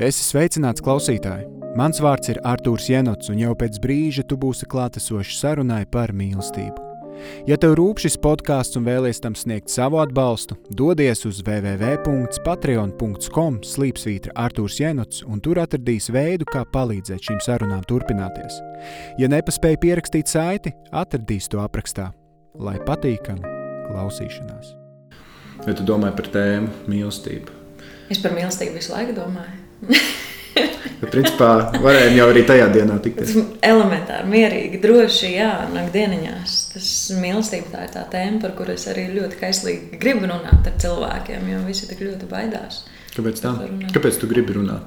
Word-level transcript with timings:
Esi 0.00 0.24
sveicināts 0.24 0.80
klausītāji! 0.80 1.44
Mans 1.76 2.00
vārds 2.00 2.30
ir 2.32 2.38
Artūrs 2.48 2.88
Jenots, 2.88 3.28
un 3.28 3.36
jau 3.40 3.54
pēc 3.56 3.78
brīža 3.80 4.22
tu 4.24 4.36
būsi 4.40 4.66
klātesošs 4.68 5.40
sarunai 5.40 5.84
par 5.84 6.12
mīlestību. 6.16 6.80
Ja 7.44 7.56
tev 7.60 7.74
rūp 7.76 8.00
šis 8.00 8.16
podkāsts 8.20 8.76
un 8.80 8.84
vēlies 8.88 9.20
tam 9.20 9.34
sniegt 9.36 9.68
savu 9.68 10.00
atbalstu, 10.00 10.56
dodies 10.72 11.26
uz 11.28 11.42
www.patreon.com 11.44 13.60
slīpsvītra 13.68 14.32
Artūrs 14.44 14.80
Jenots, 14.80 15.20
un 15.28 15.40
tur 15.44 15.60
atradīs 15.60 16.08
veidu, 16.12 16.44
kā 16.48 16.64
palīdzēt 16.72 17.20
šīm 17.28 17.40
sarunām 17.44 17.82
turpināties. 17.88 18.54
Ja 19.20 19.28
nepaspēji 19.28 19.76
pierakstīt 19.84 20.26
saiti, 20.32 20.72
atradīs 20.88 21.48
to 21.52 21.60
aprakstā. 21.60 22.16
Lai 22.56 22.80
patīkami 22.80 23.44
klausīšanās! 23.90 24.72
Vai 25.66 25.74
tu 25.76 25.84
domā 25.84 26.16
par 26.16 26.32
tēmu 26.32 26.68
mīlestību? 26.88 27.48
Es 28.08 28.16
par 28.24 28.32
mīlestību 28.36 28.72
visu 28.80 28.92
laiku 28.96 29.12
domāju. 29.20 29.71
Bet, 29.82 31.10
principā, 31.14 31.48
varējām 31.82 32.14
jau 32.20 32.26
arī 32.30 32.42
tajā 32.46 32.68
dienā 32.74 32.96
tikties. 33.02 33.32
Elementāri, 33.66 34.28
mierīgi, 34.30 34.78
droši, 34.82 35.28
jā, 35.34 35.52
nakdieniņās. 35.74 36.50
Tas 36.74 36.88
mīlestība 37.18 37.68
tā 37.72 37.80
ir 37.88 37.92
tā 37.96 38.02
tēma, 38.12 38.38
par 38.44 38.52
kuru 38.58 38.70
es 38.76 38.84
arī 38.92 39.04
ļoti 39.16 39.34
kaislīgi 39.42 39.98
gribu 40.02 40.22
runāt 40.30 40.62
ar 40.70 40.76
cilvēkiem, 40.84 41.42
jo 41.50 41.58
visi 41.66 41.84
tik 41.90 42.00
ļoti 42.06 42.24
baidās. 42.30 42.74
Kāpēc 43.16 43.36
tā? 43.42 43.50
Kāpēc 43.96 44.14
tu 44.22 44.26
gribi 44.30 44.52
runāt? 44.60 44.86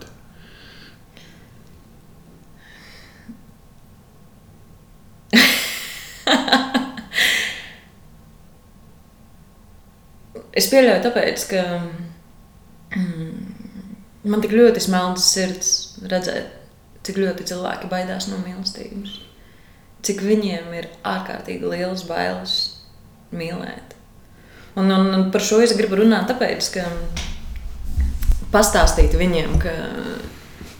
es 10.55 10.71
pieļauju, 10.71 11.03
tāpēc, 11.03 11.37
ka 11.51 11.61
mm, 12.95 13.64
man 14.25 14.43
tik 14.43 14.55
ļoti 14.55 14.81
smeltas 14.83 15.27
sirds 15.35 15.71
redzēt, 16.09 16.49
cik 17.05 17.19
ļoti 17.21 17.47
cilvēki 17.51 17.89
baidās 17.91 18.29
no 18.31 18.39
mīlestības. 18.41 19.19
Cik 20.05 20.21
viņiem 20.25 20.73
ir 20.77 20.89
ārkārtīgi 21.05 21.69
liels 21.69 22.05
bailes 22.09 22.55
mīlēt. 23.35 23.95
Un, 24.75 24.91
un, 24.91 25.07
un 25.15 25.29
par 25.33 25.43
šo 25.45 25.61
es 25.63 25.73
gribu 25.77 26.01
runāt, 26.01 26.27
tāpēc, 26.29 26.67
ka 26.75 26.83
pastāstīt 28.53 29.15
viņiem, 29.17 29.55
ka, 29.61 29.73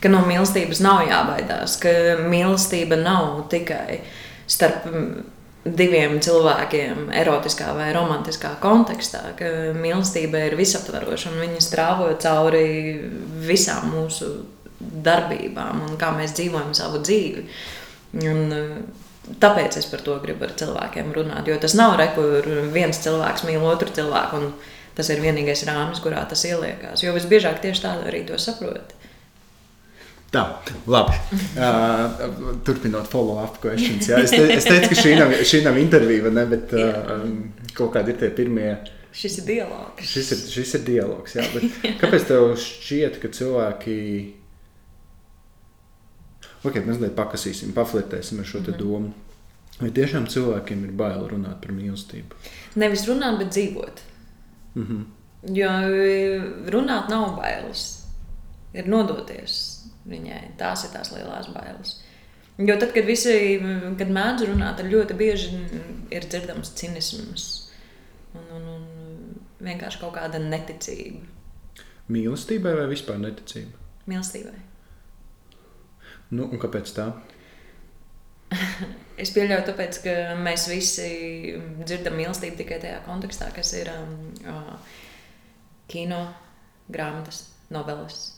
ka 0.04 0.12
no 0.12 0.22
mīlestības 0.28 0.82
nav 0.84 1.06
jābaidās, 1.08 1.78
ka 1.82 1.94
mīlestība 2.26 3.00
nav 3.00 3.46
tikai 3.54 4.02
starp 4.52 4.90
diviem 5.66 6.20
cilvēkiem, 6.22 7.08
erotiskā 7.18 7.72
vai 7.74 7.90
romantiskā 7.96 8.54
kontekstā, 8.62 9.22
ka 9.40 9.50
mīlestība 9.74 10.44
ir 10.46 10.58
visaptvaroša 10.60 11.32
un 11.32 11.42
viņa 11.42 11.64
strāvo 11.64 12.12
cauri 12.22 12.68
visām 13.48 13.90
mūsu 13.96 14.30
darbībām 14.80 15.82
un 15.88 15.98
kā 15.98 16.12
mēs 16.14 16.36
dzīvojam 16.38 16.76
savu 16.78 17.02
dzīvi. 17.02 17.48
Un, 18.26 18.54
tāpēc 19.42 19.80
es 19.80 19.88
par 19.90 20.04
to 20.06 20.20
gribu 20.22 20.46
ar 20.46 20.54
cilvēkiem 20.60 21.10
runāt, 21.16 21.50
jo 21.50 21.58
tas 21.62 21.74
nav 21.78 21.96
re, 21.98 22.12
kur 22.14 22.46
viens 22.74 23.02
cilvēks 23.02 23.48
mīl 23.48 23.66
otru 23.66 23.90
cilvēku 23.96 24.38
un 24.38 24.52
tas 24.96 25.10
ir 25.12 25.24
vienīgais 25.24 25.66
rāmis, 25.68 26.00
kurā 26.04 26.22
tas 26.30 26.46
ieliekās. 26.48 27.02
Jo 27.04 27.16
visbiežāk 27.16 27.58
tieši 27.64 27.84
tā 27.88 27.96
arī 28.06 28.22
to 28.28 28.38
saproti. 28.40 28.96
Tā, 30.36 30.44
labi. 30.92 31.16
Uh, 31.56 32.56
turpinot 32.68 33.08
follow-up 33.08 33.62
questions. 33.64 34.10
Jā. 34.10 34.20
Es, 34.26 34.34
te, 34.34 34.44
es 34.52 34.66
teicu, 34.68 34.90
ka 34.92 34.98
šī 35.00 35.14
nav, 35.16 35.34
šī 35.48 35.62
nav 35.64 35.78
intervija, 35.80 36.32
ne, 36.36 36.44
bet 36.50 36.74
uh, 36.76 37.22
kaut 37.78 37.94
kādi 37.94 38.12
ir 38.12 38.20
tie 38.20 38.32
pirmie. 38.36 38.74
Šis 39.16 39.38
ir 39.40 39.46
dialogs. 39.48 40.10
Šis 40.12 40.32
ir, 40.36 40.42
šis 40.58 40.74
ir 40.76 40.84
dialogs, 40.90 41.38
jā. 41.38 41.46
Bet 41.54 41.78
kāpēc 42.02 42.26
tev 42.28 42.50
šķiet, 42.60 43.22
ka 43.22 43.32
cilvēki... 43.38 44.00
Ok, 46.66 46.82
mazliet 46.84 47.16
pakasīsim, 47.16 47.72
paflirtēsim 47.78 48.42
ar 48.42 48.50
šo 48.50 48.64
te 48.66 48.76
domu. 48.76 49.14
Vai 49.80 49.94
tiešām 49.96 50.28
cilvēkiem 50.32 50.84
ir 50.88 50.92
bail 51.00 51.24
runāt 51.32 51.62
par 51.64 51.72
mīlestību? 51.78 52.42
Nevis 52.82 53.06
runāt, 53.08 53.40
bet 53.40 53.56
dzīvot. 53.56 54.04
Mm 54.76 54.86
-hmm. 54.90 55.08
Jo 55.56 55.72
runāt 56.76 57.08
nav 57.08 57.38
bailes. 57.40 57.88
Ir 58.76 58.90
nodoties 58.92 59.75
viņai. 60.10 60.42
Tās 60.60 60.86
ir 60.86 60.94
tās 60.94 61.12
lielās 61.16 61.50
bailes. 61.54 61.98
Jo 62.58 62.78
tad, 62.80 62.94
kad 62.96 63.08
visi, 63.08 63.34
kad 64.00 64.12
mēdz 64.16 64.46
runāt, 64.48 64.84
ļoti 64.88 65.18
bieži 65.20 65.58
ir 66.16 66.28
dzirdams 66.30 66.72
cinisms 66.80 67.48
un, 68.36 68.46
un, 68.56 68.70
un 68.78 68.86
vienkārši 69.66 70.00
kaut 70.00 70.16
kāda 70.16 70.40
neticība. 70.40 71.26
Mīlestībai 72.12 72.76
vai 72.78 72.86
vispār 72.92 73.20
neticība? 73.20 73.76
Mīlestībai. 74.08 74.56
Nu, 76.36 76.48
un 76.48 76.62
kāpēc 76.62 76.94
tā? 76.96 77.10
es 79.22 79.34
pieļauju, 79.36 79.66
tāpēc, 79.72 80.00
ka 80.06 80.16
mēs 80.40 80.68
visi 80.70 81.10
dzirdam 81.82 82.16
mīlestību 82.20 82.62
tikai 82.62 82.80
tajā 82.84 83.02
kontekstā, 83.08 83.50
kas 83.56 83.74
ir 83.78 83.92
um, 83.94 84.16
uh, 84.46 84.96
kino, 85.92 86.22
grāmatas, 86.92 87.46
noveles. 87.74 88.35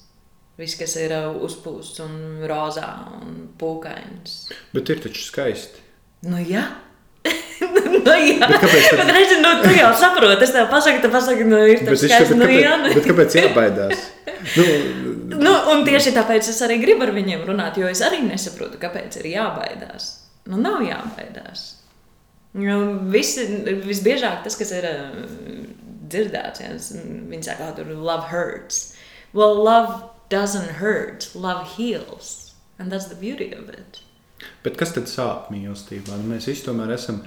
Viss, 0.58 0.74
kas 0.74 0.96
ir 0.98 1.12
uh, 1.14 1.36
uzpūsts 1.46 2.02
un 2.02 2.14
rozā 2.50 2.88
un 3.20 3.44
pūkains. 3.62 4.48
Bet 4.74 4.90
ir 4.90 5.04
taču 5.04 5.22
skaisti. 5.22 5.84
Nu, 6.26 6.40
jā. 6.42 6.64
nu, 7.62 8.16
jā. 8.16 8.40
Bet 8.42 8.64
kāpēc 8.64 8.88
tad... 8.90 9.04
Bet, 9.04 9.12
redzi, 9.14 9.38
nu, 9.44 9.52
tu 9.62 9.76
jau 9.78 9.92
saproti, 10.02 10.48
es 10.48 10.56
tev 10.56 10.66
pasaku, 10.72 11.04
tu 11.04 11.12
pasaki, 11.14 11.46
nu, 11.46 11.62
ir 11.62 11.84
tas 11.86 12.02
skaisti, 12.02 12.40
nu, 12.40 12.50
jā. 12.50 12.74
Bet 12.88 13.06
kāpēc 13.06 13.38
jābaidās? 13.38 14.04
Nu, 14.56 14.66
nu, 15.46 15.54
un 15.76 15.86
tieši 15.86 16.16
tāpēc 16.18 16.50
es 16.50 16.64
arī 16.66 16.80
gribu 16.82 17.06
ar 17.06 17.14
viņiem 17.14 17.46
runāt, 17.46 17.78
jo 17.78 17.94
es 17.94 18.02
arī 18.06 18.24
nesaprotu, 18.26 18.82
kāpēc 18.82 19.22
ir 19.22 19.30
jābaidās. 19.36 20.10
Nu, 20.50 20.58
nav 20.58 20.82
jābaidās. 20.82 21.68
Nu, 22.58 22.82
visi, 23.14 23.46
visbiežāk 23.86 24.42
tas, 24.48 24.58
kas 24.58 24.74
ir 24.74 24.90
uh, 24.90 25.18
dzirdēts, 26.10 26.66
ja, 26.66 26.74
viņi 27.30 27.46
saka, 27.46 27.76
ka 27.78 27.90
love 27.94 28.32
hurts. 28.34 28.96
Well, 29.38 29.60
love 29.62 30.17
doesn't 30.30 30.70
hurt, 30.82 31.32
love 31.36 31.76
heals. 31.78 32.54
And 32.80 32.92
that's 32.92 33.08
the 33.08 33.16
beauty 33.16 33.52
of 33.54 33.70
it. 33.70 34.02
Bet 34.64 34.78
kas 34.78 34.94
tad 34.94 35.10
sāp 35.10 35.50
mīlestībā? 35.54 36.18
Nu, 36.20 36.30
mēs 36.34 36.46
visi 36.50 36.66
tomēr 36.68 36.94
esam 36.94 37.24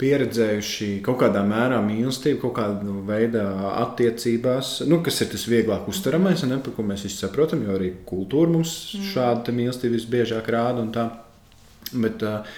pieredzējuši 0.00 0.88
kaut 1.06 1.20
kādā 1.20 1.44
mērā 1.46 1.78
mīlestību, 1.84 2.40
kaut 2.42 2.54
kādā 2.56 2.94
veidā 3.06 3.44
attiecībās, 3.84 4.78
nu, 4.90 4.98
kas 5.04 5.20
ir 5.22 5.30
tas 5.34 5.44
vieglāk 5.50 5.86
uztveramais, 5.90 6.42
ne, 6.48 6.58
par 6.64 6.74
ko 6.74 6.86
mēs 6.86 7.04
visi 7.06 7.20
saprotam, 7.20 7.62
jo 7.66 7.76
arī 7.76 7.92
kultūra 8.08 8.50
mums 8.56 8.72
mm. 8.96 9.10
šādu 9.12 9.54
mīlestību 9.60 9.98
visbiežāk 9.98 10.50
rāda 10.54 10.82
un. 10.82 10.94
Bet, 11.94 12.24
uh, 12.24 12.56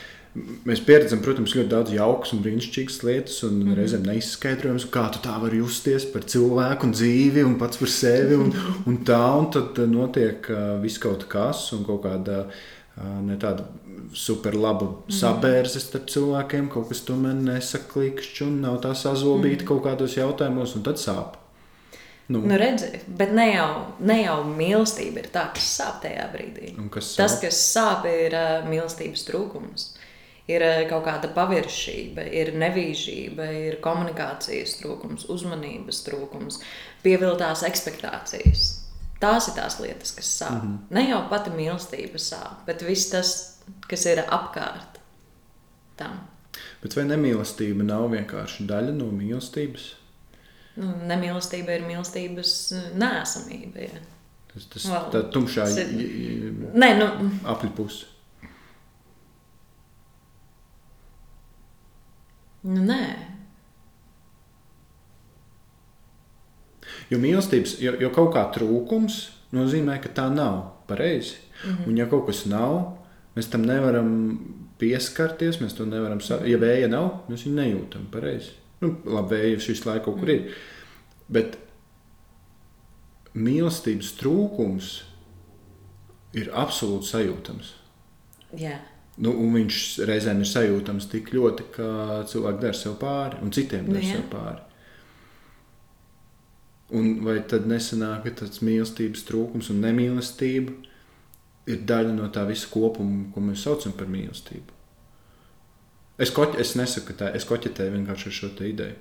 Mēs 0.66 0.80
pieredzam, 0.84 1.22
protams, 1.24 1.54
ļoti 1.56 1.70
daudz 1.70 1.92
jaukas 1.94 2.32
un 2.34 2.42
brīnišķīgas 2.44 2.98
lietas, 3.06 3.38
un 3.46 3.60
mm. 3.62 3.76
reizēm 3.78 4.04
neizskaidrojams, 4.08 4.88
kā 4.92 5.06
tu 5.14 5.20
tā 5.24 5.36
vari 5.40 5.60
justies 5.62 6.04
par 6.12 6.26
cilvēku 6.28 6.88
un 6.88 6.92
dzīvi, 6.96 7.44
un 7.46 7.56
pats 7.60 7.80
par 7.80 7.92
sevi. 7.92 8.36
Un, 8.42 8.52
un 8.90 8.98
tā, 9.06 9.22
un 9.38 9.48
tad 9.54 9.80
notiek 9.88 10.50
uh, 10.52 10.76
viss 10.82 11.00
kaut 11.02 11.24
kas, 11.32 11.68
un 11.76 11.86
kaut 11.88 12.02
kāda 12.04 12.42
uh, 12.50 13.16
ne 13.24 13.38
tāda 13.40 13.64
super 14.16 14.58
laba 14.58 14.90
sabērze 15.12 15.80
starp 15.82 16.10
cilvēkiem, 16.12 16.68
kaut 16.74 16.90
kas 16.90 17.04
tomēr 17.06 17.38
nesaklikšķi 17.46 18.46
un 18.46 18.60
nav 18.66 18.80
tā 18.84 18.92
sazobīta 18.98 19.62
mm. 19.62 19.68
kaut 19.72 19.84
kādos 19.88 20.18
jautājumos, 20.18 20.76
un 20.76 20.84
tad 20.86 21.00
sāp. 21.00 21.40
Nu. 22.26 22.40
Nu, 22.42 22.56
redzi, 22.58 22.90
bet 23.06 23.30
ne 23.30 23.52
jau, 23.52 23.68
ne 24.02 24.18
jau 24.24 24.40
mīlestība 24.50 25.22
ir 25.22 25.28
tā, 25.30 25.46
kas 25.54 25.68
sāp 25.78 26.00
tajā 26.02 26.26
brīdī. 26.32 26.72
Kas 26.90 27.12
sāp? 27.12 27.20
Tas, 27.22 27.36
kas 27.44 27.60
sāp, 27.70 28.08
ir 28.10 28.34
uh, 28.34 28.66
mīlestības 28.66 29.22
trūkums 29.28 29.92
ir 30.50 30.62
eh, 30.62 30.82
kaut 30.90 31.04
kāda 31.06 31.30
paviršība, 31.34 32.26
ir 32.40 32.52
nevīžība, 32.58 33.48
ir 33.68 33.78
komunikācijas 33.84 34.78
trūkums, 34.80 35.28
uzmanības 35.32 36.02
trūkums, 36.06 36.60
pieviltās 37.04 37.64
expectācijas. 37.66 38.68
Tās 39.20 39.48
ir 39.48 39.56
tās 39.56 39.78
lietas, 39.80 40.12
kas 40.12 40.30
sāp. 40.42 40.62
Mm 40.62 40.70
-hmm. 40.70 40.78
Ne 40.90 41.08
jau 41.08 41.22
pati 41.30 41.50
mīlestība 41.50 42.20
sāp, 42.20 42.64
bet 42.66 42.82
viss 42.82 43.10
tas, 43.10 43.60
kas 43.88 44.06
ir 44.06 44.24
apkārt 44.28 45.00
tam. 45.96 46.20
Bet 46.82 46.96
vai 46.96 47.04
nemīlestība 47.04 47.82
nav 47.82 48.10
vienkārši 48.10 48.66
daļa 48.66 48.92
no 48.92 49.06
mīlestības? 49.12 49.94
Nu, 50.76 50.92
nemīlestība 51.08 51.72
ir 51.72 51.86
mīlestības 51.88 52.52
nēsamība. 52.94 53.80
Ja. 53.80 54.00
Tas, 54.52 54.66
tas 54.66 54.84
well, 54.84 55.08
tā 55.12 55.22
tumšā 55.32 55.64
Nē, 56.76 56.90
nu, 57.00 57.30
apļpuse. 57.44 58.15
Nu, 62.66 62.82
nē. 62.82 63.00
Jo 67.10 67.18
mīlestības, 67.22 67.76
jo, 67.82 67.94
jo 68.02 68.10
kaut 68.14 68.32
kā 68.34 68.42
trūkums 68.54 69.20
nozīmē, 69.54 70.00
ka 70.02 70.10
tā 70.14 70.26
nav 70.34 70.62
pareizi. 70.88 71.36
Mm 71.64 71.70
-hmm. 71.70 71.88
Un 71.88 71.98
ja 71.98 72.06
kaut 72.06 72.26
kas 72.26 72.46
nav, 72.46 72.98
mēs 73.36 73.50
tam 73.50 73.62
nevaram 73.62 74.38
pieskarties, 74.78 75.60
mēs 75.60 75.76
to 75.76 75.84
nevaram. 75.84 76.18
Ja 76.44 76.58
vēja 76.58 76.88
nav, 76.88 77.20
mēs 77.28 77.46
viņu 77.46 77.54
nejūtam 77.54 78.10
pareizi. 78.10 78.50
Nu, 78.80 78.96
labi, 79.04 79.34
vēja 79.34 79.60
šis 79.60 79.86
laiks 79.86 80.04
kaut 80.04 80.18
kur 80.20 80.30
ir. 80.30 80.52
Bet 81.28 81.58
mīlestības 83.34 84.12
trūkums 84.20 85.02
ir 86.34 86.50
absolūti 86.52 87.06
sajūtams. 87.06 87.72
Jā. 88.56 88.78
Nu, 89.16 89.32
un 89.32 89.54
viņš 89.56 89.82
reizēm 90.08 90.42
ir 90.44 90.48
sajūtams 90.50 91.06
tik 91.08 91.30
ļoti, 91.32 91.70
ka 91.72 91.88
cilvēki 92.28 92.62
dara 92.62 92.76
sev 92.76 92.98
pāri 93.00 93.40
un 93.40 93.52
citiem 93.56 93.88
dara 93.88 94.02
Nu, 94.02 94.10
sev 94.10 94.26
pāri. 94.32 94.62
Un 96.96 97.08
vai 97.24 97.40
tad 97.50 97.64
nesanāk, 97.66 98.26
ka 98.26 98.44
tas 98.44 98.60
mīlestības 98.62 99.24
trūkums 99.26 99.72
un 99.72 99.80
nemīlestība 99.82 100.76
ir 101.66 101.82
daļa 101.88 102.12
no 102.14 102.28
tā 102.30 102.44
visa 102.46 102.68
kopuma, 102.70 103.24
ko 103.32 103.42
mēs 103.42 103.64
saucam 103.66 103.96
par 103.96 104.10
mīlestību? 104.12 104.76
Es, 106.22 106.30
koķ, 106.32 106.60
es 106.62 106.76
nesaku, 106.78 107.10
ka 107.10 107.18
tā 107.24 107.32
es 107.36 107.44
koķetēju 107.48 107.96
vienkārši 107.96 108.30
ar 108.30 108.36
šo 108.36 108.52
ideju. 108.68 108.96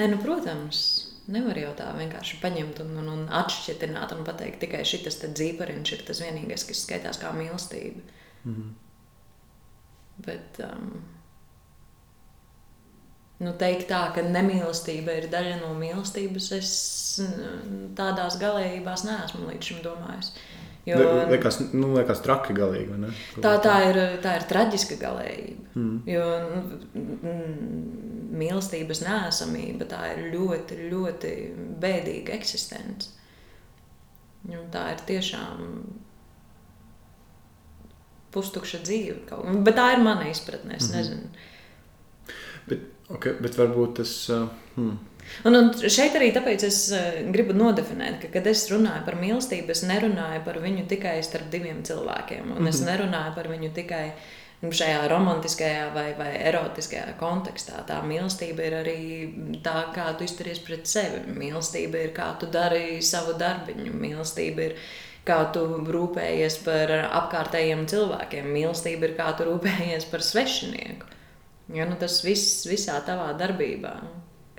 Nē, 0.00 0.06
nu, 0.06 0.18
protams, 0.22 0.99
nevar 1.28 1.58
jau 1.58 1.72
tā 1.78 1.90
vienkārši 1.96 2.40
paņemt 2.42 2.80
un, 2.84 2.96
un, 3.02 3.08
un 3.14 3.24
atšķirt 3.40 3.86
un 3.90 4.24
pateikt, 4.26 4.60
tikai 4.64 4.84
šis 4.84 5.22
dzīvoriņš 5.26 5.92
ir 5.92 6.04
tas 6.06 6.22
vienīgais, 6.24 6.66
kas 6.68 6.84
skaitās 6.86 7.20
kā 7.20 7.32
mīlestība. 7.36 8.00
Mm 8.44 8.54
-hmm. 8.54 8.70
Bet 10.26 10.60
um, 10.64 11.02
nu, 13.40 13.52
teikt 13.60 13.88
tā, 13.88 14.00
ka 14.14 14.22
nemīlestība 14.22 15.16
ir 15.18 15.28
daļa 15.32 15.60
no 15.62 15.74
mīlestības, 15.78 16.52
es 16.52 16.72
mm, 17.24 17.94
tādās 17.96 18.38
galējībās 18.40 19.04
neesmu 19.08 19.48
līdz 19.48 19.70
šim 19.70 19.82
domājis. 19.82 20.32
Jo, 20.90 21.26
Liekas, 21.30 21.58
nu, 21.72 21.92
liekas 21.96 22.20
traki 22.24 22.54
galīgi. 22.56 22.96
ne? 22.98 23.10
Tā, 23.44 23.54
tā, 23.62 23.74
ir, 23.90 23.98
tā 24.24 24.36
ir 24.40 24.46
traģiska 24.50 24.96
galējība. 25.00 25.66
Mm. 25.76 25.96
Jo 26.10 26.26
nu, 26.48 26.62
mm, 27.00 28.36
mīlestības 28.40 29.02
nēsamība 29.06 29.86
tā 29.90 30.02
ir 30.16 30.30
ļoti, 30.34 30.78
ļoti 30.90 31.32
bēdīga 31.82 32.34
eksistence. 32.38 33.10
Un 34.48 34.70
tā 34.72 34.86
ir 34.94 35.02
tiešām 35.06 35.66
pustukša 38.32 38.78
dzīve. 38.86 39.18
kaut- 39.28 39.64
Bet 39.64 39.76
tā 39.76 39.92
ir 39.96 40.02
mana 40.04 40.24
izpratne. 40.30 40.76
Es 40.76 40.88
Mhm. 40.88 40.96
nezinu. 40.98 41.28
Bet, 42.68 42.78
okay, 43.10 43.32
bet 43.40 43.56
varbūt 43.56 43.94
tas. 43.96 44.30
Uh, 44.30 44.48
hmm. 44.76 44.98
Un, 45.44 45.56
un 45.56 45.70
šeit 45.72 46.16
arī 46.18 46.32
tāpēc 46.36 46.64
es 46.66 46.80
eh, 46.92 47.22
gribu 47.32 47.54
nodefinēt, 47.56 48.20
ka, 48.22 48.28
kad 48.34 48.46
es 48.46 48.66
runāju 48.72 49.04
par 49.06 49.16
mīlestību, 49.20 49.70
es 49.72 49.82
nerunāju 49.88 50.44
par 50.44 50.60
viņu 50.60 50.86
tikai 50.90 51.16
starp 51.24 51.50
diviem 51.52 51.82
cilvēkiem. 51.86 52.56
Un 52.56 52.68
es 52.68 52.80
Mhm. 52.80 52.90
nerunāju 52.90 53.34
par 53.34 53.48
viņu 53.48 53.72
tikai 53.74 54.12
šajā 54.60 55.08
romantiskajā 55.08 55.84
vai, 55.94 56.12
vai 56.18 56.32
erotiskajā 56.50 57.14
kontekstā. 57.18 57.80
Tā 57.88 58.02
mīlestība 58.04 58.66
ir 58.66 58.74
arī 58.82 58.98
tā, 59.64 59.86
kā 59.94 60.10
tu 60.18 60.24
izturies 60.24 60.58
pret 60.58 60.84
sevi. 60.86 61.22
Mīlestība 61.32 62.02
ir 62.04 62.12
kā 62.12 62.38
tu 62.38 62.46
dari 62.46 63.00
savu 63.00 63.32
darbiņu. 63.40 63.94
Mīlestība 63.96 64.66
ir 64.66 64.74
kā 65.24 65.38
tu 65.54 65.60
rūpējies 65.88 66.58
par 66.64 66.92
apkārtējiem 67.08 67.86
cilvēkiem. 67.88 68.44
Mīlestība 68.52 69.08
ir 69.08 69.16
kā 69.16 69.30
tu 69.38 69.48
rūpējies 69.48 70.10
par 70.10 70.20
svešinieku. 70.20 71.06
Ja, 71.72 71.86
nu 71.86 71.96
tas 71.96 72.20
viss 72.24 72.66
visā 72.66 72.98
tavā 73.06 73.30
darbībā, 73.38 73.94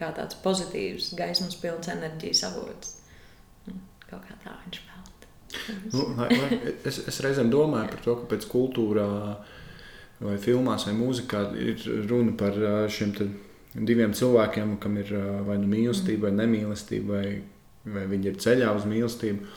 kā 0.02 0.12
tāds 0.18 0.38
pozitīvs, 0.44 1.14
gaismas 1.20 1.58
pilns 1.62 1.92
enerģijas 1.94 2.48
avots. 2.50 2.96
Nu, 3.68 3.78
Kaut 4.10 4.26
kā 4.28 4.38
tā 4.44 4.56
viņš 4.66 4.82
pelna. 4.88 4.92
Nu, 5.92 6.06
lai, 6.18 6.30
lai, 6.32 6.60
es, 6.88 7.02
es 7.12 7.20
reizēm 7.24 7.52
domāju 7.52 7.92
par 7.92 8.04
to, 8.06 8.16
ka 8.22 8.30
pēc 8.34 8.48
kultūrā, 8.52 9.08
vai 10.22 10.36
filmās, 10.42 10.86
vai 10.88 10.96
mūzikā 10.98 11.44
ir 11.60 11.82
runa 12.10 12.36
par 12.40 12.58
šiem 12.92 13.14
diviem 13.76 14.14
cilvēkiem, 14.16 14.78
kam 14.84 14.98
ir 15.02 15.12
vai 15.48 15.58
nu 15.62 15.70
mīlestība, 15.72 16.30
vai 16.30 16.34
nemīlestība, 16.40 17.18
vai, 17.18 17.94
vai 17.96 18.06
viņi 18.12 18.32
ir 18.32 18.40
ceļā 18.46 18.72
uz 18.78 18.88
mīlestību. 18.90 19.52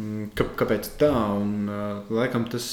Mm, 0.00 0.30
Kā, 0.36 0.48
kāpēc 0.62 0.94
tā? 1.00 1.12
Un, 1.36 1.68
laikam 2.12 2.46
tas 2.52 2.68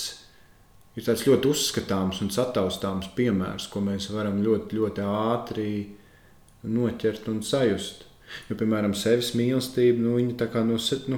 ir 0.95 1.05
tāds 1.07 1.25
ļoti 1.27 1.51
uzskatāms 1.51 2.21
un 2.23 2.31
sataustāms 2.33 3.11
piemērs, 3.15 3.67
ko 3.71 3.83
mēs 3.83 4.09
varam 4.15 4.39
ļoti, 4.43 4.79
ļoti 4.79 5.07
ātri 5.07 5.71
noķert 6.63 7.27
un 7.31 7.43
sajust. 7.45 8.05
Jo, 8.49 8.55
piemēram, 8.59 8.93
sevis 8.93 9.33
mīlestība, 9.37 10.03
nu, 10.03 10.17
viņa 10.19 10.35
tā 10.37 10.49
kā 10.53 10.61
no 10.65 10.77
se- 10.77 11.01
nu, 11.07 11.17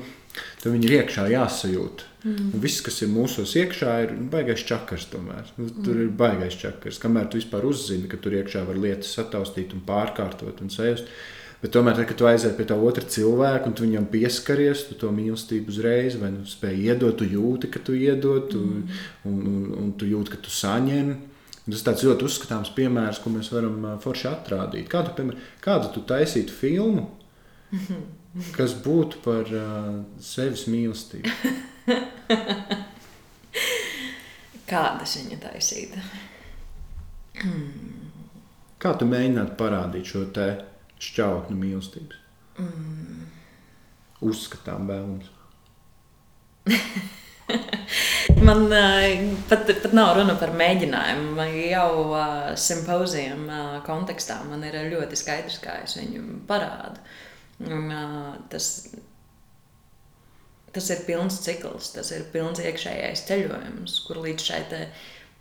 Tad 0.61 0.71
viņi 0.71 0.87
ir 0.87 0.95
iekšā 1.01 1.25
jāsajūt. 1.33 2.05
Mm. 2.23 2.53
Un 2.53 2.63
viss, 2.63 2.83
kas 2.85 3.01
ir 3.03 3.11
mūsos 3.11 3.55
iekšā, 3.59 3.95
ir 4.05 4.13
nu, 4.15 4.29
baigais 4.31 4.63
čakars. 4.67 5.09
Tomēr. 5.11 5.49
Nu, 5.57 5.67
tur 5.81 5.95
mm. 5.97 6.01
ir 6.05 6.15
baigais 6.21 6.57
čakars. 6.61 7.01
Kamēr 7.01 7.29
tu 7.31 7.39
vispār 7.41 7.65
uzzini, 7.67 8.09
ka 8.11 8.19
tur 8.21 8.37
iekšā 8.37 8.63
var 8.67 8.79
lietas 8.79 9.13
sataustīt 9.17 9.75
un 9.75 9.83
pārkārtot 9.87 10.61
un 10.63 10.71
sajust. 10.73 11.09
Bet 11.61 11.75
tomēr, 11.75 11.97
tad, 11.97 12.07
kad 12.09 12.17
tu 12.17 12.25
aizies 12.29 12.55
pie 12.57 12.65
tā 12.69 12.77
otra 12.79 13.03
cilvēka 13.05 13.69
un 13.69 13.75
tu 13.77 13.85
viņam 13.85 14.07
pieskaries, 14.09 14.87
tu 14.87 14.95
to 14.97 15.11
mīlestību 15.13 15.69
uzreiz 15.69 16.15
vai 16.17 16.31
nu 16.33 16.47
spēj 16.49 16.79
iedot, 16.87 17.19
tu 17.19 17.27
jūti, 17.29 17.69
ka 17.69 17.81
tu 17.85 17.93
iedod, 17.97 18.47
tu, 18.49 18.61
mm. 18.61 19.03
un, 19.29 19.43
un, 19.51 19.67
un 19.83 19.91
tu 19.97 20.09
jūti, 20.09 20.33
ka 20.33 20.41
tu 20.41 20.53
saņem. 20.53 21.13
Tas 21.61 22.01
ir 22.01 22.09
ļoti 22.09 22.25
uzskatāms 22.25 22.71
piemērs, 22.73 23.19
ko 23.21 23.29
mēs 23.35 23.51
varam 23.53 23.83
forši 24.01 24.27
atrādīt. 24.31 24.87
Kādu, 24.89 25.13
piemēram, 25.17 25.41
kādu 25.61 25.91
tu 25.93 26.01
taisītu 26.09 26.55
filmu, 26.57 27.03
kas 28.57 28.73
būtu 28.81 29.21
par 29.25 29.45
uh, 29.53 30.01
sevis 30.25 30.65
mīlestību? 30.71 31.29
Kādas 34.71 35.17
viņa 35.19 35.37
taisīta? 35.43 36.01
Kā 38.81 38.93
tu 38.97 39.05
mēģinātu 39.09 39.53
parādīt 39.59 40.05
šo 40.13 40.23
te 40.33 40.47
šķautni 41.01 41.55
mīlestības? 41.59 42.17
Mm. 42.61 43.27
Uzskatām 44.31 44.89
vēlams. 44.89 45.27
Man 48.39 48.65
uh, 48.71 49.35
pat, 49.49 49.67
pat 49.67 49.93
nav 49.95 50.15
runa 50.17 50.37
par 50.39 50.53
mēģinājumu. 50.57 51.35
Man 51.37 51.53
jau 51.57 51.91
uh, 52.07 52.25
simpozijam 52.59 53.45
uh, 53.49 53.77
kontekstā 53.85 54.39
man 54.47 54.63
ir 54.67 54.79
ļoti 54.93 55.19
skaidrs, 55.19 55.59
kā 55.63 55.81
es 55.85 55.97
viņu 55.99 56.41
parādu. 56.49 57.03
Un, 57.67 57.87
uh, 57.91 58.35
tas, 58.49 58.69
tas 60.73 60.91
ir 60.95 61.03
pilns 61.07 61.41
cikls, 61.45 61.91
tas 61.95 62.11
ir 62.15 62.25
pilns 62.33 62.63
iekšējais 62.63 63.25
ceļojums, 63.29 63.97
kur 64.07 64.23
līdz 64.25 64.47
šai 64.49 64.61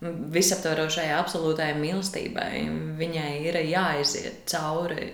visaptvarošajai 0.00 1.16
absolūtajai 1.18 1.74
mīlestībai 1.76 2.52
viņai 2.96 3.32
ir 3.50 3.58
jāiziet 3.68 4.46
cauri 4.48 5.10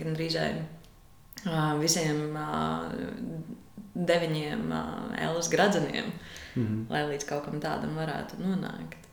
gandrīz 0.00 0.38
uh, 0.40 1.76
visiem 1.78 2.34
uh, 2.34 2.88
deviņiem 3.94 4.66
uh, 4.74 4.88
Elas 5.28 5.50
gradzeniem, 5.52 6.10
mm 6.56 6.66
-hmm. 6.66 6.86
lai 6.90 7.02
līdz 7.12 7.28
kaut 7.28 7.44
kam 7.44 7.60
tādam 7.60 7.94
varētu 7.96 8.40
nonākt. 8.42 9.06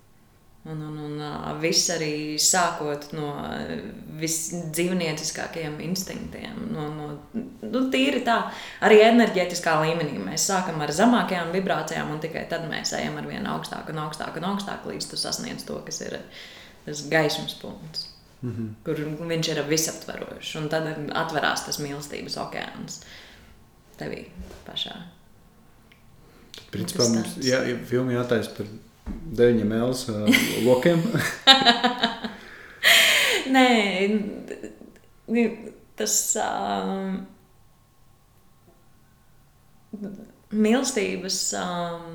Un, 0.63 0.79
un, 0.81 0.99
un 1.19 1.57
viss 1.59 1.89
arī 1.91 2.37
sākot 2.39 3.09
no 3.11 3.33
visdzīvnieciskākajiem 4.21 5.73
instinktiem, 5.83 6.61
no, 6.71 6.85
no 6.95 7.07
nu, 7.33 7.81
tīri 7.91 8.21
tā, 8.23 8.37
arī 8.87 9.01
enerģētiskā 9.09 9.73
līmenī. 9.81 10.21
Mēs 10.23 10.45
sākam 10.47 10.79
ar 10.85 10.93
zemākajām 10.95 11.51
vibrācijām, 11.51 12.13
un 12.15 12.21
tikai 12.23 12.45
tad 12.47 12.63
mēs 12.71 12.93
ejam 12.95 13.19
ar 13.19 13.27
vien 13.27 13.49
augstāk 13.51 13.91
un 13.91 13.99
augstāk 14.05 14.39
un 14.39 14.47
augstāk, 14.53 14.87
līdz 14.87 15.09
tu 15.11 15.19
sasniedz 15.19 15.67
to, 15.67 15.81
kas 15.83 15.99
ir 16.05 16.15
tas 16.85 17.01
gaismas 17.11 17.57
punkts, 17.59 18.07
mm 18.41 18.51
-hmm. 18.51 18.69
kur 18.85 19.27
viņš 19.33 19.49
ir 19.51 19.63
visaptverošs. 19.67 20.55
Un 20.55 20.69
tad 20.69 20.87
atverās 21.11 21.65
tas 21.65 21.79
mīlestības 21.79 22.37
okeāns 22.37 23.01
tevī 23.99 24.25
pašā. 24.65 24.95
Principā 26.73 27.05
mums 27.11 27.37
jā, 27.45 27.61
ja 27.69 27.77
filma 27.87 28.15
jātaisa 28.15 28.53
par 28.57 28.69
deviņiem 29.37 29.69
mēls 29.69 30.07
uh, 30.09 30.25
lokiem. 30.65 31.03
Nē, 33.53 33.67
tas 35.99 36.15
um, 36.41 37.19
mīlestības, 40.53 41.39
um, 41.59 42.07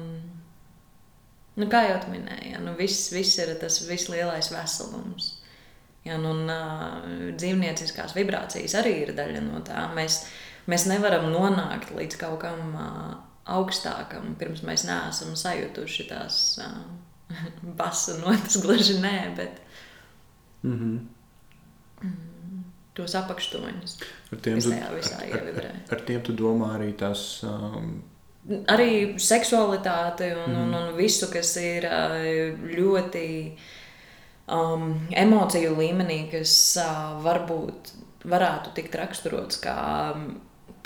nu, 1.59 1.69
kā 1.71 1.85
jau 1.87 2.01
minēju, 2.11 2.55
ja, 2.55 2.63
nu, 2.65 2.75
viss, 2.79 3.13
viss 3.15 3.39
ir 3.43 3.55
tas 3.61 3.83
vislielais 3.87 4.51
veselums. 4.55 5.37
Ja, 6.07 6.17
nu, 6.19 6.33
un, 6.33 6.49
uh, 6.49 7.33
dzīvnieciskās 7.37 8.15
vibrācijas 8.17 8.77
arī 8.81 8.95
ir 9.05 9.15
daļa 9.19 9.43
no 9.45 9.63
tā. 9.67 9.87
Mēs, 9.95 10.23
mēs 10.71 10.87
nevaram 10.89 11.29
nonākt 11.35 11.93
līdz 11.95 12.21
kaut 12.21 12.41
kam 12.47 12.73
uh, 12.73 13.17
augstākam, 13.49 14.35
pirms 14.39 14.63
mēs 14.63 14.85
neesam 14.89 15.37
sajutuši 15.37 16.09
tās 16.11 16.59
uh, 16.63 16.83
basu 17.81 18.19
notas, 18.23 18.57
gluži 18.65 19.01
nē, 19.03 19.17
bet 19.37 19.65
Mm 20.63 20.75
-hmm. 22.03 22.13
tos 22.95 23.15
apakštoņus. 23.15 23.93
ar, 24.33 24.39
tiem 24.43 24.61
tu, 24.61 24.73
ar, 24.73 24.81
ar, 24.83 25.27
ievibrē. 25.29 25.71
ar 25.93 26.01
tiem 26.01 26.23
tu 26.23 26.33
domā 26.33 26.73
arī 26.79 26.93
tās. 26.97 27.43
Um, 27.47 28.03
Arī 28.67 29.19
seksualitāte 29.21 30.33
un, 30.47 30.53
mm. 30.53 30.59
un, 30.63 30.69
Mhm. 30.71 30.75
un 30.89 30.97
visu, 30.97 31.27
kas 31.33 31.57
ir 31.57 31.83
ļoti 32.77 33.53
um, 34.49 35.07
emociju 35.11 35.77
līmenī, 35.77 36.31
kas 36.31 36.77
uh, 36.81 37.23
varbūt 37.25 37.93
varētu 38.25 38.73
tikt 38.75 38.95
raksturots 38.95 39.61
kā 39.61 40.17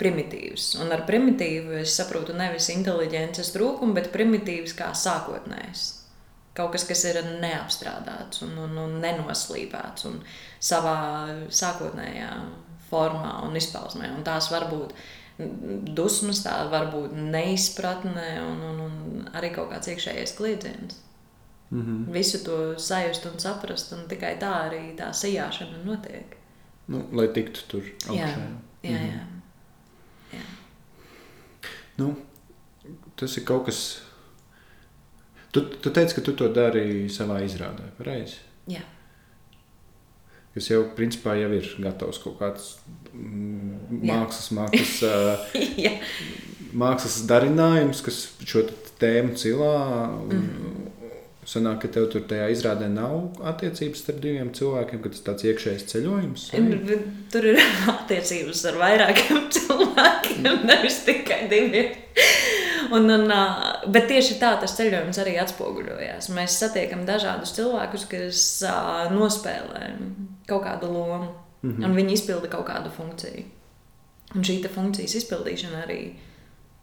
primitīvs. 0.03 0.73
Un 0.83 0.91
ar 0.95 1.05
primitīvu 1.07 1.79
es 1.81 1.95
saprotu 1.97 2.35
nevis 2.37 2.69
inteliģences 2.73 3.53
trūkumu, 3.55 3.95
bet 3.97 4.11
primitīvs 4.13 4.75
kā 4.77 4.91
sākotnējs. 4.97 5.85
Kaut 6.53 6.75
kas, 6.75 6.83
kas 6.85 7.01
ir 7.09 7.17
neapstrādāts 7.41 8.43
un, 8.45 8.53
un, 8.67 8.77
un 8.77 8.99
nenoslīpēts 9.01 10.05
un 10.09 10.19
savā 10.61 10.97
sākotnējā 11.49 12.29
formā 12.91 13.39
un 13.47 13.57
izpausmē. 13.57 14.11
Un 14.13 14.21
tās 14.27 14.51
var 14.53 14.67
būt 14.69 14.93
dusmas, 15.97 16.43
tā 16.45 16.53
var 16.69 16.91
būt 16.93 17.15
neizpratne 17.17 18.27
un, 18.43 18.61
un, 18.69 18.83
un 18.85 19.25
arī 19.33 19.49
kaut 19.55 19.71
kāds 19.73 19.89
iekšējais 19.89 20.35
kliedziens. 20.37 20.99
Mm 21.73 21.81
-hmm. 21.81 22.13
Visu 22.13 22.43
to 22.45 22.79
sajust 22.79 23.25
un 23.25 23.39
saprast, 23.39 23.93
un 23.93 24.07
tikai 24.07 24.37
tā 24.39 24.53
arī 24.69 24.95
tā 24.95 25.09
sajāšana 25.09 25.83
notiek. 25.85 26.37
Nu, 26.87 27.05
lai 27.11 27.27
tiktu 27.27 27.59
tur 27.67 27.83
augšā. 28.07 28.19
Jā, 28.19 28.37
jā, 28.83 28.91
jā. 28.91 28.99
jā. 28.99 29.32
Nu, 31.99 32.13
tas 33.19 33.37
ir 33.37 33.45
kaut 33.47 33.67
kas. 33.69 33.83
Tu, 35.53 35.61
tu 35.61 35.93
teici, 35.93 36.15
ka 36.17 36.23
tu 36.25 36.33
to 36.37 36.49
dari 36.49 37.05
savā 37.13 37.39
izrādē, 37.45 37.91
pareizi? 37.99 38.39
Jā. 38.71 38.81
Kas 40.53 40.69
jau 40.69 40.83
principā 40.97 41.35
jau 41.37 41.49
ir 41.53 41.67
gatavs 41.81 42.19
kaut 42.21 42.39
kāds 42.41 42.65
mm, 43.13 44.01
mākslas, 44.05 44.49
mākslas, 44.53 45.53
mākslas 46.83 47.19
darinājums, 47.29 48.01
kas 48.05 48.23
šo 48.45 48.65
tēmu 49.01 49.37
cilā. 49.37 49.75
Un, 50.23 50.33
mm 50.33 50.47
-hmm. 50.49 50.82
Sanāk, 51.49 51.81
ka 51.83 51.89
tev 51.91 52.07
tur 52.11 52.23
tajā 52.27 52.45
izrādē 52.53 52.87
nav 52.91 53.41
attiecības 53.51 54.03
starp 54.03 54.21
diviem 54.23 54.51
cilvēkiem, 54.55 55.01
ka 55.03 55.11
tas 55.11 55.23
tāds 55.25 55.45
iekšējs 55.49 55.85
ceļojums. 55.91 56.45
Arī? 56.55 56.97
Tur 57.33 57.47
ir 57.51 57.59
attiecības 57.95 58.63
ar 58.71 58.79
vairākiem 58.79 59.41
cilvēkiem, 59.57 60.49
nevis 60.69 61.01
tikai 61.07 61.41
diviem. 61.51 61.91
Un, 62.93 63.09
un, 63.09 63.31
bet 63.91 64.07
tieši 64.11 64.37
tā 64.41 64.53
tas 64.61 64.75
ceļojums 64.77 65.19
arī 65.23 65.37
atspoguļojās. 65.41 66.29
Mēs 66.35 66.59
satiekam 66.61 67.03
dažādus 67.07 67.55
cilvēkus, 67.57 68.05
kas 68.11 68.43
nospēlē 69.13 69.87
kaut 70.49 70.63
kādu 70.67 70.91
lomu, 70.91 71.33
mm 71.61 71.71
-hmm. 71.71 71.85
un 71.85 71.95
viņi 71.95 72.13
izpilda 72.19 72.51
kaut 72.51 72.67
kādu 72.67 72.91
funkciju. 72.93 73.43
Un 74.35 74.41
šī 74.43 74.61
funkcijas 74.67 75.15
izpildīšana 75.15 75.83
arī 75.85 75.99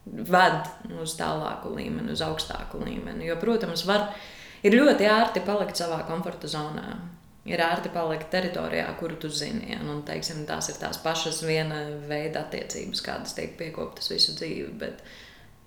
ved 0.07 0.69
uz 1.03 1.15
tālāku 1.19 1.75
līmeni, 1.77 2.13
uz 2.13 2.23
augstāku 2.25 2.83
līmeni. 2.85 3.27
Jo, 3.27 3.37
protams, 3.41 3.85
var 3.87 4.11
ir 4.63 4.77
ļoti 4.77 5.09
ērti 5.09 5.43
palikt 5.47 5.81
savā 5.81 6.03
komforta 6.09 6.51
zonā. 6.51 6.87
Ir 7.49 7.61
ērti 7.65 7.89
palikt 7.95 8.29
teritorijā, 8.31 8.87
kuru 9.01 9.17
tu 9.21 9.31
zini. 9.33 9.73
Ja? 9.73 9.81
Un, 9.81 10.03
teiksim, 10.07 10.45
tās 10.47 10.69
ir 10.69 10.77
tās 10.81 11.01
pašas 11.01 11.41
viena 11.47 11.81
veida 12.09 12.45
attiecības, 12.45 13.01
kādas 13.05 13.35
tiek 13.37 13.57
piekoptas 13.59 14.11
visu 14.13 14.37
dzīvi. 14.37 14.75
Bet, 14.81 15.01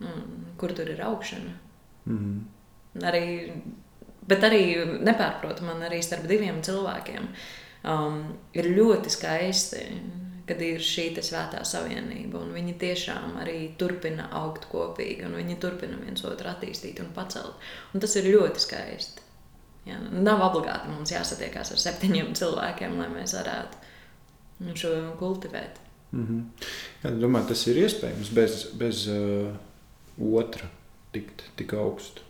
nu, 0.04 0.14
kur 0.62 0.76
tur 0.78 0.90
ir 0.94 1.02
augšana? 1.02 1.58
Mm 2.06 2.20
-hmm. 2.20 3.06
arī, 3.10 3.52
bet 4.28 4.44
arī 4.44 4.64
nepārprotamam, 5.02 5.82
arī 5.82 6.02
starp 6.04 6.28
diviem 6.28 6.62
cilvēkiem 6.62 7.28
um, 7.84 8.38
ir 8.54 8.66
ļoti 8.78 9.10
skaisti 9.10 9.86
kad 10.48 10.62
ir 10.62 10.82
šī 10.84 11.10
svētā 11.24 11.64
savienība. 11.68 12.42
Viņi 12.54 12.76
tiešām 12.82 13.38
arī 13.42 13.74
turpina 13.80 14.30
augt 14.40 14.68
kopīgi, 14.72 15.26
un 15.28 15.38
viņi 15.40 15.60
turpina 15.62 16.00
viens 16.02 16.24
otru 16.28 16.52
attīstīt 16.52 17.00
un 17.04 17.14
pacelt. 17.16 17.56
Un 17.94 18.04
tas 18.04 18.16
ir 18.20 18.32
ļoti 18.34 18.64
skaisti. 18.64 19.24
Jā, 19.88 19.98
nav 20.00 20.42
obligāti 20.46 20.92
mums 20.92 21.12
jāsatiekās 21.12 21.74
ar 21.76 21.82
septiņiem 21.82 22.36
cilvēkiem, 22.40 23.00
lai 23.00 23.10
mēs 23.12 23.36
varētu 23.36 24.76
šo 24.80 24.94
kultivēt. 25.20 25.80
Mm 26.14 26.28
-hmm. 26.28 26.68
Jā, 27.04 27.12
domāju, 27.20 27.48
tas 27.48 27.68
ir 27.68 27.82
iespējams 27.84 28.30
bez, 28.30 28.64
bez 28.80 29.08
uh, 29.08 29.56
otra 30.34 30.70
tikt 31.12 31.44
tik 31.56 31.74
augstu. 31.74 32.22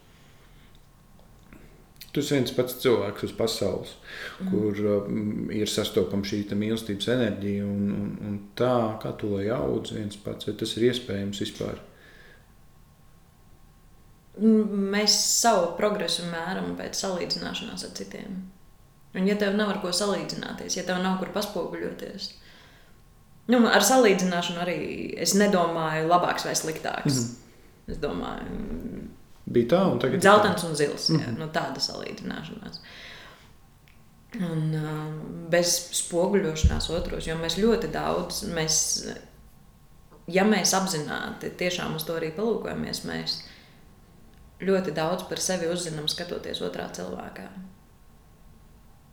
Tu 2.14 2.22
esi 2.22 2.36
viens 2.36 2.52
pats 2.54 2.76
cilvēks 2.78 3.26
uz 3.26 3.32
pasaules, 3.34 3.96
mm. 4.44 4.50
kur 4.52 4.82
um, 5.00 5.48
ir 5.50 5.70
sastopama 5.70 6.28
šī 6.30 6.44
mīlestības 6.54 7.10
enerģija, 7.10 7.66
un, 7.66 7.88
un, 7.90 8.12
un 8.28 8.36
tā, 8.60 8.76
kā 9.02 9.16
tu 9.18 9.32
lai 9.34 9.48
audz 9.56 9.96
viens 9.96 10.20
pats, 10.22 10.46
vai 10.46 10.54
tas 10.60 10.76
ir 10.78 10.92
iespējams 10.92 11.42
vispār? 11.42 11.82
Mēs 14.38 15.16
savu 15.42 15.74
progresu 15.78 16.28
mēram 16.30 16.76
pēc 16.78 17.02
salīdzināšanās 17.02 17.86
ar 17.86 17.98
citiem. 17.98 18.38
Un, 19.14 19.28
ja 19.30 19.36
tev 19.38 19.58
nav 19.58 19.74
ar 19.74 19.82
ko 19.82 19.90
salīdzināties, 19.94 20.78
ja 20.78 20.86
tev 20.86 21.02
nav 21.02 21.20
kur 21.22 21.34
paspoguļoties, 21.34 22.30
nu, 23.54 23.60
ar 23.70 23.86
salīdzināšanu 23.86 24.62
arī 24.64 24.80
es 25.22 25.34
nedomāju 25.38 26.10
labāks 26.10 26.46
vai 26.46 26.54
sliktāks. 26.58 27.20
Mm. 27.20 27.40
Es 27.94 28.00
domāju, 28.00 28.58
bija 29.46 29.70
tā, 29.76 29.82
un 29.92 30.00
tagad 30.00 30.24
zeltains 30.24 30.64
un 30.64 30.76
zils. 30.76 31.10
Mm 31.10 31.20
-hmm. 31.20 31.28
jā, 31.28 31.38
nu, 31.40 31.48
tāda 31.54 31.80
salīdzināšanās. 31.80 32.80
Un, 34.42 34.62
uh, 34.74 35.50
bez 35.50 35.76
spoguļošanās 35.94 36.90
otros, 36.90 37.28
jo 37.28 37.36
mēs 37.38 37.58
ļoti 37.58 37.92
daudz, 37.92 38.44
mēs, 38.44 38.78
ja 40.28 40.44
mēs 40.44 40.74
apzināti 40.74 41.52
tiešām 41.58 41.96
uz 41.96 42.04
to 42.04 42.16
arī 42.18 42.32
palūkojamies, 42.36 43.04
mēs 43.06 43.44
ļoti 44.62 44.92
daudz 44.92 45.24
par 45.30 45.40
sevi 45.40 45.68
uzzinām 45.68 46.08
skatoties 46.08 46.62
otrā 46.62 46.90
cilvēkā. 46.96 47.48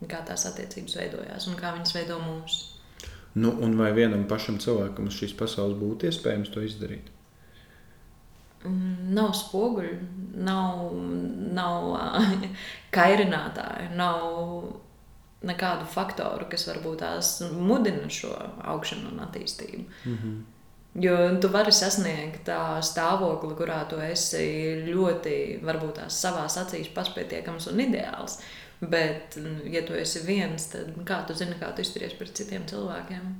Kā 0.09 0.25
tās 0.25 0.45
attiecības 0.49 0.95
veidojās 0.97 1.47
un 1.47 1.55
kā 1.55 1.75
viņas 1.75 1.93
veido 1.93 2.17
mūsu. 2.19 2.71
Nu, 3.33 3.53
un 3.63 3.77
vai 3.77 3.91
vienam 3.95 4.25
pašam 4.27 4.57
cilvēkam 4.59 5.07
uz 5.07 5.19
šīs 5.21 5.37
pasaules 5.37 5.77
būtu 5.79 6.09
iespējams 6.09 6.49
to 6.51 6.63
izdarīt? 6.65 7.11
Mm, 8.65 9.13
nav 9.15 9.33
spoguļu, 9.33 9.95
nav, 10.45 10.91
nav 11.55 11.87
kairinātāju, 12.95 13.89
nav 13.97 14.25
nekādu 15.47 15.87
faktoru, 15.89 16.45
kas 16.49 16.67
varbūt 16.69 17.01
tās 17.01 17.31
mudina 17.57 18.09
šo 18.13 18.31
augšanu 18.73 19.09
un 19.09 19.23
attīstību. 19.25 19.85
Mm 20.05 20.17
-hmm. 20.17 20.41
Jo 21.01 21.39
tu 21.41 21.47
vari 21.47 21.71
sasniegt 21.71 22.43
tā 22.47 22.81
stāvokli, 22.83 23.55
kurā 23.55 23.85
tu 23.89 23.95
esi 23.95 24.83
ļoti, 24.87 25.63
varbūt 25.63 25.93
tās 25.93 26.21
savās 26.21 26.57
acīs 26.57 26.91
pašpietiekams 26.93 27.67
un 27.67 27.79
ideāls. 27.79 28.41
Bet, 28.81 29.37
ja 29.71 29.81
tu 29.87 29.93
esi 29.93 30.19
viens, 30.25 30.67
tad 30.67 30.93
kā 31.05 31.27
tu 31.27 31.33
zini, 31.33 31.55
kā 31.61 31.75
tu 31.75 31.81
izturies 31.81 32.13
pret 32.13 32.33
citiem 32.35 32.65
cilvēkiem? 32.67 33.35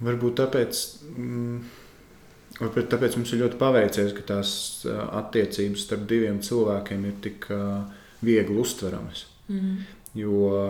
Varbūt 0.00 0.34
tāpēc. 0.34 0.84
Mm 1.16 1.64
Varbūt 2.60 2.90
tāpēc 2.92 3.16
mums 3.18 3.32
ir 3.34 3.40
ļoti 3.42 3.58
paveicies, 3.58 4.12
ka 4.14 4.24
tās 4.28 4.50
attiecības 4.86 5.86
starp 5.88 6.04
diviem 6.10 6.38
cilvēkiem 6.44 7.06
ir 7.08 7.16
tik 7.24 7.48
viegli 8.24 8.60
uztveramas. 8.62 9.24
Mm. 9.50 9.80
Jo 10.14 10.68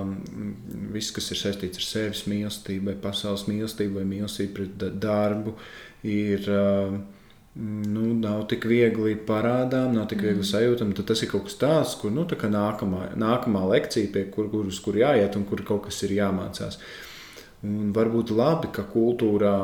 viss, 0.95 1.13
kas 1.13 1.29
ir 1.35 1.41
saistīts 1.43 1.83
ar 1.83 1.85
sevis 1.85 2.25
mīlestību, 2.31 2.89
vai 2.89 2.95
pasaules 3.03 3.45
mīlestību, 3.51 3.99
vai 3.99 4.07
mīlestību 4.15 4.57
pret 4.57 4.89
darbu, 5.03 5.59
ir. 6.09 6.49
Nu, 7.55 8.09
nav 8.19 8.49
tik 8.51 8.65
viegli 8.67 9.13
parādām, 9.29 9.93
nav 9.95 10.09
tik 10.11 10.25
viegli 10.25 10.41
mm. 10.41 10.49
sajūtam. 10.49 10.89
Tad 10.99 11.07
tas 11.13 11.21
ir 11.23 11.29
kaut 11.31 11.45
kas 11.47 11.55
tāds, 11.61 11.93
kur 12.01 12.11
nu, 12.11 12.25
tā 12.27 12.49
nākamā, 12.51 13.13
nākamā 13.15 13.61
lekcija, 13.71 14.11
pie 14.11 14.25
kur, 14.35 14.49
kur, 14.51 14.73
kur 14.83 14.99
jāiet 14.99 15.37
un 15.39 15.45
kur 15.47 15.63
kaut 15.69 15.85
kas 15.87 16.01
ir 16.03 16.17
jāmācās. 16.17 16.81
Uh, 16.81 17.04
Un 17.65 17.95
varbūt 17.97 18.35
labi, 18.37 18.69
ka 18.75 18.85
kultūrā, 18.93 19.55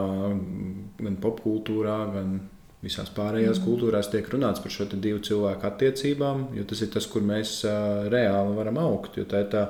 gan 1.00 1.20
popkultūrā, 1.20 1.98
gan 2.14 2.38
visās 2.80 3.10
pārējās 3.12 3.58
mm. 3.58 3.64
kultūrās 3.66 4.08
tiek 4.12 4.28
runāts 4.32 4.62
par 4.64 4.72
šo 4.72 4.86
divu 4.94 5.20
cilvēku 5.24 5.66
attiecībām, 5.68 6.46
jo 6.56 6.64
tas 6.68 6.80
ir 6.80 6.90
tas, 6.94 7.08
kur 7.10 7.24
mēs 7.26 7.58
reāli 8.12 8.56
varam 8.56 8.80
augt. 8.80 9.18
Jo 9.20 9.26
tā 9.28 9.44
ir 9.44 9.50
tā 9.52 9.66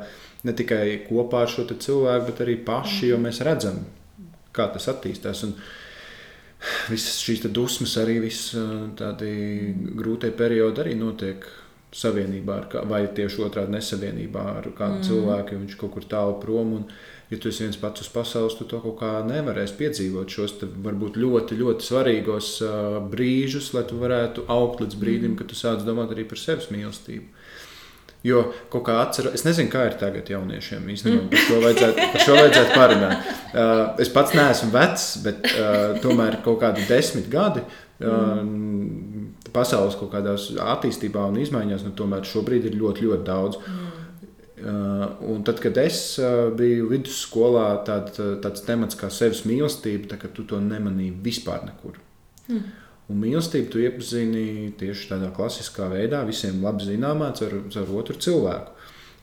ne 0.47 0.55
tikai 0.57 0.85
kopā 1.09 1.45
ar 1.45 1.51
šo 1.51 1.67
cilvēku, 1.73 2.29
bet 2.31 2.45
arī 2.47 2.57
paši, 2.67 3.07
mm. 3.07 3.11
jo 3.11 3.21
mēs 3.27 3.43
redzam, 3.47 3.81
kā 4.55 4.69
tas 4.75 4.87
attīstās. 4.93 5.43
Un 5.49 5.57
visas 6.93 7.19
šīs 7.25 7.49
dusmas, 7.51 7.97
arī 7.99 8.21
tādi 8.99 9.33
grūtie 9.99 10.31
periodi 10.37 10.85
arī 10.85 10.95
notiek 10.99 11.49
savienībā, 11.97 12.61
ar, 12.61 12.85
vai 12.87 13.03
tieši 13.15 13.43
otrādi 13.43 13.75
nesavienībā 13.75 14.45
ar 14.61 14.69
kādu 14.77 15.01
mm. 15.01 15.07
cilvēku, 15.09 15.57
jo 15.57 15.65
viņš 15.65 15.81
kaut 15.81 15.97
kur 15.97 16.07
tālu 16.07 16.37
prom. 16.43 16.77
Un, 16.79 16.87
ja 17.31 17.39
tu 17.39 17.51
esi 17.51 17.65
viens 17.65 17.79
pats 17.79 18.03
uz 18.03 18.11
pasaules, 18.11 18.57
tu 18.59 18.67
to 18.69 18.81
kaut 18.83 18.99
kā 19.01 19.11
nevarēsi 19.27 19.77
piedzīvot 19.79 20.33
šos 20.35 20.57
varbūt 20.83 21.19
ļoti, 21.21 21.59
ļoti 21.61 21.87
svarīgos 21.87 22.53
uh, 22.67 22.97
brīžus, 23.13 23.71
lai 23.77 23.85
tu 23.87 24.01
varētu 24.01 24.49
augt 24.51 24.83
līdz 24.83 24.99
brīdim, 24.99 25.33
mm. 25.33 25.39
kad 25.39 25.51
tu 25.51 25.59
sāc 25.59 25.85
domāt 25.87 26.15
arī 26.15 26.27
par 26.29 26.43
sevis 26.43 26.71
mīlestību. 26.75 27.29
Jo 28.27 28.43
kaut 28.69 28.83
kā 28.85 28.99
atceros, 29.01 29.33
es 29.39 29.47
nezinu, 29.47 29.71
kā 29.73 29.87
ir 29.89 29.95
tagad 30.01 30.29
jauniešiem. 30.29 30.91
Īstenībā 30.93 31.31
par 31.31 31.45
šo 31.47 31.61
vajadzētu, 31.63 32.09
par 32.13 32.25
šo 32.27 32.35
vajadzētu 32.37 32.75
parunāt. 32.75 33.31
Uh, 33.31 33.79
es 34.05 34.11
pats 34.13 34.35
neesmu 34.37 34.75
vecs, 34.75 35.07
bet 35.25 35.47
uh, 35.55 35.79
tomēr 36.05 36.43
kaut 36.45 36.61
kādi 36.61 36.85
desmit 36.91 37.31
gadi. 37.33 37.65
Uh, 38.01 38.43
pasaules 39.55 39.97
kaut 40.01 40.13
kādās 40.13 40.51
attīstībā 40.61 41.25
un 41.31 41.41
izmaiņās, 41.41 41.87
nu, 41.87 41.95
tomēr 41.97 42.29
šobrīd 42.29 42.69
ir 42.69 42.77
ļoti, 42.81 43.07
ļoti 43.09 43.27
daudz. 43.27 43.61
Mm. 43.63 43.90
Uh, 44.61 45.07
un 45.33 45.45
tad, 45.47 45.61
kad 45.63 45.79
es 45.81 45.99
uh, 46.21 46.51
biju 46.57 46.91
vidusskolā, 46.91 47.67
tād, 47.87 48.13
tāds 48.45 48.65
temats 48.67 48.99
kā 48.99 49.09
sevis 49.13 49.45
mīlestība, 49.49 50.11
tā, 50.11 50.31
tu 50.37 50.45
to 50.49 50.59
nemanīji 50.61 51.15
vispār 51.25 51.63
nekur. 51.65 51.97
Mm. 52.51 52.67
Un 53.11 53.23
mīlestību 53.23 53.71
tu 53.73 53.81
iepazini 53.83 54.73
tieši 54.79 55.09
tādā 55.15 55.31
klasiskā 55.35 55.89
veidā, 55.91 56.21
visiem 56.29 56.61
labi 56.65 56.91
zināmā, 56.91 57.31
ar, 57.47 57.57
ar 57.83 57.95
otru 58.03 58.19
cilvēku. 58.21 58.77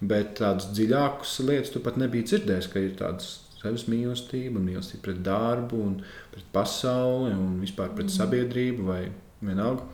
Bet 0.07 0.35
tādas 0.41 0.71
dziļākas 0.73 1.35
lietas 1.45 1.73
tu 1.73 1.83
pat 1.85 1.99
nebija 2.01 2.27
dzirdējis, 2.31 2.71
ka 2.73 2.81
ir 2.83 2.97
tādas 2.99 3.29
sevis 3.61 3.87
mīlestība, 3.89 4.61
mīlestība 4.61 5.05
pret 5.07 5.21
darbu, 5.25 5.83
un 5.91 5.95
pret 6.33 6.49
pasauli 6.53 7.31
un 7.33 7.61
vispār 7.61 7.93
pret 7.93 8.09
mm. 8.09 8.17
sabiedrību 8.17 8.89
vai 8.89 9.01
vienalga. 9.45 9.85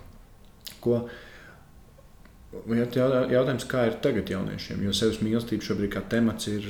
Ko, 0.84 1.04
uh, 1.04 1.22
Jautājums, 2.54 3.66
kā 3.70 3.88
ir 3.90 3.96
tagad 4.04 4.30
jauniešiem? 4.30 4.84
Jo 4.86 4.94
sevis 4.96 5.22
mīlestība 5.26 5.66
šobrīd 5.66 5.92
kā 5.96 6.04
temats 6.10 6.48
ir 6.52 6.68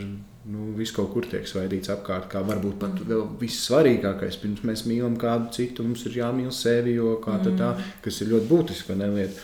nu, 0.50 0.70
viss 0.78 0.96
kaut 0.96 1.12
kur 1.14 1.28
tiek 1.30 1.48
svaidīts 1.48 1.92
apkārt. 1.94 2.30
Kā 2.32 2.44
varbūt 2.46 2.78
pat 2.82 2.96
mm. 2.98 3.10
vēl 3.10 3.26
vissvarīgākais. 3.42 4.40
Pirms 4.42 4.64
mēs 4.68 4.86
mīlam 4.90 5.18
kādu 5.20 5.52
citu, 5.56 5.86
mums 5.88 6.06
ir 6.08 6.18
jāmīl 6.22 6.54
sevi, 6.56 6.96
jo 6.98 7.18
kā 7.24 7.38
tā, 7.44 7.54
tā 7.60 7.74
mm. 7.76 7.92
kas 8.06 8.22
ir 8.24 8.32
ļoti 8.34 8.50
būtiska 8.52 8.98
lieta. 9.04 9.44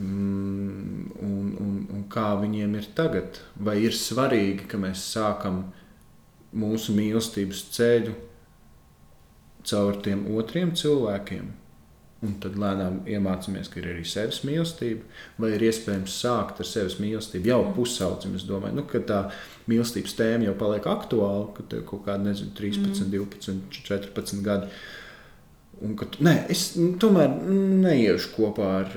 Mm, 0.00 1.08
un, 1.20 1.48
un, 1.60 1.72
un 1.92 2.04
kā 2.12 2.32
viņiem 2.40 2.76
ir 2.80 2.90
tagad? 2.96 3.42
Vai 3.54 3.78
ir 3.86 3.96
svarīgi, 3.96 4.66
ka 4.70 4.80
mēs 4.80 5.04
sākam 5.14 5.66
mūsu 6.52 6.94
mīlestības 6.96 7.66
ceļu 7.76 8.14
caur 9.68 9.98
tiem 10.04 10.24
otriem 10.36 10.72
cilvēkiem? 10.76 11.50
Un 12.22 12.36
tad 12.38 12.54
lēnām 12.54 13.00
iemācāmies, 13.10 13.66
ka 13.66 13.80
ir 13.80 13.88
arī 13.90 14.04
sevis 14.06 14.44
mīlestība, 14.46 15.02
vai 15.42 15.48
ir 15.56 15.64
iespējams 15.66 16.20
sākt 16.22 16.60
ar 16.62 16.68
sevis 16.68 17.00
mīlestību 17.02 17.50
jau 17.50 17.62
pusaudzim. 17.74 18.36
Es 18.38 18.44
domāju, 18.46 18.76
nu, 18.78 18.84
ka 18.86 19.00
tā 19.08 19.22
mīlestības 19.70 20.14
tēma 20.20 20.46
jau 20.46 20.52
paliek 20.60 20.86
aktuāla, 20.86 21.48
kad 21.56 21.66
tev 21.72 21.82
kaut 21.88 22.04
kāda, 22.06 22.28
nezinu, 22.28 22.54
13, 22.54 23.02
mm. 23.02 23.08
12, 23.10 23.80
14 23.88 24.44
gadi. 24.46 24.70
Un, 25.82 25.96
kad, 25.98 26.14
nē, 26.22 26.36
es 26.54 26.76
nu, 26.78 26.92
tomēr 27.02 27.34
neiešu 27.88 28.36
kopā 28.36 28.70
ar. 28.84 28.94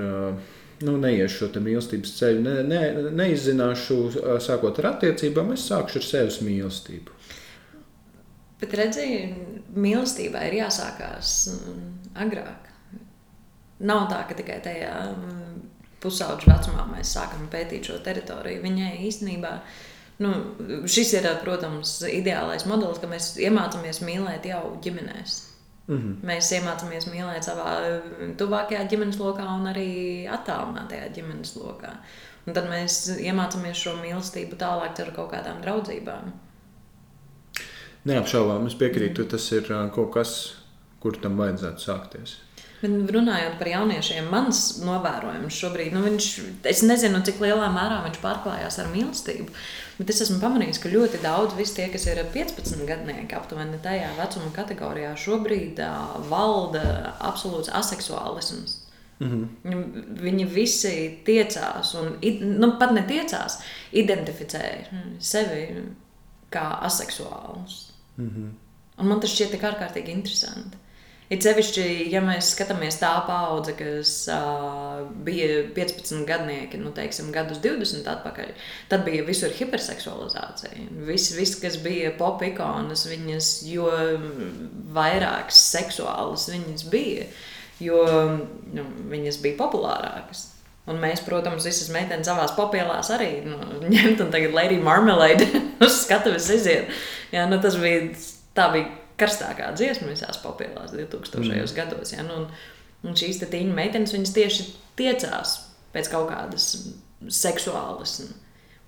Nu, 0.84 0.98
neiešu 1.00 1.48
šo 1.48 1.62
mīlestības 1.64 2.12
ceļu, 2.18 2.42
ne, 2.44 2.54
ne, 2.68 2.80
neizzināšu, 3.16 3.98
sākot 4.44 4.82
ar 4.82 4.90
attiecībām, 4.90 5.54
es 5.56 5.64
sākšu 5.72 6.02
ar 6.02 6.06
sevis 6.06 6.42
mīlestību. 6.44 7.16
Bet 8.60 8.76
redziet, 8.76 9.40
mīlestībai 9.72 10.44
ir 10.52 10.60
jāsākās 10.60 11.38
agrāk. 12.20 12.75
Nav 13.80 14.06
tā, 14.12 14.22
ka 14.30 14.38
tikai 14.38 14.62
tajā 14.64 14.94
mm, 15.12 15.56
pusauģa 16.04 16.54
vecumā 16.54 16.86
mēs 16.94 17.12
sākam 17.18 17.50
pētīt 17.52 17.90
šo 17.90 17.98
teritoriju. 18.06 18.62
Viņai 18.64 18.92
īstenībā 19.10 19.52
nu, 20.24 20.32
šis 20.88 21.12
ir, 21.18 21.28
protams, 21.42 21.98
ideālais 22.08 22.68
modelis, 22.70 23.02
ka 23.04 23.10
mēs 23.12 23.34
iemācāmies 23.42 24.00
mīlēt 24.06 24.48
jau 24.48 24.64
ģimenēs. 24.86 25.42
Mm 25.88 25.98
-hmm. 25.98 26.14
Mēs 26.26 26.54
iemācāmies 26.56 27.10
mīlēt 27.12 27.46
savā 27.46 27.74
mm, 27.82 28.38
tuvākajā 28.40 28.88
ģimenes 28.90 29.20
lokā 29.20 29.44
un 29.44 29.68
arī 29.70 29.90
attālinātajā 30.38 31.12
ģimenes 31.18 31.56
lokā. 31.60 31.92
Un 32.48 32.54
tad 32.54 32.70
mēs 32.70 33.20
iemācāmies 33.20 33.78
šo 33.78 33.98
mīlestību 34.00 34.56
tālāk 34.56 35.00
ar 35.02 35.12
kaut 35.12 35.32
kādām 35.34 35.62
draudzībām. 35.62 36.32
Neapšaubām, 38.06 38.68
es 38.68 38.76
piekrītu, 38.78 39.26
tas 39.26 39.52
ir 39.52 39.68
kaut 39.94 40.12
kas, 40.14 40.56
kur 41.00 41.18
tam 41.18 41.38
vajadzētu 41.38 41.82
sākties. 41.82 42.45
Bet 42.86 43.12
runājot 43.16 43.58
par 43.58 43.70
jauniešiem, 43.70 44.28
mans 44.30 44.62
novērojums 44.84 45.58
šobrīd, 45.58 45.94
nu 45.96 46.04
viņš, 46.04 46.28
es 46.70 46.84
nezinu, 46.86 47.22
cik 47.26 47.42
lielā 47.42 47.68
mērā 47.74 48.04
viņš 48.06 48.20
pārklājās 48.22 48.78
ar 48.84 48.92
mīlestību. 48.94 49.50
Bet 49.98 50.12
es 50.12 50.22
esmu 50.26 50.42
pamanījis, 50.42 50.82
ka 50.84 50.92
ļoti 50.92 51.22
daudz 51.24 51.56
visi 51.58 51.78
tie, 51.78 51.88
kas 51.90 52.06
ir 52.12 52.22
15 52.34 52.84
gadnieki, 52.88 53.36
aptuveni 53.38 53.80
tajā 53.84 54.12
vecuma 54.20 54.52
kategorijā, 54.56 55.14
šobrīd 55.18 55.80
uh, 55.82 56.18
valda 56.30 57.16
absolūts 57.24 57.72
aseksuālisms. 57.74 58.82
Mm 59.20 59.48
-hmm. 59.64 60.06
Viņi 60.22 60.46
visi 60.52 61.20
tiecās, 61.26 61.94
un 61.96 62.18
nu, 62.60 62.72
pat 62.80 62.92
ne 62.92 63.06
tiecās, 63.08 63.60
identificē 63.92 64.64
sevi 65.20 65.84
kā 66.52 66.80
aseksuālus. 66.82 67.94
Mm 68.18 68.30
-hmm. 68.30 68.50
Un 68.98 69.08
man 69.08 69.20
tas 69.20 69.32
šķiet 69.32 69.52
tik 69.52 69.64
ārkārtīgi 69.64 70.12
interesanti. 70.12 70.78
It 71.34 71.42
sevišķi, 71.42 71.84
ja 72.14 72.20
mēs 72.22 72.52
skatāmies 72.54 73.00
tā 73.02 73.10
paudze, 73.26 73.74
kas 73.80 74.10
uh, 74.30 75.00
bija 75.26 75.64
15 75.74 76.22
gadnieki, 76.30 76.78
nu, 76.78 76.92
teiksim, 76.94 77.32
gadus 77.34 77.58
20 77.64 78.06
atpakaļ, 78.12 78.52
tad 78.92 79.02
bija 79.08 79.24
visur 79.26 79.54
hiperseksualizācija. 79.58 80.86
Viss, 81.08 81.34
vis, 81.34 81.56
kas 81.62 81.80
bija 81.82 82.12
pop 82.20 82.44
ikonas, 82.46 83.08
viņas 83.10 83.50
jo 83.72 83.90
vairāk 84.94 85.50
seksuālas 85.50 86.46
viņas 86.54 86.86
bija, 86.94 87.26
jo 87.82 88.04
nu, 88.76 88.86
viņas 89.10 89.40
bija 89.42 89.58
populārākas. 89.64 90.52
Un 90.86 91.00
mēs, 91.02 91.24
protams, 91.26 91.66
visas 91.66 91.90
meitenes 91.90 92.30
savā 92.30 92.46
papielās 92.54 93.10
arī 93.16 93.40
nu, 93.48 93.58
ņemt 93.96 94.22
un 94.28 94.30
tagad 94.30 94.54
Lady 94.54 94.78
Marmalade 94.78 95.50
uz 95.86 96.04
skatuves 96.04 96.52
iziet. 96.54 96.94
Jā, 97.34 97.48
nu, 97.50 97.58
tas 97.66 97.80
bija, 97.82 98.12
tā 98.54 98.70
bija 98.78 98.94
karstākā 99.20 99.72
dziesma 99.76 100.12
visās 100.12 100.40
populārās 100.44 100.94
2000. 100.96 101.46
Mm. 101.46 101.76
gados. 101.78 102.14
Ja? 102.16 102.26
Nu, 102.28 102.44
un, 102.44 102.50
un 103.06 103.18
šīs 103.18 103.42
tīņa 103.44 103.76
meitenes 103.76 104.16
tieši 104.36 104.68
tiecās 105.00 105.58
pēc 105.96 106.12
kaut 106.12 106.30
kādas 106.32 106.70
seksuālas. 107.32 108.20
Un, 108.26 108.34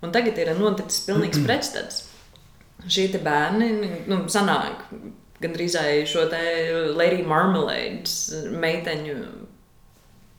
un 0.05 0.15
tagad 0.15 0.39
ir 0.41 0.53
noticis 0.59 1.05
pilnīgs 1.07 1.43
pretstats. 1.47 2.05
Šie 2.87 3.09
bērni 3.23 3.71
nu, 4.05 4.21
sanāk 4.29 4.85
gandrīz 5.41 5.77
šo 6.09 6.27
te 6.31 6.41
Lady 6.93 7.25
Marmalade 7.25 8.51
meiteņu. 8.57 9.19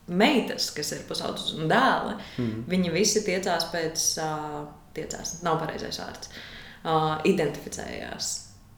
Meitas, 0.09 0.71
kas 0.73 0.89
ir 0.97 1.03
pusaudzes 1.05 1.51
un 1.53 1.69
dēli, 1.69 2.15
mm. 2.41 2.63
viņi 2.73 2.93
visi 2.95 3.21
tiecās 3.27 3.67
pēc, 3.69 4.05
uh, 4.25 4.63
tiecās, 4.97 5.35
nav 5.45 5.59
pareizais 5.61 5.99
vārds, 6.01 6.31
uh, 6.33 7.19
identificējās 7.29 8.31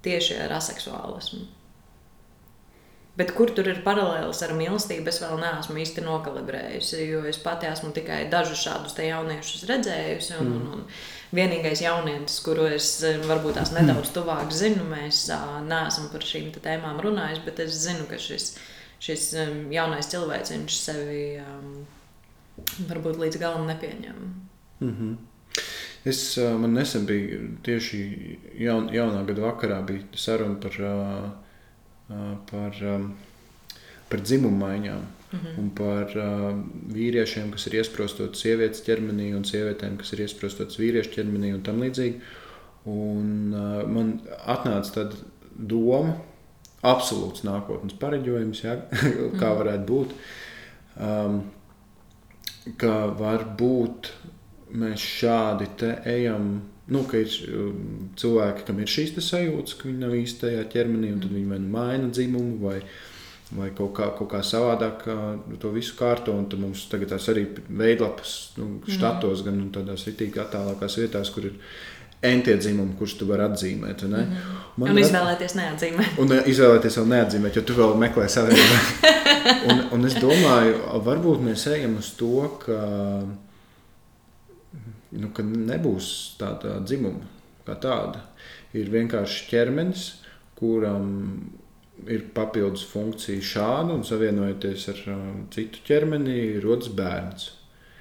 tieši 0.04 0.38
ar 0.44 0.58
aseksuālismu. 0.58 1.46
Bet 3.20 3.34
kur 3.36 3.50
tur 3.52 3.66
ir 3.68 3.82
paralēlis 3.84 4.38
ar 4.46 4.52
mīlestību, 4.56 5.10
es 5.10 5.18
vēl 5.20 5.40
neesmu 5.42 5.80
īsti 5.82 6.04
nokalibrējusi. 6.06 7.00
Jo 7.10 7.24
es 7.28 7.40
pati 7.42 7.68
esmu 7.68 7.90
tikai 7.96 8.22
dažus 8.32 8.62
šādus 8.62 8.94
jauniešus 8.96 9.66
redzējusi. 9.68 10.36
Un, 10.40 10.46
mm. 10.46 10.60
un, 10.60 10.78
un 10.78 11.36
vienīgais 11.36 11.82
jaunietis, 11.84 12.38
kuru 12.46 12.68
es 12.70 12.92
eh, 13.04 13.18
varbūt 13.26 13.58
tās 13.58 13.74
nedaudz 13.76 14.14
tuvāk 14.14 14.54
zinu, 14.54 14.86
mēs 14.88 15.26
neesam 15.66 16.08
par 16.14 16.24
šīm 16.24 16.52
tēmām 16.56 17.02
runājuši. 17.04 17.44
Bet 17.44 17.60
es 17.66 17.76
zinu, 17.82 18.06
ka 18.08 18.20
šis, 18.20 18.54
šis 19.02 19.26
jaunais 19.74 20.08
cilvēks 20.14 20.54
sevi 20.78 21.24
um, 21.42 21.74
varbūt 22.88 23.20
līdz 23.20 23.42
galam 23.42 23.68
nepieņem. 23.68 24.22
Mm 24.80 24.94
-hmm. 24.94 25.16
Es 26.08 26.20
man 26.36 26.72
nesen 26.72 27.04
biju 27.06 27.40
tieši 27.66 27.98
jaun, 28.62 28.88
jaunā 28.94 29.24
gada 29.28 29.42
vakarā, 29.44 29.80
bija 29.84 30.06
saruna 30.16 30.56
par, 30.62 30.78
par, 32.48 32.78
par 34.08 34.22
dzimumu 34.24 34.56
maiņām. 34.62 35.02
Mm 35.32 35.38
-hmm. 35.38 35.58
Un 35.58 35.70
par 35.70 36.16
uh, 36.16 36.56
vīriešiem, 36.94 37.50
kas 37.50 37.66
ir 37.66 37.74
iesprostots 37.74 38.40
sievietes 38.40 38.82
ķermenī, 38.82 39.34
un 39.36 39.44
sievietēm, 39.44 39.96
kas 39.96 40.12
ir 40.12 40.20
iesprostots 40.20 40.78
vīriešu 40.78 41.12
ķermenī, 41.14 41.52
un 41.54 41.62
tam 41.62 41.78
līdzīgi. 41.82 42.20
Un, 42.84 43.54
uh, 43.54 43.88
man 43.88 44.20
atnāca 44.46 44.90
tāda 44.94 45.16
doma, 45.54 46.16
absolūts 46.82 47.44
nākotnes 47.44 47.94
pareģojums, 48.00 48.64
ja, 48.64 48.76
kā 49.40 49.48
mhm. 49.52 49.58
varētu 49.60 49.86
būt. 49.86 50.10
Um, 51.00 51.42
ka 52.76 53.06
var 53.06 53.44
būt 53.58 54.10
mēs 54.72 55.06
šādi 55.20 55.70
ejam. 56.08 56.52
Nu, 56.90 57.04
ka 57.06 57.20
ir 57.22 57.30
um, 57.54 58.08
cilvēki, 58.18 58.64
kam 58.66 58.80
ir 58.82 58.90
šīs 58.90 59.12
sajūtas, 59.22 59.76
ka 59.78 59.86
viņi 59.86 60.00
nav 60.02 60.16
īsti 60.18 60.40
tajā 60.42 60.64
ķermenī, 60.72 61.12
un 61.14 61.20
tad 61.22 61.30
viņi 61.36 61.52
vai 61.52 61.58
nu 61.62 61.68
maina 61.70 62.08
dzimumu, 62.10 62.56
vai, 62.64 62.80
vai 63.54 63.68
kaut, 63.78 63.92
kā, 63.94 64.08
kaut 64.18 64.32
kā 64.32 64.40
savādāk 64.42 65.04
to 65.62 65.70
visu 65.70 65.94
kārto. 65.98 66.34
Tad 66.50 66.58
mums 66.58 66.88
tagad 66.90 67.12
tās 67.12 67.28
arī 67.30 67.46
veidlapas 67.68 68.34
nu, 68.58 68.80
štatos, 68.90 69.44
gan 69.46 69.68
tādās 69.76 70.08
ritīgi 70.08 70.42
attālākās 70.42 70.98
vietās, 70.98 71.30
kur 71.30 71.46
ir 71.52 71.60
entie 72.26 72.56
dzimumi, 72.58 72.96
kurus 72.98 73.14
tu 73.16 73.28
vari 73.28 73.42
atzīmēt. 73.46 74.02
Mm 74.02 74.14
-hmm. 74.14 74.56
Man 74.76 74.90
un 74.90 74.98
izvēlēties 74.98 75.54
neatzīmēt. 75.56 76.18
Un 76.18 76.32
izvēlēties 76.46 76.98
vēl 76.98 77.06
neatzīmēt, 77.14 77.56
jo 77.56 77.62
tu 77.62 77.74
vēl 77.74 77.94
meklē 77.96 78.26
savienību. 78.28 78.74
un, 79.70 79.84
un 79.92 80.06
es 80.06 80.14
domāju, 80.14 80.74
varbūt 81.04 81.40
mēs 81.44 81.66
ejam 81.70 81.96
uz 81.96 82.10
to, 82.18 82.58
ka 82.66 82.76
nu, 85.18 85.30
ka 85.34 85.44
nebūs 85.46 86.10
tāda 86.40 86.78
dzimuma 86.84 87.26
kā 87.66 87.76
tāda. 87.80 88.22
Ir 88.76 88.90
vienkārši 88.92 89.48
ķermenis, 89.50 90.04
kuram 90.58 91.08
ir 92.08 92.28
papildus 92.34 92.84
funkcija 92.88 93.44
šāda, 93.44 93.94
un 93.94 94.04
savienojoties 94.06 94.86
ar 94.92 95.00
uh, 95.12 95.24
citu 95.52 95.82
ķermeni, 95.86 96.60
rodas 96.64 96.92
bērns. 96.96 97.50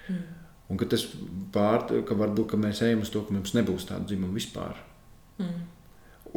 Mm. 0.09 0.21
Un 0.69 0.77
ka 0.79 0.85
tas 0.89 1.07
pār, 1.53 1.87
ka 2.05 2.15
varbūt 2.17 2.53
ka 2.53 2.61
mēs 2.61 2.83
ejam 2.85 3.03
uz 3.03 3.11
to, 3.13 3.23
ka 3.25 3.35
mums 3.35 3.55
nebūs 3.57 3.89
tāda 3.89 4.07
dzimuma 4.07 4.37
vispār. 4.37 4.79
Mm. 5.41 5.59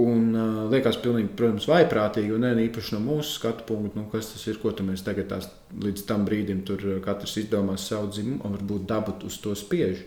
Un 0.02 0.30
uh, 0.32 0.62
liekas, 0.72 0.96
pilnīgi, 1.04 1.35
protams, 1.37 1.68
vaiprātīgi, 1.68 2.32
un 2.32 2.46
ne 2.46 2.54
īpaši 2.64 2.96
no 2.96 3.02
mūsu 3.04 3.37
skatu 3.37 3.66
punkta, 3.68 4.00
nu, 4.00 4.06
kas 4.11 4.32
tas 4.32 4.46
ir, 4.48 4.56
ko 4.62 4.72
mēs 4.87 5.04
tagad 5.04 5.28
tās, 5.35 5.50
līdz 5.85 6.06
tam 6.08 6.24
brīdim 6.24 6.64
tur 6.66 6.80
katrs 7.04 7.37
izdomās 7.44 7.85
savu 7.90 8.08
dzimumu, 8.11 8.40
un 8.48 8.56
varbūt 8.56 8.88
daba 8.88 9.14
uz 9.28 9.37
to 9.44 9.52
spiež. 9.58 10.00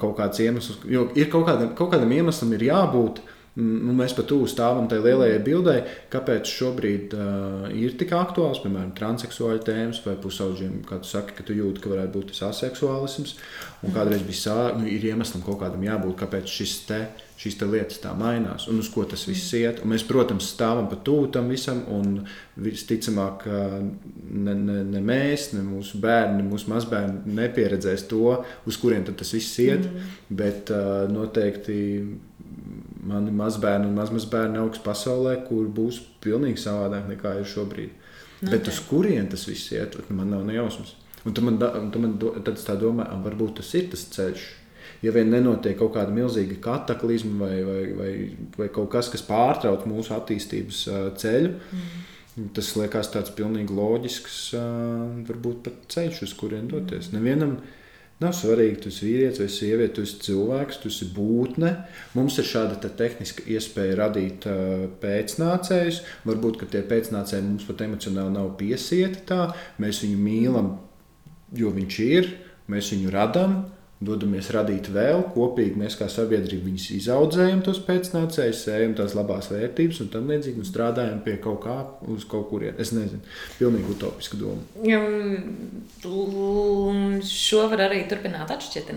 Kaut 0.00 0.16
kāds 0.18 0.40
iemesls, 0.40 0.78
jo 0.88 1.08
ir 1.18 1.28
kaut, 1.32 1.44
kāda, 1.48 1.68
kaut 1.76 1.92
kādam 1.92 2.12
iemeslam 2.16 2.54
ir 2.56 2.68
jābūt, 2.70 3.20
Nu, 3.54 3.92
mēs 3.94 4.10
pat 4.18 4.26
tuvu 4.26 4.48
stāvam 4.50 4.88
tajā 4.90 5.04
lielajai 5.04 5.42
bildē, 5.46 5.74
kāpēc 6.10 6.50
šobrīd 6.50 7.12
uh, 7.14 7.68
ir 7.70 7.92
tik 8.00 8.10
aktuāls, 8.18 8.58
piemēram, 8.64 8.90
transseksuāļu 8.98 9.62
tēmas 9.68 10.00
vai 10.02 10.16
pusauģiem, 10.18 10.80
kā 10.88 10.98
tu 10.98 11.06
saki, 11.06 11.36
ka 11.38 11.46
tu 11.46 11.54
jūti, 11.54 11.84
ka 11.84 11.92
varētu 11.92 12.16
būt 12.16 12.32
tas 12.32 12.48
aseksuālisms. 12.48 13.36
Un 13.86 13.94
kādreiz 13.94 14.24
bija 14.26 14.40
sā, 14.40 14.56
nu, 14.74 14.88
ir 14.90 15.06
iemeslam 15.06 15.44
kaut 15.46 15.60
kādam 15.62 15.86
jābūt, 15.86 16.16
kāpēc 16.24 16.50
šis 16.50 16.74
te, 16.88 17.00
šīs 17.38 17.60
te 17.60 17.68
lietas 17.70 18.02
tā 18.02 18.10
mainās 18.18 18.66
un 18.70 18.78
uz 18.82 18.88
ko 18.90 19.04
tas 19.06 19.22
viss 19.28 19.54
iet. 19.54 19.84
Un 19.84 19.92
mēs, 19.92 20.02
protams, 20.08 20.50
stāvam 20.54 20.90
pa 20.90 20.98
tuvu 21.06 21.30
tam 21.34 21.54
visam 21.54 21.84
un 21.94 22.20
visticamāk 22.58 23.46
ne, 23.46 24.54
ne, 24.54 24.78
ne 24.88 25.02
mēs, 25.04 25.52
ne 25.54 25.62
mūsu 25.66 26.02
bērni, 26.02 26.40
ne 26.40 26.50
mūsu 26.50 26.74
mazbērni 26.74 27.38
nepieredzēs 27.38 28.08
to, 28.10 28.38
uz 28.66 28.82
kurien 28.82 29.06
tas 29.06 29.34
viss 29.36 29.62
iet, 29.62 29.86
mm. 29.86 30.14
bet 30.42 30.74
uh, 30.74 31.04
noteikti 31.10 31.78
mani 33.08 33.32
mazbērni 33.34 33.88
un 33.88 33.96
mazmazbērni 33.98 34.60
augs 34.62 34.82
pasaulē, 34.84 35.36
kur 35.48 35.68
būs 35.72 36.00
pilnīgi 36.24 36.62
savādāk 36.64 37.08
nekā 37.12 37.36
ir 37.40 37.48
šobrīd. 37.48 37.94
Nu, 38.42 38.50
Bet 38.50 38.68
uz 38.68 38.80
kurien 38.88 39.28
tas 39.32 39.46
viss 39.48 39.72
iet, 39.72 39.96
man 40.10 40.32
nav 40.34 40.44
nejausmas. 40.48 40.94
Un 41.24 41.32
tad 41.32 41.46
man, 41.46 41.56
un 41.56 41.90
tad 41.92 42.02
man 42.02 42.18
do, 42.20 42.34
tad 42.44 42.60
tā 42.60 42.76
domā, 42.80 43.06
varbūt 43.24 43.58
tas 43.60 43.70
ir 43.78 43.88
tas 43.92 44.04
ceļš. 44.16 44.48
Ja 45.04 45.12
vien 45.12 45.30
nenotiek 45.32 45.76
kaut 45.80 45.94
kāda 45.96 46.12
milzīga 46.12 46.58
kataklizma 46.64 47.46
vai, 47.46 47.60
vai, 47.64 47.84
vai, 47.96 48.10
vai 48.56 48.68
kaut 48.72 48.90
kas, 48.92 49.08
kas 49.12 49.24
pārtrauc 49.24 49.86
mūsu 49.88 50.12
attīstības 50.16 50.82
ceļu, 51.20 51.54
mm. 51.54 52.50
tas 52.56 52.74
liekas 52.80 53.12
tāds 53.12 53.32
pilnīgi 53.36 53.72
loģisks, 53.76 54.42
varbūt 55.28 55.64
pat 55.64 55.88
ceļš, 55.96 56.22
uz 56.28 56.36
kurien 56.40 56.68
doties. 56.72 57.08
Mm. 57.08 57.16
Nevienam, 57.16 57.56
uh, 57.56 57.83
Nav 58.24 58.32
svarīgi, 58.32 58.78
tu 58.80 58.88
esi 58.88 59.04
vīrietis 59.04 59.40
vai 59.42 59.48
sieviete, 59.52 59.92
tu 59.98 60.04
esi 60.06 60.20
cilvēks, 60.24 60.78
tu 60.80 60.88
esi 60.88 61.10
būtne. 61.12 61.74
Mums 62.16 62.38
ir 62.40 62.46
šāda 62.48 62.78
tehniska 62.96 63.44
iespēja 63.52 63.98
radīt 64.00 64.46
uh, 64.48 64.86
pēcnācējus. 65.02 66.00
Varbūt 66.24 66.64
tie 66.72 66.80
pēcnācēji 66.88 67.44
mums 67.44 67.68
pat 67.68 67.84
emocionāli 67.84 68.32
nav 68.38 68.54
piesieti 68.60 69.26
tā. 69.28 69.50
Mēs 69.82 70.00
viņu 70.06 70.22
mīlam, 70.24 70.72
jo 71.60 71.74
viņš 71.76 72.00
ir, 72.06 72.30
mēs 72.72 72.94
viņu 72.94 73.12
radām 73.12 73.58
dodamies 74.06 74.50
radīt 74.54 74.88
vēl 74.94 75.24
kopīgi. 75.34 75.78
Mēs 75.80 75.98
kā 76.00 76.08
sabiedrība 76.12 76.68
viņus 76.68 76.88
izaudzējam, 76.98 77.62
tos 77.66 77.82
pēcnācējus, 77.86 78.64
sējam 78.68 78.96
tās 78.98 79.16
labās 79.18 79.50
vērtības 79.52 80.00
un 80.04 80.10
tam 80.14 80.30
līdzīgi 80.32 80.62
un 80.62 80.68
strādājam 80.68 81.20
pie 81.26 81.36
kaut 81.42 81.60
kā 81.66 81.76
uz 82.14 82.26
kaut 82.30 82.48
kurien. 82.52 82.78
Es 82.78 82.94
nezinu, 82.96 83.22
pilnīgi 83.58 83.96
utopiska 83.96 84.40
doma. 84.40 84.62
Šo 87.34 87.68
var 87.72 87.88
arī 87.88 88.04
turpināt 88.10 88.52
atšķirt. 88.54 88.94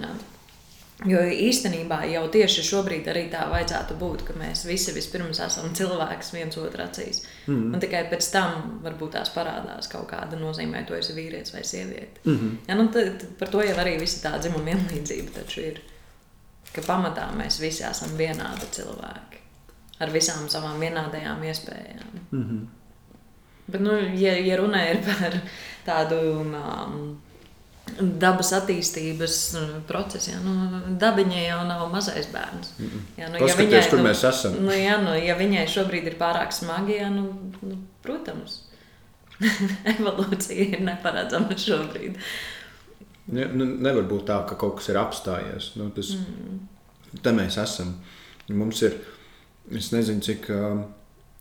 Jo 1.06 1.20
īstenībā 1.30 2.00
jau 2.10 2.24
tieši 2.34 2.64
šobrīd 2.66 3.06
arī 3.12 3.28
tā 3.30 3.44
vajadzētu 3.52 4.00
būt, 4.02 4.24
ka 4.26 4.34
mēs 4.40 4.64
visi 4.66 4.96
vispirms 4.96 5.38
esam 5.46 5.70
cilvēks 5.78 6.32
viens 6.34 6.58
otru 6.58 6.82
acīs. 6.82 7.20
Mm. 7.46 7.76
Un 7.76 7.84
tikai 7.84 8.08
pēc 8.10 8.30
tam 8.34 8.80
varbūt 8.82 9.14
tās 9.14 9.30
parādās 9.36 9.92
kaut 9.92 10.08
kāda 10.10 10.40
nozīmē, 10.42 10.82
to 10.88 10.98
esi 10.98 11.14
vīrietis 11.14 11.54
vai 11.54 11.62
sieviete. 11.62 12.24
Mm 12.26 12.38
-hmm. 12.38 12.56
ja, 12.68 12.76
nu, 12.76 12.88
tad, 12.94 13.28
par 13.38 13.54
to 13.54 13.62
jau 13.62 13.76
arī 13.78 14.00
visi 14.00 14.24
tā 14.26 14.40
dzimuma 14.40 14.66
vienlīdzība 14.72 15.36
taču 15.36 15.62
ir. 15.62 15.82
Ka 16.74 16.82
pamatā 16.82 17.30
mēs 17.38 17.62
visi 17.62 17.84
esam 17.84 18.18
vienādi 18.18 18.66
cilvēki 18.72 19.38
ar 20.00 20.10
visām 20.10 20.50
savām 20.50 20.80
vienādajām 20.80 21.44
iespējām. 21.44 22.10
Mm 22.32 22.44
-hmm. 22.44 22.66
Bet, 23.68 23.82
nu, 23.82 23.92
ja, 24.16 24.34
ja 24.34 24.58
runa 24.58 24.90
ir 24.90 24.98
par 25.04 25.40
tādu 25.86 26.16
um, 26.42 27.22
dabas 27.98 28.52
attīstības 28.58 29.38
mm, 29.58 29.82
procesā. 29.90 30.38
Nu, 30.44 30.82
dabiņai 31.02 31.44
jau 31.46 31.60
nav 31.70 31.86
mazais 31.94 32.30
bērns. 32.34 32.74
Jā, 33.18 33.32
nu, 33.34 33.42
ja 33.42 33.58
viņai, 33.58 33.82
kur 33.90 34.02
nu, 34.02 34.08
mēs 34.10 34.24
esam. 34.28 34.58
Nu, 34.66 34.74
jā, 34.76 35.00
nu, 35.04 35.16
ja 35.18 35.38
viņai 35.40 35.66
šobrīd 35.72 36.12
ir 36.12 36.18
pārāk 36.20 36.54
smagi, 36.56 37.00
jā, 37.00 37.10
nu, 37.14 37.30
nu, 37.62 37.80
protams, 38.06 38.62
evolūcija 39.96 40.72
ir 40.78 40.86
neparedzama 40.86 41.58
šobrīd. 41.58 42.20
Ne, 43.28 43.48
nu, 43.52 43.68
nevar 43.84 44.08
būt 44.08 44.28
tā, 44.30 44.42
ka 44.48 44.56
kaut 44.60 44.80
kas 44.80 44.92
ir 44.92 45.00
apstājies. 45.02 45.74
Nu, 45.80 45.90
tas, 45.96 46.14
mm. 46.16 46.60
Te 47.24 47.32
mēs 47.36 47.58
esam. 47.62 47.96
Mums 48.52 48.82
ir, 48.86 48.98
es 49.76 49.90
nezinu, 49.94 50.24
cik, 50.24 50.50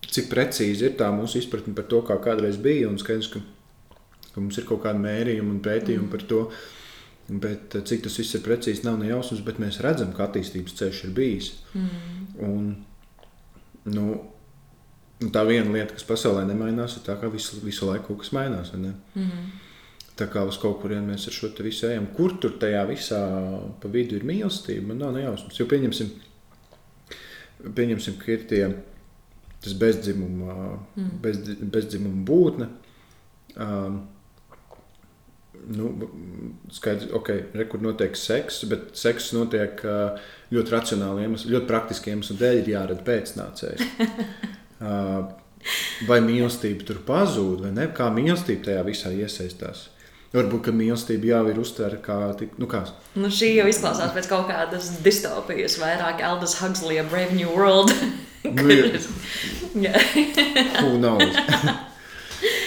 cik 0.07 0.31
precīzi 0.31 0.89
ir 0.89 0.97
tā 0.99 1.11
mūsu 1.15 1.41
izpratne 1.41 1.75
par 1.77 1.87
to, 1.91 2.03
kā 2.07 2.17
kādreiz 2.23 2.59
bija. 2.63 2.91
Un 2.91 2.99
skaidrs, 3.03 3.31
ka 3.35 3.43
ka 4.37 4.45
mums 4.45 4.61
ir 4.61 4.69
kaut 4.69 4.85
kāda 4.85 5.01
mērījuma 5.01 5.55
un 5.55 5.63
pētījuma 5.65 6.05
mm. 6.05 6.13
par 6.13 6.27
to. 6.29 6.43
Bet 7.27 7.75
eh, 7.75 7.83
cik 7.89 8.05
tas 8.05 8.21
viss 8.21 8.37
ir 8.37 8.45
precīzi, 8.45 8.85
nav 8.87 9.01
ne 9.01 9.09
jausmas, 9.09 9.43
bet 9.47 9.59
mēs 9.63 9.81
redzam, 9.85 10.13
ka 10.15 10.29
attīstības 10.29 10.77
ceļš 10.79 11.05
ir 11.09 11.15
bijis. 11.17 11.53
Mm. 11.73 12.27
Un, 12.47 12.73
nu, 13.97 14.09
tā 15.33 15.43
viena 15.49 15.73
lieta, 15.73 15.97
kas 15.97 16.05
pasaulē 16.07 16.45
nemainās, 16.47 16.99
ir 16.99 17.07
tā, 17.09 17.17
ka 17.19 17.33
visu, 17.33 17.63
visu 17.65 17.89
laiku 17.89 18.13
kaut 18.13 18.27
kas 18.27 18.35
mainās. 18.37 18.75
Mm. 18.77 19.47
Tā 20.17 20.29
kā 20.33 20.45
uz 20.49 20.61
kaut 20.61 20.79
kurien 20.85 21.09
mēs 21.09 21.27
ar 21.29 21.37
šo 21.37 21.51
visu 21.65 21.89
ejam, 21.91 22.07
kur 22.17 22.37
tur 22.41 22.55
tajā 22.61 22.85
visā 22.89 23.21
pa 23.81 23.89
vidu 23.93 24.21
ir 24.21 24.29
mīlestība, 24.29 24.93
man 24.93 25.03
nav 25.03 25.17
nejausmas. 25.17 25.59
Jo 25.59 25.67
pieņemsim, 25.73 26.13
pieņemsim 27.77 28.21
ka 28.21 28.33
ir 28.37 28.45
tie, 28.53 28.65
tas 29.65 29.75
bezdzimuma, 29.77 30.77
mm. 30.95 31.15
bez, 31.25 31.41
bezdzimuma 31.75 32.23
būtne. 32.29 32.71
Um, 33.57 34.05
nu, 35.73 35.91
skaidrs, 36.73 37.11
ok, 37.17 37.33
rekur 37.59 37.83
notiek 37.83 38.17
seks, 38.19 38.63
bet 38.71 38.93
seks 38.99 39.33
notiek 39.37 39.83
ļoti 40.55 40.75
racionāli 40.75 41.27
iemesli, 41.27 41.53
ļoti 41.55 41.71
praktiski 41.71 42.13
iemesli 42.13 42.39
dēļ 42.41 42.63
ir 42.63 42.73
jārada 42.77 43.07
pēcnācējs. 43.07 43.83
vai 46.11 46.21
mīlestība 46.23 46.87
tur 46.87 47.03
pazūd, 47.07 47.67
vai 47.67 47.73
ne? 47.75 47.91
Kā 47.97 48.09
mīlestība 48.15 48.71
tajā 48.71 48.83
visā 48.87 49.13
iesaistās? 49.15 49.89
Varbūt, 50.37 50.69
mīlestība 50.77 51.31
jau 51.31 51.43
ir 51.49 51.59
uztverta 51.63 51.99
kā 52.03 52.17
tik, 52.39 52.59
nu 52.61 52.69
kā. 52.71 52.83
Nu, 53.17 53.31
šī 53.33 53.55
jau 53.57 53.67
izklausās 53.71 54.13
pēc 54.15 54.29
kaut 54.31 54.51
kādas 54.51 54.91
distopijas, 55.05 55.79
vairāk 55.81 56.21
Aldous 56.27 56.59
Huxley, 56.61 57.01
Brave 57.11 57.39
New 57.39 57.51
World. 57.55 57.95
nu. 58.45 59.09
Who 60.83 60.99
knows? 60.99 61.37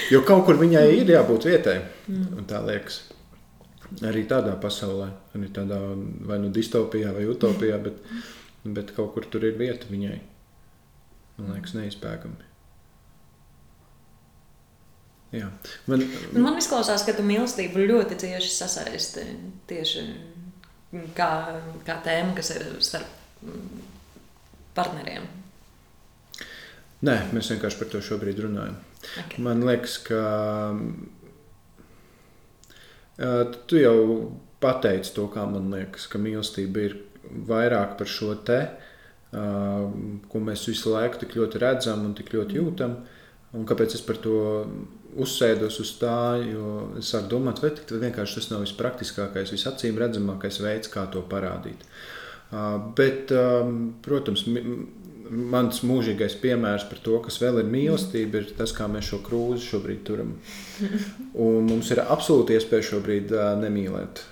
Jo 0.10 0.24
kaut 0.26 0.46
kur 0.48 0.58
viņai 0.58 0.86
ir 0.98 1.14
jābūt 1.14 1.48
vietai. 1.50 1.78
Mm. 2.10 2.44
Tā 2.50 2.64
liekas. 2.66 3.04
Arī 4.06 4.22
tādā 4.30 4.54
pasaulē, 4.62 5.08
arī 5.34 5.48
tādā 5.54 5.80
vai 6.30 6.38
nu 6.42 6.52
distopijā, 6.54 7.10
vai 7.16 7.26
utopijā, 7.30 7.80
bet, 7.82 7.98
bet 8.62 8.94
kaut 8.94 9.16
kur 9.16 9.26
tur 9.26 9.48
ir 9.50 9.58
vieta 9.58 9.90
viņai. 9.90 10.20
Man 11.40 11.56
liekas, 11.56 11.74
neizpēkami. 11.74 12.50
Jā. 15.34 15.50
Man, 15.90 16.04
man 16.38 16.58
izklausās, 16.58 17.04
ka 17.06 17.14
tu 17.18 17.26
mīlestību 17.26 17.86
ļoti 17.90 18.18
cieši 18.22 18.50
sasaisti 18.50 19.26
tieši 19.70 20.06
kā, 21.18 21.30
kā 21.86 21.98
tēma, 22.06 22.34
kas 22.38 22.50
ir 22.56 22.66
starp 22.86 23.46
partneriem. 24.78 25.28
Nē, 27.08 27.16
mēs 27.32 27.52
vienkārši 27.54 27.80
par 27.80 27.90
to 27.94 28.02
šobrīd 28.04 28.42
runājam. 28.44 28.76
Okay. 29.24 29.40
Man 29.46 29.64
liekas, 29.64 29.96
ka 30.04 30.22
tu 33.68 33.80
jau 33.80 33.98
pateici 34.60 35.14
to, 35.16 35.28
kā 35.32 35.46
man 35.48 35.72
liekas, 35.72 36.08
ka 36.12 36.20
mīlestība 36.20 36.84
ir 36.88 36.98
vairāk 37.48 37.96
par 38.00 38.10
šo 38.10 38.34
te, 38.48 38.60
ko 39.32 40.44
mēs 40.44 40.68
visu 40.68 40.92
laiku 40.96 41.22
tik 41.22 41.36
ļoti 41.40 41.62
redzam 41.62 42.04
un 42.08 42.14
tik 42.18 42.34
ļoti 42.36 42.60
jūtam. 42.60 43.00
Un 43.56 43.66
kāpēc 43.66 43.96
es 43.98 44.04
par 44.06 44.20
to 44.22 44.36
uzsēdos 45.20 45.80
uz 45.82 45.96
tā, 45.98 46.38
jo 46.44 46.92
es 47.00 47.10
sāku 47.10 47.32
domāt, 47.32 47.64
vai 47.64 47.72
vienkārši 48.04 48.38
tas 48.38 48.50
nav 48.52 48.62
vispraktiskākais, 48.66 49.54
visacīm 49.56 49.98
redzamākais 49.98 50.60
veids, 50.62 50.92
kā 50.94 51.08
to 51.10 51.24
parādīt. 51.32 51.82
Bet, 52.98 53.34
protams, 54.06 54.46
mans 55.30 55.82
mūžīgais 55.86 56.36
piemērs 56.42 56.88
par 56.90 57.02
to, 57.06 57.20
kas 57.26 57.40
vēl 57.42 57.62
ir 57.62 57.70
mīlestība, 57.72 58.42
ir 58.42 58.54
tas, 58.58 58.74
kā 58.76 58.88
mēs 58.92 59.12
šo 59.12 59.22
krūzi 59.26 59.68
šobrīd 59.72 60.04
turam. 60.08 60.36
Un 61.46 61.70
mums 61.70 61.92
ir 61.94 62.04
absolūti 62.06 62.58
iespēja 62.58 62.92
šobrīd 62.94 63.34
uh, 63.36 63.54
nemīlēt 63.62 64.24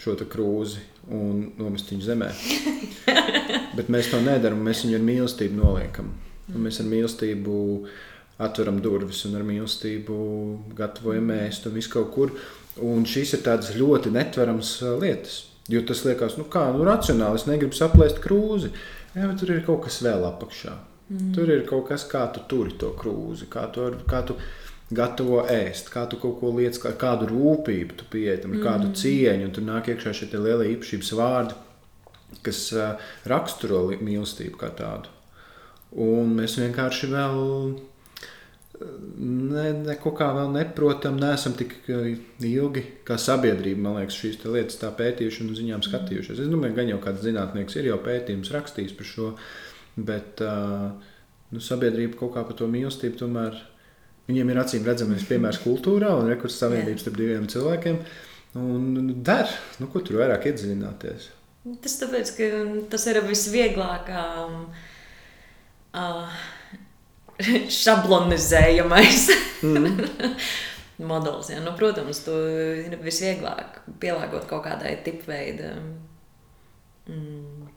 šo 0.00 0.16
krūzi 0.28 0.82
un 1.12 1.52
nomest 1.58 1.90
viņu 1.92 2.04
zemē. 2.04 2.28
Bet 3.78 3.90
mēs 3.92 4.10
to 4.12 4.20
nedarām. 4.22 4.62
Mēs 4.66 4.84
viņu 4.84 4.98
ar 4.98 5.06
mīlestību 5.06 5.58
noliekam. 5.60 6.12
Un 6.52 6.66
mēs 6.66 6.80
ar 6.82 6.88
mīlestību 6.90 7.56
atveram 8.42 8.80
durvis 8.84 9.24
un 9.28 9.38
ar 9.38 9.44
mīlestību 9.46 10.16
gatavojam 10.76 11.32
ēst 11.38 11.68
un 11.68 11.76
visu 11.78 11.92
kaut 11.94 12.12
kur. 12.14 12.34
Un 12.84 13.06
šīs 13.08 13.36
ir 13.38 13.44
tādas 13.46 13.72
ļoti 13.78 14.12
netveramas 14.14 14.76
lietas. 15.00 15.44
Jo 15.72 15.80
tas 15.86 16.04
liekas, 16.06 16.36
nu 16.38 16.44
kā, 16.50 16.68
nu 16.76 16.84
racionāli, 16.86 17.40
es 17.40 17.46
negribu 17.48 17.74
saplēst 17.74 18.20
krūzi. 18.22 18.70
Jā, 19.16 19.24
bet 19.24 19.40
tur 19.40 19.54
ir 19.54 19.64
kaut 19.64 19.86
kas 19.86 20.02
vēl 20.04 20.26
apakšā. 20.28 20.76
Mm. 21.08 21.32
Tur 21.36 21.50
ir 21.54 21.64
kaut 21.68 21.86
kas, 21.88 22.04
kā 22.10 22.26
tu 22.34 22.42
turi 22.50 22.74
to 22.80 22.90
krūzi, 22.98 23.48
kā 23.50 23.64
tu, 23.72 23.86
kā 24.10 24.20
tu 24.26 24.36
gatavo 24.94 25.40
ēst, 25.50 25.88
kā 25.90 26.04
tu 26.10 26.18
kaut 26.22 26.36
ko 26.40 26.52
lietas, 26.56 26.80
kā, 26.82 26.92
kādu 26.98 27.30
rūpību 27.30 27.96
tu 27.98 28.08
pieeji 28.10 28.42
tam, 28.42 28.56
mm. 28.56 28.64
kādu 28.66 28.92
cieņu, 29.00 29.48
un 29.48 29.54
tur 29.54 29.66
nāk 29.66 29.90
iekšā 29.92 30.14
šie 30.18 30.28
lielie 30.34 30.72
īpašības 30.74 31.12
vārdi, 31.18 31.56
kas 32.46 32.62
uh, 32.74 33.10
raksturo 33.30 33.86
mīlestību 33.94 34.58
kā 34.60 34.70
tādu. 34.76 35.12
Un 35.96 36.34
mēs 36.36 36.58
vienkārši 36.60 37.08
vēl 37.14 37.40
ne, 38.80 39.64
neko 39.86 40.12
kā 40.16 40.28
vēl 40.36 40.50
neprotam, 40.54 41.18
neesam 41.20 41.54
tik 41.56 41.74
ilgi 41.88 42.82
kā 43.06 43.18
sabiedrība, 43.20 43.82
man 43.86 43.98
liekas, 44.00 44.18
šīs 44.20 44.40
lietas 44.44 44.80
tā 44.80 44.90
pētījuši 44.96 45.44
un 45.44 45.54
ziņām 45.58 45.84
skatījušies. 45.86 46.42
Es 46.44 46.50
domāju, 46.52 46.76
gan 46.78 46.90
jau 46.92 46.98
kāds 47.04 47.24
zinātnieks 47.24 47.78
ir 47.80 47.90
jau 47.90 47.98
pētījums 48.04 48.52
rakstījis 48.54 48.96
par 48.98 49.08
šo, 49.10 49.30
bet 50.08 50.42
uh, 50.44 50.90
nu, 51.52 51.62
sabiedrība 51.62 52.20
kaut 52.20 52.34
kā 52.36 52.44
par 52.46 52.58
to 52.58 52.68
mīlestību 52.70 53.20
tomēr, 53.22 53.58
viņiem 54.28 54.52
ir 54.52 54.60
acīm 54.62 54.88
redzamais 54.88 55.24
piemērs 55.28 55.62
kultūrā 55.64 56.12
un 56.18 56.30
rekurs 56.32 56.58
savienības 56.60 57.06
starp 57.06 57.20
diviem 57.20 57.48
cilvēkiem. 57.52 58.02
Un 58.56 59.14
der, 59.24 59.50
nu, 59.82 59.88
ko 59.92 60.00
tur 60.04 60.22
vairāk 60.22 60.48
iedziļināties? 60.50 61.30
Tas 61.82 61.96
tāpēc, 62.00 62.30
ka 62.36 62.50
tas 62.92 63.04
ir 63.10 63.18
visvieglāk. 63.26 64.08
Um, 64.16 64.60
uh, 65.92 66.36
šablonizējamais 67.82 69.28
mm. 69.62 70.00
modelis. 71.04 71.50
Ja? 71.52 71.60
Nu, 71.64 71.74
protams, 71.78 72.22
to 72.24 72.36
ir 72.86 72.96
visvieglāk 73.02 73.80
pielāgot 74.02 74.48
kaut 74.50 74.64
kādai 74.66 74.96
tipveida 75.04 75.74
mm, 77.10 77.68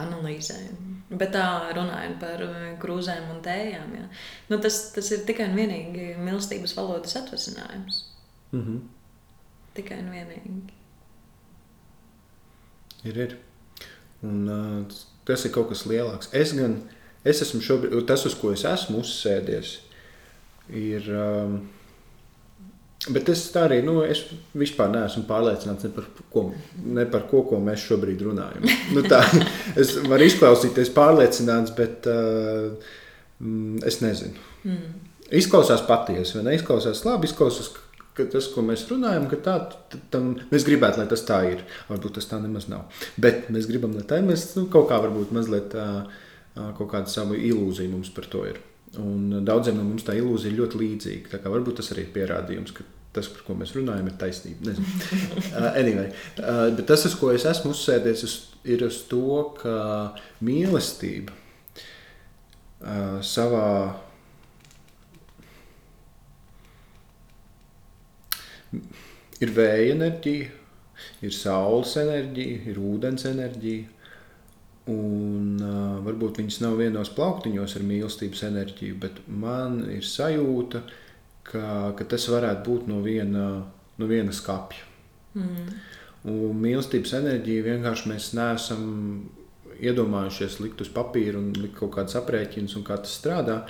analīzēm. 0.00 0.76
Bet 1.10 1.34
tā 1.34 1.46
runājot 1.76 2.20
par 2.22 2.44
krūzēm 2.82 3.32
un 3.32 3.40
tējām, 3.44 3.96
ja? 3.96 4.06
nu, 4.52 4.60
tas, 4.62 4.82
tas 4.94 5.10
ir 5.16 5.24
tikai 5.28 5.48
un 5.50 5.58
vienīgi 5.58 6.12
mīlestības 6.20 6.76
valodas 6.78 7.16
atvasinājums. 7.22 8.04
Mm 8.52 8.62
-hmm. 8.66 8.80
Tikai 9.74 9.98
un 10.02 10.10
vienīgi. 10.10 10.54
Ir, 13.04 13.16
ir. 13.16 13.36
Un, 14.22 14.48
uh, 14.48 14.96
tas 15.24 15.44
ir 15.44 15.52
kaut 15.54 15.70
kas 15.70 15.86
lielāks. 15.88 16.28
Es 16.36 16.52
gan 16.52 16.74
uh, 16.76 16.99
Es 17.26 17.42
esmu 17.44 17.60
šobrīd, 17.64 17.98
tas, 18.08 18.24
uz 18.28 18.34
ko 18.38 18.54
es 18.54 18.64
esmu 18.64 19.02
uzsēdies, 19.02 19.74
ir. 20.72 21.08
Um, 21.12 21.58
bet 23.12 23.28
es 23.32 23.42
tā 23.52 23.66
arī 23.66 23.80
nu, 23.84 23.98
es 24.04 24.22
vispār 24.56 24.90
neesmu 24.92 25.26
pārliecināts 25.28 25.86
ne 25.86 25.90
par 25.96 26.08
ko, 26.32 26.46
ne 26.96 27.04
par 27.12 27.26
ko, 27.28 27.42
ko 27.48 27.60
mēs 27.64 27.84
šobrīd 27.88 28.24
runājam. 28.24 28.64
nu, 28.96 29.04
tā, 29.08 29.20
es 29.80 29.98
varu 30.08 30.28
izklausīties 30.28 30.92
pārliecināts, 30.96 31.74
bet 31.76 32.08
uh, 32.08 32.96
es 33.88 34.00
nezinu. 34.04 34.48
Mm. 34.64 34.96
Izklausās 35.40 35.84
patiesi, 35.86 36.38
vai 36.38 36.48
ne? 36.48 36.56
Izklausās 36.56 37.04
labi, 37.06 37.28
izklausās, 37.28 37.68
ka 38.16 38.24
tas, 38.32 38.48
ko 38.52 38.64
mēs 38.64 38.86
runājam, 38.88 39.28
ka 39.30 39.38
tā, 39.44 39.58
tam, 40.12 40.32
mēs 40.50 40.64
gribētu, 40.66 41.02
lai 41.02 41.06
tas 41.12 41.22
tā 41.28 41.42
ir. 41.52 41.62
Varbūt 41.92 42.16
tas 42.16 42.32
tā 42.32 42.40
nemaz 42.40 42.66
nav. 42.72 42.88
Bet 43.20 43.52
mēs 43.52 43.68
gribam, 43.70 43.92
lai 43.96 44.08
tā 44.08 44.18
ir. 44.18 44.26
Mēs 44.32 44.48
nu, 44.56 44.66
kaut 44.72 44.88
kā 44.88 44.98
varbūt 45.04 45.36
mazliet. 45.36 45.76
Uh, 45.76 46.26
kaut 46.54 46.88
kāda 46.90 47.10
savu 47.10 47.38
ilūziju 47.38 47.92
mums 47.92 48.10
par 48.14 48.26
to 48.30 48.44
ir. 48.48 48.60
Un 48.98 49.44
daudziem 49.46 49.76
no 49.78 49.84
mums 49.86 50.02
tā 50.06 50.16
ilūzija 50.18 50.50
ir 50.50 50.58
ļoti 50.58 50.80
līdzīga. 50.80 51.42
Varbūt 51.46 51.78
tas 51.78 51.92
arī 51.94 52.08
ir 52.08 52.14
pierādījums, 52.14 52.74
ka 52.74 52.86
tas, 53.14 53.28
par 53.30 53.42
ko 53.46 53.56
mēs 53.58 53.74
runājam, 53.74 54.06
ir 54.10 54.16
taisnība. 54.18 54.74
uh, 54.74 55.70
anyway, 55.80 56.10
uh, 56.42 56.68
bet 56.76 56.86
tas, 56.90 57.06
uz 57.08 57.16
ko 57.18 57.32
es 57.34 57.46
esmu 57.48 57.74
uzsēdies, 57.74 58.24
ir 58.70 58.84
uz 58.86 59.02
to, 59.10 59.40
ka 59.58 59.74
mīlestība 60.46 61.34
uh, 62.82 63.18
savā 63.26 63.70
ir 69.40 69.54
vēja 69.56 69.94
enerģija, 69.96 70.50
ir 71.26 71.34
saules 71.34 71.96
enerģija, 71.98 72.60
ir 72.70 72.78
ūdens 72.78 73.26
enerģija 73.30 73.99
Un, 74.90 75.60
uh, 75.60 75.98
varbūt 76.02 76.40
viņas 76.40 76.60
nav 76.64 76.78
vienos 76.80 77.10
plauktiņos 77.14 77.76
ar 77.78 77.86
mīlestības 77.86 78.42
enerģiju, 78.48 78.96
bet 79.02 79.20
man 79.28 79.82
ir 79.92 80.06
sajūta, 80.06 80.82
ka, 81.46 81.64
ka 81.98 82.06
tas 82.08 82.26
varētu 82.32 82.64
būt 82.66 82.88
no 82.90 83.00
viena, 83.04 83.46
no 84.00 84.08
viena 84.10 84.34
skapja. 84.34 84.86
Mm. 85.36 85.68
Un 86.30 86.58
mīlestības 86.60 87.14
enerģiju 87.20 87.66
vienkārši 87.68 88.10
mēs 88.10 88.32
neesam 88.36 88.82
iedomājušies 89.80 90.58
likt 90.60 90.82
uz 90.84 90.90
papīra 90.92 91.38
un 91.40 91.54
likt 91.56 91.78
kaut 91.78 91.94
kādas 91.94 92.18
aprēķinas 92.20 92.76
un 92.76 92.84
kā 92.84 92.98
tas 93.00 93.14
strādā. 93.20 93.62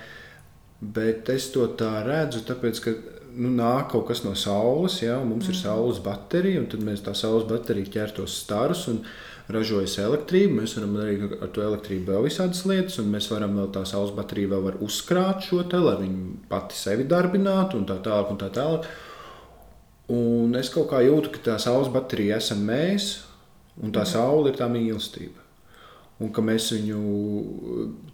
Bet 0.81 1.29
es 1.31 1.51
to 1.53 1.67
tā 1.79 2.01
redzu, 2.07 2.41
tāpēc, 2.49 2.81
ka 2.83 2.95
nu, 3.37 3.51
nāk 3.53 3.91
kaut 3.93 4.09
kas 4.09 4.25
no 4.25 4.33
saules, 4.39 5.03
ja, 5.05 5.19
mums 5.21 5.47
mm. 5.47 5.53
ir 5.53 5.61
saules 5.61 6.01
baterija, 6.03 6.63
un 6.63 6.71
tad 6.73 6.87
mēs 6.87 7.05
tā 7.05 7.13
saules 7.19 7.45
bateriju 7.51 7.93
ķertos 7.99 8.39
starus. 8.47 8.87
Un, 8.91 9.03
uh, 9.05 9.30
ražojas 9.55 9.97
elektrību. 10.03 10.61
Mēs 10.61 10.77
varam 10.79 10.97
darīt 10.99 11.37
ar 11.41 11.53
to 11.55 11.65
elektrību 11.67 12.13
vēl 12.13 12.27
visādas 12.29 12.63
lietas, 12.69 12.99
un 13.03 13.11
mēs 13.15 13.31
varam 13.33 13.59
vēl 13.59 13.71
tā 13.75 13.85
saules 13.89 14.15
bateriju 14.17 14.53
vēl 14.55 14.81
uzkrāt 14.87 15.45
šo 15.49 15.65
te, 15.71 15.81
lai 15.83 15.97
viņi 16.03 16.39
pati 16.51 16.79
sevi 16.79 17.09
darbinātu 17.11 17.81
un 17.81 17.89
tā 17.89 17.99
tālāk. 18.05 18.33
Un 18.35 18.41
tā 18.41 18.51
tālāk. 18.55 18.89
Un 20.11 20.57
es 20.59 20.73
kaut 20.75 20.91
kā 20.91 21.05
jūtu, 21.07 21.35
ka 21.35 21.45
tā 21.53 21.61
saules 21.63 21.93
baterija 21.93 22.41
esam 22.43 22.65
mēs, 22.67 23.13
un 23.81 23.95
tā 23.95 24.03
saule 24.09 24.51
ir 24.51 24.59
tā 24.59 24.67
mīlestība 24.71 25.40
un 26.21 26.29
ka 26.37 26.43
mēs 26.45 26.69
viņu 26.75 27.01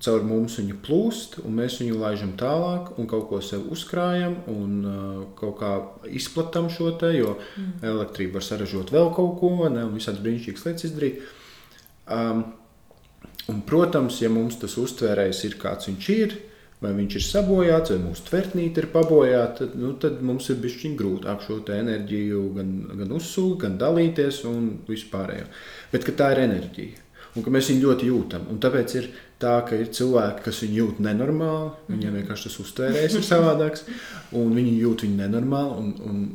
caur 0.02 0.24
mums 0.26 0.58
viņu 0.60 0.78
plūst, 0.86 1.40
un 1.42 1.56
mēs 1.58 1.80
viņu 1.82 1.98
laižam 1.98 2.36
tālāk, 2.38 2.92
un 3.00 3.08
kaut 3.10 3.26
ko 3.30 3.40
sev 3.42 3.66
uzkrājam, 3.74 4.38
un 4.52 4.76
uh, 4.86 5.22
kaut 5.38 5.56
kā 5.58 5.72
izplatām 6.14 6.70
šo 6.72 6.92
te, 7.00 7.10
jo 7.16 7.34
mm. 7.34 7.80
elektrība 7.90 8.38
var 8.38 8.46
saražot 8.46 8.92
vēl 8.94 9.10
kaut 9.16 9.40
ko, 9.40 9.50
ne, 9.66 9.82
un 9.88 9.96
visādas 9.98 10.22
brīnišķīgas 10.22 10.66
lietas 10.68 10.86
izdarīt. 10.86 11.24
Um, 12.06 12.44
un, 13.50 13.64
protams, 13.66 14.20
ja 14.22 14.30
mums 14.30 14.60
tas 14.62 14.76
uztvērējs 14.78 15.42
ir 15.48 15.56
kāds 15.58 15.90
viņš 15.90 16.10
ir, 16.14 16.36
vai 16.78 16.92
viņš 16.94 17.16
ir 17.18 17.24
sabojāts, 17.24 17.90
vai 17.94 18.04
mūsu 18.04 18.26
tvertnīte 18.28 18.84
ir 18.84 18.88
pabojāta, 18.92 19.64
tad, 19.64 19.74
nu, 19.80 19.94
tad 19.98 20.20
mums 20.22 20.46
ir 20.52 20.60
bijis 20.62 20.94
grūtāk 21.00 21.42
šo 21.42 21.58
enerģiju 21.74 22.44
gan, 22.54 22.70
gan 23.00 23.16
uzsūkt, 23.18 23.64
gan 23.64 23.80
dalīties 23.80 24.44
un 24.46 24.70
vispārējo. 24.86 25.48
Bet 25.90 26.06
tā 26.20 26.30
ir 26.36 26.44
enerģija 26.44 27.02
un 27.36 27.44
ka 27.44 27.52
mēs 27.52 27.70
viņu 27.72 27.84
ļoti 27.84 28.08
jūtam. 28.10 28.48
Un 28.52 28.58
tāpēc 28.62 28.96
ir 28.98 29.10
tā, 29.42 29.58
ka 29.68 29.78
ir 29.78 29.92
cilvēki, 29.94 30.44
kas 30.46 30.62
viņu 30.64 30.80
jūt 30.80 31.04
nenormāli, 31.04 31.70
viņiem 31.92 32.10
mhm. 32.10 32.18
vienkārši 32.22 32.48
tas 32.48 32.58
uztvērējs 32.64 33.20
ir 33.20 33.28
savādāks, 33.28 33.86
un 34.36 34.56
viņi 34.56 34.74
jūt 34.82 35.06
viņu 35.06 35.22
nenormāli. 35.22 35.78
Un, 35.82 35.94
un 36.10 36.26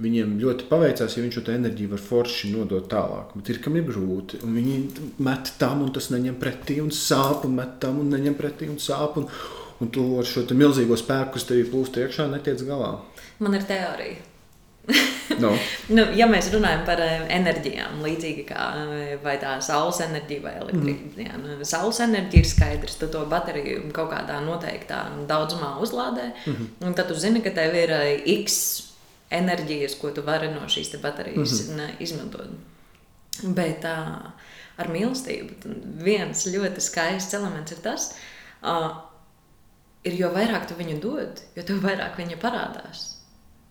Viņiem 0.00 0.38
ļoti 0.40 0.64
paveicās, 0.70 1.12
ja 1.12 1.20
viņš 1.20 1.34
šo 1.36 1.42
enerģiju 1.52 1.90
var 1.90 2.00
forši 2.00 2.54
nodot 2.54 2.86
tālāk. 2.88 3.34
Bet 3.36 3.50
ir 3.52 3.58
kam 3.60 3.74
ir 3.76 3.84
grūti. 3.84 4.38
Viņi 4.40 4.76
met 5.26 5.50
tam, 5.60 5.82
un 5.84 5.90
tas 5.92 6.08
neņem 6.08 6.38
pretī, 6.40 6.78
un 6.80 6.88
sāp, 6.94 7.44
un 7.44 7.58
met 7.58 7.74
tam, 7.82 7.98
un 8.00 8.08
neņem 8.14 8.38
pretī, 8.38 8.70
un 8.72 8.80
sāp. 8.80 9.18
Un, 9.20 9.28
un 9.84 9.92
tu 9.92 10.06
ar 10.22 10.28
šo 10.28 10.46
milzīgo 10.56 10.96
spēku, 10.96 11.34
kas 11.36 11.44
tev 11.50 11.60
plūst 11.68 12.00
iekšā, 12.00 12.30
netiec 12.32 12.64
galā. 12.64 12.94
Man 13.44 13.60
ir 13.60 13.68
teorija. 13.68 14.29
No. 15.40 15.50
nu, 15.96 16.04
ja 16.16 16.26
mēs 16.30 16.50
runājam 16.52 16.82
par 16.88 17.00
eh, 17.04 17.22
enerģijām, 17.36 18.00
līdzīgi 18.04 18.44
kā 18.48 18.66
eh, 18.96 19.26
tā 19.42 19.54
saules 19.64 20.00
enerģija 20.04 20.44
vai 20.44 20.54
elektrība, 20.60 21.10
mm. 21.16 21.44
nu, 21.44 21.68
saules 21.68 22.00
enerģija 22.04 22.44
ir 22.44 22.50
skaidrs, 22.50 22.98
tu 23.00 23.08
to 23.12 23.24
bateriju 23.30 23.90
kaut 23.96 24.10
kādā 24.12 24.40
noteiktā 24.44 25.04
daudzumā 25.30 25.76
uzlādē, 25.84 26.30
mm 26.32 26.52
-hmm. 26.52 26.86
un 26.86 26.94
tad 26.94 27.08
tu 27.08 27.14
zini, 27.14 27.42
ka 27.42 27.50
tev 27.50 27.74
ir 27.74 27.90
eh, 27.90 28.22
x 28.40 28.82
enerģijas, 29.30 29.94
ko 30.00 30.10
tu 30.10 30.22
vari 30.22 30.48
no 30.48 30.66
šīs 30.66 30.96
baterijas 31.02 31.68
mm 31.68 31.78
-hmm. 31.78 31.90
izmantot. 31.98 32.50
Bet 33.42 33.84
tā, 33.84 33.96
ar 34.76 34.88
mīlestību 34.88 35.54
viens 36.04 36.46
ļoti 36.46 36.80
skaists 36.80 37.34
elements 37.34 37.72
ir 37.72 37.78
tas, 37.78 38.14
uh, 38.62 38.90
ir, 40.04 40.12
jo 40.14 40.28
vairāk 40.28 40.66
tu 40.68 40.74
viņu 40.74 41.00
dod, 41.00 41.40
jo 41.56 41.62
vairāk 41.80 42.18
viņa 42.18 42.36
parādās. 42.36 43.19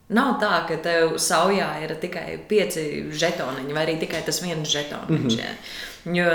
Nav 0.10 0.40
tā, 0.42 0.64
ka 0.66 0.80
tev 0.82 1.20
saujā 1.22 1.68
ir 1.84 1.94
tikai 2.02 2.40
pieci 2.50 3.06
žetoniņi, 3.14 3.76
vai 3.78 3.84
arī 3.86 4.00
tikai 4.02 4.24
tas 4.26 4.42
viens 4.42 4.70
žetoniņš. 4.70 5.36
Mm 5.38 5.44
-hmm. 5.44 6.16
Jo, 6.18 6.30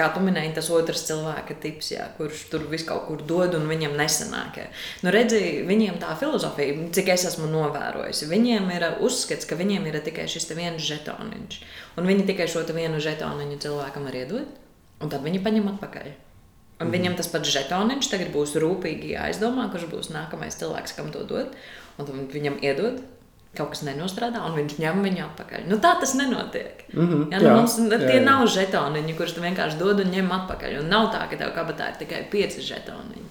kā 0.00 0.08
tu 0.14 0.22
minēji, 0.24 0.54
tas 0.56 0.70
otrs 0.72 1.02
cilvēka 1.08 1.56
tips, 1.62 1.90
jā, 1.94 2.06
kurš 2.16 2.44
tur 2.52 2.64
visu 2.70 2.86
kaut 2.88 3.06
kur 3.08 3.24
dod 3.26 3.56
un 3.58 3.66
viņam 3.70 3.96
nesanāk. 3.98 4.60
Jā. 4.62 4.68
Nu, 5.04 5.12
redzi, 5.14 5.40
viņiem 5.68 5.98
tā 6.02 6.14
filozofija, 6.20 6.88
cik 6.96 7.08
es 7.08 7.26
esmu 7.32 7.50
novērojusi, 7.50 8.30
viņiem 8.30 8.70
ir 8.76 8.88
uzskats, 9.00 9.48
ka 9.48 9.58
viņiem 9.60 9.90
ir 9.90 10.00
tikai 10.06 10.28
šis 10.30 10.50
viens 10.54 10.82
žetoniņš. 10.86 11.60
Un 11.98 12.08
viņi 12.08 12.26
tikai 12.32 12.48
šo 12.48 12.64
vienu 12.70 13.02
žetoniņu 13.02 13.60
cilvēkam 13.66 14.08
var 14.08 14.14
iedot, 14.22 14.58
un 15.00 15.12
tad 15.12 15.26
viņi 15.26 15.44
paņem 15.44 15.70
atpakaļ. 15.74 16.10
Un 16.80 16.88
mm. 16.88 16.92
viņam 16.96 17.16
tas 17.18 17.28
pats 17.28 17.52
žetoniņš 17.52 18.08
tagad 18.08 18.32
būs 18.32 18.56
rūpīgi 18.56 19.12
jāizdomā, 19.12 19.68
kurš 19.72 19.90
būs 19.90 20.12
nākamais 20.14 20.56
cilvēks, 20.56 20.96
kam 20.96 21.10
to 21.12 21.26
dot 21.28 21.52
un 22.08 22.28
viņam 22.32 22.60
iedod. 22.62 23.02
kaut 23.50 23.72
kas 23.72 23.80
nenostrādā, 23.82 24.44
un 24.46 24.54
viņš 24.54 24.76
ņem 24.78 25.00
viņu 25.02 25.22
atpakaļ. 25.24 25.64
Nu, 25.66 25.80
tā 25.82 25.96
tas 25.98 26.12
nenotiek. 26.14 26.84
Mm 26.94 27.06
-hmm, 27.08 27.32
ja, 27.32 27.38
nu, 27.38 27.46
jā, 27.48 27.54
mums 27.56 27.74
tie 27.74 27.98
jā, 27.98 28.20
jā. 28.20 28.24
nav 28.24 28.46
žetoniņi, 28.46 29.16
kurus 29.18 29.34
tu 29.34 29.40
vienkārši 29.40 29.78
dod 29.78 30.00
un 30.00 30.12
ņem 30.14 30.30
atpakaļ. 30.30 30.78
Un 30.78 30.88
nav 30.88 31.10
tā, 31.10 31.24
ka 31.30 31.36
tev 31.36 31.50
kabatā 31.56 31.88
ir 31.90 31.96
tikai 31.98 32.20
pieci 32.30 32.62
žetoniņi. 32.62 33.26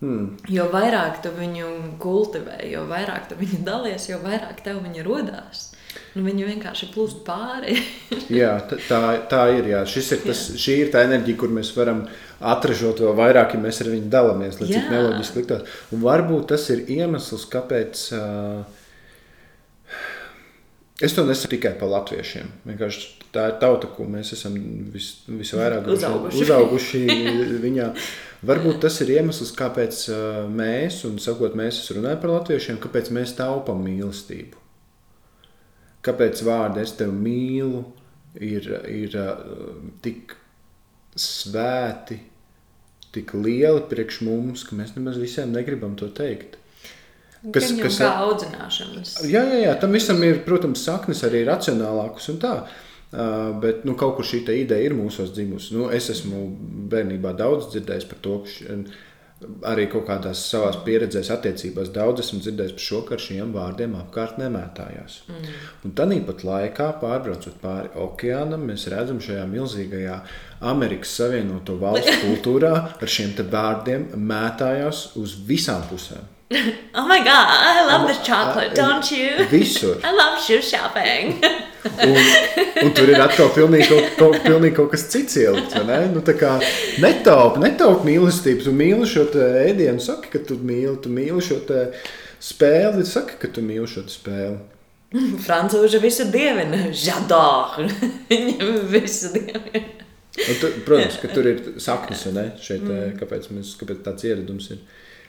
Hmm. 0.00 0.36
Jo 0.48 0.68
vairāk 0.70 1.18
tu 1.22 1.28
viņu 1.34 1.98
kultivē, 1.98 2.60
jo 2.70 2.84
vairāk 2.86 3.26
tu 3.28 3.34
viņu 3.34 3.64
dalies, 3.66 4.08
jo 4.08 4.18
vairāk 4.22 4.62
tev 4.62 4.78
viņa 4.84 5.02
rodās. 5.02 5.74
Nu, 6.16 6.24
viņi 6.24 6.46
vienkārši 6.48 6.88
plūst 6.94 7.20
pāri. 7.26 7.76
jā, 8.40 8.54
tā, 8.88 9.02
tā 9.30 9.42
ir. 9.56 9.68
Jā. 9.74 9.84
Ir 9.84 10.24
tas, 10.24 10.42
jā. 10.54 10.58
šī 10.64 10.76
ir 10.86 10.92
tā 10.94 11.04
enerģija, 11.08 11.38
kur 11.40 11.52
mēs 11.54 11.74
varam 11.76 12.06
atražot 12.38 13.02
vēl 13.04 13.14
vairāk, 13.18 13.54
ja 13.54 13.62
mēs 13.62 13.82
ar 13.84 13.92
viņu 13.92 14.10
dalāmies, 14.12 14.60
lai 14.60 14.70
cik 14.70 14.90
neloģiski 14.94 15.40
liktos. 15.42 15.78
Un 15.94 16.04
varbūt 16.06 16.50
tas 16.54 16.68
ir 16.74 16.84
iemesls, 16.98 17.48
kāpēc. 17.52 18.04
Uh, 18.18 18.84
Es 20.98 21.14
to 21.14 21.22
nesaku 21.22 21.52
tikai 21.54 21.76
par 21.78 21.92
latviešiem. 21.92 22.48
Vienkārši 22.66 23.02
tā 23.30 23.44
ir 23.52 23.58
tauta, 23.62 23.86
ko 23.94 24.02
mēs 24.10 24.32
esam 24.34 24.56
vis, 24.90 25.20
visvairāk 25.30 25.86
uzauguši. 25.94 26.40
uzauguši 26.42 27.02
viņā. 27.62 27.92
Varbūt 28.48 28.80
tas 28.82 28.98
ir 29.04 29.12
iemesls, 29.14 29.52
kāpēc 29.58 30.00
mēs, 30.50 31.04
un 31.06 31.20
sakot, 31.22 31.54
mēs 31.58 31.84
runājam 31.94 32.18
par 32.22 32.34
latviešiem, 32.34 32.80
kāpēc 32.82 33.12
mēs 33.14 33.36
taupām 33.38 33.84
mīlestību. 33.86 34.67
Kāpēc 36.06 36.42
vārdi 36.46 36.82
es 36.84 36.94
tevi 36.98 37.14
mīlu 37.14 37.82
ir, 38.38 38.68
ir 38.86 39.16
tik 40.04 40.36
svēti, 41.18 42.20
tik 43.14 43.34
lieli 43.34 43.82
priekš 43.90 44.22
mums, 44.26 44.64
ka 44.68 44.78
mēs 44.78 44.94
nemaz 44.96 45.18
visiem 45.18 45.52
negribam 45.54 45.96
to 45.98 46.10
teikt. 46.14 46.58
Kas, 47.54 47.70
kas 47.78 48.00
ir 48.02 48.08
audzināšanas? 48.08 49.14
Jā, 49.30 49.44
jā, 49.46 49.58
jā, 49.62 49.74
tam 49.78 49.94
visam 49.94 50.20
ir, 50.26 50.40
protams, 50.46 50.82
saknes 50.86 51.22
arī 51.26 51.44
racionālākas 51.46 52.30
un 52.32 52.40
tā. 52.42 52.54
Uh, 53.08 53.54
bet 53.62 53.86
nu, 53.88 53.94
kaut 53.96 54.18
kur 54.18 54.26
šī 54.26 54.42
ideja 54.42 54.84
ir 54.84 54.96
mūsos 54.96 55.30
dzimusi. 55.32 55.72
Nu, 55.76 55.86
es 55.94 56.10
esmu 56.12 56.42
bērnībā 56.92 57.32
daudz 57.38 57.70
dzirdējis 57.72 58.08
par 58.10 58.18
to, 58.26 58.34
ka 58.44 58.82
arī 59.68 59.84
kaut 59.90 60.06
kādās 60.08 60.40
savās 60.50 60.78
pieredzēs, 60.82 61.30
attiecībās 61.30 61.92
daudz 61.94 62.24
esmu 62.24 62.40
dzirdējis 62.42 62.74
par 62.74 62.84
šo, 62.84 63.00
ka 63.06 63.14
ar 63.16 63.22
šiem 63.22 63.52
vārdiem 63.54 63.94
apkārt 63.98 64.40
nemētājās. 64.42 65.20
Mm. 65.30 65.52
Un 65.86 65.94
tāpat 65.98 66.42
laikā, 66.48 66.88
pārbraucot 67.02 67.60
pāri 67.62 67.92
okeānam, 68.06 68.66
mēs 68.70 68.88
redzam 68.90 69.20
šajā 69.22 69.44
milzīgajā 69.50 70.16
Amerikas 70.72 71.14
Savienoto 71.20 71.78
Valstu 71.78 72.16
kultūrā 72.24 72.74
ar 72.98 73.14
šiem 73.14 73.36
vārdiem 73.52 74.10
mētājās 74.16 75.12
uz 75.20 75.38
visām 75.46 75.86
pusēm. 75.92 76.26
Oh 76.98 77.06
my 77.06 77.18
god, 77.18 77.46
I 77.46 77.84
love 77.86 78.08
this 78.08 78.18
chocolate, 78.26 78.74
don't 78.74 79.10
you? 79.12 79.44
Visur. 79.50 80.00
I 80.04 80.12
love 80.12 80.40
shoe 80.42 80.62
shopping. 80.62 81.38
Un, 81.84 82.16
un 82.84 82.94
tur 82.96 83.12
ir 83.12 83.20
atkal 83.22 83.52
pilnīgi 83.54 83.88
kaut, 83.90 84.08
kaut, 84.18 84.38
pilnīgi 84.46 84.76
kaut 84.78 84.90
kas 84.94 85.06
cits 85.12 85.38
ielikts. 85.42 85.76
Ne? 85.88 86.00
Nu, 86.14 86.22
netaupi, 87.04 87.62
netaupi 87.64 88.10
mīlestību. 88.10 88.64
Tu 88.66 88.74
mīli 88.74 89.10
šo 89.10 89.28
ēdienu, 89.34 90.02
saki, 90.02 90.32
ka 90.34 90.42
tu 90.48 90.58
mīli, 90.62 90.96
tu 91.04 91.12
mīli 91.12 91.44
šo 91.44 91.60
spēli, 92.42 93.06
saki, 93.06 93.38
ka 93.42 93.52
tu 93.54 93.64
mīli 93.64 93.88
šo 93.90 94.06
spēli. 94.10 94.58
Francūži 95.46 96.02
visu 96.02 96.28
dievina, 96.32 96.88
žadāru. 96.92 97.88
Viņam 98.32 98.76
visu 98.92 99.32
dievina. 99.36 99.86
Tu, 100.38 100.70
protams, 100.86 101.18
ka 101.22 101.30
tur 101.32 101.48
ir 101.50 101.62
saknes, 101.82 102.26
ne? 102.34 102.50
Šeit, 102.62 102.84
mm. 102.84 103.16
kāpēc, 103.20 103.50
mēs, 103.54 103.74
kāpēc 103.80 104.02
tāds 104.06 104.26
ieradums 104.28 104.70
ir. 104.74 104.82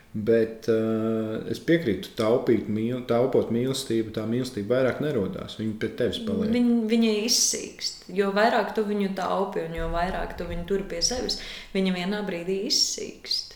Bet 0.09 0.65
uh, 0.73 1.35
es 1.53 1.59
piekrītu, 1.61 2.15
taupīt, 2.17 2.65
mīl, 2.73 3.03
taupot 3.09 3.51
mīlestību, 3.53 4.09
tā 4.15 4.23
mīlestība 4.25 4.79
vairāk 4.79 5.03
nerodās. 5.05 5.59
Viņa 5.59 5.75
pie 5.81 5.89
tevis 5.99 6.17
paliek. 6.25 6.49
Viņa, 6.55 6.77
viņa 6.89 7.11
izsīkst. 7.27 8.07
Jo 8.17 8.31
vairāk 8.33 8.73
tu 8.73 8.87
viņu 8.87 9.11
taupi 9.19 9.67
un 9.67 9.77
jo 9.77 9.91
vairāk 9.93 10.33
tu 10.39 10.49
viņu 10.49 10.65
tur 10.71 10.81
pie 10.89 11.03
sevis, 11.05 11.37
viņa 11.75 11.93
vienā 11.99 12.23
brīdī 12.25 12.63
izsīkst. 12.71 13.53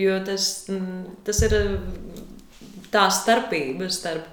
Jo 0.00 0.16
tas, 0.24 0.46
tas 1.26 1.42
ir 1.44 1.58
tā 2.94 3.04
starpība 3.12 3.90
starp 3.92 4.24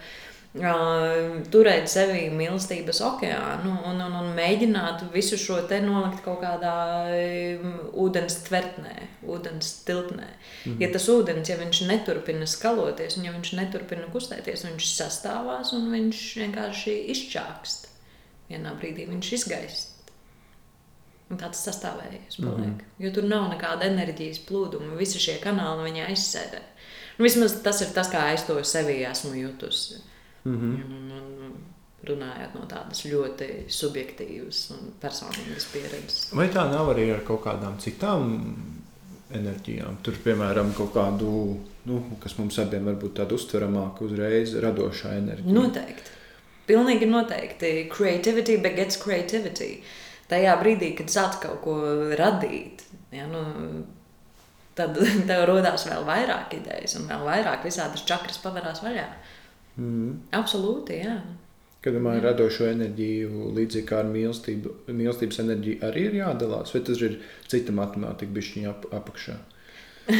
uh, 0.59 1.37
turēt 1.51 1.89
sevī 1.91 2.27
mīlestības 2.33 2.99
okeānu 3.05 3.73
un, 3.89 3.99
un, 4.03 4.15
un 4.21 4.29
mēģināt 4.37 5.05
visu 5.13 5.37
šo 5.39 5.59
te 5.69 5.79
nolikt 5.83 6.23
kaut 6.25 6.41
kādā 6.41 6.73
um, 7.13 7.75
ūdens 8.05 8.39
tvertnē, 8.47 8.95
ūdens 9.27 9.71
tilpnē. 9.87 10.27
Mm 10.27 10.71
-hmm. 10.71 10.81
Ja 10.81 10.91
tas 10.93 11.07
ūdens, 11.09 11.49
ja 11.49 11.57
viņš 11.57 11.83
neturpina 11.87 12.45
skaloties, 12.45 13.17
un 13.17 13.25
ja 13.25 13.31
viņš 13.31 13.53
neturpina 13.59 14.07
kustēties, 14.13 14.65
viņš 14.65 14.89
sastāvās 14.95 15.73
un 15.73 15.91
viņš 15.91 16.23
vienkārši 16.43 16.97
izčākst. 17.13 17.87
Vienā 18.49 18.73
brīdī 18.79 19.07
viņš 19.09 19.33
izgaist. 19.33 19.93
Un 21.29 21.37
tāds 21.37 21.59
sastāvējies 21.59 22.37
paliek. 22.39 22.67
Mm 22.67 22.77
-hmm. 22.77 23.03
Jo 23.03 23.11
tur 23.11 23.23
nav 23.23 23.49
nekāda 23.51 23.85
enerģijas 23.85 24.39
plūduma. 24.39 24.97
Visi 24.97 25.19
šie 25.19 25.39
kanāli 25.43 25.91
viņa 25.91 26.07
aizsēdē. 26.07 26.59
Nu, 27.17 27.23
vismaz 27.23 27.61
tas 27.63 27.81
ir 27.81 27.87
tas, 27.93 28.11
kā 28.11 28.33
es 28.33 28.43
to 28.43 28.53
sevī 28.53 29.11
esmu 29.11 29.33
jutusi. 29.33 29.95
Mm 29.95 30.16
-hmm. 30.45 30.85
un, 30.85 31.11
un, 31.17 31.33
un, 31.47 31.57
runājot 32.07 32.57
no 32.57 32.65
tādas 32.69 33.03
ļoti 33.07 33.47
subjektīvas 33.73 34.59
un 34.75 34.91
personīgas 35.01 35.67
pieredzes. 35.73 36.19
Vai 36.37 36.49
tā 36.53 36.67
nav 36.71 36.91
arī 36.93 37.09
ar 37.13 37.23
kaut 37.27 37.43
kādām 37.47 37.79
citām 37.81 38.29
enerģijām? 39.37 39.99
Tur, 40.05 40.19
piemēram, 40.23 40.73
kaut 40.77 40.93
kādu, 40.95 41.31
nu, 41.89 42.01
kas 42.23 42.37
mums 42.39 42.59
abiem 42.63 42.87
varbūt 42.91 43.17
tāda 43.19 43.37
uztveramāka, 43.37 44.07
uzreiz 44.07 44.55
radošā 44.63 45.17
enerģija. 45.21 45.57
Noteikti. 45.57 46.15
Pilnīgi 46.67 47.07
noteikti. 47.09 47.73
Creativity 47.91 48.57
begets 48.61 48.99
creativity. 49.01 49.81
Tajā 50.27 50.57
brīdī, 50.59 50.91
kad 50.97 51.11
sāc 51.11 51.37
kaut 51.39 51.61
ko 51.63 51.77
radīt, 52.19 52.83
ja, 53.15 53.29
nu, 53.31 53.41
tad 54.75 54.99
tev 55.29 55.45
rodās 55.47 55.87
vēl 55.87 56.03
vairāk 56.07 56.57
idejas 56.59 56.97
un 56.99 57.07
vēl 57.07 57.23
vairāk 57.23 57.63
visādas 57.67 58.03
čakras 58.07 58.39
pavarās 58.43 58.83
vaļā. 58.83 59.07
Uh, 59.07 59.36
Mm. 59.77 60.13
Absolūti, 60.37 61.01
jā. 61.05 61.17
Kad 61.83 61.93
domāju, 61.93 62.23
radošo 62.25 62.65
enerģiju, 62.71 63.51
līdzīgi 63.55 63.87
kā 63.87 64.01
ar 64.01 64.09
mīlestību, 64.09 64.73
mīlestības 64.89 65.43
enerģiju, 65.43 65.77
arī 65.85 66.07
ir 66.09 66.17
jādalās, 66.23 66.73
vai 66.73 66.81
tas 66.87 67.03
ir 67.05 67.19
cita 67.51 67.75
matemātika, 67.75 68.33
bišķiņa 68.33 68.71
ap, 68.73 68.89
apakšā? 68.97 69.37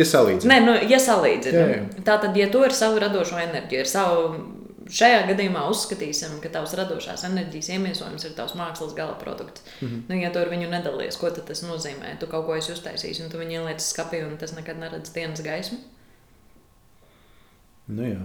ja 0.00 0.06
salīdzinām. 0.08 0.50
Nē, 0.50 0.58
nu, 0.66 0.74
ja 0.90 0.98
salīdzinām. 1.00 2.02
Tā 2.04 2.18
tad, 2.26 2.36
ja 2.36 2.50
tu 2.52 2.64
ar 2.66 2.74
savu 2.74 3.00
radošo 3.04 3.38
enerģiju, 3.44 3.84
ar 3.84 3.90
savu 3.90 4.28
šajā 4.92 5.22
gadījumā 5.30 5.64
uzskatīsim, 5.70 6.36
ka 6.42 6.50
tavs 6.52 6.74
radošās 6.76 7.24
enerģijas 7.28 7.70
iemiesojums 7.76 8.26
ir 8.26 8.34
tavs 8.36 8.56
mākslas 8.58 8.92
gala 8.96 9.16
produkts. 9.20 9.64
Mm 9.80 9.88
-hmm. 9.88 10.02
nu, 10.08 10.20
ja 10.20 10.32
tu 10.32 10.42
ar 10.42 10.50
viņu 10.52 10.70
nedalies, 10.70 11.16
ko 11.16 11.30
tas 11.30 11.62
nozīmē? 11.62 12.18
Tu 12.20 12.26
kaut 12.26 12.46
ko 12.46 12.56
esi 12.56 12.72
uztaisījis, 12.72 13.24
un 13.24 13.30
tu 13.30 13.38
viņu 13.38 13.60
ieliec 13.60 13.80
skapī, 13.80 14.24
un 14.26 14.36
tas 14.36 14.52
nekad 14.52 14.78
neredz 14.78 15.12
dienas 15.14 15.42
gaismu. 15.42 15.78
Nu, 17.92 18.06
jā. 18.08 18.22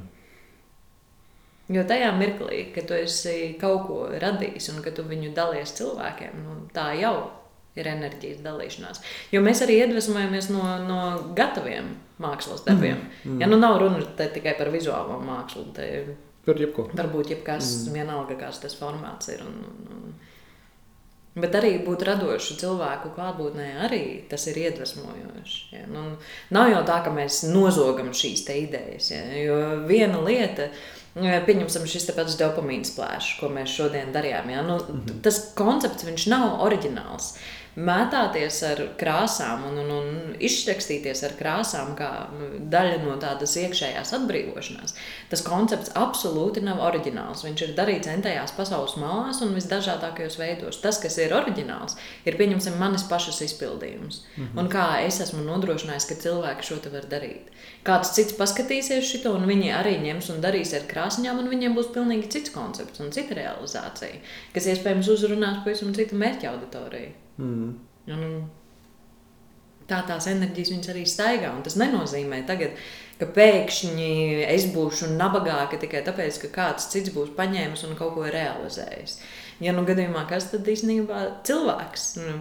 Jo 1.70 1.84
tajā 1.86 2.10
mirklī, 2.18 2.64
kad 2.74 2.88
tu 2.90 2.96
esi 2.98 3.54
kaut 3.62 3.84
ko 3.86 3.98
radījis 4.22 4.72
un 4.74 4.80
ka 4.82 4.94
tu 4.96 5.06
viņu 5.06 5.36
dalies 5.38 5.76
cilvēkiem, 5.78 6.40
nu, 6.46 6.56
tā 6.74 6.88
jau 6.98 7.30
ir 7.78 7.90
enerģijas 7.92 8.40
dalīšanās. 8.42 9.02
Jo 9.34 9.44
mēs 9.46 9.62
arī 9.66 9.78
iedvesmojamies 9.84 10.50
no, 10.54 10.64
no 10.88 11.02
gataviem 11.38 11.92
mākslas 12.20 12.66
darbiem. 12.66 12.98
Mm, 12.98 13.36
mm. 13.36 13.44
Ja 13.44 13.50
nu 13.52 13.60
nav 13.62 13.78
runa 13.84 14.02
tikai 14.20 14.56
par 14.58 14.72
vizuālo 14.74 15.20
mākslu, 15.24 15.68
tad 15.78 16.16
par 16.48 16.60
jebko. 16.60 16.88
Varbūt 16.98 17.36
jebkas, 17.36 17.70
mm. 17.86 18.00
vienalga, 18.00 18.40
kāds 18.40 18.64
tas 18.64 18.76
formāts 18.80 19.30
ir. 19.34 19.46
Un, 19.46 19.62
un, 19.70 19.94
un, 20.00 20.18
Bet 21.38 21.54
arī 21.56 21.76
būt 21.86 22.04
radošu 22.08 22.56
cilvēku 22.58 23.12
klātbūtnē, 23.14 23.68
arī 23.86 24.02
tas 24.32 24.48
ir 24.50 24.58
iedvesmojoši. 24.64 25.60
Ja? 25.76 25.84
Nu, 25.92 26.06
nav 26.56 26.72
jau 26.72 26.80
tā, 26.88 26.98
ka 27.06 27.14
mēs 27.14 27.44
nozogam 27.52 28.10
šīs 28.18 28.48
idejas. 28.50 29.12
Ja? 29.14 29.22
Jo 29.38 29.60
viena 29.88 30.24
lieta, 30.26 30.72
pieņemsim, 31.14 31.86
šis 31.90 32.10
pats 32.18 32.38
dopamīns 32.40 32.96
plēšs, 32.98 33.38
ko 33.40 33.52
mēs 33.54 33.78
šodien 33.78 34.10
darījām. 34.16 34.50
Ja? 34.56 34.66
Nu, 34.66 34.80
mm 34.82 35.04
-hmm. 35.06 35.22
Tas 35.24 35.54
koncepts 35.56 36.28
nav 36.28 36.64
oriģināls 36.66 37.36
mētāties 37.80 38.58
ar 38.68 38.82
krāsām 39.00 39.64
un, 39.70 39.78
un, 39.82 39.92
un 39.96 40.36
izrakstīties 40.44 41.22
ar 41.28 41.36
krāsām 41.40 41.94
kā 41.98 42.10
daļa 42.74 42.98
no 43.04 43.16
tādas 43.22 43.56
iekšējās 43.62 44.12
atbrīvošanās. 44.18 44.96
Tas 45.32 45.44
koncepts 45.46 45.94
absolūti 46.00 46.64
nav 46.66 46.82
oriģināls. 46.90 47.46
Viņš 47.48 47.66
ir 47.66 47.76
darīts 47.78 48.12
entajās 48.12 48.56
pasaules 48.58 48.98
malās 49.00 49.42
un 49.46 49.56
visdažādākajos 49.58 50.40
veidos. 50.42 50.82
Tas, 50.84 51.00
kas 51.02 51.18
ir 51.24 51.36
oriģināls, 51.36 51.98
ir 52.28 52.40
pieņemsim 52.40 52.78
manis 52.82 53.08
pašas 53.10 53.42
izpildījums. 53.48 54.24
Mm 54.36 54.44
-hmm. 54.44 54.60
Un 54.60 54.70
kā 54.70 54.88
es 55.06 55.22
esmu 55.24 55.46
nodrošinājis, 55.48 56.10
ka 56.10 56.22
cilvēki 56.26 56.70
šo 56.72 56.82
te 56.84 56.90
var 56.90 57.08
darīt. 57.10 57.54
Kāds 57.90 58.14
cits 58.14 58.36
paskatīsies 58.38 59.08
šo, 59.10 59.34
un 59.34 59.48
viņi 59.50 59.74
arī 59.74 59.96
ņems 60.04 60.30
un 60.36 60.44
darīs 60.44 60.76
ar 60.78 60.86
krāsņām, 60.90 61.42
un 61.42 61.50
viņiem 61.50 61.74
būs 61.78 61.90
pilnīgi 61.96 62.30
cits 62.36 62.54
koncepts 62.54 63.02
un 63.02 63.10
cita 63.16 63.38
realizācija, 63.40 64.22
kas 64.54 64.70
iespējams 64.76 65.10
uzrunās 65.16 65.64
pavisam 65.66 65.96
citu 65.98 66.20
mērķa 66.20 66.52
auditoriju. 66.54 67.16
Mm. 67.42 67.72
Un, 68.14 68.26
tā 69.90 70.04
tās 70.08 70.30
enerģijas 70.30 70.74
viņas 70.74 70.92
arī 70.94 71.04
staigā. 71.10 71.52
Un 71.56 71.66
tas 71.66 71.78
nenozīmē, 71.80 72.44
tagad, 72.48 72.78
ka 73.20 73.28
pēkšņi 73.36 74.14
es 74.48 74.70
būšu 74.74 75.12
nabagāka 75.16 75.80
tikai 75.82 76.04
tāpēc, 76.06 76.42
ka 76.44 76.54
kāds 76.56 76.90
cits 76.94 77.14
būs 77.16 77.34
paņēmis 77.38 77.86
un 77.88 77.98
kaut 78.00 78.16
ko 78.18 78.28
realizējis. 78.30 79.20
Ja 79.64 79.74
nu 79.76 79.84
gadījumā 79.88 80.24
kas 80.30 80.52
tad 80.54 80.68
īstenībā 80.72 81.24
cilvēks, 81.48 82.06
nu, 82.24 82.38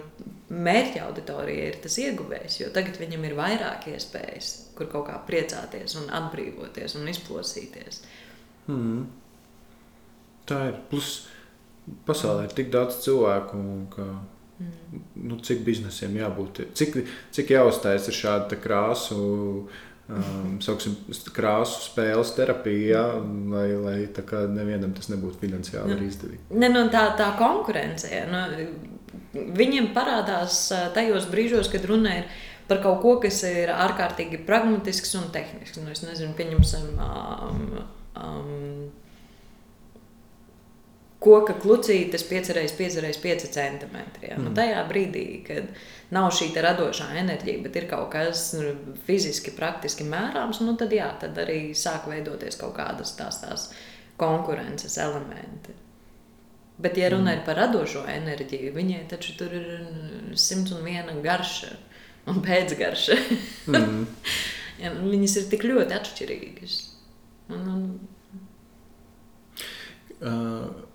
mērķa 0.55 1.03
auditorija 1.09 1.73
ir 1.73 1.81
tas 1.83 1.99
ieguvējs, 1.99 2.61
jo 2.61 2.69
tagad 2.75 3.01
viņam 3.01 3.27
ir 3.27 3.35
vairāk 3.39 3.89
iespējas, 3.91 4.53
kur 4.79 4.91
kaut 4.93 5.09
kā 5.09 5.19
priecāties 5.29 5.97
un 6.01 6.09
atbrīvoties 6.21 6.97
un 6.99 7.11
izplosīties. 7.11 8.03
Mm. 8.71 9.07
Tā 10.49 10.63
ir. 10.71 10.79
Plus, 10.91 11.13
pasaulē 12.09 12.47
ir 12.49 12.57
tik 12.57 12.73
daudz 12.73 13.01
cilvēku, 13.05 13.61
ka 13.95 14.07
mm. 14.07 15.03
nu, 15.29 15.41
cik 15.45 15.65
biznesiem 15.67 16.17
jābūt, 16.21 16.65
cik, 16.79 17.03
cik 17.35 17.55
jāuzstājas 17.57 18.09
ir 18.11 18.19
šāda 18.23 18.61
krāsu. 18.63 19.21
Um, 20.09 20.55
sauksim, 20.65 20.95
krāsu 21.37 21.83
spēles 21.85 22.31
terapija, 22.33 22.87
ja, 22.89 23.01
lai, 23.53 23.67
lai 23.77 23.97
tā 24.17 24.23
kā 24.25 24.47
nevienam 24.49 24.95
tas 24.97 25.11
nebūtu 25.13 25.37
finansiāli 25.43 25.99
nu, 25.99 26.07
izdevīgi. 26.09 26.47
Ne, 26.57 26.71
nu, 26.73 26.87
tā, 26.89 27.03
tā 27.19 27.27
konkurence, 27.37 28.09
nu, 28.33 28.41
viņiem 29.59 29.91
parādās 29.93 30.63
tajos 30.97 31.29
brīžos, 31.29 31.69
kad 31.69 31.85
runa 31.89 32.15
ir 32.23 32.31
par 32.69 32.83
kaut 32.85 33.01
ko, 33.03 33.17
kas 33.23 33.43
ir 33.49 33.73
ārkārtīgi 33.73 34.43
pragmatisks 34.49 35.15
un 35.19 35.31
tehnisks. 35.35 35.81
Nu, 35.81 35.91
es 35.95 36.05
nezinu, 36.05 36.35
pieņemsim. 36.39 36.89
Um, 37.01 37.79
um, 38.21 38.89
koka 41.23 41.57
klucītes 41.59 42.25
5x5x5 42.29 43.49
centimetri. 43.51 44.31
Ja? 44.31 44.37
Mm. 44.39 44.45
Nu, 44.47 44.55
tajā 44.57 44.85
brīdī, 44.91 45.25
kad 45.47 45.73
nav 46.15 46.31
šī 46.35 46.53
radošā 46.55 47.11
enerģija, 47.23 47.65
bet 47.65 47.81
ir 47.81 47.89
kaut 47.91 48.11
kas 48.15 48.53
nu, 48.59 48.73
fiziski, 49.07 49.53
praktiski 49.57 50.07
mērāms, 50.09 50.63
nu, 50.65 50.77
tad, 50.79 50.95
jā, 50.95 51.11
tad 51.21 51.39
arī 51.43 51.75
sāk 51.77 52.09
veidoties 52.11 52.59
kaut 52.61 52.77
kādas 52.79 53.17
tās, 53.19 53.43
tās 53.43 53.69
konkurences 54.21 54.99
elementi. 55.03 55.75
Bet, 56.79 56.95
ja 57.01 57.09
runa 57.11 57.33
mm. 57.33 57.35
ir 57.35 57.45
par 57.47 57.59
radošo 57.59 58.05
enerģiju, 58.07 58.71
viņai 58.77 59.03
taču 59.11 59.35
tur 59.41 59.55
ir 59.59 59.69
101 60.39 61.23
garša 61.25 61.75
un 62.31 62.43
pēcgarša. 62.45 63.17
mm. 63.73 64.03
ja, 64.83 64.93
viņas 64.99 65.39
ir 65.43 65.49
tik 65.55 65.67
ļoti 65.69 65.99
atšķirīgas. 66.01 66.77
Un, 67.55 67.73
un... 67.77 67.89
Uh 70.19 70.87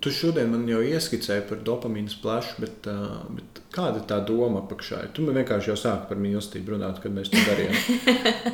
Tu 0.00 0.12
šodien 0.14 0.50
man 0.52 0.66
jau 0.70 0.78
ieskicēji 0.84 1.42
par 1.48 1.62
dopamīnu 1.66 2.12
splašu, 2.12 2.60
bet, 2.62 2.86
uh, 2.90 3.24
bet 3.34 3.60
kāda 3.74 3.98
ir 3.98 4.06
tā 4.10 4.20
doma 4.26 4.60
apakšā? 4.62 5.00
Tu 5.14 5.24
man 5.26 5.40
vienkārši 5.40 5.72
jau 5.72 5.78
sāki 5.80 6.06
par 6.10 6.20
mīlestību 6.22 6.76
runāt, 6.76 7.00
kad 7.02 7.14
mēs 7.14 7.32
to 7.32 7.42
darījām. 7.48 7.74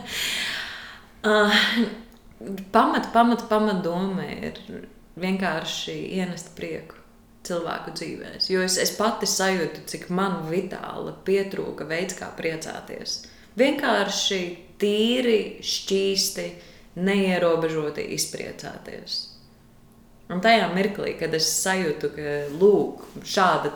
uh, 1.33 1.59
pamat, 2.73 3.11
pamat, 3.12 3.45
pamat 3.51 3.83
doma 3.85 4.25
ir 4.25 4.61
vienkārši 5.21 5.99
ienest 6.17 6.55
prieku 6.57 7.04
cilvēku 7.47 7.95
dzīvēs. 7.97 8.49
Jo 8.53 8.64
es, 8.64 8.78
es 8.80 8.95
pati 8.99 9.28
sajūtu, 9.28 9.84
cik 9.90 10.09
man 10.14 10.45
vitāli 10.51 11.14
pietrūka 11.26 11.86
veids, 11.88 12.16
kā 12.18 12.30
priecāties. 12.38 13.22
Vienkārši 13.59 14.40
tīri, 14.82 15.38
šķīsti, 15.62 16.49
neierobežoti 17.05 18.09
izpriecāties. 18.16 19.20
Un 20.32 20.40
tajā 20.40 20.70
mirklī, 20.72 21.12
kad 21.20 21.34
es 21.36 21.47
sajūtu, 21.61 22.09
ka 22.14 22.34
lūk, 22.57 23.03
šāda 23.28 23.74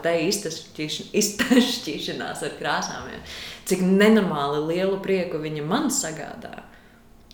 iztašķīšanās 1.20 2.44
ar 2.46 2.54
krāsām, 2.56 3.10
ja, 3.12 3.20
cik 3.68 3.84
nenormāli 3.84 4.62
lielu 4.70 4.96
prieku 5.04 5.42
viņa 5.42 5.66
man 5.68 5.92
sagādā. 5.92 6.67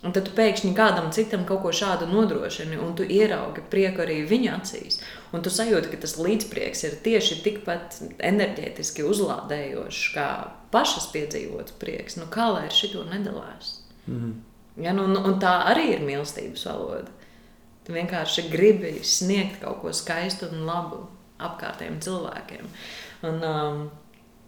Un 0.04 0.12
tad 0.12 0.26
tu 0.28 0.34
pēkšņi 0.36 0.74
kādam 0.76 1.06
citam 1.16 1.46
kaut 1.48 1.62
ko 1.64 1.70
šādu 1.72 2.04
nodrošini, 2.10 2.76
un 2.76 2.92
tu 2.96 3.06
ieraugi 3.08 3.62
prieku 3.72 4.02
arī 4.04 4.18
viņa 4.28 4.56
acīs. 4.58 4.98
Un 5.32 5.44
tu 5.44 5.52
sajūti, 5.52 5.88
ka 5.94 6.00
tas 6.02 6.18
līdzprieks 6.20 6.84
ir 6.84 6.98
tieši 7.06 7.38
tikpat 7.46 7.96
enerģētiski 8.20 9.06
uzlādējošs 9.08 10.02
kā 10.12 10.28
pašas 10.74 11.08
piedzīvots 11.14 11.78
prieks. 11.80 12.18
Nu, 12.20 12.28
kā 12.28 12.50
lai 12.52 12.66
ar 12.68 12.76
šito 12.76 13.06
nedalās? 13.08 13.78
Mm 14.04 14.20
-hmm. 14.20 14.84
ja, 14.84 14.92
nu, 14.92 15.04
un, 15.08 15.16
un 15.16 15.40
tā 15.40 15.54
arī 15.72 15.90
ir 15.94 16.04
mīlestības 16.04 16.66
valoda. 16.66 17.10
Tu 17.84 17.92
vienkārši 17.92 18.48
gribi 18.50 18.98
sniegt 19.02 19.60
kaut 19.60 19.80
ko 19.80 19.92
skaistu 19.92 20.46
un 20.52 20.66
labu 20.66 21.06
apkārtējiem 21.38 22.00
cilvēkiem. 22.00 22.68
Un, 23.22 23.42
um, 23.44 23.90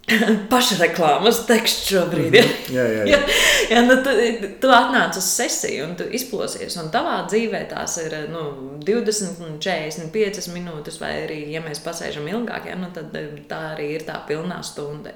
pašreklāmas 0.51 1.41
teksts 1.47 1.89
šobrīd. 1.91 2.35
Ja? 2.35 2.43
-hmm. 2.43 2.75
jā, 2.75 2.85
jā, 2.93 3.03
jā. 3.03 3.07
ja, 3.11 3.19
ja, 3.69 3.81
nu, 3.81 3.97
tu, 4.03 4.13
tu 4.61 4.71
atnāc 4.71 5.17
uz 5.17 5.23
sesiju 5.23 5.89
un 5.89 5.95
tu 5.99 6.07
izplosies, 6.11 6.77
un 6.79 6.91
tavā 6.93 7.17
dzīvē 7.27 7.65
tās 7.69 7.97
ir 8.05 8.15
nu, 8.31 8.43
20, 8.87 9.59
45 9.59 10.47
minūtes, 10.55 10.99
vai 11.01 11.11
arī, 11.25 11.41
ja 11.51 11.61
mēs 11.61 11.83
pasēžam 11.83 12.27
ilgāk, 12.27 12.69
ja, 12.71 12.75
nu, 12.79 12.91
tad 12.95 13.11
tā 13.49 13.61
arī 13.75 13.91
ir 13.97 14.07
tā 14.07 14.21
pilnā 14.27 14.63
stunda. 14.63 15.11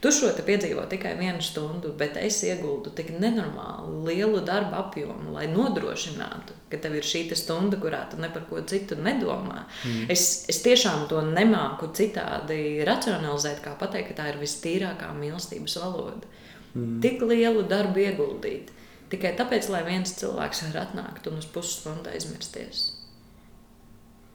Tu 0.00 0.12
šo 0.12 0.28
piedzīvo 0.46 0.84
tikai 0.90 1.14
vienu 1.16 1.40
stundu, 1.42 1.94
bet 1.98 2.18
es 2.20 2.42
ieguldu 2.44 2.92
tik 2.94 3.14
nenormāli 3.16 4.04
lielu 4.10 4.42
darbu 4.44 4.76
apjomu, 4.76 5.32
lai 5.32 5.46
nodrošinātu, 5.48 6.54
ka 6.70 6.78
tev 6.82 6.98
ir 6.98 7.06
šī 7.06 7.24
stunda, 7.34 7.78
kurā 7.80 8.02
tu 8.10 8.20
ne 8.20 8.28
par 8.28 8.44
ko 8.50 8.60
citu 8.60 8.98
nedomā. 9.00 9.64
Mm. 9.86 10.04
Es, 10.12 10.44
es 10.52 10.60
tiešām 10.62 11.08
to 11.08 11.22
nemāku 11.24 11.88
citādi 11.96 12.84
racionalizēt, 12.86 13.62
kā 13.64 13.72
pateikt, 13.80 14.12
ka 14.12 14.20
tā 14.20 14.25
ir 14.32 14.40
vistīrākā 14.40 15.12
mīlestības 15.16 15.76
valoda. 15.82 16.26
Mm. 16.74 16.98
Tik 17.04 17.22
lielu 17.26 17.62
darbu 17.70 18.04
ieguldīt 18.04 18.72
tikai 19.12 19.32
tāpēc, 19.38 19.68
lai 19.72 19.82
viens 19.86 20.14
cilvēks 20.18 20.64
var 20.68 20.78
atnākt 20.86 21.28
un 21.30 21.40
uz 21.40 21.48
pusstundu 21.50 22.10
aizmirsties. 22.12 22.86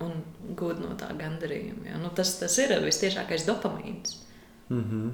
Un 0.02 0.24
gūt 0.58 0.82
no 0.82 0.96
tā 0.98 1.12
gandarījuma. 1.18 1.86
Ja? 1.92 2.00
Nu, 2.02 2.10
tas, 2.18 2.34
tas 2.40 2.56
ir 2.62 2.74
visciešākais 2.82 3.46
dopamīns. 3.46 4.18
Mm 4.70 4.84
-hmm. 4.84 5.12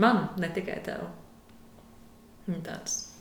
Man, 0.00 0.28
ne 0.38 0.48
tikai 0.48 0.80
tev. 0.82 1.06
Tāds. 2.46 3.14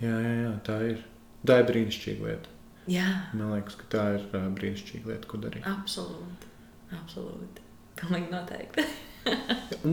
Jā, 0.00 0.14
jā, 0.20 0.34
jā, 0.42 0.52
tā 0.64 0.80
ir. 0.90 1.04
Tā 1.46 1.58
ir 1.58 1.66
brīnišķīga 1.66 2.26
lieta. 2.26 2.48
Jā. 2.86 3.08
Man 3.34 3.52
liekas, 3.52 3.74
ka 3.74 3.84
tā 3.96 4.02
ir 4.14 4.26
brīnišķīga 4.30 5.06
lieta, 5.06 5.28
ko 5.28 5.38
darīt. 5.38 5.64
Absolūti. 5.66 6.46
Absolūti. 6.92 7.62
Pilnīgi 8.00 8.30
noteikti. 8.30 8.84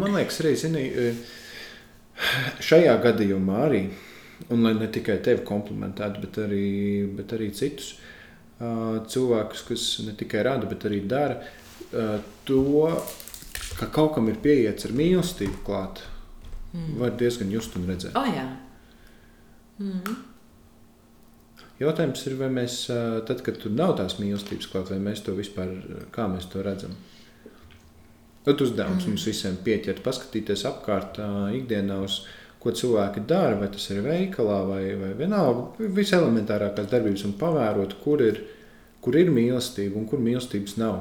man 0.02 0.16
liekas, 0.16 0.42
arī 0.44 0.54
zini, 0.60 0.84
šajā 2.66 2.96
gadījumā 3.04 3.64
arī, 3.68 3.84
un 4.50 4.64
lai 4.66 4.76
ne 4.78 4.90
tikai 4.92 5.20
tevi 5.24 5.46
komplimentētu, 5.48 6.24
bet 6.26 6.40
arī, 6.46 6.68
bet 7.16 7.34
arī 7.38 7.50
citus 7.56 7.94
uh, 7.96 9.00
cilvēkus, 9.10 9.66
kas 9.68 9.88
ne 10.08 10.16
tikai 10.20 10.44
rada, 10.48 10.70
bet 10.70 10.88
arī 10.90 11.02
dara, 11.08 11.40
uh, 11.40 12.16
to 12.48 12.64
ka 13.80 13.90
kaut 13.94 14.16
kam 14.16 14.30
ir 14.32 14.40
pieiets 14.44 14.88
ar 14.88 14.96
mīlestību 14.96 15.62
klāt, 15.68 16.02
mm. 16.74 16.98
var 17.02 17.14
diezgan 17.20 17.52
just 17.54 17.78
un 17.80 17.88
redzēt. 17.90 18.18
Oh, 18.18 18.28
jā. 18.28 18.48
mm. 19.84 20.18
Jautājums 21.80 22.26
ir, 22.28 22.36
vai 22.36 22.50
mēs, 22.52 22.82
tad, 23.28 23.40
kad 23.46 23.56
tur 23.62 23.72
nav 23.72 23.94
tās 24.02 24.18
mīlestības 24.20 24.68
klāt, 24.68 24.90
vai 24.92 24.98
mēs 25.00 25.22
to 25.24 25.32
vispār, 25.38 25.72
kā 26.12 26.26
mēs 26.28 26.50
to 26.52 26.64
redzam? 26.66 26.98
Tad 28.50 28.66
uzdevums 28.66 29.06
mm. 29.06 29.14
mums 29.14 29.30
visiem 29.30 29.58
pieķert, 29.62 30.02
paskatīties 30.02 30.66
apkārt 30.66 31.22
ikdienā 31.54 32.00
uz 32.02 32.24
ko 32.60 32.74
cilvēki 32.76 33.22
dara, 33.30 33.56
vai 33.62 33.70
tas 33.72 33.86
ir 33.93 34.02
veikalā 34.04 34.64
vai, 34.68 34.84
vai 35.00 35.14
vienalga, 35.20 35.86
viselementārākās 35.95 36.89
darbības 36.91 37.28
un 37.30 37.38
pavērot, 37.39 37.93
kur 38.04 38.26
ir 38.26 38.41
kur 39.00 39.16
ir 39.16 39.30
mīlestība 39.32 39.95
un 39.95 40.08
kur 40.12 40.20
mīlestības 40.20 40.74
nav. 40.76 40.97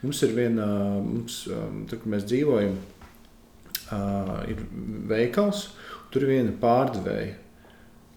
Mums 0.00 0.22
ir 0.24 0.30
viena, 0.32 0.66
mums, 1.04 1.42
um, 1.52 1.82
tur, 1.84 2.00
kur 2.00 2.14
mēs 2.14 2.24
dzīvojam, 2.24 2.78
ir 4.48 4.62
veikals, 5.10 5.66
tur 6.12 6.24
ir 6.24 6.32
viena 6.36 6.54
pārdevēja, 6.60 7.34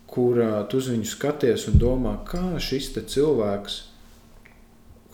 kur 0.08 0.40
tu 0.72 0.80
uz 0.80 0.88
viņu 0.94 1.10
skaties 1.10 1.68
un 1.72 1.80
domā, 1.82 2.16
kā 2.28 2.56
šis 2.62 2.94
cilvēks, 2.96 3.82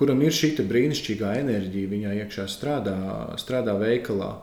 kuram 0.02 0.22
ir 0.26 0.34
šī 0.34 0.52
brīnišķīgā 0.66 1.32
enerģija, 1.43 1.93
viņā 1.93 2.14
iekšā 2.24 2.47
strādā, 2.49 2.97
strādā 3.41 3.78
veikalā. 3.78 4.34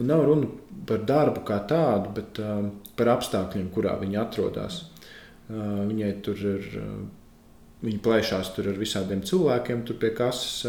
Un 0.00 0.08
nav 0.08 0.24
runa 0.24 0.48
par 0.88 1.04
darbu 1.08 1.44
kā 1.46 1.60
tādu, 1.68 2.14
bet 2.16 2.40
uh, 2.40 2.70
par 2.96 3.14
apstākļiem, 3.18 3.68
kurā 3.74 3.98
viņi 4.00 4.22
atrodas. 4.24 4.86
Uh, 5.52 5.84
viņai 5.90 6.14
tur 6.24 6.46
ir 6.56 6.70
uh, 6.80 6.94
Viņa 7.82 7.98
plēšās 7.98 8.52
tur 8.54 8.68
ar 8.70 8.76
visādiem 8.78 9.24
cilvēkiem, 9.26 9.80
tur 9.86 9.96
pie 9.98 10.12
kases, 10.14 10.60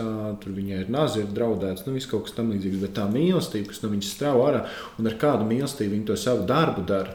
tur 0.41 0.53
viņai 0.55 0.79
ir 0.81 0.87
nazi, 0.89 1.21
ir 1.21 1.27
draudēts, 1.29 1.83
nu, 1.85 1.93
viss 1.93 2.09
kaut 2.09 2.25
kas 2.25 2.33
tamlīdzīgs. 2.39 2.79
Bet 2.81 2.95
tā 2.97 3.05
mīlestība, 3.05 3.69
kas 3.69 3.83
no 3.83 3.91
viņas 3.91 4.13
strāvo 4.15 4.47
ārā, 4.47 4.63
un 4.97 5.09
ar 5.11 5.17
kādu 5.21 5.45
mīlestību 5.45 5.93
viņa 5.93 6.07
to 6.09 6.15
savu 6.17 6.47
darbu 6.49 6.85
dara, 6.89 7.13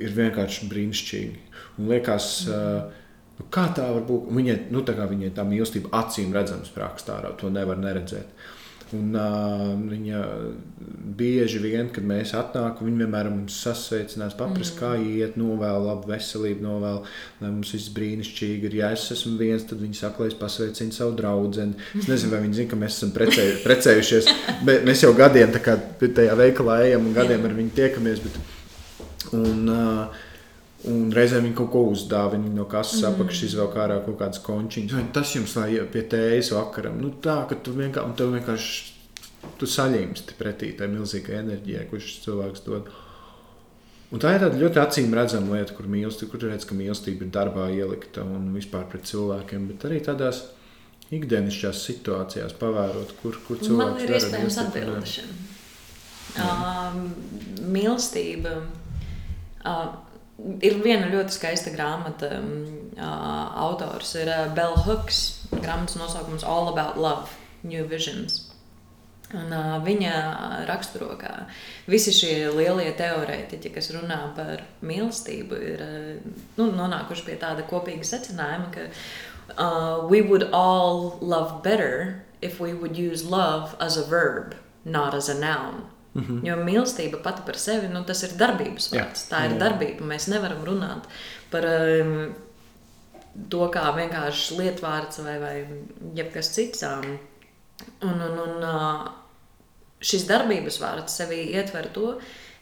ir 0.00 0.16
vienkārši 0.16 0.70
brīnišķīgi. 0.70 1.42
Un 1.76 1.92
liekas, 1.92 2.30
nu, 3.40 3.48
kā 3.52 3.66
tā 3.76 3.88
var 3.96 4.06
būt? 4.06 4.30
Viņai, 4.36 4.56
nu, 4.74 4.84
tā 4.86 4.94
kā 4.98 5.08
viņai 5.10 5.34
tā 5.36 5.48
mīlestība 5.48 5.92
acīm 6.02 6.34
redzams 6.36 6.70
sprāgst 6.72 7.10
ārā, 7.12 7.32
to 7.40 7.52
nevar 7.52 7.80
neredzēt. 7.80 8.32
Un, 8.90 9.12
uh, 9.14 9.68
viņa 9.86 10.20
bieži 11.14 11.60
vien, 11.62 11.92
kad 11.94 12.02
mēs 12.06 12.32
atnākam, 12.34 12.88
viņa 12.88 13.04
vienmēr 13.04 13.28
mums 13.30 13.54
sasveicinās, 13.62 14.34
paprast, 14.38 14.74
mm. 14.74 14.80
kā 14.80 14.90
iet, 14.98 15.36
novēl 15.38 15.84
labu 15.86 16.10
veselību, 16.10 16.64
novēl, 16.64 16.98
lai 17.38 17.50
mums 17.52 17.70
viss 17.76 17.92
brīnišķīgi 17.94 18.66
ir. 18.66 18.74
Ja 18.80 18.88
es 18.96 19.04
esmu 19.14 19.36
viens, 19.38 19.62
tad 19.68 19.78
viņa 19.84 19.98
saka, 20.00 20.24
lai 20.24 20.32
es 20.32 20.38
pasveicinu 20.40 20.96
savu 20.96 21.14
draugu. 21.20 21.52
Es 22.00 22.08
nezinu, 22.10 22.32
vai 22.34 22.42
viņi 22.48 22.58
zina, 22.58 22.70
ka 22.72 22.80
mēs 22.80 22.96
esam 22.98 23.12
precēju, 23.14 23.60
precējušies, 23.62 24.32
bet 24.66 24.82
mēs 24.88 25.04
jau 25.06 25.12
gadiem 25.18 25.54
tajā 25.54 26.34
veikalā 26.42 26.80
ejam 26.88 27.06
un 27.06 27.14
gadiem 27.14 27.46
ar 27.46 27.54
viņu 27.60 27.76
tiekamies. 27.78 28.24
Bet, 28.26 28.42
un, 29.38 29.70
uh, 29.70 30.26
Un 30.88 31.10
reizēm 31.12 31.44
viņi 31.44 31.56
kaut 31.58 31.68
ko 31.74 31.82
uzdāvina 31.90 32.48
no 32.54 32.64
kases 32.68 33.02
mm. 33.02 33.10
apakšas, 33.10 33.50
izvelk 33.50 33.74
ārā 33.76 33.98
kaut 34.06 34.16
kādas 34.22 34.40
končiņas. 34.46 35.10
Tas 35.12 35.34
jums 35.34 35.58
lai 35.58 35.74
pie 35.92 36.06
tējas 36.08 36.54
vakaram? 36.56 36.96
Nu, 37.02 37.12
tā, 37.20 37.42
ka 37.50 37.58
tu 37.60 37.74
vienkārši, 37.76 38.16
tu 38.16 38.28
vienkārši 38.32 39.50
tu 39.60 39.68
saņemsti 39.68 40.36
pretī 40.38 40.72
tai 40.78 40.88
milzīgai 40.92 41.38
enerģijai, 41.42 41.86
ko 41.90 42.00
šis 42.00 42.22
cilvēks 42.24 42.64
dod. 42.64 42.88
Un 44.10 44.22
tā 44.22 44.32
ir 44.34 44.42
tāda 44.42 44.58
ļoti 44.58 44.80
acīm 44.82 45.12
redzama 45.14 45.58
lieta, 45.58 45.76
kur 45.76 45.86
mīlestība, 45.90 46.32
kur 46.32 46.48
redz, 46.48 46.64
ka 46.66 46.74
mīlestība 46.78 47.26
ir 47.26 47.34
darbā 47.34 47.68
ielikta 47.76 48.24
un 48.26 48.48
vispār 48.56 48.88
pret 48.90 49.04
cilvēkiem, 49.06 49.68
bet 49.70 49.86
arī 49.86 50.00
tādās 50.08 50.42
ikdienišķās 51.14 51.84
situācijās 51.86 52.56
pavērot, 52.58 53.14
kur, 53.20 53.38
kur 53.46 53.60
cilvēks 53.60 53.94
Man 53.94 54.02
ir 54.02 54.16
iespējams 54.16 54.60
atbildēšana. 54.64 55.38
Uh, 56.40 56.98
mīlestība. 57.70 58.60
Uh, 59.60 60.09
Ir 60.64 60.78
viena 60.84 61.08
ļoti 61.12 61.36
skaista 61.36 61.72
grāmata. 61.74 62.32
Uh, 63.00 63.58
autors 63.64 64.14
ir 64.20 64.28
uh, 64.30 64.46
Bell 64.56 64.76
Hooks. 64.86 65.48
Grāmatas 65.54 65.98
nosaukums 65.98 66.44
All 66.46 66.70
About 66.72 66.98
Love, 67.00 67.28
New 67.62 67.84
Visions. 67.88 68.46
Un, 69.30 69.52
uh, 69.54 69.76
viņa 69.84 70.14
raksturo, 70.66 71.12
ka 71.20 71.44
visi 71.90 72.10
šie 72.14 72.48
lielie 72.50 72.90
teorētiķi, 72.98 73.70
kas 73.76 73.92
runā 73.94 74.18
par 74.34 74.64
mīlestību, 74.82 75.60
ir 75.74 75.84
uh, 75.84 76.32
nu, 76.58 76.66
nonākuši 76.74 77.28
pie 77.28 77.36
tāda 77.38 77.62
kopīga 77.70 78.06
secinājuma, 78.08 78.72
ka 78.74 78.88
uh, 79.54 80.08
we 80.10 80.20
would 80.20 80.48
all 80.52 81.18
love 81.20 81.62
better 81.62 82.24
if 82.42 82.58
we 82.58 82.74
would 82.74 82.96
use 82.98 83.24
love 83.24 83.76
as 83.78 83.96
a 83.96 84.04
verb, 84.04 84.56
not 84.84 85.14
as 85.14 85.28
a 85.28 85.38
noun. 85.38 85.86
Mm 86.14 86.22
-hmm. 86.22 86.46
Jo 86.46 86.56
mīlestība 86.56 87.22
pati 87.22 87.42
par 87.46 87.58
sevi 87.58 87.88
nu, 87.88 88.02
tas 88.04 88.22
ir 88.22 88.30
darbības 88.38 88.90
vārds. 88.92 89.28
Tā 89.30 89.44
ir 89.46 89.52
jā. 89.52 89.58
darbība. 89.58 90.06
Mēs 90.06 90.28
nevaram 90.28 90.64
runāt 90.64 91.06
par 91.50 91.64
um, 91.64 92.34
to 93.48 93.70
kā 93.70 93.84
vienkārši 93.96 94.58
lietvārds 94.58 95.22
vai, 95.24 95.38
vai 95.38 95.66
jebkas 96.14 96.50
cits. 96.54 96.82
Um, 96.82 97.18
un, 98.02 98.20
un, 98.20 98.38
un 98.38 98.64
uh, 98.64 99.08
šis 100.00 100.26
darbības 100.26 100.80
vārds 100.80 101.16
sevī 101.20 101.46
ietver 101.54 101.88
to, 101.94 102.18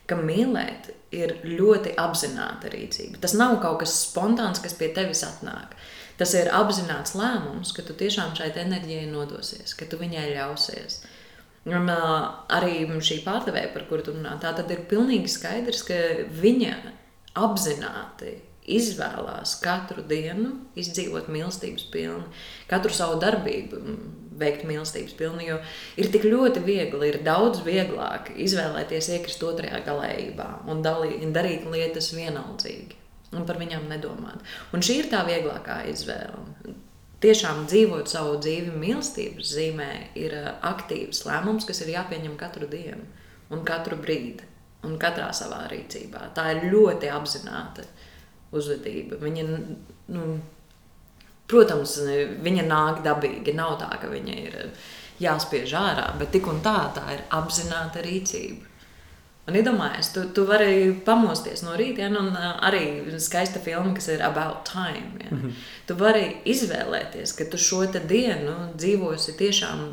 ka 0.06 0.16
mīlēt 0.16 0.92
ir 1.10 1.40
ļoti 1.44 1.94
apzināta 1.96 2.68
rīcība. 2.68 3.18
Tas 3.20 3.34
nav 3.34 3.60
kaut 3.62 3.80
kas 3.80 4.10
spontāns, 4.10 4.62
kas 4.62 4.74
pie 4.74 4.88
tevis 4.88 5.24
atnāk. 5.24 5.72
Tas 6.18 6.34
ir 6.34 6.50
apzināts 6.52 7.14
lēmums, 7.14 7.72
ka 7.72 7.82
tu 7.82 7.92
tiešām 7.94 8.36
šai 8.36 8.52
enerģijai 8.54 9.06
nodosies, 9.06 9.74
ka 9.74 9.84
tu 9.84 9.96
viņai 9.96 10.34
ļausies. 10.34 10.98
Uh, 11.04 11.17
Un 11.68 11.90
arī 11.90 12.84
šī 13.04 13.22
pārdevēja, 13.26 13.72
par 13.74 13.88
kuru 13.90 14.14
runā, 14.14 14.36
tā 14.40 14.54
tad 14.56 14.70
ir 14.72 14.86
pilnīgi 14.88 15.30
skaidrs, 15.32 15.82
ka 15.88 15.96
viņa 16.40 16.76
apzināti 17.38 18.36
izvēlās 18.68 19.56
katru 19.62 20.04
dienu 20.08 20.52
izdzīvot 20.78 21.28
mīlestības 21.32 21.86
pilni, 21.92 22.26
katru 22.70 22.92
savu 22.94 23.18
darbību 23.22 23.80
veikt 24.38 24.66
mīlestības 24.68 25.16
pilni, 25.18 25.48
jo 25.48 25.58
ir 25.98 26.10
tik 26.12 26.26
ļoti 26.28 26.62
viegli, 26.66 27.10
ir 27.10 27.20
daudz 27.26 27.64
vieglāk 27.66 28.30
izvēlēties 28.36 29.10
iekrist 29.16 29.42
otrajā 29.44 29.80
galējībā 29.88 30.48
un 30.70 30.84
dalī, 30.84 31.16
darīt 31.34 31.66
lietas 31.72 32.12
vienaldzīgi 32.14 32.98
un 33.36 33.44
par 33.48 33.58
viņām 33.60 33.88
nedomāt. 33.90 34.44
Un 34.72 34.84
šī 34.84 35.02
ir 35.02 35.10
tā 35.12 35.24
vieglākā 35.28 35.82
izvēle 35.90 36.76
tiešām 37.24 37.64
dzīvot 37.70 38.10
savu 38.10 38.36
dzīvi 38.42 38.74
mīlestības 38.78 39.54
zīmē, 39.54 39.90
ir 40.18 40.36
eh, 40.38 40.52
aktīvs 40.70 41.24
lēmums, 41.28 41.66
kas 41.68 41.82
ir 41.84 41.94
jāpieņem 41.96 42.36
katru 42.40 42.68
dienu 42.70 43.04
un 43.54 43.64
katru 43.66 43.98
brīdi 44.00 44.46
un 44.86 44.94
katrā 45.00 45.32
savā 45.34 45.64
rīcībā. 45.72 46.28
Tā 46.36 46.44
ir 46.54 46.68
ļoti 46.72 47.10
apzināta 47.10 47.84
uzvedība. 48.54 49.18
Viņa, 49.20 49.46
nu, 50.14 50.28
protams, 51.50 51.96
viņa 52.44 52.64
nāk 52.68 53.02
dabīgi. 53.04 53.56
Nav 53.58 53.76
tā, 53.82 53.90
ka 54.00 54.10
viņa 54.12 54.38
ir 54.44 54.58
jāspiež 55.22 55.74
ārā, 55.74 56.06
bet 56.20 56.30
tik 56.34 56.46
un 56.50 56.62
tā 56.64 56.78
tā 56.94 57.04
ir 57.16 57.24
apzināta 57.34 58.04
rīcība. 58.04 58.67
Un 59.48 59.56
iedomājies, 59.56 60.10
tu, 60.12 60.26
tu 60.36 60.44
vari 60.44 60.90
pamosties 61.06 61.62
no 61.64 61.72
rīta, 61.78 62.04
ja, 62.04 62.08
un 62.20 62.34
uh, 62.34 62.50
arī 62.68 62.82
skaista 63.22 63.62
filma, 63.64 63.94
kas 63.96 64.10
ir 64.12 64.24
About 64.24 64.68
Time. 64.68 65.22
Ja. 65.24 65.30
Mm 65.30 65.40
-hmm. 65.42 65.52
Tu 65.86 65.94
vari 65.96 66.36
izvēlēties, 66.44 67.32
ka 67.36 67.44
tu 67.50 67.58
šo 67.58 67.86
dienu 67.86 68.56
dzīvosi 68.76 69.36
tiešām 69.38 69.92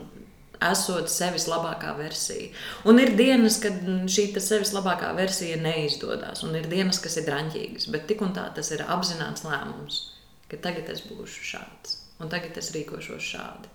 esot 0.71 1.09
sevis 1.09 1.47
labākā 1.47 1.97
versija. 1.97 2.49
Un 2.85 2.99
ir 2.99 3.15
dienas, 3.15 3.59
kad 3.59 3.73
šī 4.15 4.39
sevis 4.39 4.73
labākā 4.73 5.15
versija 5.15 5.57
neizdodas, 5.57 6.43
un 6.43 6.55
ir 6.55 6.67
dienas, 6.67 6.99
kas 6.99 7.17
ir 7.17 7.23
draņķīgas, 7.23 7.91
bet 7.91 8.07
tik 8.07 8.21
un 8.21 8.33
tā 8.33 8.53
tas 8.55 8.71
ir 8.71 8.85
apzināts 8.87 9.43
lēmums, 9.43 10.01
ka 10.49 10.57
tagad 10.57 10.89
es 10.89 11.01
būšu 11.01 11.43
šāds, 11.51 11.97
un 12.19 12.29
tagad 12.29 12.57
es 12.57 12.71
rīkošos 12.71 13.23
šādi. 13.33 13.67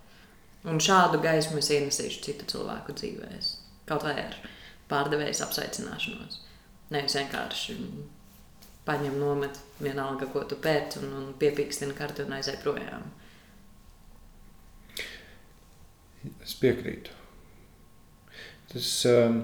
Un 0.64 0.78
šādu 0.78 1.22
gaismu 1.22 1.58
es 1.58 1.70
ienesīšu 1.70 2.22
citu 2.22 2.44
cilvēku 2.44 2.92
dzīvēm. 2.92 3.44
Kaut 3.86 4.02
vai 4.02 4.12
ar 4.12 4.34
viņu 4.36 4.59
pārdevējas 4.90 5.44
apsveicināšanos. 5.46 6.40
Nevis 6.90 7.16
vienkārši 7.18 7.76
paņem 8.88 9.18
nomet 9.20 9.60
vienalga, 9.82 10.26
ko 10.32 10.42
tu 10.48 10.58
pēc, 10.60 10.98
un, 11.00 11.12
un 11.20 11.30
piepīkstina 11.38 11.94
karti 11.96 12.26
un 12.26 12.34
aizēj 12.38 12.58
projām. 12.64 13.06
Es 16.44 16.56
piekrītu. 16.60 17.14
Tas 18.70 18.88
um, 19.08 19.40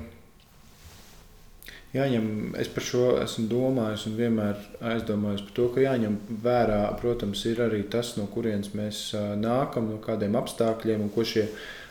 jāņem, 1.94 2.28
es 2.60 2.68
par 2.72 2.84
šo 2.84 3.06
esmu 3.22 3.46
domājis 3.50 4.04
un 4.10 4.18
vienmēr 4.18 4.60
aizdomājos 4.92 5.46
par 5.46 5.56
to, 5.56 5.70
ka 5.74 5.86
jāņem 5.86 6.18
vērā, 6.44 6.82
protams, 7.00 7.42
ir 7.48 7.62
arī 7.64 7.82
tas, 7.92 8.14
no 8.20 8.28
kurienes 8.32 8.74
mēs 8.76 9.08
uh, 9.16 9.32
nākam, 9.40 9.90
no 9.92 9.98
kādiem 10.04 10.36
apstākļiem 10.38 11.06
un 11.06 11.12
ko 11.14 11.24
šie 11.26 11.46
apstākļi, 11.46 11.85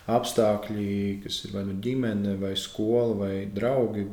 kas 1.24 1.42
ir 1.48 1.54
vai 1.56 1.66
nu 1.66 1.78
ģimene, 1.82 2.36
vai 2.42 2.54
skola, 2.60 3.16
vai 3.18 3.34
draugi, 3.54 4.06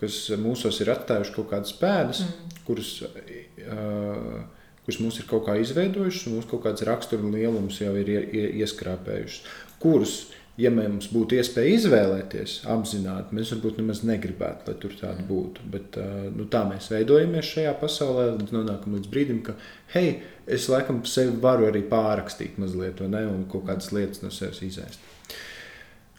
kas 0.00 0.18
mūsos 0.42 0.80
ir 0.82 0.92
atstājuši 0.92 1.34
kaut 1.36 1.50
kādas 1.52 1.74
pēdas, 1.78 2.24
mm. 2.24 2.56
kuras, 2.66 2.94
uh, 3.06 4.40
kuras 4.84 5.02
mums 5.02 5.20
ir 5.20 5.28
kaut 5.30 5.46
kā 5.46 5.58
izveidojušas, 5.62 6.26
un 6.28 6.40
mūsu 6.40 6.50
kaut 6.50 6.66
kāds 6.66 6.86
rakstura 6.88 7.30
lielums 7.30 7.78
jau 7.80 7.94
ir 8.00 8.10
ieskrāpējušas. 8.10 9.54
Kurus, 9.80 10.18
ja 10.58 10.72
mums 10.74 11.08
būtu 11.12 11.38
iespēja 11.38 11.78
izvēlēties, 11.78 12.58
apzināti, 12.72 13.36
mēs 13.36 13.54
varbūt 13.54 13.80
nemaz 13.80 14.02
negribētu, 14.08 14.66
lai 14.66 14.78
tur 14.82 14.98
tāda 14.98 15.20
mm. 15.22 15.30
būtu. 15.30 15.70
Bet 15.72 15.98
uh, 16.02 16.14
nu, 16.34 16.50
tā 16.52 16.66
mēs 16.68 16.90
veidojamies 16.90 17.54
šajā 17.54 17.74
pasaulē, 17.80 18.32
līdz 18.40 18.56
nonākam 18.56 18.98
līdz 18.98 19.12
brīdim, 19.14 19.44
ka, 19.46 19.54
hei, 19.94 20.16
es 20.50 20.66
laikam 20.72 21.04
sevi 21.06 21.38
varu 21.38 21.70
arī 21.70 21.86
pārrakstīt 21.86 22.58
mazliet, 22.58 23.04
ne, 23.06 23.28
un 23.30 23.46
kaut 23.52 23.68
kādas 23.70 23.94
lietas 23.94 24.26
no 24.26 24.34
sevis 24.34 24.64
izēst. 24.66 25.12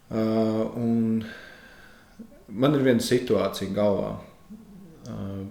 Uh, 0.07 0.71
man 2.47 2.75
ir 2.77 2.83
viena 2.85 3.03
situācija 3.03 3.73
galvā 3.75 4.13
uh, 4.15 5.41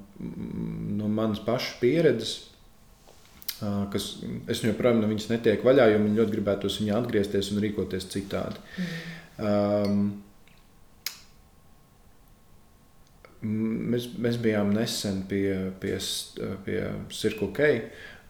no 0.96 1.08
manas 1.12 1.42
pašas 1.44 1.74
pieredzes, 1.82 2.30
uh, 3.60 3.82
kas 3.92 4.06
es 4.48 4.62
joprojām 4.64 5.02
no 5.02 5.10
viņas 5.10 5.28
netieku 5.34 5.68
vaļā, 5.68 5.90
jo 5.92 5.98
man 6.00 6.16
ļoti 6.16 6.38
gribētos 6.38 6.80
viņā 6.80 6.94
atgriezties 7.02 7.52
un 7.52 7.60
rīkoties 7.66 8.08
citādi. 8.14 8.64
Mm. 8.80 8.88
Um, 9.36 10.00
mēs, 13.92 14.08
mēs 14.16 14.40
bijām 14.40 14.72
nesen 14.72 15.20
pie, 15.28 15.76
pie, 15.84 16.00
pie 16.64 16.80
Circle 17.12 17.52
K. 17.52 17.70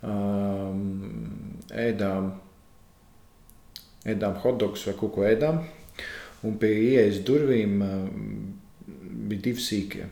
Um, 0.06 1.56
ēdām, 1.70 2.34
ēdām 4.10 4.42
hotdogus 4.42 4.90
vai 4.90 4.98
kaut 4.98 5.14
ko 5.14 5.22
ēdām 5.30 5.62
un 6.46 6.58
pie 6.60 6.72
ieejas 6.92 7.22
durvīm 7.26 7.80
bija 9.26 9.44
divi 9.48 9.62
sīkie. 9.62 10.06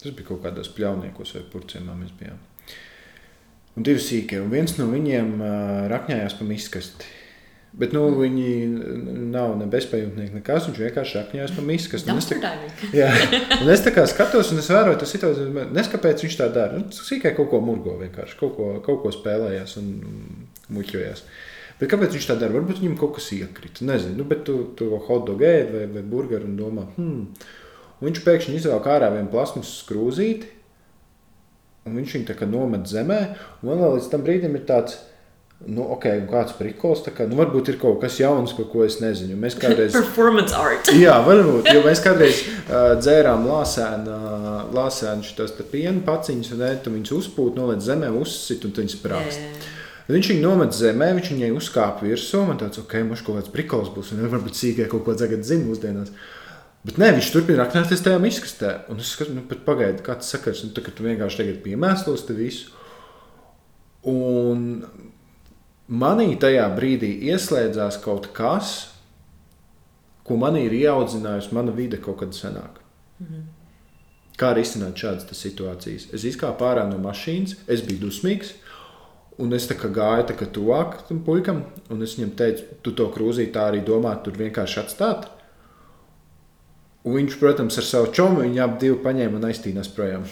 Tas 0.00 0.12
bija 0.12 0.28
kaut 0.30 0.42
kādos 0.44 0.70
pļauniekos 0.76 1.36
vai 1.36 1.44
purcēmā 1.52 1.96
mēs 1.98 2.14
bijām. 2.18 2.40
Un 3.74 3.86
divi 3.86 4.02
sīkie, 4.02 4.38
un 4.42 4.52
viens 4.52 4.76
no 4.78 4.86
viņiem 4.90 5.36
rakņājās 5.90 6.38
pa 6.38 6.46
miskasti. 6.46 7.12
Bet 7.74 7.90
nu, 7.90 8.04
viņi 8.14 8.50
nav 9.32 9.56
ne 9.58 9.66
bezpajumtnieki, 9.70 10.36
nekas. 10.36 10.68
Viņš 10.68 10.76
vienkārši 10.78 11.16
rakņājās 11.18 11.54
pa 11.56 11.64
miskasti. 11.66 12.12
Un 12.12 12.20
es, 12.20 12.28
tā, 12.30 12.52
jā, 13.00 13.08
un 13.56 13.72
es 13.74 13.82
tā 13.82 13.90
kā 13.96 14.04
skatos, 14.10 14.52
un 14.54 14.62
es 14.62 14.68
vēroju 14.70 15.00
to 15.00 15.08
situāciju. 15.10 15.64
Neskapēc 15.74 16.22
viņš 16.22 16.36
tā 16.38 16.46
dara. 16.54 16.78
Nu, 16.78 16.94
sīkai 16.94 17.34
kaut 17.34 17.50
ko 17.50 17.58
murgo 17.64 17.96
vienkārši, 17.98 18.38
kaut 18.38 18.54
ko, 18.60 18.68
kaut 18.84 19.02
ko 19.02 19.10
spēlējās 19.16 19.74
un 19.80 19.90
muļķojās. 20.76 21.24
Bet 21.80 21.90
kāpēc 21.90 22.14
viņš 22.14 22.30
tā 22.30 22.38
dara? 22.38 22.54
Varbūt 22.54 22.80
viņam 22.80 22.96
kaut 23.00 23.16
kas 23.16 23.32
iekrita. 23.34 23.86
Nezinu, 23.88 24.20
nu, 24.20 24.26
bet 24.30 24.44
tu 24.46 24.60
to 24.78 24.94
hotdogu 25.08 25.46
ēd 25.48 25.72
vai, 25.74 25.84
vai 25.90 26.04
burgeru 26.06 26.46
un 26.48 26.58
domā, 26.58 26.88
hmm. 26.94 27.22
Un 28.00 28.10
viņš 28.10 28.20
pēkšņi 28.26 28.58
izvelk 28.58 28.84
ārā 28.90 29.08
vienu 29.14 29.30
plasmas 29.32 29.70
skrūzīti, 29.80 30.50
un 31.88 31.98
viņš 31.98 32.14
viņu 32.18 32.28
tā 32.28 32.34
kā 32.36 32.48
nomet 32.48 32.88
zemē. 32.90 33.18
Un 33.62 33.70
man 33.70 33.82
līdz 33.94 34.08
tam 34.12 34.24
brīdim 34.26 34.56
ir 34.58 34.64
tāds, 34.68 34.98
nu, 35.64 35.86
ok, 35.94 36.08
kāds 36.28 36.56
prikols, 36.58 37.04
tā 37.06 37.14
kā, 37.14 37.24
nu, 37.30 37.38
varbūt 37.38 37.70
ir 37.72 37.78
kaut 37.80 38.02
kas 38.02 38.18
jauns, 38.20 38.52
par 38.58 38.66
ko 38.72 38.82
es 38.84 38.98
nezinu. 39.00 39.38
Mēs 39.40 39.56
kādreiz. 39.62 39.94
Performance 39.94 40.56
art. 40.58 40.90
Jā, 41.04 41.16
varbūt, 41.24 41.70
jo 41.72 41.84
mēs 41.86 42.02
kādreiz 42.04 42.42
uh, 42.42 42.92
dzērām 43.00 43.46
lāsēnu, 43.48 44.18
uh, 44.18 44.58
lāsēnu 44.74 45.24
šitos 45.24 45.56
te 45.56 45.66
piena 45.70 46.02
paciņus, 46.04 46.52
un 46.56 46.66
ētu 46.68 46.92
viņus 46.98 47.16
uzpūt, 47.22 47.56
noliec 47.60 47.84
zemē, 47.86 48.10
uzsit, 48.20 48.66
un 48.66 48.76
viņas 48.82 49.00
prāst. 49.04 49.40
Jā. 49.40 49.73
Viņš 50.04 50.30
viņu 50.34 50.44
nomet 50.44 50.74
zemē, 50.76 51.14
viņš 51.16 51.30
viņai 51.32 51.50
uzkāpa 51.56 52.04
virsū. 52.04 52.42
Man 52.44 52.58
tāds, 52.60 52.80
ok, 52.82 52.98
mums 53.08 53.22
kaut 53.24 53.38
kāds 53.38 53.52
prikols 53.52 53.88
būs, 53.94 54.12
un 54.12 54.26
varbūt 54.28 54.58
sīkāk 54.58 54.90
kaut 54.92 55.06
ko 55.06 55.14
tagad 55.16 55.46
zina 55.48 55.64
mūsdienās. 55.64 56.12
Bet 56.84 56.98
nē, 57.00 57.14
viņš 57.16 57.30
turpina 57.32 57.62
rakņāties 57.62 58.04
tajā 58.04 58.18
izkastē. 58.28 58.72
Un 58.92 59.00
es 59.00 59.14
skatos, 59.14 59.32
nu, 59.32 59.44
pagaidi, 59.64 60.04
kāds 60.04 60.28
sakars, 60.28 60.60
nu, 60.66 60.74
ka 60.76 60.92
tu 60.92 61.06
vienkārši 61.06 61.40
tagad 61.40 61.62
piemēslos 61.64 62.26
te 62.28 62.36
visu. 62.36 62.74
Un 64.04 64.84
manī 65.88 66.34
tajā 66.40 66.66
brīdī 66.76 67.14
ieslēdzās 67.30 67.96
kaut 68.04 68.28
kas, 68.36 68.74
ko 70.24 70.36
manī 70.40 70.66
ir 70.68 70.76
ieaudzinājusi 70.82 71.56
mana 71.56 71.72
vide 71.72 71.96
kaut 72.04 72.20
kad 72.20 72.36
senāk. 72.36 72.82
Mm 73.20 73.26
-hmm. 73.26 73.42
Kā 74.36 74.52
risināt 74.52 74.98
šādas 74.98 75.30
situācijas? 75.30 76.08
Es 76.12 76.24
izkāpu 76.24 76.66
ārā 76.66 76.84
no 76.90 76.98
mašīnas, 76.98 77.56
es 77.68 77.80
biju 77.80 77.98
dusmīgs. 78.06 78.52
Un 79.42 79.50
es 79.56 79.66
tā 79.66 79.74
kā 79.74 79.88
gāju 79.90 80.28
tā 80.28 80.36
kā 80.38 80.46
tuvāk 80.46 81.00
tam 81.08 81.24
puikam, 81.26 81.64
un 81.90 82.06
es 82.06 82.14
viņam 82.14 82.34
teicu, 82.38 82.66
tu 82.86 82.92
to 82.94 83.08
krūzīti 83.10 83.50
tā 83.56 83.66
arī 83.70 83.80
domā, 83.86 84.14
tur 84.22 84.36
vienkārši 84.38 84.80
atstāt. 84.84 85.26
Un 87.04 87.18
viņš, 87.18 87.38
protams, 87.40 87.76
ar 87.80 87.86
savu 87.88 88.12
čomu 88.14 88.44
viņu 88.44 88.62
ap 88.64 88.78
divu 88.80 89.00
paņēma 89.04 89.40
un 89.40 89.48
aiztīnās 89.50 89.90
projām. 89.92 90.22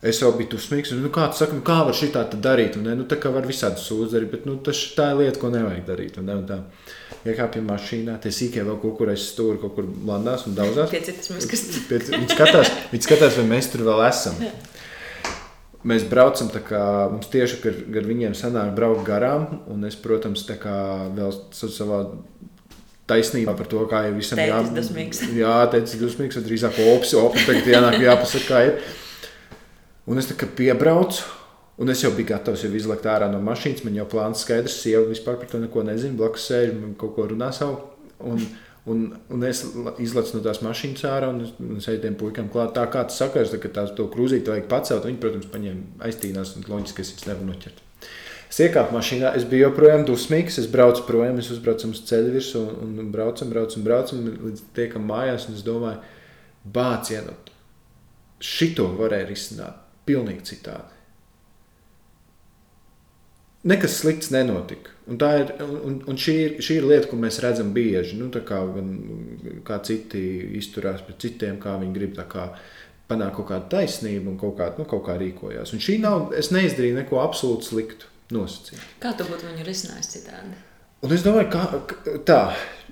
Es 0.00 0.18
jau 0.22 0.30
biju 0.32 0.54
dusmīgs, 0.54 0.94
nu, 0.96 1.10
kā, 1.12 1.26
saka, 1.36 1.52
nu, 1.52 1.62
kā 1.64 1.76
var 1.84 1.96
šī 1.96 2.08
tā 2.14 2.22
darīt. 2.32 2.78
Un, 2.80 2.86
ne, 2.88 2.96
nu, 2.96 3.04
tā 3.08 3.18
kā 3.20 3.30
var 3.32 3.44
visādi 3.48 3.82
sūdzēt, 3.82 4.14
darīt, 4.14 4.30
bet 4.32 4.46
nu, 4.48 4.56
tas, 4.64 4.80
tā 4.96 5.10
ir 5.12 5.20
lieta, 5.20 5.40
ko 5.42 5.50
nevajag 5.52 5.82
darīt. 5.88 6.16
Un, 6.20 6.26
ne, 6.28 6.36
un 6.40 6.46
tā, 6.48 6.56
iekāpja 7.28 7.62
mašīnā, 7.66 8.16
tie 8.24 8.32
sīkie 8.32 8.64
vēl 8.64 8.78
kaut 8.80 8.96
kur 8.96 9.12
aiz 9.12 9.26
stūra, 9.28 9.58
kaut 9.60 9.76
kur 9.76 9.88
blandās 9.90 10.46
un 10.48 10.56
daudzās. 10.56 10.88
Pie 10.92 11.02
citas 11.04 11.28
miskas. 11.36 11.66
Viņi 11.92 12.30
skatās, 12.32 12.72
viņi 12.94 13.08
skatās, 13.10 13.36
vai 13.42 13.46
mēs 13.52 13.68
tur 13.74 13.84
vēl 13.90 14.00
esam. 14.08 14.40
Mēs 15.88 16.04
braucam, 16.04 16.50
kā 16.52 16.82
mums 17.08 17.30
tieši 17.32 17.60
gar, 17.62 17.76
gar 17.94 18.04
viņiem 18.08 18.34
sanāk 18.36 18.74
braukt 18.76 19.06
garām, 19.06 19.46
un 19.72 19.86
es, 19.88 19.96
protams, 19.96 20.42
tā 20.44 20.58
kā 20.60 20.74
vēl 21.16 21.32
savā 21.56 22.02
taisnība 23.10 23.54
par 23.56 23.68
to, 23.70 23.82
kā 23.90 24.04
ir 24.10 24.16
visam 24.18 24.38
jābūt. 24.38 24.76
Jā, 25.38 25.56
teicis 25.72 26.00
dusmīgs, 26.02 26.36
vai 26.36 26.44
drīzāk 26.46 26.80
opis, 26.84 27.14
opis 27.18 27.48
tagad 27.48 27.70
jānāk 27.72 27.96
jāpasaka, 28.04 28.46
kā 28.50 28.62
ir. 28.68 28.98
Un 30.10 30.20
es 30.20 30.28
tā 30.28 30.36
kā 30.38 30.48
piebraucu, 30.58 31.24
un 31.80 31.92
es 31.92 32.04
jau 32.04 32.12
biju 32.12 32.28
gatavs 32.34 32.66
jau 32.66 32.72
izlekt 32.76 33.08
ārā 33.08 33.30
no 33.32 33.40
mašīnas, 33.44 33.84
man 33.86 33.96
jau 33.96 34.06
plāns 34.10 34.44
skaidrs, 34.44 34.76
sieva 34.82 35.06
vispār 35.08 35.40
par 35.40 35.48
to 35.48 35.62
neko 35.62 35.84
nezina, 35.86 36.16
blakus 36.18 36.44
sēž, 36.50 36.74
man 36.76 36.92
kaut 37.00 37.16
ko 37.16 37.28
runā 37.32 37.50
savu. 37.56 37.80
Un, 38.20 38.44
un, 38.88 39.04
un 39.28 39.44
es 39.48 39.62
izlecu 40.00 40.36
no 40.36 40.42
tās 40.44 40.62
mašīnas 40.64 41.04
ārā, 41.10 41.28
un 41.34 41.44
es, 41.44 41.52
un 41.60 41.76
es 41.80 41.88
eju 41.90 42.00
tiem 42.04 42.16
puikām 42.20 42.48
klāt. 42.52 42.72
Tā 42.76 42.86
kā 42.92 43.04
tas 43.08 43.20
sakars, 43.20 43.52
ka 43.60 43.72
tās 43.74 43.92
to 43.98 44.08
krūzīti 44.12 44.52
vajag 44.52 44.70
pacelt, 44.70 45.06
viņi, 45.08 45.20
protams, 45.20 45.50
paņēma 45.52 46.06
aiztīnās, 46.08 46.56
un 46.56 46.68
loģiski, 46.70 47.04
es 47.04 47.14
viņus 47.14 47.28
nevaru 47.28 47.50
noķert. 47.52 47.84
Es 48.50 48.58
iekāpu 48.64 48.96
mašīnā, 48.96 49.30
es 49.38 49.44
biju 49.46 49.68
joprojām 49.68 50.02
dusmīgs. 50.08 50.56
Es 50.58 50.66
braucu 50.70 51.04
projām, 51.06 51.36
mēs 51.38 51.52
uzbraucam 51.54 51.92
uz 51.94 52.00
ceļa 52.08 52.32
virsmu 52.34 52.62
un, 52.82 52.96
un 53.04 53.12
braucam, 53.14 53.52
braucam, 53.52 53.84
braucam 53.86 54.24
līdz 54.26 54.64
tiekam 54.74 55.04
mājās. 55.06 55.46
Es 55.54 55.62
domāju, 55.66 56.00
bācienot, 56.74 57.52
šito 58.42 58.88
varēja 58.98 59.28
risināt 59.28 59.84
pilnīgi 60.08 60.48
citādi. 60.50 60.98
Nekas 63.70 64.00
slikts 64.00 64.32
nenotika. 64.34 64.96
Un, 65.10 65.18
ir, 65.18 65.48
un, 65.66 65.96
un 66.06 66.18
šī, 66.22 66.34
ir, 66.44 66.52
šī 66.62 66.76
ir 66.78 66.84
lieta, 66.86 67.08
ko 67.10 67.16
mēs 67.18 67.40
redzam 67.42 67.72
bieži. 67.74 68.14
Nu, 68.20 68.28
kā, 68.30 68.60
gan, 68.76 68.92
kā 69.66 69.80
citi 69.86 70.22
izturās 70.60 71.02
pret 71.06 71.18
citiem, 71.24 71.58
kā 71.62 71.74
viņi 71.80 71.96
grib 71.96 72.20
kā, 72.30 72.46
panākt 73.10 73.40
kaut 73.40 73.48
kādu 73.50 73.70
taisnību 73.74 74.30
un 74.30 74.38
kaut 74.38 74.54
kā, 74.60 74.70
nu, 74.78 74.86
kaut 74.90 75.02
kā 75.08 75.16
rīkojās. 75.18 75.74
Un 75.74 75.82
šī 75.82 75.98
nav, 76.04 76.30
es 76.38 76.52
neizdarīju 76.54 77.00
neko 77.00 77.18
absolūti 77.24 77.72
sliktu 77.72 78.10
nosacīti. 78.36 78.84
Kā 79.02 79.16
tu 79.18 79.26
būtu 79.26 79.48
viņu 79.48 79.66
risinājis 79.66 80.12
citādi? 80.14 80.54
Un 81.02 81.16
es 81.16 81.26
domāju, 81.26 81.50
ka 81.50 82.14
tā. 82.28 82.42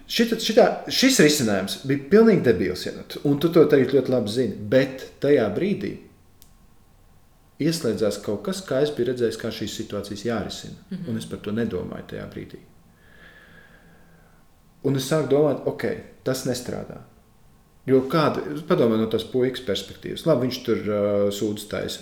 Šita, 0.09 0.39
šitā, 0.41 0.66
šis 0.89 1.19
risinājums 1.21 1.83
bija 1.85 2.07
pilnīgi 2.09 2.41
debils, 2.47 2.87
ja, 2.87 2.95
un 3.29 3.35
tu 3.37 3.51
to 3.53 3.66
tagad 3.69 3.93
ļoti 3.93 4.14
labi 4.14 4.33
zini. 4.33 4.55
Bet 4.73 5.05
tajā 5.21 5.45
brīdī 5.53 5.91
ieslēdzās 7.63 8.21
kaut 8.25 8.43
kas, 8.47 8.63
kā 8.67 8.83
es 8.85 8.93
biju 8.95 9.11
redzējis, 9.11 9.39
kā 9.41 9.51
šīs 9.55 9.77
situācijas 9.81 10.25
jārisina. 10.25 10.75
Mm 10.91 10.97
-hmm. 10.97 11.09
Un 11.11 11.19
es 11.19 11.27
par 11.27 11.39
to 11.39 11.53
nedomāju 11.53 12.07
tajā 12.11 12.27
brīdī. 12.35 12.59
Un 14.83 14.97
es 14.97 15.11
sāku 15.11 15.29
domāt, 15.29 15.67
ok, 15.67 15.85
tas 16.25 16.45
nestrādā. 16.47 17.01
Jo 17.87 18.03
kāda, 18.11 18.43
padomā 18.69 18.97
no 18.97 19.07
tās 19.07 19.25
puikas 19.25 19.61
perspektīvas, 19.61 20.27
labi, 20.27 20.47
viņš 20.47 20.65
tur 20.65 20.77
uh, 20.77 21.31
sūdz 21.33 21.69
taisa. 21.69 22.01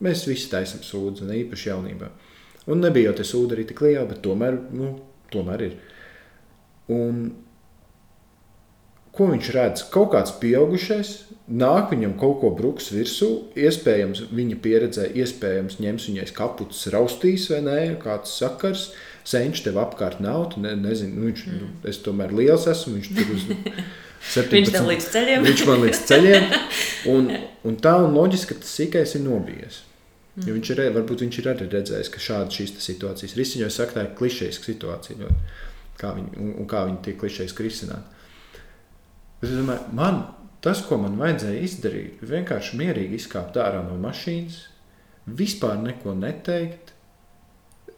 Mēs 0.00 0.26
visi 0.26 0.50
taisam 0.50 0.80
sūdzi, 0.80 1.24
ne 1.24 1.34
īpaši 1.34 1.68
jaunībā. 1.68 2.08
Un 2.66 2.80
nebija 2.80 3.10
jau 3.10 3.16
tas 3.18 3.34
ūdens 3.34 3.68
tik 3.68 3.80
liela, 3.80 4.06
bet 4.06 4.22
tomēr, 4.22 4.56
nu, 4.72 4.98
tomēr 5.32 5.62
ir. 5.62 5.74
Un, 6.88 7.32
ko 9.16 9.30
viņš 9.30 9.50
redz? 9.54 9.86
Kaut 9.94 10.12
kāds 10.14 10.34
pieaugušais 10.40 11.14
nāk 11.48 11.90
viņam 11.92 12.14
kaut 12.20 12.38
ko 12.40 12.50
bruks 12.56 12.88
virsū, 12.94 13.30
iespējams, 13.58 14.24
viņa 14.32 14.60
pieredzē, 14.64 15.08
iespējams, 15.20 15.78
ņems 15.82 16.08
viņai 16.10 16.28
kapucis 16.36 16.88
raustīs 16.94 17.50
vai 17.52 17.60
nē, 17.66 17.80
kāds 18.02 18.32
sakars. 18.38 18.92
Senčs 19.24 19.62
tev 19.64 19.78
apkārt 19.80 20.18
nav, 20.20 20.50
tu 20.52 20.60
ne, 20.60 20.74
nezini, 20.76 21.16
nu, 21.16 21.30
viņš, 21.30 21.44
mm. 21.48 21.60
nu, 21.60 21.68
es 21.88 22.00
tomēr 22.04 22.32
liels 22.36 22.66
esmu, 22.68 22.98
viņš 22.98 23.12
tur 23.16 23.30
uz 23.32 23.46
17. 24.34 24.52
viņš 24.52 24.72
tev 24.72 24.88
līdz 24.88 25.06
ceļiem. 25.14 25.46
viņš 25.48 25.62
man 25.68 25.82
līdz 25.84 26.00
ceļiem. 26.10 26.46
Un, 27.12 27.30
un 27.68 27.78
tā 27.80 27.94
un 28.04 28.16
loģiski, 28.16 28.52
ka 28.52 28.64
tas 28.64 28.72
sīkais 28.78 29.16
ir 29.18 29.24
nobijies. 29.24 29.82
Mm. 30.34 30.48
Jo 30.48 30.56
viņš 30.56 30.70
ir, 30.74 30.82
varbūt 30.96 31.24
viņš 31.24 31.38
ir 31.40 31.48
arī 31.52 31.68
redzējis, 31.72 32.10
ka 32.12 32.22
šāda 32.24 32.56
šīs 32.56 32.74
situācijas 32.84 33.36
risina. 33.38 33.68
Es 33.68 33.78
saku, 33.80 33.96
tā 33.96 34.06
ir 34.06 34.14
klišejiska 34.18 34.68
situācija, 34.72 35.20
ļoti, 35.20 35.56
kā 36.00 36.12
viņi, 36.16 36.32
un, 36.40 36.52
un 36.60 36.68
kā 36.68 36.84
viņi 36.88 37.00
tiek 37.04 37.20
klišejiski 37.20 37.68
risināti. 39.42 39.48
Es 39.48 39.54
domāju, 39.58 39.96
man 39.98 40.20
tas, 40.64 40.82
ko 40.86 40.98
man 41.02 41.18
vajadzēja 41.20 41.64
izdarīt, 41.66 42.22
ir 42.22 42.30
vienkārši 42.30 42.78
mierīgi 42.80 43.18
izkāpt 43.20 43.58
ārā 43.60 43.82
no 43.84 43.98
mašīnas, 44.00 44.60
vispār 45.26 45.80
neko 45.82 46.14
neteikt, 46.16 46.94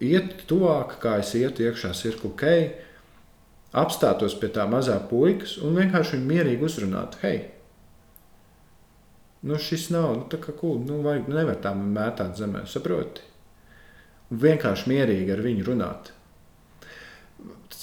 iet 0.03 0.47
tuvāk, 0.49 0.97
kā 1.03 1.17
es 1.21 1.33
ietu 1.39 1.67
iekšā 1.67 1.93
cirklu 1.97 2.33
kei, 2.39 2.71
apstātos 3.77 4.35
pie 4.39 4.49
tā 4.51 4.67
mazā 4.69 4.97
puikas 5.09 5.57
un 5.63 5.77
vienkārši 5.79 6.17
viņu 6.17 6.33
mierīgi 6.33 6.67
uzrunāt. 6.67 7.19
Hei, 7.23 7.37
Nu, 9.41 9.57
šis 9.61 9.89
nav 9.93 10.09
nu, 10.15 10.25
tā 10.31 10.39
kā 10.41 10.53
cool. 10.57 10.79
Nu, 10.83 11.01
vajag, 11.05 11.29
nevar 11.31 11.59
tā 11.61 11.73
mētāt 11.77 12.39
zemē, 12.39 12.65
saproti? 12.69 13.23
Un 14.31 14.41
vienkārši 14.43 14.89
mierīgi 14.91 15.33
ar 15.35 15.43
viņu 15.45 15.67
runāt. 15.69 16.11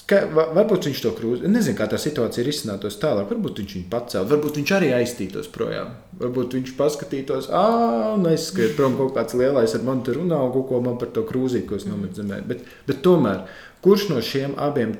Ka, 0.04 0.18
varbūt 0.28 0.90
viņš 0.90 0.98
to 1.00 1.10
krūzi, 1.16 1.48
nezinu, 1.48 1.78
kā 1.78 1.86
tā 1.88 1.96
situācija 2.00 2.42
ir 2.44 2.50
izsnātos 2.52 2.98
tālāk. 3.00 3.30
Varbūt 3.30 3.62
viņš 3.62 3.76
viņu 3.78 3.90
pacēla, 3.92 4.28
varbūt 4.34 4.58
viņš 4.60 4.72
arī 4.76 4.90
aiztītos 4.98 5.48
projām. 5.52 5.94
Varbūt 6.20 6.58
viņš 6.58 6.74
paskatītos, 6.76 7.48
ah, 7.48 8.10
un 8.12 8.28
aizskriet 8.28 8.76
prom 8.76 8.98
kaut 9.00 9.14
kāds 9.16 9.36
lielais 9.38 9.72
ar 9.76 9.86
mani 9.86 10.16
runā 10.18 10.42
un 10.44 10.52
kaut 10.52 10.68
ko 10.68 10.82
man 10.84 10.98
par 11.00 11.14
to 11.16 11.24
krūzīti, 11.24 11.64
ko 11.70 11.80
es 11.80 11.88
nometu 11.88 12.20
zemē. 12.20 12.42
Bet, 12.50 12.66
bet 12.84 13.00
tomēr 13.06 13.46
Kurš 13.84 14.06
no 14.08 14.20
šiem 14.24 14.54
abiem 14.64 14.94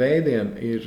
veidiem 0.00 0.54
ir 0.64 0.86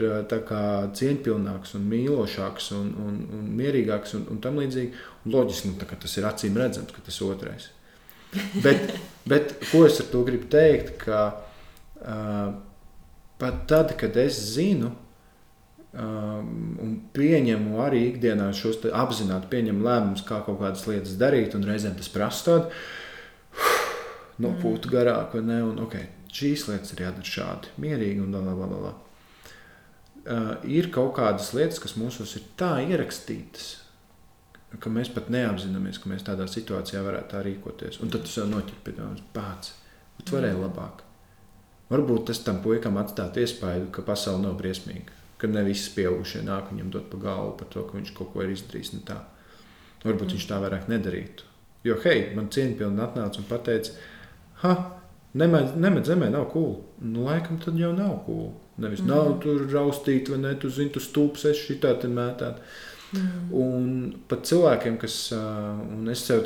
cieņpilnāks, 0.98 1.76
un 1.78 1.84
mīlošāks, 1.92 2.72
un, 2.74 2.88
un, 3.04 3.20
un 3.38 3.52
mierīgāks 3.60 4.16
un, 4.18 4.24
un 4.34 4.40
tam 4.42 4.58
līdzīgi? 4.58 5.04
Un 5.26 5.36
loģiski, 5.36 5.70
nu, 5.70 5.90
tas 5.92 6.18
ir 6.18 6.26
acīm 6.26 6.58
redzams, 6.58 6.90
ka 6.96 7.04
tas 7.06 7.22
otrais. 7.22 7.68
Bet, 8.64 8.96
bet 9.30 9.54
ko 9.70 9.84
es 9.86 10.02
ar 10.02 10.10
to 10.10 10.24
gribu 10.26 10.50
teikt? 10.50 10.96
Ka, 11.04 11.22
uh, 12.02 12.50
pat 13.42 13.66
tad, 13.70 13.96
kad 14.00 14.18
es 14.20 14.38
zinu, 14.56 14.92
um, 15.94 16.50
un 16.82 16.98
pieņemu 17.16 17.80
arī 17.84 18.04
ikdienā 18.12 18.50
šos 18.56 18.82
apzināti 18.92 19.52
pieņemu 19.52 19.86
lēmumus, 19.86 20.26
kā 20.28 20.42
kaut 20.46 20.60
kādas 20.62 20.86
lietas 20.90 21.16
darīt, 21.20 21.56
un 21.58 21.66
reizēm 21.68 21.96
tas 22.00 22.12
prasa 22.12 22.46
tādu 22.50 22.70
nopūtu 24.46 24.92
garāk, 24.92 25.38
vai 25.38 25.46
ne? 25.48 25.62
Un, 25.70 25.80
okay, 25.86 26.10
šīs 26.36 26.68
lietas 26.72 26.96
ir 26.96 27.06
jādara 27.06 27.32
šādi, 27.36 27.74
mierīgi 27.82 28.24
un 28.24 28.36
tālāk. 28.36 29.02
Uh, 30.26 30.56
ir 30.66 30.90
kaut 30.94 31.14
kādas 31.20 31.52
lietas, 31.54 31.78
kas 31.84 32.00
mūsos 32.02 32.34
ir 32.40 32.46
tā 32.58 32.80
ierakstītas, 32.82 33.76
ka 34.82 34.92
mēs 34.92 35.12
pat 35.14 35.30
neapzināmies, 35.32 36.00
ka 36.02 36.10
mēs 36.12 36.26
tādā 36.26 36.48
situācijā 36.50 37.04
varētu 37.06 37.32
tā 37.36 37.44
rīkoties. 37.46 38.02
Un 38.02 38.12
tad 38.12 38.26
tu 38.26 38.34
sev 38.34 38.50
noķer 38.50 38.80
pie 38.84 38.96
tā, 38.98 39.12
pats, 39.36 39.76
bet 40.18 40.34
varēja 40.34 40.58
labāk. 40.60 41.05
Varbūt 41.92 42.32
tas 42.32 42.42
tam 42.42 42.64
puikam 42.64 42.98
atstātu 42.98 43.44
iespēju, 43.44 43.92
ka 43.94 44.02
pasaule 44.06 44.42
nav 44.42 44.56
briesmīga, 44.58 45.14
ka 45.38 45.50
ne 45.52 45.62
visi 45.68 45.92
pieaugušie 45.94 46.42
nāk 46.48 46.72
viņam 46.72 46.90
dot 46.96 47.12
pa 47.12 47.20
galvu 47.22 47.54
par 47.60 47.70
to, 47.74 47.84
ka 47.86 48.00
viņš 48.00 48.14
kaut 48.18 48.32
ko 48.34 48.42
ir 48.42 48.56
izdarījis 48.56 48.96
ne 48.96 49.02
tā. 49.06 49.20
Varbūt 50.06 50.26
mm. 50.26 50.34
viņš 50.38 50.48
tā 50.50 50.60
vairāk 50.64 50.90
nedarītu. 50.90 51.46
Jo, 51.86 52.00
hei, 52.02 52.32
man 52.34 52.50
cieņpilni 52.54 53.04
atnāca 53.06 53.42
un 53.42 53.50
teica, 53.68 53.94
ha, 54.64 54.74
nemet 55.38 56.08
zemē, 56.10 56.32
nav 56.34 56.48
cool. 56.54 56.80
Nu, 57.02 57.28
laikam 57.28 57.60
tad 57.62 57.78
jau 57.78 57.92
nav 57.94 58.24
cool. 58.26 58.54
Nevis 58.82 59.04
mm. 59.04 59.12
nav 59.12 59.36
tur 59.44 59.68
raustīt, 59.72 60.32
vai 60.34 60.42
ne, 60.42 60.56
tu 60.60 60.72
zini, 60.74 60.92
tu 60.92 61.04
stūps, 61.04 61.46
es 61.52 61.62
šitā 61.68 61.94
te 62.02 62.10
mētāt. 62.12 62.64
Mm. 63.16 63.56
Un 63.56 63.90
pat 64.30 64.46
cilvēkiem, 64.50 65.00
kas, 65.02 65.18
un 65.32 66.12
es 66.12 66.26
sev 66.28 66.46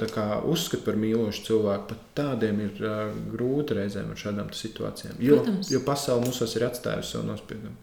uzskatu 0.49 0.85
par 0.85 0.97
mīlošu 0.99 1.45
cilvēku, 1.47 1.89
pat 1.89 2.07
tādiem 2.19 2.63
ir 2.67 2.81
grūti 3.33 3.77
reizēm 3.77 4.13
ar 4.13 4.23
šādām 4.23 4.53
situācijām. 4.53 5.19
Jo, 5.23 5.41
Protams. 5.41 5.71
jo 5.73 5.83
pasaule 5.85 6.27
mums 6.27 6.41
ir 6.55 6.67
atstājusi 6.67 7.15
savu 7.15 7.29
nospiedumu. 7.31 7.75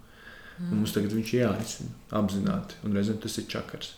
Mm. 0.57 0.73
Mums 0.73 0.95
tagad 0.97 1.13
viņš 1.13 1.33
ir 1.35 1.43
jāizsaka 1.43 2.17
apzināti, 2.17 2.81
un 2.87 2.97
reizēm 2.97 3.21
tas 3.21 3.37
ir 3.41 3.49
čakars. 3.53 3.95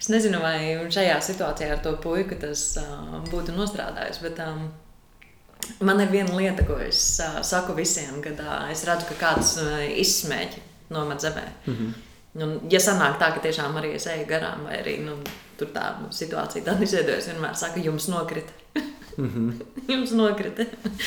Es 0.00 0.10
nezinu, 0.12 0.40
vai 0.42 0.58
šajā 0.92 1.14
situācijā 1.24 1.70
ar 1.72 1.82
to 1.84 1.94
puiku 2.02 2.36
tas 2.40 2.74
uh, 2.76 3.20
būtu 3.30 3.54
nostrādājis, 3.56 4.20
bet 4.20 4.40
um, 4.44 4.66
man 5.80 6.02
ir 6.04 6.12
viena 6.12 6.34
lieta, 6.36 6.66
ko 6.68 6.76
es 6.82 7.00
uh, 7.24 7.38
saku 7.46 7.76
visiem, 7.78 8.18
kad 8.24 8.42
uh, 8.44 8.66
es 8.72 8.84
redzu, 8.84 9.08
ka 9.12 9.16
kāds 9.22 9.54
uh, 9.62 9.78
izsmēķi 10.02 10.60
nomet 10.92 11.24
zemē. 11.24 11.46
Mm 11.64 11.78
-hmm. 11.78 11.94
Un, 12.34 12.56
ja 12.70 12.80
sanāk 12.82 13.20
tā, 13.20 13.30
ka 13.34 13.42
tiešām 13.44 13.76
arī 13.78 13.92
es 13.94 14.08
eju 14.10 14.26
garām, 14.26 14.64
vai 14.66 14.80
arī 14.80 14.96
nu, 15.04 15.20
tur 15.58 15.70
tā 15.74 15.92
situācija 16.14 16.66
tāda 16.66 16.82
izveidojas, 16.82 17.28
vienmēr 17.30 17.54
saka, 17.58 17.82
jums 17.82 18.08
nokrita. 18.10 18.52
Mm 19.16 19.30
-hmm. 19.30 19.52
jums 19.92 20.10
nokrita. 20.10 20.64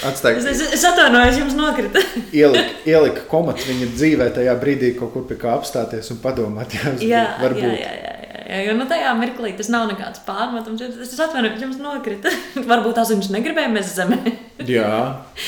Atstāj... 0.07 0.37
Es, 0.37 0.45
es, 0.45 0.61
es 0.73 0.85
atvainojos, 0.85 1.37
jums 1.37 1.53
nokrita. 1.53 1.99
ielika, 2.41 2.69
ielika 2.85 3.21
komatu 3.27 3.67
viņa 3.67 3.87
dzīvē, 3.95 4.29
tajā 4.39 4.55
brīdī 4.61 4.93
kaut 4.99 5.13
kur 5.13 5.27
pie 5.27 5.35
kā 5.35 5.51
apstāties 5.57 6.11
un 6.11 6.21
padomāt. 6.23 6.73
Jā, 6.73 6.93
jā, 7.01 7.25
varbūt. 7.41 7.63
jā, 7.63 7.91
jā, 8.03 8.06
Jā, 8.47 8.61
jo 8.63 8.73
nu, 8.77 8.85
tajā 8.87 9.09
mirklī 9.19 9.49
tas 9.57 9.67
nav 9.67 9.89
nekāds 9.89 10.21
pārmetums. 10.23 10.79
Es 11.03 11.17
atvainojos, 11.19 11.59
jums 11.65 11.81
nokrita. 11.83 12.31
Varbūt 12.69 12.95
tās 12.95 13.11
viņš 13.11 13.27
negribēja 13.35 13.71
mēs 13.73 13.91
zemē. 13.97 14.19
jā, 14.77 14.91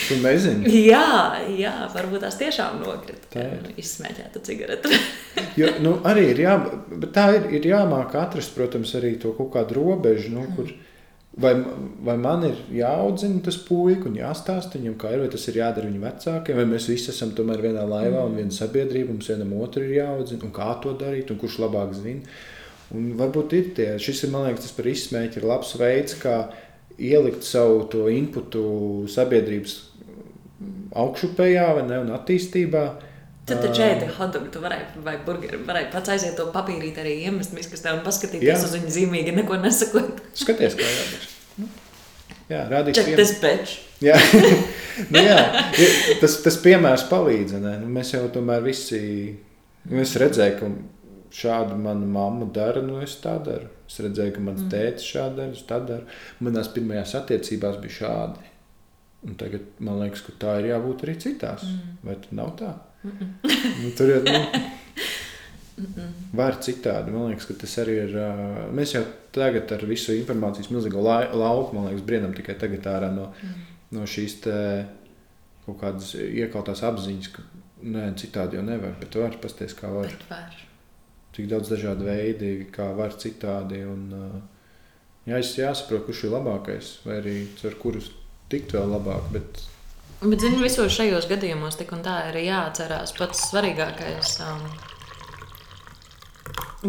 tu 0.09 0.17
nezini. 0.19 0.67
Jā, 0.89 1.39
jā, 1.55 1.73
varbūt 1.93 2.25
tās 2.25 2.35
tiešām 2.41 2.81
nokrita. 2.83 3.31
Tā 3.31 3.45
ir. 3.55 3.71
Izsmēķēta 3.79 4.43
cigarete. 4.43 4.91
jo, 5.61 5.71
nu, 5.85 5.95
arī 6.07 6.27
ir, 6.33 6.43
jā, 6.43 6.57
tā 7.15 7.29
ir, 7.37 7.47
ir 7.61 7.71
jāmāk 7.71 8.19
atrast, 8.19 8.51
protams, 8.57 8.91
arī 8.99 9.15
to 9.21 9.31
kaut 9.37 9.53
kādu 9.55 9.79
robežu, 9.79 10.35
nu, 10.35 10.43
kur, 10.57 10.75
vai, 11.39 11.55
vai 12.03 12.19
man 12.19 12.45
ir 12.51 12.59
jāaudzina 12.81 13.39
tas 13.47 13.61
puika 13.63 14.11
un 14.11 14.19
jāstāsta 14.19 14.75
viņam, 14.75 14.99
kā 14.99 15.15
ir, 15.15 15.23
vai 15.23 15.31
tas 15.31 15.47
ir 15.47 15.63
jādara 15.63 15.87
viņa 15.87 16.03
vecākiem, 16.03 16.59
vai 16.59 16.69
mēs 16.75 16.91
visi 16.91 17.13
esam 17.15 17.31
tomēr 17.37 17.63
vienā 17.69 17.87
laivā 17.87 18.27
un 18.27 18.35
viena 18.43 18.59
sabiedrība, 18.59 19.13
mums 19.15 19.31
vienam 19.31 19.55
otru 19.63 19.87
ir 19.87 20.01
jāaudzina, 20.01 20.43
un 20.45 20.55
kā 20.59 20.73
to 20.83 20.99
darīt, 20.99 21.31
un 21.31 21.39
kurš 21.39 21.61
labāk 21.63 21.95
zina. 21.95 22.27
Un 22.95 23.11
varbūt 23.19 23.53
ir 23.53 23.69
tie, 23.77 23.91
šis 24.01 24.23
ir, 24.25 24.31
man 24.33 24.47
liekas, 24.47 24.65
tas 24.65 24.73
par 24.73 24.87
izsmēķi 24.89 25.37
ir 25.41 25.45
labs 25.45 25.75
veids, 25.77 26.15
kā 26.17 26.37
ielikt 26.97 27.45
savu 27.45 27.83
to 27.91 28.07
inputu 28.11 28.63
sabiedrības 29.11 29.75
augšupējā 30.97 31.67
ne, 31.85 31.99
un 32.01 32.09
attīstībā. 32.15 32.83
Tad 33.49 33.61
taču 33.65 33.83
ēdi 33.85 34.09
hotdogu, 34.17 34.49
tu 34.53 34.61
varēji, 34.61 35.03
vai 35.05 35.15
burgeri, 35.25 35.61
varēji 35.65 35.89
pats 35.93 36.13
aiziet 36.13 36.35
to 36.37 36.49
papīrīt 36.53 36.97
arī 37.01 37.15
iemest 37.29 37.53
miskastē 37.55 37.95
un 37.95 38.03
paskatīties 38.05 38.51
jā. 38.51 38.57
uz 38.65 38.75
viņu 38.77 38.93
zīmīgi, 38.93 39.33
neko 39.37 39.57
nesakot. 39.61 40.21
Skaties, 40.37 40.77
kā 40.77 40.89
jādara. 40.89 41.29
Nu, 41.61 41.69
jā, 42.51 42.65
rādīt 42.73 42.99
Check 42.99 43.09
piemēru. 43.09 43.23
this 43.23 43.37
bitch. 43.41 43.77
Jā, 44.05 44.19
nu, 45.13 45.23
jā. 45.23 45.39
Tas, 46.21 46.37
tas 46.45 46.59
piemērs 46.61 47.07
palīdz, 47.09 47.57
ne? 47.63 47.73
Nu, 47.81 47.89
mēs 47.95 48.13
jau 48.13 48.21
tomēr 48.33 48.61
visi, 48.65 49.01
mēs 49.89 50.13
redzēju, 50.21 50.59
ka 50.59 50.69
šādu 51.33 51.77
mana 51.77 52.05
mamma 52.05 52.47
dara, 52.53 52.81
nu 52.85 52.99
es 53.03 53.15
tā 53.23 53.35
daru. 53.43 53.69
Es 53.89 53.97
redzēju, 54.03 54.35
ka 54.35 54.43
mans 54.45 54.63
mm. 54.63 54.69
tēvs 54.73 55.07
šādi 55.13 55.41
dara, 55.41 55.55
es 55.55 55.65
tā 55.69 55.79
daru. 55.85 56.19
Manās 56.45 56.69
pirmajās 56.73 57.15
attiecībās 57.19 57.79
bija 57.83 57.97
šādi. 57.99 58.51
Un 59.27 59.35
tagad 59.39 59.79
man 59.83 59.99
liekas, 60.03 60.23
ka 60.25 60.35
tā 60.41 60.59
ir 60.61 60.69
jābūt 60.71 61.05
arī 61.05 61.15
citās. 61.21 61.65
Mm. 61.65 61.95
Vai 62.05 62.17
tas 62.21 62.35
nav 62.39 62.53
tā? 62.59 62.73
Mm 63.03 63.11
-mm. 63.11 63.55
nu, 63.83 63.91
tur 63.97 64.09
jau 64.09 64.21
nu, 64.23 64.39
var 66.39 66.59
citādi. 66.61 67.11
Man 67.11 67.27
liekas, 67.29 67.45
ka 67.45 67.53
tas 67.53 67.77
arī 67.83 67.97
ir. 68.03 68.15
Mēs 68.75 68.95
jau 68.95 69.03
tagad 69.31 69.71
ar 69.71 69.85
visu 69.85 70.13
informācijas 70.13 70.71
milzīgo 70.71 71.01
lauku, 71.01 71.75
man 71.75 71.87
liekas, 71.87 72.05
briedam 72.05 72.33
tikai 72.33 72.55
tagad 72.55 72.85
ārā 72.85 73.11
no, 73.15 73.33
mm. 73.43 73.67
no 73.91 74.05
šīs 74.05 74.41
te, 74.41 74.85
kaut 75.65 75.79
kādas 75.81 76.15
iekautās 76.15 76.83
apziņas, 76.83 77.27
ka 77.27 77.41
nē, 77.83 78.13
citādi 78.15 78.55
jau 78.55 78.63
nevar. 78.63 78.95
Bet 78.99 79.15
var 79.15 79.37
pasties, 79.41 79.73
kā 79.73 79.87
var. 79.87 80.05
Bet 80.05 80.29
var 80.29 80.68
tik 81.39 81.47
daudz 81.47 81.71
dažādu 81.71 82.03
veidu, 82.09 82.51
kā 82.75 82.89
var 82.97 83.15
citādi. 83.15 83.79
Un, 83.87 84.09
jā, 85.23 85.39
es 85.39 85.53
jāsaprot, 85.55 86.03
kurš 86.07 86.25
ir 86.27 86.33
labākais, 86.35 86.93
vai 87.05 87.19
arī 87.21 87.35
ar 87.69 87.75
kurus 87.79 88.11
tikt 88.51 88.75
vēl 88.75 88.91
labāk. 88.97 89.29
Bet... 89.31 89.61
Bet, 90.19 90.41
zini, 90.43 90.59
visos 90.59 90.91
šajos 90.91 91.29
gadījumos 91.29 91.79
tik 91.79 91.93
un 91.95 92.01
tā 92.03 92.17
ir 92.27 92.41
jāatcerās 92.43 93.15
pats 93.15 93.45
svarīgākais. 93.53 94.33
Um, 94.43 94.65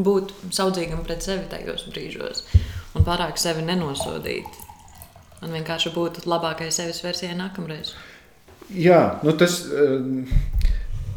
būt 0.07 0.35
saudzīgam 0.55 1.05
pret 1.07 1.23
sevi 1.23 1.47
tajos 1.51 1.87
brīžos 1.91 2.43
un 2.99 3.07
pārāk 3.07 3.39
sevi 3.39 3.63
nenosodīt. 3.67 4.51
Man 5.41 5.55
vienkārši 5.55 5.95
būtu 5.95 6.27
labākais 6.27 6.75
sevis 6.83 7.05
versijai 7.07 7.39
nākamreiz. 7.39 7.95
Jā, 8.75 9.21
nu 9.23 9.31
tas. 9.39 9.63
Uh, 9.71 10.27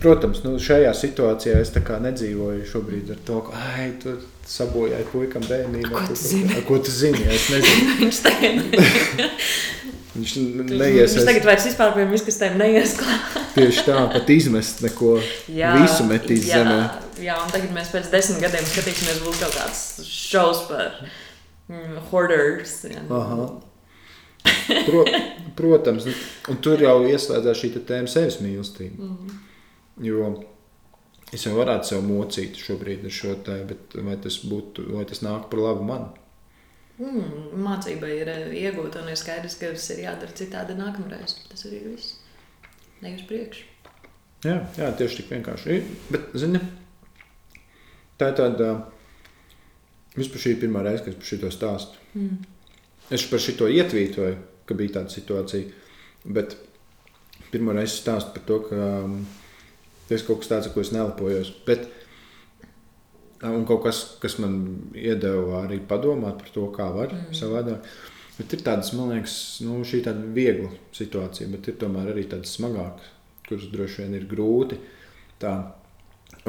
Protams, 0.04 0.42
nu, 0.44 0.58
šajā 0.60 0.92
situācijā 1.00 1.60
es 1.64 1.72
nedzīvoju 1.74 2.66
šobrīd 2.68 3.14
ar 3.16 3.20
to, 3.24 3.40
ka 3.48 3.62
ai, 3.72 3.92
tu 4.04 4.18
sabojāji 4.48 5.06
puikam 5.14 5.46
bērnību. 5.48 5.94
Ko 5.94 6.04
tu 6.10 6.18
zini? 6.20 6.64
Ko 6.68 6.80
tu 6.84 6.92
zini? 6.92 7.24
Es 7.32 7.48
nezinu. 7.54 8.68
Viņš. 10.14 10.34
Viņš 10.38 10.74
neies. 10.78 11.16
Viņš 11.16 11.26
tagad 11.26 11.48
vairs 11.48 11.64
vispār 11.66 11.94
pie 11.96 12.04
miskastēm 12.12 12.60
neies 12.62 12.94
klāt. 13.00 13.38
Tieši 13.56 13.86
tā, 13.88 14.02
pat 14.14 14.30
izmest 14.30 14.84
neko. 14.86 15.16
Jā, 15.50 15.72
visu 15.82 16.06
metīs 16.10 16.46
jā, 16.50 16.60
zemē. 16.62 16.78
Jā, 17.24 17.38
un 17.42 17.54
tagad 17.54 17.74
mēs 17.74 17.90
pēc 17.94 18.12
desmit 18.14 18.44
gadiem 18.44 18.68
skatīsimies, 18.70 19.24
būs 19.26 19.40
kaut 19.42 19.58
kāds 19.58 19.82
šovs 20.06 20.66
par 20.70 21.00
mm, 21.72 21.98
hoarders. 22.12 22.76
Aha. 23.08 23.48
Pro, 24.86 25.02
protams, 25.58 26.06
un 26.52 26.62
tur 26.62 26.82
jau 26.84 27.00
ieslēdzās 27.10 27.64
šī 27.64 27.74
tēma 27.80 28.12
sevis 28.12 28.38
mīlestība. 28.44 29.00
Mm 29.00 29.16
-hmm. 29.16 29.42
Jo 30.02 30.32
es 31.34 31.46
jau 31.46 31.54
varētu 31.58 31.92
sev 31.92 32.04
mocīt 32.06 32.58
šobrīd 32.58 33.06
ar 33.06 33.14
šo 33.14 33.36
te, 33.46 33.60
bet 33.70 33.96
vai 34.06 34.18
tas, 34.22 34.40
būtu, 34.48 34.88
vai 34.94 35.06
tas 35.10 35.22
nāk 35.26 35.50
par 35.52 35.62
labu 35.62 35.86
man? 35.88 36.12
Mm, 37.02 37.54
mācība 37.66 38.10
ir 38.14 38.30
eh, 38.30 38.56
iegūta 38.68 39.02
un 39.02 39.10
ir 39.10 39.18
skaidrs, 39.18 39.58
ka 39.58 39.72
tas 39.74 39.90
ir 39.96 40.04
jādara 40.06 40.38
citādi 40.38 40.78
nākamreiz. 40.78 41.40
Tas 41.50 41.66
arī 41.70 41.82
viss. 41.88 42.18
Ne 43.02 43.16
uz 43.18 43.24
priekšu. 43.30 43.70
Jā, 44.44 44.58
jā, 44.78 44.90
tieši 45.00 45.22
tik 45.22 45.32
vienkārši. 45.34 45.78
Bet, 46.14 46.34
zini, 46.38 46.62
tā 48.20 48.32
ir 48.32 48.40
tāda. 48.40 48.74
Vispār 50.14 50.44
šī 50.44 50.54
ir 50.54 50.60
pirmā 50.62 50.84
reize, 50.86 51.02
kad 51.02 51.16
es 51.16 51.18
par 51.18 51.30
šo 51.32 51.50
stāstu. 51.56 52.02
Mm. 52.14 52.44
Es 53.18 53.24
par 53.32 53.42
šo 53.42 53.70
ietvītoju, 53.72 54.36
ka 54.70 54.78
bija 54.78 55.00
tāda 55.00 55.14
situācija. 55.16 55.72
Bet 56.38 56.54
pirmā 57.50 57.74
reize 57.74 57.98
stāstu 57.98 58.36
par 58.36 58.46
to, 58.46 58.60
ka 58.68 58.78
um, 59.08 59.24
Tas 60.10 60.26
kaut 60.28 60.42
kas 60.42 60.52
tāds, 60.52 60.72
ko 60.74 60.84
es 60.84 60.92
nelepojos. 60.94 61.52
Bet, 61.68 61.86
un 63.48 63.64
kaut 63.70 63.84
kas, 63.86 64.02
kas 64.24 64.38
man 64.44 64.58
iedeva 64.98 65.64
arī 65.64 65.80
padomāt 65.88 66.42
par 66.42 66.52
to, 66.56 66.68
kā 66.76 66.90
var 66.96 67.14
mm. 67.16 67.32
savādāk. 67.38 67.88
Bet 68.38 68.56
ir 68.56 68.64
tādas, 68.66 68.90
man 68.98 69.14
liekas, 69.14 69.36
nu, 69.66 69.82
šī 69.86 70.02
tāda 70.08 70.26
viegla 70.36 70.72
situācija, 70.96 71.50
bet 71.54 71.70
ir 71.70 71.78
tomēr 71.82 72.10
arī 72.16 72.26
tādas 72.32 72.56
smagākas, 72.58 73.12
kuras 73.46 73.68
droši 73.74 74.04
vien 74.04 74.18
ir 74.18 74.26
grūti. 74.30 74.80
Tā, 75.42 75.54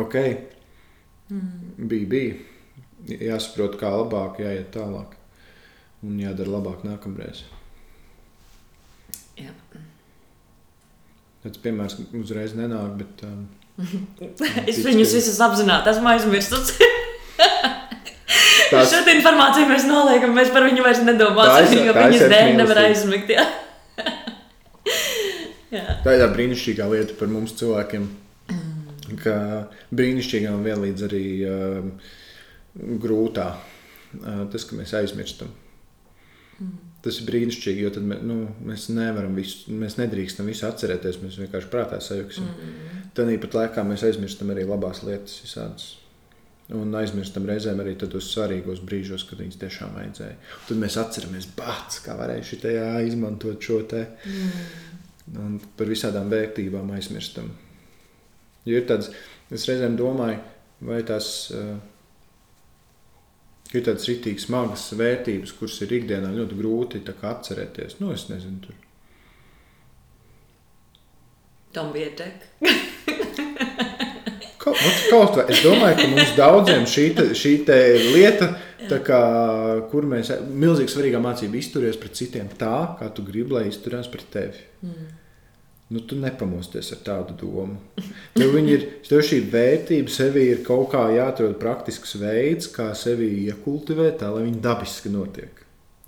ok, 0.01 0.17
mm. 1.29 1.85
bija, 1.85 2.11
bija. 2.17 2.41
Jāsaprot, 3.05 3.75
kā 3.77 3.91
labāk, 3.93 4.39
jāiet 4.41 4.71
tālāk 4.73 5.19
un 6.05 6.17
jādara 6.21 6.57
labāk 6.57 6.87
nākamreiz. 6.89 7.45
Jā. 9.37 9.51
Tāds 11.45 11.61
piemērs 11.61 11.99
uzreiz 12.17 12.55
nenāk, 12.57 12.95
bet. 13.03 13.25
Um, 13.27 13.43
es 14.71 14.79
viņus 14.81 15.13
visus 15.19 15.41
apzināti 15.45 15.91
esmu 15.93 16.09
aizmirsis. 16.15 16.71
Tās... 18.71 18.91
Šo 18.91 19.03
informāciju 19.13 19.69
mēs 19.69 19.85
noliekam, 19.87 20.33
mēs 20.35 20.49
par 20.55 20.65
viņu 20.65 20.87
vairs 20.87 21.03
nedomāsim, 21.05 21.85
jo 21.85 21.93
viņas 21.95 22.25
dēļ 22.33 22.55
nevar 22.59 22.81
aizmigt. 22.87 23.35
Jā. 23.35 23.45
jā. 25.77 25.85
Tā 26.07 26.17
ir 26.17 26.25
tā 26.25 26.31
brīnišķīgā 26.33 26.89
lieta 26.95 27.19
par 27.19 27.31
mums 27.31 27.55
cilvēkiem, 27.61 28.09
ka 29.21 29.37
brīnišķīgā 29.95 30.55
un 30.57 30.65
vienlīdz 30.65 31.07
arī 31.11 31.27
uh, 31.45 32.17
grūtā 33.05 33.51
uh, 33.53 34.43
tas, 34.55 34.65
ka 34.65 34.81
mēs 34.81 34.97
aizmirstam. 35.03 35.53
Mm. 36.57 36.94
Tas 37.05 37.19
ir 37.21 37.27
brīnišķīgi, 37.29 37.83
jo 37.85 37.91
tad 37.93 38.07
nu, 38.25 38.37
mēs 38.65 38.87
nevaram 38.95 39.35
visu, 39.37 39.73
mēs 39.77 39.99
nedrīkstam 39.99 40.47
visu 40.49 40.65
atcerēties. 40.65 41.19
Mēs 41.21 41.37
vienkārši 41.43 41.69
prātā 41.73 41.99
sajuksim. 42.01 42.47
Mm. 42.49 43.03
Tad 43.17 43.29
īpat 43.35 43.59
laikā 43.59 43.85
mēs 43.85 44.07
aizmirstam 44.09 44.55
arī 44.55 44.65
labās 44.65 45.03
lietas, 45.05 45.37
visādas. 45.45 45.91
Un 46.73 46.97
aizmirstam 46.97 47.45
reizēm 47.45 47.83
arī 47.83 47.93
tos 48.01 48.31
svarīgos 48.33 48.81
brīžos, 48.89 49.27
kad 49.29 49.43
viņas 49.43 49.61
tiešām 49.61 49.93
vajadzēja. 49.99 50.39
Un 50.39 50.65
tad 50.71 50.81
mēs 50.81 50.97
atceramies, 51.03 51.51
bāc, 51.59 52.01
kā 52.07 52.17
varēja 52.17 52.49
šitajā 52.55 52.89
izmantot 53.11 53.69
šo 53.69 53.83
te. 53.91 54.07
Mm. 54.25 54.65
Un 55.45 55.59
par 55.77 55.93
visādām 55.93 56.33
vērtībām 56.33 56.89
aizmirstam. 56.97 57.53
Jo 58.65 58.81
ir 58.81 58.89
tāds, 58.89 59.13
es 59.53 59.69
reizēm 59.69 60.01
domāju, 60.01 60.41
vai 60.89 61.05
tās. 61.05 61.35
Uh, 61.53 61.77
ir 63.75 63.87
tādas 63.87 64.09
rītīgas, 64.11 64.47
smagas 64.49 64.87
vērtības, 64.99 65.55
kuras 65.59 65.81
ir 65.85 65.95
ikdienā 65.99 66.33
ļoti 66.35 66.59
grūti 66.59 67.03
atcerēties. 67.05 67.99
Nu, 68.01 68.13
es 68.15 68.29
nezinu, 68.31 68.61
tur. 68.65 68.81
Tam 71.75 71.91
bija 71.95 72.13
tek. 72.15 72.45
Kaut, 74.65 74.79
nu, 74.81 74.91
kaut 75.11 75.35
vai. 75.37 75.43
Es 75.53 75.59
domāju, 75.61 75.97
ka 75.99 76.05
mums 76.09 76.31
daudziem 76.39 76.87
šī, 76.89 77.03
te, 77.19 77.25
šī 77.37 77.51
te 77.69 77.75
lieta, 78.15 78.47
kā, 79.05 79.19
kur 79.91 80.07
mēs 80.09 80.31
milzīgi 80.49 80.89
svarīgā 80.89 81.21
mācība 81.21 81.59
izturēties 81.59 82.01
pret 82.01 82.17
citiem 82.17 82.49
tā, 82.57 82.79
kā 82.97 83.11
tu 83.13 83.27
gribi, 83.27 83.59
lai 83.59 83.67
izturās 83.69 84.09
pret 84.09 84.25
tevi. 84.33 84.65
Mm. 84.87 85.11
Nu, 85.95 86.01
tu 86.03 86.17
nepamosties 86.19 86.89
ar 86.91 87.03
tādu 87.07 87.37
domu. 87.39 87.77
Tev, 88.35 88.57
ir, 88.67 88.87
tev 89.07 89.21
šī 89.23 89.37
vērtība 89.53 90.11
sevī 90.11 90.49
ir 90.51 90.65
kaut 90.67 90.89
kā 90.91 91.05
jāatrod 91.15 91.53
praktisks 91.61 92.17
veids, 92.19 92.67
kā 92.75 92.89
sevi 92.99 93.29
iekultivēt, 93.45 94.17
tā 94.19 94.33
lai 94.35 94.43
viņi 94.49 94.59
dabiski 94.65 95.13
notiek. 95.15 95.61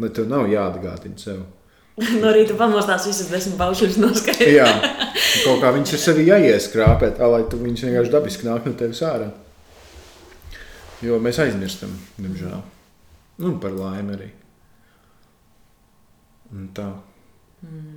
Lai 0.02 0.10
tev 0.10 0.26
nav 0.32 0.48
jāatgādina 0.50 1.22
sev. 1.22 1.44
No 2.20 2.32
rīta 2.34 2.56
pamostās 2.58 3.06
visas 3.08 3.30
desmit 3.30 3.54
paušas 3.60 3.94
noskaidrot. 4.02 4.50
Jā, 4.52 4.66
kaut 5.46 5.62
kā 5.62 5.70
viņas 5.78 5.94
ir 5.94 6.02
sevi 6.02 6.26
jāieskrāpē, 6.26 7.12
tā 7.16 7.30
lai 7.30 7.44
tu 7.48 7.60
viņas 7.62 7.86
vienkārši 7.86 8.12
dabiski 8.12 8.48
nāk 8.48 8.66
no 8.66 8.74
tevis 8.76 9.04
ārā. 9.06 9.30
Jo 11.06 11.20
mēs 11.22 11.38
aizmirstam, 11.44 11.94
diemžēl. 12.18 12.58
Nu, 13.44 13.54
par 13.62 13.78
laimi 13.78 14.18
arī. 14.18 14.28
Un 16.56 16.68
tā. 16.76 16.90
Mm. 17.62 17.95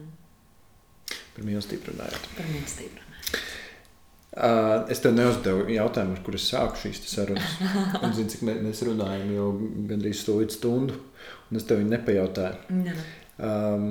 Par 1.39 1.47
mīlestību 1.47 1.93
runājot. 1.93 2.25
Par 2.35 2.47
mīlestību. 2.51 3.05
Uh, 4.29 4.85
es 4.93 4.99
tev 5.01 5.15
neuzdevu 5.17 5.63
jautājumu, 5.73 6.13
ar 6.13 6.21
kuriem 6.23 6.41
sāku 6.43 6.77
šīs 6.83 6.99
sarunas. 7.09 7.55
Un, 8.03 8.11
zini, 8.13 8.29
cik 8.29 8.43
mēs 8.45 8.83
runājam 8.85 9.31
jau 9.33 9.47
gandrīz 9.89 10.21
stundu, 10.53 10.99
un 11.49 11.59
es 11.59 11.65
tev 11.67 11.81
nepajautāju. 11.87 12.83
Jā. 12.85 12.93
Um, 13.39 13.87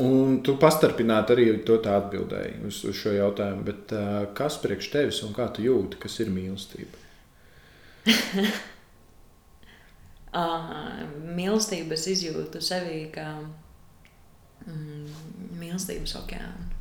un 0.00 0.38
tu 0.46 0.54
pastarpināti 0.62 1.34
arī 1.34 1.46
to 1.66 1.76
atbildēji 1.82 2.62
uz, 2.66 2.80
uz 2.88 2.96
šo 2.96 3.12
jautājumu. 3.12 3.66
Bet, 3.66 3.92
uh, 3.92 4.24
kas 4.38 4.56
priekš 4.62 4.90
tevis 4.94 5.20
un 5.26 5.34
kā 5.36 5.50
tu 5.52 5.66
jūti, 5.66 6.00
kas 6.06 6.16
ir 6.24 6.32
mīlestība? 6.32 7.02
uh, 10.40 10.70
mīlestību 11.36 11.98
es 11.98 12.08
izjūtu 12.14 12.62
sevī 12.64 13.02
kā 13.14 13.28
mm, 14.64 15.04
mīlestības 15.60 16.16
okeānu. 16.24 16.73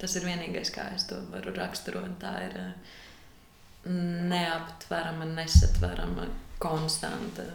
Tas 0.00 0.16
ir 0.16 0.24
vienīgais, 0.24 0.72
kā 0.72 0.86
es 0.96 1.04
to 1.10 1.18
varu 1.32 1.52
raksturot. 1.56 2.16
Tā 2.22 2.32
ir 2.46 2.56
neaptverama, 4.30 5.28
nesatverama, 5.36 6.26
konstanta 6.60 7.46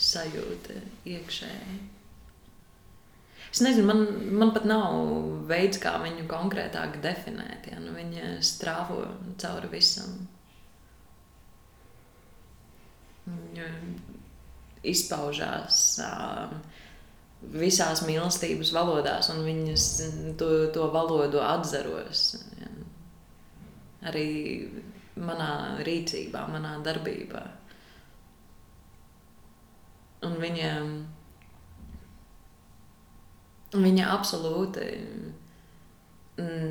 sajūta 0.00 0.76
iekšēji. 1.08 1.78
Es 3.50 3.62
nezinu, 3.64 3.86
man, 3.88 4.02
man 4.38 4.52
pat 4.54 4.66
nav 4.68 4.94
veids, 5.50 5.80
kā 5.82 5.96
viņu 6.04 6.28
konkrētāk 6.30 7.00
definēt. 7.02 7.66
Ja? 7.72 7.80
Nu, 7.82 7.94
viņa 7.96 8.36
strāvo 8.46 9.02
cauri 9.42 9.72
visam. 9.72 10.20
Viņa 13.26 13.66
izpaužās. 14.86 15.80
Uh, 16.04 16.54
visās 17.40 18.02
mīlestības 18.04 18.72
valodās, 18.76 19.30
un 19.32 19.42
viņas 19.46 19.86
to, 20.40 20.50
to 20.74 20.88
valodu 20.92 21.40
atzaros. 21.42 22.34
Ja. 22.60 22.68
Arī 24.10 24.28
manā 25.20 25.80
rīcībā, 25.84 26.46
manā 26.52 26.76
darbībā. 26.84 27.42
Un 30.28 30.36
viņa, 30.40 30.72
viņa 33.72 34.10
absolūti 34.12 34.88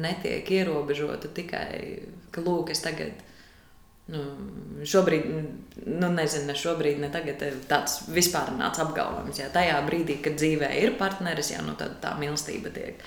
netiek 0.06 0.52
ierobežota 0.54 1.30
tikai, 1.34 2.06
ka, 2.34 2.44
lūk, 2.46 2.72
es 2.74 2.82
tagad 2.86 3.18
Nu, 4.10 4.24
šobrīd, 4.90 5.26
nu, 5.86 6.10
nezinu, 6.16 6.48
ne 6.50 6.56
šobrīd, 6.58 6.98
ne 7.04 7.10
tagad, 7.14 7.44
tāds 7.70 8.00
vispār 8.10 8.52
nāca 8.58 8.86
apgalvojums. 8.88 9.42
Ja 9.42 9.50
tajā 9.54 9.78
brīdī, 9.86 10.18
kad 10.26 10.40
dzīvē 10.40 10.72
ir 10.82 10.96
partneris, 11.00 11.52
ja, 11.54 11.64
nu, 11.66 11.76
tad 11.80 12.00
tā 12.04 12.16
mīlestība 12.20 12.74
tiek 12.74 13.04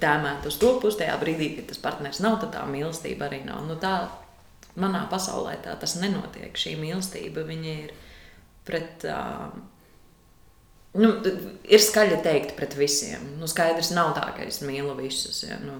tēmēta 0.00 0.50
uz 0.50 0.58
to 0.60 0.76
pusi. 0.82 1.00
Tajā 1.00 1.16
brīdī, 1.22 1.54
kad 1.56 1.70
tas 1.72 1.82
partneris 1.82 2.22
nav, 2.22 2.38
tad 2.42 2.54
tā 2.54 2.62
mīlestība 2.70 3.26
arī 3.26 3.42
nav. 3.48 3.64
Nu, 3.66 3.78
tā, 3.80 3.94
manā 4.80 5.02
pasaulē 5.10 5.56
tā 5.64 5.74
tas 5.80 5.96
nenotiek. 5.98 6.54
Šī 6.54 6.76
mīlestība 6.80 7.46
ir 7.58 7.92
pret. 8.68 9.08
Uh, 9.08 9.50
Nu, 10.98 11.12
ir 11.70 11.78
skaļi 11.78 12.16
teikt 12.24 12.56
pret 12.58 12.72
visiem. 12.74 13.22
Nu, 13.38 13.46
skaidrs, 13.50 13.92
nav 13.94 14.08
tā, 14.16 14.24
ka 14.34 14.42
es 14.42 14.58
mīlu 14.66 14.96
visus. 14.98 15.44
Ja? 15.46 15.60
Nu, 15.62 15.76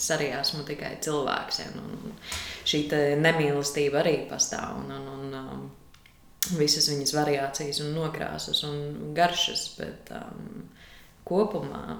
es 0.00 0.06
arī 0.14 0.30
esmu 0.32 0.64
tikai 0.64 0.94
cilvēks. 1.04 1.58
Ja? 1.60 1.66
Nu, 1.74 2.14
šī 2.70 2.80
nemīlestība 3.20 4.00
arī 4.02 4.16
pastāv. 4.30 4.80
Un, 4.82 4.90
un, 4.94 5.04
un, 5.14 5.34
um, 5.40 5.62
visas 6.58 6.88
viņas 6.90 7.14
variācijas, 7.16 7.82
un 7.84 7.94
nokrāsas 7.98 8.62
un 8.68 8.76
garšas. 9.16 9.62
Bet 9.78 10.12
um, 10.16 10.64
kopumā 11.28 11.98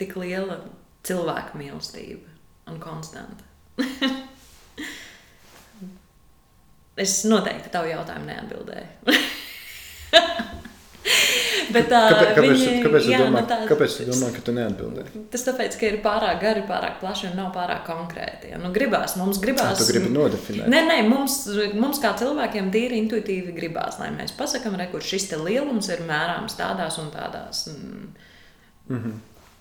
tik 0.00 0.16
liela 0.20 0.56
cilvēka 1.06 1.58
mīlestība 1.60 2.28
un 2.70 2.80
konstanta. 2.82 3.44
es 7.04 7.22
noteikti 7.28 7.72
tavu 7.72 7.92
jautājumu 7.92 8.26
neatbildēju. 8.30 8.88
Bet, 11.74 11.86
uh, 11.92 12.08
kāpēc, 12.10 12.32
kāpēc, 12.36 12.50
viņi, 12.50 12.80
kāpēc, 12.84 13.06
jā, 13.08 13.20
domā, 13.22 13.42
nu 13.42 13.48
tā, 13.48 13.58
kāpēc 13.68 13.94
tu 14.00 14.06
domā, 14.08 14.30
ka 14.34 14.42
tu 14.46 14.54
neatbildēji? 14.56 15.22
Tas 15.32 15.44
tāpēc, 15.46 15.76
ka 15.80 15.88
ir 15.88 15.96
pārāk 16.04 16.42
gari, 16.42 16.64
pārāk 16.68 16.98
plaši 17.02 17.30
un 17.30 17.38
nav 17.38 17.52
pārāk 17.54 17.84
konkrēti. 17.86 18.50
Ja? 18.52 18.58
Nu, 18.60 18.72
gribās, 18.74 19.14
mums 19.20 19.40
gribās. 19.42 19.78
Tu 19.80 19.88
gribi 19.92 20.10
nodefinēt. 20.14 20.68
Nē, 20.70 20.82
nē, 20.88 20.98
mums, 21.08 21.40
mums 21.78 22.02
kā 22.02 22.12
cilvēkiem 22.20 22.72
tīri 22.74 23.00
intuitīvi 23.04 23.54
gribās, 23.56 24.00
lai 24.02 24.10
mēs 24.16 24.34
pasakām, 24.38 24.78
kur 24.92 25.04
šis 25.04 25.30
lielums 25.38 25.90
ir 25.94 26.04
mērāms 26.08 26.58
tādās 26.58 26.98
un 27.02 27.10
tādās. 27.14 27.66
Mm, 27.70 28.06
mm 28.90 29.02
-hmm. 29.02 29.18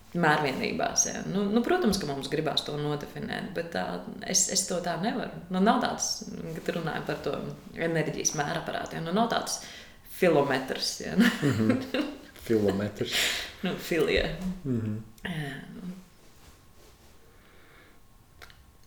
Mērvienībās. 0.09 1.05
Ja. 1.05 1.19
Nu, 1.33 1.43
nu, 1.53 1.61
protams, 1.61 1.99
ka 2.01 2.07
mums 2.09 2.29
gribās 2.29 2.63
to 2.65 2.73
nodefinēt, 2.77 3.51
bet 3.53 3.75
tā, 3.75 3.83
es, 4.25 4.47
es 4.49 4.63
to 4.67 4.79
tā 4.81 4.95
nevaru. 5.01 5.29
Nu, 5.53 5.59
nav 5.59 5.83
tāds, 5.83 6.23
kad 6.55 6.75
runājam 6.75 7.05
par 7.05 7.19
to 7.23 7.35
enerģijas 7.77 8.33
mēraparātu. 8.33 8.97
Ja. 8.97 9.01
Nu, 9.05 9.13
nav 9.13 9.29
tāds 9.29 9.59
filometrs. 10.19 11.01
Ja. 11.01 11.15
Mm 11.15 11.25
-hmm. 11.41 12.03
Filometrs. 12.47 13.13
nu, 13.61 13.75
filie. 13.75 14.35
Mm 14.65 14.81
-hmm. 14.81 14.97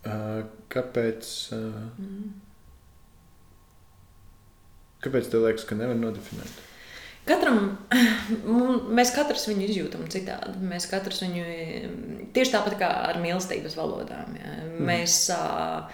uh, 0.07 0.45
kāpēc? 0.68 1.53
Uh, 1.53 1.74
mm. 1.99 2.33
Kāpēc 5.03 5.30
tev 5.30 5.43
liekas, 5.43 5.64
ka 5.64 5.74
nevar 5.74 5.97
nodefinēt? 5.97 6.61
Katram, 7.26 7.78
mēs 8.99 9.12
katrs 9.14 9.49
viņu 9.49 9.66
izjūtam 9.68 10.07
citādi. 10.11 10.59
Mēs 10.59 10.89
katrs 10.91 11.22
viņu 11.22 11.45
tieši 12.35 12.55
tāpat 12.55 12.78
kā 12.78 12.89
ar 13.11 13.20
mīlestības 13.22 13.76
valodām. 13.78 14.37
Ja. 14.41 14.57
Mm. 14.62 14.87
Mēs 14.89 15.30
uh, 15.35 15.87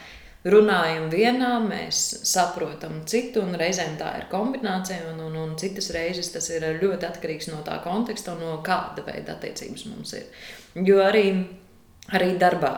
runājam 0.52 1.08
vienā, 1.12 1.52
mēs 1.64 2.00
saprotam 2.28 3.02
citu, 3.08 3.42
un 3.44 3.56
reizēm 3.58 3.96
tā 4.00 4.10
ir 4.20 4.26
kombinācija, 4.32 5.12
un, 5.12 5.22
un, 5.28 5.36
un 5.42 5.54
citas 5.60 5.90
reizes 5.94 6.32
tas 6.34 6.48
ir 6.54 6.66
ļoti 6.80 7.08
atkarīgs 7.08 7.50
no 7.52 7.62
tā 7.66 7.78
konteksta 7.84 8.34
un 8.34 8.44
no 8.44 8.58
kāda 8.64 9.04
veida 9.06 9.36
attiecības 9.36 9.86
mums 9.90 10.14
ir. 10.18 10.28
Jo 10.86 11.00
arī, 11.04 11.24
arī 12.14 12.30
darbā 12.40 12.72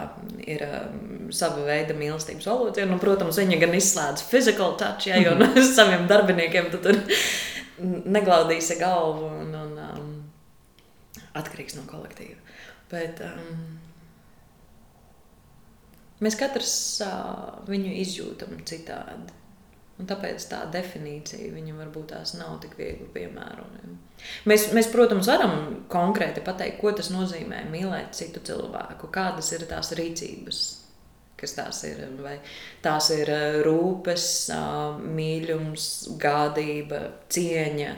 ir 0.47 0.65
um, 0.67 1.29
sava 1.35 1.67
veida 1.69 1.97
mīlestības 1.97 2.49
valoda. 2.51 2.87
Nu, 2.89 2.99
protams, 3.03 3.41
viņa 3.43 3.61
gan 3.65 3.77
izslēdz 3.79 4.25
physical 4.31 4.77
touch, 4.81 5.11
ja, 5.11 5.21
jo 5.23 5.37
no 5.39 5.51
saviem 5.77 6.09
darbiniekiem 6.11 6.71
tu 6.73 6.83
tur 6.85 6.99
neglaudīsi 7.81 8.79
galvu 8.81 9.31
un, 9.41 9.55
un 9.57 9.77
um, 9.87 10.11
atkarīgs 11.39 11.79
no 11.79 11.87
kolektīva. 11.89 12.41
Bet, 12.91 13.23
um, 13.25 13.81
Mēs 16.21 16.37
katrs 16.37 16.73
uh, 17.05 17.61
viņu 17.69 17.93
izjūtam 18.03 18.59
citādi. 18.69 19.37
Un 20.01 20.09
tāpēc 20.09 20.45
tā 20.49 20.63
definīcija 20.73 21.53
viņam 21.53 21.81
varbūt 21.83 22.13
tās 22.15 22.33
nav 22.39 22.55
tik 22.63 22.73
viegli 22.79 23.09
piemērojama. 23.13 23.97
Mēs, 24.49 24.71
mēs, 24.77 24.89
protams, 24.93 25.29
varam 25.29 25.83
konkrēti 25.93 26.41
pateikt, 26.45 26.79
ko 26.81 26.93
tas 26.97 27.11
nozīmē 27.13 27.67
mīlēt 27.69 28.17
citu 28.17 28.41
cilvēku, 28.49 29.11
kādas 29.13 29.51
ir 29.53 29.67
tās 29.69 29.93
rīcības, 29.99 30.63
kas 31.41 31.57
tās 31.59 31.83
ir. 31.89 32.01
Vai 32.25 32.39
tās 32.85 33.11
ir 33.13 33.33
rūpes, 33.67 34.25
mīlums, 35.05 35.91
gādība, 36.21 37.03
cieņa, 37.33 37.93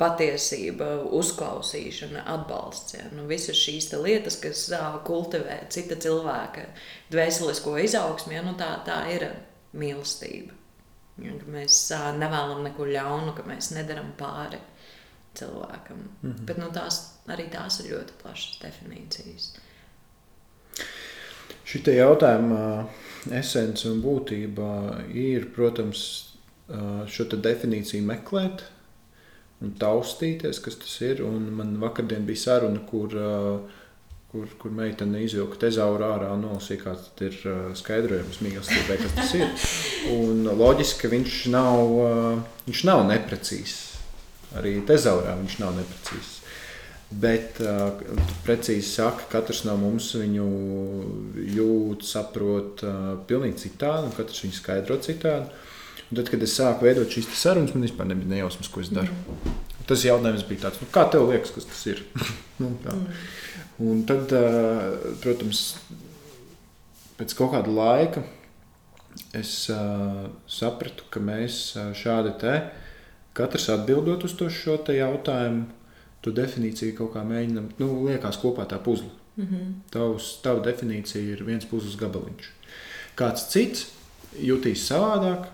patiesība, 0.00 0.88
uzklausīšana, 1.16 2.24
atbalsts. 2.34 2.96
Ja? 2.96 3.04
Nu, 3.14 3.26
visas 3.28 3.58
šīs 3.60 3.90
lietas, 4.00 4.38
kas 4.40 4.66
kultivē 5.06 5.60
cita 5.72 5.98
cilvēka 6.00 6.64
dvēselisko 7.12 7.76
izaugsmu, 7.84 8.34
ja? 8.38 8.44
nu, 8.46 8.56
tā, 8.58 8.72
tā 8.86 9.02
ir 9.12 9.28
mīlestība. 9.76 10.56
Ja, 11.20 11.34
mēs 11.52 11.82
nevēlamies 12.16 12.70
neko 12.70 12.86
ļaunu, 12.88 13.34
ka 13.36 13.44
mēs 13.44 13.74
nedaram 13.76 14.14
pāri 14.18 14.60
cilvēkam. 15.36 15.98
Mm 15.98 16.30
-hmm. 16.30 16.46
Bet 16.48 16.58
nu, 16.58 16.70
tās, 16.72 17.02
arī 17.28 17.50
tās 17.52 17.80
ir 17.80 17.92
ļoti 17.92 18.16
plašas 18.22 18.58
definīcijas. 18.62 19.52
Šī 21.70 21.94
jautājuma 21.94 22.88
esence 23.30 23.88
un 23.88 24.00
būtība 24.02 25.04
ir, 25.14 25.52
protams, 25.54 26.32
šo 27.06 27.24
definīciju 27.24 28.02
meklēt 28.06 28.64
un 29.60 29.76
taustīties, 29.80 30.62
kas 30.64 30.80
tas 30.80 30.96
ir. 31.04 31.22
Un 31.26 31.50
man 31.56 31.76
vakardien 31.82 32.26
bija 32.28 32.46
saruna, 32.48 32.82
kur 32.88 33.16
kur, 34.30 34.46
kur 34.62 34.70
meitene 34.74 35.24
izvilka 35.24 35.58
tezauru 35.64 36.06
ārā 36.06 36.30
un 36.36 36.44
nolasīja, 36.46 36.84
kāds 36.84 37.22
ir 37.26 37.38
skaidrojums 37.78 38.38
mīlestībai, 38.44 38.98
kas 39.02 39.16
tas 39.16 39.32
ir. 39.38 39.48
Un 40.20 40.46
loģiski, 40.46 41.00
ka 41.02 41.10
viņš 41.10 41.38
nav, 41.54 41.94
viņš 42.68 42.82
nav 42.86 43.02
neprecīzs. 43.08 43.80
Arī 44.58 44.78
tezaurā 44.86 45.34
viņš 45.40 45.56
nav 45.62 45.74
neprecīzs. 45.78 46.36
Bet 47.10 47.58
precīzi 48.46 48.86
saka, 48.86 49.24
ka 49.24 49.40
katrs 49.40 49.64
no 49.66 49.74
mums 49.80 50.12
viņu 50.14 50.46
jūt, 51.56 52.06
saprot 52.06 52.84
pilnīgi 53.26 53.64
citādi, 53.64 54.06
un 54.06 54.14
katrs 54.14 54.44
viņu 54.44 54.58
skaidro 54.60 54.98
citādi. 55.02 55.50
Un 56.10 56.18
tad, 56.18 56.30
kad 56.32 56.42
es 56.42 56.56
sāku 56.58 56.88
veidot 56.88 57.12
šīs 57.12 57.28
sarunas, 57.38 57.74
man 57.74 57.86
vispār 57.86 58.08
nebija 58.10 58.32
nejausmas, 58.32 58.70
ko 58.72 58.82
es 58.82 58.90
daru. 58.90 59.14
Mm. 59.14 59.58
Tas 59.86 60.02
jautājums 60.06 60.46
bija 60.46 60.64
tāds, 60.66 60.80
nu, 60.82 60.88
kā 60.94 61.04
tev 61.10 61.28
liekas, 61.30 61.52
kas 61.54 61.68
tas 61.70 61.80
ir? 61.90 62.02
nu, 62.62 62.72
mm. 62.74 63.06
Un 63.80 64.02
tad, 64.08 64.32
protams, 65.22 65.62
pēc 67.18 67.34
kaut 67.38 67.54
kāda 67.54 67.72
laika 67.72 68.24
es 69.36 69.54
sapratu, 70.50 71.06
ka 71.10 71.22
mēs 71.22 71.62
šādi 71.96 72.34
te, 72.42 72.56
katrs 73.36 73.70
atbildot 73.72 74.26
uz 74.26 74.34
to 74.36 74.50
šo 74.52 74.80
jautājumu, 74.94 75.68
to 76.20 76.34
definīciju 76.36 76.98
kaut 76.98 77.14
kā 77.14 77.22
mēģinām, 77.24 77.70
nu, 77.80 77.88
liekas 78.08 78.38
kopā 78.42 78.66
tā 78.68 78.78
puzle. 78.82 79.08
Mm 79.36 79.46
-hmm. 79.46 79.72
Tavs, 79.90 80.40
tava 80.42 80.60
definīcija 80.60 81.22
ir 81.22 81.44
viens 81.44 81.64
puzles 81.64 81.96
gabaliņš. 81.96 82.50
Kāds 83.16 83.48
cits 83.48 83.86
jutīs 84.36 84.84
savādāk, 84.90 85.46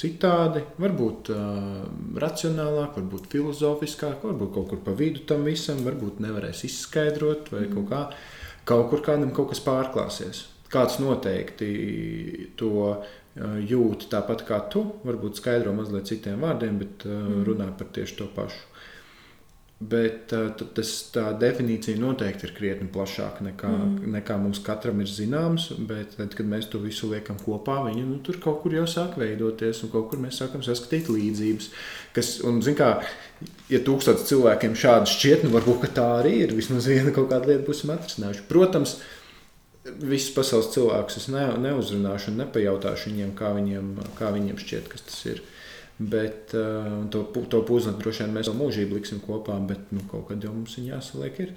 citādi, 0.00 0.62
varbūt 0.80 1.30
uh, 1.34 1.82
racionālāk, 2.22 2.96
varbūt 2.96 3.28
filozofiskāk, 3.32 4.24
varbūt 4.24 4.54
kaut 4.54 4.70
kur 4.72 4.82
pa 4.86 4.94
vidu 4.96 5.26
tam 5.28 5.44
visam, 5.48 5.82
varbūt 5.84 6.22
nevarēs 6.24 6.64
izskaidrot, 6.68 7.50
vai 7.52 7.66
mm. 7.66 7.74
kaut 7.76 7.90
kā 7.90 8.02
kaut 8.70 8.90
kur 8.92 9.04
kādam 9.04 9.34
kaut 9.36 9.52
kas 9.52 9.62
pārklāsies. 9.64 10.46
Kāds 10.70 11.00
noteikti 11.02 11.70
to 12.60 12.72
uh, 12.86 13.04
jūt 13.66 14.08
tāpat 14.12 14.46
kā 14.48 14.62
tu, 14.72 14.84
varbūt 15.04 15.40
skaidro 15.42 15.74
mazliet 15.76 16.08
citiem 16.12 16.46
vārdiem, 16.46 16.80
bet 16.80 17.06
uh, 17.08 17.14
mm. 17.16 17.44
runā 17.48 17.70
par 17.76 17.92
tieši 17.96 18.20
to 18.22 18.30
pašu. 18.36 18.66
Bet 19.80 20.34
uh, 20.36 20.50
tas, 20.76 20.88
tā 21.08 21.30
definīcija 21.40 21.96
noteikti 21.96 22.44
ir 22.44 22.50
krietni 22.52 22.88
plašāka 22.92 23.46
nekā, 23.46 23.68
mm. 23.72 24.10
nekā 24.12 24.34
mums 24.36 24.58
katram 24.60 24.98
ir 25.00 25.08
zināms. 25.08 25.70
Bet, 25.88 26.18
tad, 26.18 26.34
kad 26.36 26.50
mēs 26.50 26.68
to 26.68 26.82
visu 26.82 27.08
liekam 27.08 27.38
kopā, 27.40 27.78
viņi 27.86 28.04
nu, 28.04 28.18
tur 28.26 28.36
kaut 28.44 28.58
kur 28.60 28.76
jau 28.76 28.84
sāk 28.84 29.16
veidoties, 29.20 29.80
un 29.86 29.92
kaut 29.94 30.10
kur 30.10 30.20
mēs 30.20 30.42
sākam 30.42 30.60
saskatīt 30.66 31.08
līdzības. 31.08 31.70
Kas, 32.12 32.34
un, 32.44 32.60
kā, 32.76 32.90
ja 33.72 33.80
tūkstotis 33.86 34.28
cilvēkiem 34.28 34.76
šādi 34.76 35.14
šķiet, 35.14 35.46
nu 35.46 35.54
varbūt 35.56 35.88
tā 35.96 36.04
arī 36.18 36.34
ir. 36.42 36.52
Vismaz 36.58 36.90
viena 36.90 37.14
kaut 37.16 37.30
kāda 37.32 37.48
lieta 37.48 37.64
būsim 37.64 37.94
atrisinājuši. 37.96 38.44
Protams, 38.52 38.98
visus 39.88 40.34
pasaules 40.36 40.68
cilvēkus 40.74 41.22
es 41.22 41.30
ne, 41.32 41.46
neuzrunāšu 41.64 42.34
un 42.34 42.42
nepajautāšu 42.42 43.14
viņiem, 43.14 43.32
kā 43.38 43.54
viņiem, 43.56 43.94
kā 44.18 44.28
viņiem 44.36 44.60
šķiet, 44.60 44.92
kas 44.92 45.08
tas 45.08 45.24
ir. 45.32 45.40
Bet 46.00 46.54
uh, 46.56 47.10
to, 47.12 47.26
to 47.52 47.58
puzli 47.68 47.92
droši 48.00 48.24
vien 48.24 48.30
mēs 48.32 48.48
vēl 48.48 48.56
mūžīgi 48.56 48.96
liksim 48.96 49.18
kopā, 49.20 49.58
bet 49.68 49.90
nu, 49.92 50.00
kaut 50.08 50.30
kad 50.30 50.40
jau 50.40 50.54
mums 50.54 50.78
viņa 50.78 50.94
jāsaliek. 50.94 51.40
Ir. 51.44 51.50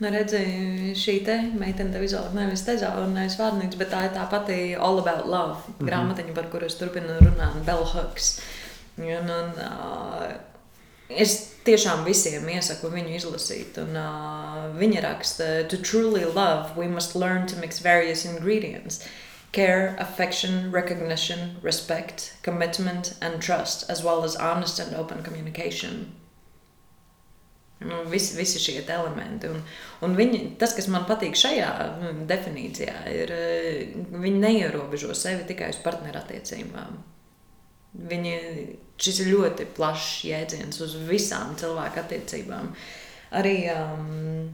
Nu, 0.00 0.08
redzēju, 0.10 0.94
šī 0.96 1.18
te 1.26 1.36
meitene 1.60 1.92
tev 1.92 2.06
izvēlējās 2.06 2.38
nevis 2.38 2.64
tezauru, 2.64 3.10
nevis 3.12 3.36
vārnīcu, 3.38 3.78
bet 3.82 3.92
tā 3.92 4.00
ir 4.06 4.14
tā 4.16 4.24
pati 4.32 4.56
All 4.74 5.02
About 5.02 5.28
Love 5.28 5.58
mm 5.58 5.74
-hmm. 5.76 5.90
grāmatiņa, 5.90 6.34
par 6.34 6.48
kuru 6.54 6.66
es 6.66 6.78
turpinu 6.80 7.18
runāt, 7.20 7.60
Bell 7.66 7.84
Hooks. 7.92 8.40
Un, 8.96 9.28
un, 9.36 9.52
uh, 9.60 10.32
es 11.08 11.52
tiešām 11.64 12.04
visiem 12.04 12.48
iesaku 12.48 12.88
viņu 12.88 13.14
izlasīt. 13.16 13.76
Un, 13.82 13.96
uh, 13.96 14.80
viņa 14.80 15.02
raksta, 15.02 15.44
To 15.68 15.76
truly 15.76 16.24
love, 16.24 16.72
we 16.76 16.88
must 16.88 17.14
learn 17.14 17.46
to 17.46 17.56
mix 17.60 17.82
various 17.82 18.24
ingredients. 18.24 18.98
Uh, 18.98 19.23
care, 19.54 19.96
affection, 19.98 20.70
recognition, 20.72 21.56
respect, 21.62 22.34
commitment, 22.42 23.14
and 23.22 23.40
trust, 23.40 23.88
as 23.88 24.02
well 24.02 24.24
as 24.24 24.36
honest 24.36 24.78
and 24.78 24.94
open 24.94 25.22
communication. 25.22 26.12
Nu, 27.78 28.04
visi, 28.08 28.36
visi 28.36 28.58
šie 28.58 28.82
elementi. 28.88 29.48
Un, 29.50 29.60
un 30.06 30.14
viņi, 30.16 30.40
tas, 30.60 30.72
kas 30.76 30.88
man 30.92 31.04
patīk 31.08 31.36
šajā 31.36 31.70
mm, 32.00 32.22
definīcijā, 32.30 32.94
ir, 33.12 33.32
eh, 33.34 33.96
viņi 34.14 34.40
neierobežo 34.40 35.14
sevi 35.18 35.44
tikai 35.48 35.72
uz 35.74 35.80
partnerattiecībām. 35.84 36.96
Viņi, 38.10 38.36
šis 38.98 39.20
ir 39.22 39.32
ļoti 39.34 39.68
plašs 39.76 40.24
jēdziens 40.30 40.80
uz 40.82 40.96
visām 41.10 41.54
cilvēku 41.60 42.00
attiecībām. 42.02 42.72
Arī 43.34 43.56
um, 43.74 44.48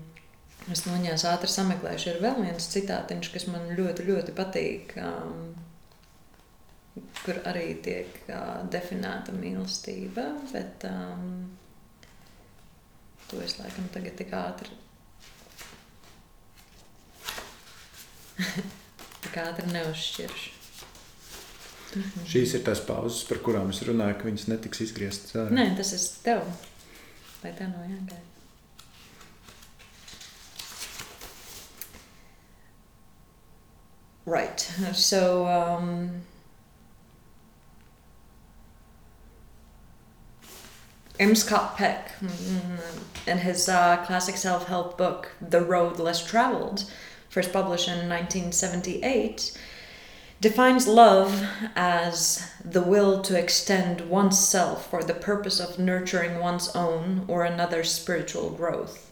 Es 0.68 0.84
noņēmu 0.84 1.24
ātri 1.30 1.50
sameklēšu. 1.50 2.12
Ir 2.12 2.20
vēl 2.22 2.42
viens 2.44 2.68
citātiņš, 2.74 3.30
kas 3.34 3.46
man 3.50 3.70
ļoti, 3.78 4.04
ļoti 4.10 4.34
patīk, 4.36 4.92
um, 5.00 5.54
kur 7.24 7.40
arī 7.48 7.72
tiek 7.84 8.20
uh, 8.28 8.60
definēta 8.70 9.34
mīlestība. 9.34 10.26
Bet 10.52 10.86
um, 10.90 11.24
to 13.30 13.40
es 13.44 13.56
laikam 13.62 13.88
tagad 13.94 14.20
tik 14.20 14.36
ātri. 14.36 14.78
tik 19.24 19.40
ātri 19.40 19.70
neuzšķiršu. 19.72 20.56
Šīs 22.30 22.52
ir 22.54 22.62
tās 22.66 22.84
pauzes, 22.86 23.24
par 23.26 23.40
kurām 23.42 23.72
es 23.72 23.80
runāju, 23.82 24.20
ka 24.20 24.28
viņas 24.28 24.50
netiks 24.52 24.84
izgrieztas. 24.84 25.50
Nē, 25.50 25.72
tas 25.78 25.90
ir 25.96 26.04
tev. 26.22 26.44
Vai 27.40 27.50
tev 27.56 27.72
nav 27.72 27.88
jāgaida? 27.88 28.29
Right. 34.26 34.60
So. 34.92 35.46
Um, 35.46 36.22
M. 41.20 41.34
Scott 41.34 41.76
Peck, 41.76 42.12
in 43.26 43.38
his 43.38 43.68
uh, 43.68 43.98
classic 44.06 44.38
self 44.38 44.68
help 44.68 44.96
book, 44.96 45.32
The 45.38 45.60
Road 45.60 45.98
Less 45.98 46.26
Traveled, 46.26 46.90
first 47.28 47.52
published 47.52 47.88
in 47.88 48.08
1978, 48.08 49.54
defines 50.40 50.88
love 50.88 51.46
as 51.76 52.50
the 52.64 52.80
will 52.80 53.20
to 53.20 53.38
extend 53.38 54.08
oneself 54.08 54.88
for 54.88 55.04
the 55.04 55.12
purpose 55.12 55.60
of 55.60 55.78
nurturing 55.78 56.38
one's 56.38 56.74
own 56.74 57.26
or 57.28 57.44
another's 57.44 57.92
spiritual 57.92 58.48
growth. 58.48 59.09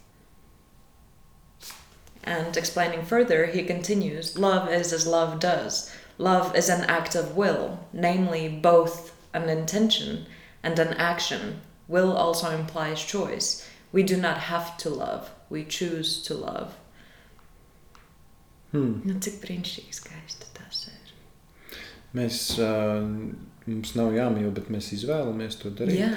And 2.29 2.59
explaining 2.59 3.07
further, 3.07 3.47
he 3.47 3.63
continues 3.63 4.37
Love 4.37 4.71
is 4.71 4.93
as 4.93 5.07
love 5.07 5.41
does. 5.41 5.91
Love 6.19 6.55
is 6.55 6.69
an 6.69 6.85
act 6.85 7.15
of 7.15 7.35
will, 7.35 7.81
namely 7.91 8.49
both 8.49 9.17
an 9.33 9.49
intention 9.49 10.27
and 10.63 10.79
an 10.79 10.93
action. 10.95 11.63
Will 11.89 12.15
also 12.15 12.51
implies 12.51 13.03
choice. 13.03 13.67
We 13.93 14.03
do 14.03 14.19
not 14.19 14.37
have 14.53 14.77
to 14.79 14.91
love, 14.91 15.31
we 15.49 15.65
choose 15.65 16.21
to 16.25 16.35
love. 16.35 16.77
Hmm. 18.73 19.01
Nu, 19.09 19.15
cik 19.25 19.41
brīnišķīgi 19.41 19.97
skaisti 19.97 20.51
tas 20.53 20.83
ir. 20.91 21.79
Mēs, 22.13 22.43
uh, 22.61 23.09
mums 23.65 23.95
nav 23.97 24.13
jāmīl, 24.13 24.53
bet 24.53 24.69
mēs 24.69 24.91
izvēlamies 24.99 25.57
to 25.63 25.73
darīt. 25.73 26.03
Jā. 26.03 26.13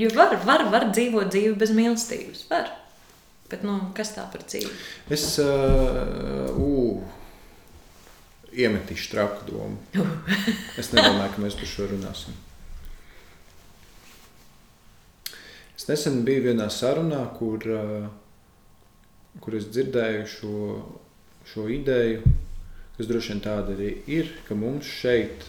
Jo 0.00 0.08
var, 0.16 0.32
var, 0.48 0.64
var 0.72 0.88
dzīvot 0.96 1.28
dzīvi 1.28 1.54
bez 1.60 1.76
mīlestības. 1.76 2.46
Var. 2.48 2.72
Bet, 3.50 3.62
nu, 3.62 3.78
kas 3.94 4.10
tā 4.16 4.24
par 4.32 4.42
dzīvi? 4.42 4.72
Es, 5.14 5.28
uh, 5.38 6.50
uh, 6.56 7.16
iemetīšu 8.56 9.10
traku 9.12 9.46
domu. 9.50 9.78
Es 10.80 10.92
nedomāju, 10.92 11.32
ka 11.34 11.42
mēs 11.44 11.56
par 11.58 11.70
šo 11.70 11.88
runāsim. 11.92 12.36
Es 15.76 15.88
nesen 15.90 16.22
biju 16.24 16.46
vienā 16.48 16.68
sarunā, 16.72 17.20
kur, 17.36 17.64
kur 19.44 19.56
es 19.58 19.68
dzirdēju 19.68 20.24
šo, 20.32 20.54
šo 21.52 21.66
ideju, 21.72 22.22
kas 22.96 23.10
droši 23.10 23.34
vien 23.34 23.44
tāda 23.44 23.76
arī 23.76 23.90
ir, 24.08 24.32
ka 24.48 24.56
mums 24.56 24.88
šeit, 24.88 25.44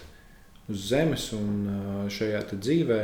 uz 0.68 0.89
Zemes 0.89 1.30
un 1.36 2.10
šajā 2.12 2.43
dzīvē, 2.52 3.00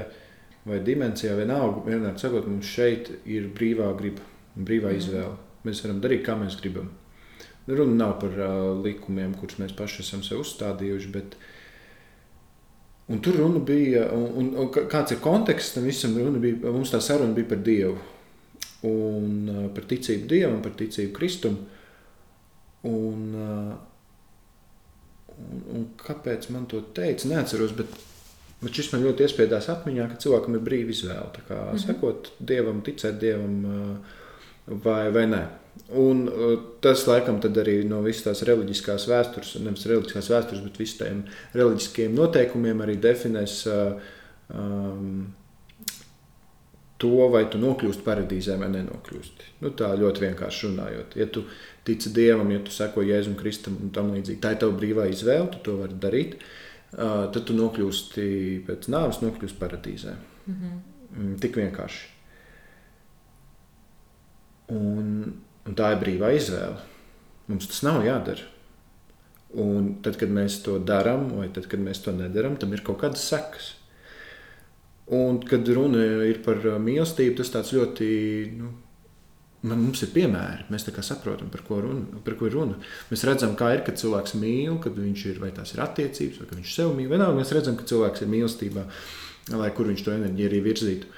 vai 0.67 0.81
dimensijā, 0.83 1.35
vienalga, 1.39 1.85
vienmēr 1.87 2.19
sakot, 2.19 2.47
mums 2.51 2.67
šeit 2.67 3.09
ir 3.23 3.47
brīvā 3.55 3.87
griba, 3.99 4.23
brīvā 4.55 4.91
mm. 4.91 5.01
izvēle. 5.01 5.35
Mēs 5.63 5.81
varam 5.85 6.01
darīt, 6.03 6.23
kā 6.25 6.35
mēs 6.37 6.57
gribam. 6.59 6.91
Runa 7.67 7.95
nav 7.95 8.17
par 8.19 8.33
uh, 8.35 8.83
likumiem, 8.83 9.35
kurus 9.39 9.59
mēs 9.61 9.75
paši 9.77 10.01
esam 10.03 10.23
sev 10.25 10.41
uzstādījuši, 10.43 11.11
bet 11.13 11.37
un 13.13 13.21
tur 13.23 13.37
runa 13.39 13.61
bija, 13.63 14.09
un, 14.11 14.25
un, 14.41 14.49
un 14.65 14.71
kāds 14.73 15.15
ir 15.15 15.21
konteksts 15.23 15.77
tam 15.77 15.87
visam, 15.87 16.17
runa 16.19 16.41
bija, 16.43 16.73
mums 16.75 16.91
tā 16.91 16.99
saruna 17.03 17.35
bija 17.37 17.53
par 17.53 17.61
Dievu, 17.63 17.95
un 18.89 19.37
uh, 19.47 19.69
par 19.75 19.87
ticību 19.87 20.27
Dievam, 20.31 20.59
par 20.65 20.75
ticību 20.79 21.15
Kristum, 21.15 21.55
un, 22.89 23.21
uh, 23.31 23.77
un, 25.37 25.61
un 25.77 25.85
kāpēc 26.01 26.49
man 26.51 26.65
to 26.67 26.81
teica, 26.97 27.29
neatceros, 27.31 27.71
bet, 27.79 27.95
bet 28.59 28.75
šis 28.75 28.91
man 28.91 29.05
ļoti 29.07 29.23
iespiedās 29.23 29.71
atmiņā, 29.71 30.09
ka 30.11 30.19
cilvēkam 30.25 30.59
ir 30.59 30.67
brīva 30.67 30.91
izvēle, 30.91 31.45
kā 31.47 31.61
mm 31.61 31.71
-hmm. 31.71 31.85
sekot 31.85 32.33
Dievam, 32.43 32.83
ticēt 32.83 33.23
Dievam 33.23 33.55
vai, 34.67 35.11
vai 35.13 35.27
nē. 35.31 35.43
Un 35.97 36.25
uh, 36.29 36.55
tas, 36.81 37.05
laikam, 37.09 37.39
arī 37.43 37.79
no 37.89 38.01
visas 38.05 38.27
tās 38.27 38.43
reliģiskās 38.47 39.07
vēstures, 39.09 39.55
nevis 39.65 39.87
reliģiskās 39.89 40.29
vēstures, 40.33 40.65
bet 40.65 40.81
visiem 40.81 40.99
tiem 40.99 41.23
reliģiskiem 41.57 42.13
noteikumiem 42.17 42.83
arī 42.85 42.97
definēs 43.01 43.63
um, 43.67 45.25
to, 47.03 47.11
vai 47.33 47.43
tu 47.51 47.59
nokļūsti 47.61 48.05
paradīzē 48.05 48.55
vai 48.61 48.69
nenokļūsti. 48.77 49.49
Nu, 49.63 49.73
tā 49.77 49.91
ļoti 49.99 50.27
vienkārši 50.27 50.69
runājot. 50.69 51.17
Ja 51.19 51.27
tu 51.27 51.45
tici 51.87 52.13
Dievam, 52.15 52.53
ja 52.53 52.61
tu 52.63 52.71
seko 52.71 53.03
Jēzum 53.03 53.35
Kristum 53.39 53.79
un 53.81 53.91
tam 53.95 54.13
līdzīgi, 54.15 54.39
tā 54.43 54.53
ir 54.53 54.61
tava 54.61 54.77
brīvā 54.77 55.09
izvēle, 55.11 55.49
tu 55.55 55.63
to 55.67 55.77
vari 55.81 55.99
darīt. 56.05 56.39
Uh, 56.93 57.25
tad 57.33 57.41
tu 57.49 57.57
nokļūsti 57.57 58.25
pēc 58.67 58.87
nāves, 58.93 59.23
nokļūsti 59.25 59.59
paradīzē. 59.59 60.15
Mm 60.45 60.57
-hmm. 60.59 61.37
Tik 61.41 61.57
vienkārši. 61.57 62.12
Un, 64.73 65.33
un 65.67 65.77
tā 65.77 65.93
ir 65.93 66.01
brīvā 66.01 66.33
izvēle. 66.37 66.81
Mums 67.51 67.69
tas 67.69 67.83
nav 67.85 68.01
jādara. 68.05 68.49
Un 69.59 69.91
tad, 70.01 70.17
kad 70.17 70.31
mēs 70.33 70.61
to 70.65 70.79
darām, 70.81 71.27
vai 71.37 71.49
tad, 71.53 71.67
kad 71.69 71.81
mēs 71.83 72.01
to 72.01 72.13
nedarām, 72.15 72.55
tam 72.57 72.73
ir 72.73 72.81
kaut 72.85 73.03
kādas 73.03 73.25
sekas. 73.29 73.73
Un, 75.13 75.41
kad 75.45 75.67
runa 75.67 76.01
ir 76.25 76.39
par 76.45 76.63
mīlestību, 76.81 77.35
tas 77.41 77.53
tāds 77.53 77.75
ļoti. 77.75 78.07
Nu, 78.57 78.73
Mums 79.63 80.01
ir 80.03 80.09
piemēri, 80.11 80.65
mēs 80.73 80.83
saprotam, 81.07 81.47
par 81.47 81.61
ko, 81.63 81.77
runa, 81.79 82.19
par 82.25 82.35
ko 82.35 82.49
ir 82.49 82.55
runa. 82.57 82.73
Mēs 83.07 83.21
redzam, 83.23 83.53
kā 83.55 83.69
ir, 83.71 83.83
kad 83.87 83.95
cilvēks 83.95 84.33
mīl, 84.35 84.73
kad 84.83 84.97
viņš 84.99 85.21
ir, 85.29 85.37
vai 85.39 85.53
tās 85.55 85.71
ir 85.71 85.79
attiecības, 85.79 86.41
vai 86.41 86.57
viņš 86.57 86.73
sev 86.75 86.91
mīl. 86.97 87.07
Vienalga 87.07 87.37
mēs 87.37 87.53
redzam, 87.55 87.77
ka 87.79 87.87
cilvēks 87.87 88.25
ir 88.25 88.31
mīlestībā, 88.33 88.83
lai 89.55 89.69
kur 89.77 89.87
viņš 89.87 90.03
to 90.03 90.17
enerģiju 90.17 90.49
arī 90.51 90.59
virzītu. 90.67 91.13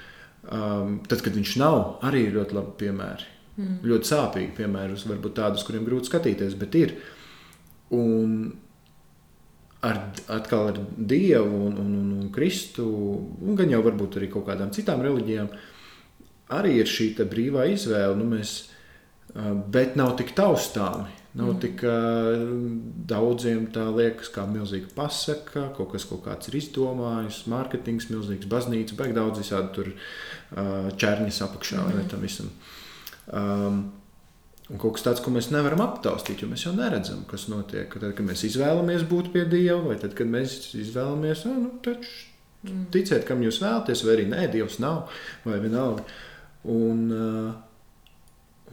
Um, 0.46 1.00
tad, 1.10 1.24
kad 1.26 1.34
viņš 1.34 1.56
nav, 1.58 1.80
arī 2.06 2.28
ir 2.28 2.38
ļoti 2.38 2.54
labi 2.54 2.76
piemēri. 2.84 3.26
Mm. 3.56 3.80
Ļoti 3.88 4.10
sāpīgi, 4.10 4.52
piemēram, 4.58 4.98
varbūt 5.08 5.38
tādus, 5.38 5.64
kuriem 5.64 5.86
grūti 5.88 6.10
skatīties, 6.10 6.56
bet 6.60 6.76
ir. 6.76 6.92
Un 7.96 8.50
ar, 9.86 10.00
atkal 10.34 10.72
ar 10.72 10.80
Dievu 10.96 11.62
un, 11.70 11.78
un, 11.80 11.94
un, 12.02 12.10
un 12.20 12.30
Kristu, 12.34 12.86
un 13.40 13.56
gan 13.56 13.72
jau 13.72 13.80
varbūt 13.86 14.20
arī 14.20 14.30
kaut 14.32 14.48
kādām 14.50 14.74
citām 14.76 15.04
reliģijām, 15.04 15.48
arī 16.56 16.78
ir 16.82 16.90
šī 16.90 17.14
brīvā 17.24 17.68
izvēle. 17.72 18.16
Nu, 18.18 18.28
mēs, 18.34 18.58
bet 19.72 19.96
nav 19.96 20.18
tik 20.20 20.36
taustāmi. 20.36 21.22
Nav 21.36 21.50
mm. 21.50 21.58
tik 21.60 21.82
daudziem 23.08 23.66
tā 23.72 23.82
liekas, 23.92 24.30
kā 24.32 24.46
milzīga 24.48 24.88
pasaka, 24.96 25.66
kaut 25.76 25.90
kas 25.92 26.06
kaut 26.08 26.22
kāds 26.24 26.48
ir 26.48 26.56
izdomājis, 26.60 27.42
mārketings, 27.52 28.08
milzīgs 28.08 28.48
baznīca, 28.48 28.96
beig 28.96 29.12
daudz 29.16 29.42
visādi 29.42 29.72
tur 29.76 29.92
čērņas 30.96 31.42
apakšā 31.44 31.82
mm. 31.82 31.98
vai 31.98 32.06
tam 32.08 32.24
visam. 32.24 32.48
Uh, 32.48 32.85
Um, 33.34 33.84
Un 34.66 34.80
kaut 34.82 34.96
kas 34.96 35.04
tāds, 35.06 35.20
ko 35.22 35.30
mēs 35.30 35.52
nevaram 35.54 35.78
aptaustīt, 35.84 36.40
jo 36.42 36.48
mēs 36.50 36.64
jau 36.64 36.72
neredzam, 36.74 37.20
kas 37.30 37.44
notiek. 37.46 37.92
Tad, 37.92 38.16
kad 38.18 38.26
mēs 38.26 38.42
izvēlamies 38.48 39.04
būt 39.06 39.28
pie 39.34 39.44
Dieva, 39.46 39.78
vai 39.92 39.98
tad, 40.02 40.16
kad 40.18 40.26
mēs 40.26 40.56
izvēlamies, 40.74 41.44
nu, 41.46 41.68
taču, 41.84 42.10
mm. 42.66 42.88
ticēt, 42.94 43.22
kam 43.28 43.44
jūs 43.46 43.60
vēlaties, 43.62 44.02
vai 44.02 44.16
arī 44.16 44.24
nē, 44.32 44.48
Dievs 44.50 44.80
nav, 44.82 45.12
vai 45.46 45.60
vienalga. 45.62 46.02
Un 46.74 47.04
uh, 47.14 47.52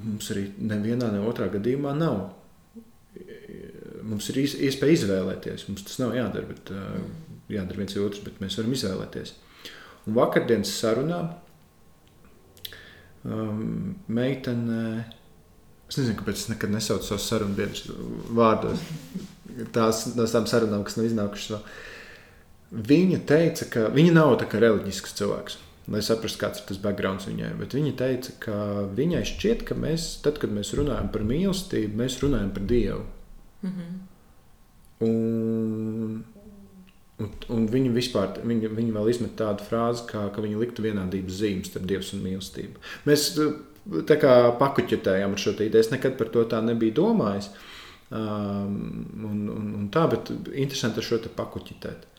mums 0.01 0.31
arī 0.33 0.47
nevienā, 0.65 1.11
ne 1.13 1.21
otrā 1.29 1.51
gadījumā 1.53 1.93
nav. 1.99 2.23
Mums 4.03 4.31
ir 4.33 4.41
iespēja 4.41 4.97
izvēlēties. 4.97 5.67
Mums 5.69 5.85
tas 5.85 6.01
nav 6.01 6.17
jādara, 6.17 6.49
bet 6.49 6.73
uh, 6.73 6.97
jādara 7.53 7.83
viens 7.83 7.99
otrs, 8.01 8.25
bet 8.25 8.41
mēs 8.41 8.57
varam 8.57 8.73
izvēlēties. 8.73 9.37
Un 10.09 10.17
vakardienas 10.17 10.73
sarunā 10.73 11.21
um, 13.25 13.95
meitene. 14.07 15.03
Es 15.89 15.99
nezinu, 15.99 16.17
kāpēc 16.19 16.39
es 16.39 16.49
nekad 16.51 16.73
nesaucu 16.73 17.05
savus 17.05 17.27
sarunu 17.29 17.57
biedrus 17.57 17.89
vārdos. 18.33 18.81
Tās 19.75 20.05
no 20.17 20.25
tām 20.29 20.47
sarunām, 20.49 20.85
kas 20.87 20.97
nav 20.97 21.09
iznākušas 21.09 21.53
vēl. 21.53 21.67
Viņa 22.93 23.19
teica, 23.29 23.67
ka 23.69 23.85
viņa 23.93 24.15
nav 24.15 24.37
tā 24.41 24.47
kā 24.49 24.61
reliģisks 24.63 25.13
cilvēks. 25.19 25.59
Lai 25.93 25.99
saprastu, 26.05 26.39
kāds 26.39 26.61
ir 26.61 26.67
tas 26.69 26.79
backgrounds 26.81 27.27
viņai. 27.27 27.51
Bet 27.59 27.75
viņa 27.75 27.91
teica, 27.99 28.33
ka 28.45 28.55
viņai 28.95 29.25
šķiet, 29.27 29.65
ka 29.67 29.75
mēs, 29.77 30.07
tad, 30.23 30.39
kad 30.41 30.53
mēs 30.55 30.71
runājam 30.79 31.11
par 31.13 31.25
mīlestību, 31.27 31.99
mēs 31.99 32.21
runājam 32.23 32.53
par 32.55 32.65
Dievu. 32.71 33.03
Mm 33.63 33.73
-hmm. 33.75 33.99
Un 35.03 36.23
Un, 37.21 37.29
un 37.53 37.65
viņi 37.69 37.91
vispār 37.93 38.39
viņi, 38.41 38.71
viņi 38.73 38.93
vēl 38.95 39.11
izmet 39.11 39.35
tādu 39.37 39.65
frāzi, 39.67 40.07
kā, 40.09 40.25
ka 40.33 40.41
viņi 40.41 40.57
liktu 40.57 40.85
vienādības 40.85 41.35
zīmes 41.43 41.69
starp 41.69 41.85
dievu 41.89 42.07
un 42.17 42.23
mīlestību. 42.25 42.81
Mēs 43.05 43.27
uh, 43.37 43.51
tā 44.09 44.17
kā 44.21 44.31
pakuķetējām 44.57 45.35
ar 45.35 45.43
šo 45.43 45.53
ideju. 45.53 45.77
Es 45.77 45.91
nekad 45.93 46.17
par 46.17 46.31
to 46.33 46.45
tā 46.49 46.63
nebiju 46.65 46.97
domājis. 47.03 47.51
Um, 48.13 49.05
un, 49.25 49.37
un, 49.49 49.69
un 49.77 49.85
tā, 49.93 50.07
bet 50.09 50.29
interesanti 50.51 51.01
ar 51.01 51.07
šo 51.07 51.21
te 51.21 51.31
pakuķetēt. 51.33 52.09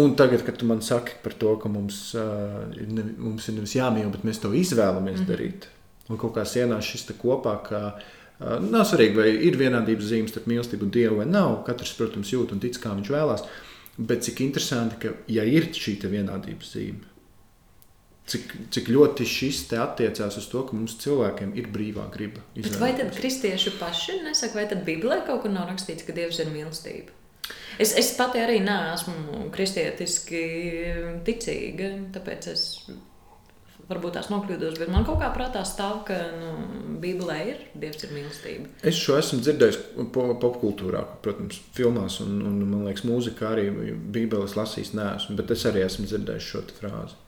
Un 0.00 0.16
tagad, 0.18 0.42
kad 0.44 0.56
tu 0.58 0.66
man 0.66 0.80
saki 0.82 1.20
par 1.22 1.36
to, 1.38 1.52
ka 1.60 1.70
mums, 1.70 2.00
uh, 2.18 2.64
ir, 2.74 2.88
ne, 2.90 3.04
mums 3.20 3.46
ir 3.48 3.58
nevis 3.58 3.76
jāmīl, 3.76 4.08
bet 4.12 4.24
mēs 4.26 4.40
to 4.42 4.50
izvēlamies 4.56 5.20
mm 5.20 5.22
-hmm. 5.22 5.30
darīt, 5.30 5.68
un 6.08 6.18
kaut 6.18 6.34
kā 6.34 6.42
ienāca 6.42 6.88
šis 6.88 7.06
kopā, 7.20 7.54
ka 7.68 7.82
uh, 7.94 8.58
nav 8.64 8.88
svarīgi, 8.88 9.16
vai 9.16 9.28
ir 9.28 9.60
vienādības 9.60 10.10
zīmes 10.10 10.34
starp 10.34 10.50
mīlestību 10.50 10.88
un 10.88 10.90
dievu 10.90 11.20
vai 11.20 11.26
nav. 11.26 11.62
Katrs, 11.64 11.94
protams, 11.94 12.32
jūt 12.32 12.52
un 12.52 12.60
tic, 12.60 12.80
kā 12.80 12.96
viņš 12.96 13.12
vēlās. 13.12 13.44
Uh, 13.44 13.73
Bet 13.96 14.24
cik 14.26 14.40
interesanti, 14.42 14.98
ka 15.04 15.12
ja 15.30 15.44
ir 15.46 15.68
šī 15.70 15.96
vienādības 16.10 16.72
zīme, 16.74 17.10
cik, 18.30 18.54
cik 18.74 18.88
ļoti 18.90 19.26
šis 19.28 19.60
te 19.70 19.78
attiecās 19.78 20.38
uz 20.40 20.48
to, 20.50 20.64
ka 20.66 20.76
mums 20.76 20.96
cilvēkiem 21.02 21.52
ir 21.58 21.68
brīvā 21.70 22.08
griba. 22.14 22.42
Vai 22.80 22.94
tad 22.98 23.12
kristieši 23.14 23.76
paši 23.78 24.18
nesaka, 24.24 24.58
vai 24.58 24.66
tad 24.70 24.82
Bībelē 24.86 25.22
kaut 25.28 25.44
kur 25.44 25.54
nav 25.54 25.68
rakstīts, 25.70 26.06
ka 26.06 26.16
Dievs 26.16 26.40
ir 26.42 26.50
mīlestība? 26.54 27.14
Es, 27.78 27.92
es 27.98 28.12
pati 28.16 28.40
arī 28.40 28.60
neesmu 28.64 29.48
kristietiski 29.54 30.44
ticīga, 31.26 31.90
tāpēc 32.14 32.48
es 32.52 32.64
varbūt 33.88 34.16
tās 34.16 34.30
nokļūdos, 34.32 34.78
bet 34.80 34.92
man 34.92 35.04
kaut 35.06 35.20
kā 35.20 35.28
prātā 35.34 35.64
stāv, 35.68 36.02
ka 36.08 36.16
nu, 36.38 36.52
Bībelē 37.02 37.38
ir 37.50 37.64
Dievs 37.76 38.06
ir 38.06 38.14
mīlestība. 38.16 38.70
Es 38.86 38.98
šo 38.98 39.18
esmu 39.20 39.40
dzirdējis 39.44 39.80
popkultūrā, 40.14 41.04
protams, 41.24 41.60
filmās, 41.76 42.20
un, 42.24 42.38
un 42.48 42.60
man 42.64 42.86
liekas, 42.88 43.04
mūzikā 43.08 43.50
arī 43.52 43.68
Bībeles 44.14 44.56
lasījis 44.58 44.94
neesmu, 44.96 45.36
bet 45.40 45.52
es 45.56 45.66
arī 45.70 45.84
esmu 45.84 46.08
dzirdējis 46.08 46.50
šo 46.52 46.64
frāzi 46.78 47.20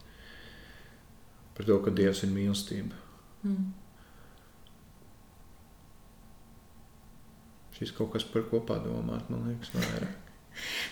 par 1.57 1.65
to, 1.65 1.79
ka 1.81 1.89
Dievs 1.89 2.21
ir 2.21 2.29
mīlestība. 2.29 2.97
Mm. 3.47 3.71
Šis 7.77 7.93
kaut 7.97 8.11
kas 8.13 8.25
par 8.29 8.45
ko 8.49 8.61
padomāt, 8.65 9.29
man 9.33 9.49
liekas, 9.49 9.73
vairāk. 9.73 10.26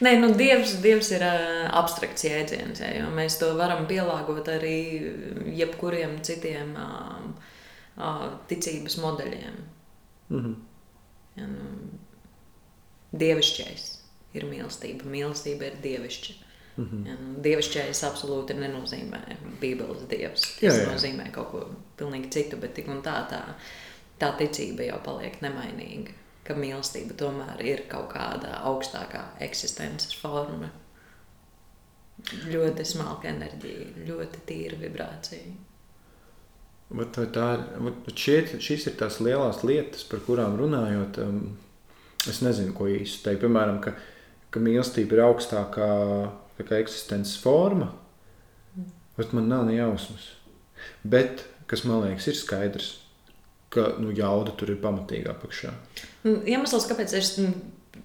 Nē, 0.06 0.16
nu, 0.20 0.32
dievs, 0.38 0.78
dievs 0.84 1.12
ir 1.16 1.24
uh, 1.24 1.66
abstrakts 1.80 2.26
jēdziens, 2.28 2.82
ja, 2.84 2.92
jo 3.00 3.10
mēs 3.16 3.40
to 3.40 3.52
varam 3.58 3.86
pielāgot 3.90 4.50
arī 4.52 4.78
jebkuriem 5.56 6.18
citiem 6.26 6.74
uh, 6.80 7.52
uh, 7.98 8.26
ticības 8.50 8.98
modeļiem. 9.04 9.62
Mm 10.30 10.42
-hmm. 10.42 10.56
ja, 11.36 11.48
nu, 11.48 11.70
dievišķais 13.20 13.86
ir 14.34 14.48
mīlestība, 14.50 15.06
mīlestība 15.06 15.70
ir 15.70 15.80
dievišķa. 15.84 16.34
Mm 16.78 16.86
-hmm. 16.86 17.08
ja, 17.08 17.16
nu, 17.22 17.42
dievišķais 17.44 18.04
absolūti 18.04 18.54
nenozīmē 18.60 19.22
Bībeles 19.62 20.08
dievs. 20.10 20.42
Tas 20.60 20.62
jā, 20.62 20.82
jā. 20.82 20.92
nozīmē 20.92 21.32
kaut 21.32 21.52
ko 21.52 21.66
pilnīgi 21.98 22.30
citu, 22.30 22.58
bet 22.58 22.74
tik 22.74 22.88
un 22.88 23.02
tā, 23.02 23.16
tā, 23.30 23.42
tā 24.20 24.38
ticība 24.38 24.84
jau 24.84 25.00
paliek 25.04 25.42
nemainīga. 25.42 26.12
Ka 26.46 26.56
mīlestība 26.58 27.18
tomēr 27.18 27.62
ir 27.66 27.86
kaut 27.92 28.12
kāda 28.14 28.60
augstākā 28.70 29.24
eksistences 29.46 30.16
forma. 30.20 30.70
Ļoti 32.48 32.86
smalka 32.88 33.30
enerģija, 33.30 33.90
ļoti 34.08 34.44
tīra 34.48 34.78
vibrācija. 34.80 35.56
Bet 36.96 37.18
tā 37.34 37.46
ir, 37.58 37.64
vat 37.82 38.12
šie, 38.14 38.38
šīs 38.62 38.86
ir 38.92 38.98
tās 39.00 39.18
lielās 39.24 39.64
lietas, 39.66 40.06
par 40.08 40.22
kurām 40.26 40.56
runājot. 40.60 41.18
Um, 41.24 41.40
es 42.30 42.44
nezinu, 42.46 42.76
ko 42.78 42.88
īsti 42.92 43.26
teikt. 43.26 43.42
Piemēram, 43.42 43.82
ka, 43.84 43.96
ka 44.54 44.62
mīlestība 44.62 45.18
ir 45.18 45.24
augstākā 45.26 45.90
kā, 46.62 46.78
eksistences 46.78 47.40
forma, 47.42 47.90
bet 49.18 49.34
man 49.36 49.50
nav 49.50 49.66
ne 49.68 49.80
jausmas. 49.80 50.30
Bet, 51.04 51.48
kas 51.70 51.84
man 51.90 52.06
liekas, 52.06 52.30
ir 52.30 52.38
skaidrs, 52.38 52.92
ka 53.70 53.94
nu, 54.00 54.12
jauda 54.16 54.52
tur 54.58 54.70
ir 54.70 54.82
pamatīgā 54.84 55.34
apakšā. 55.36 55.72
Nu, 56.24 56.40
Iemesls, 56.46 56.88
kāpēc 56.90 57.14
es 57.18 57.36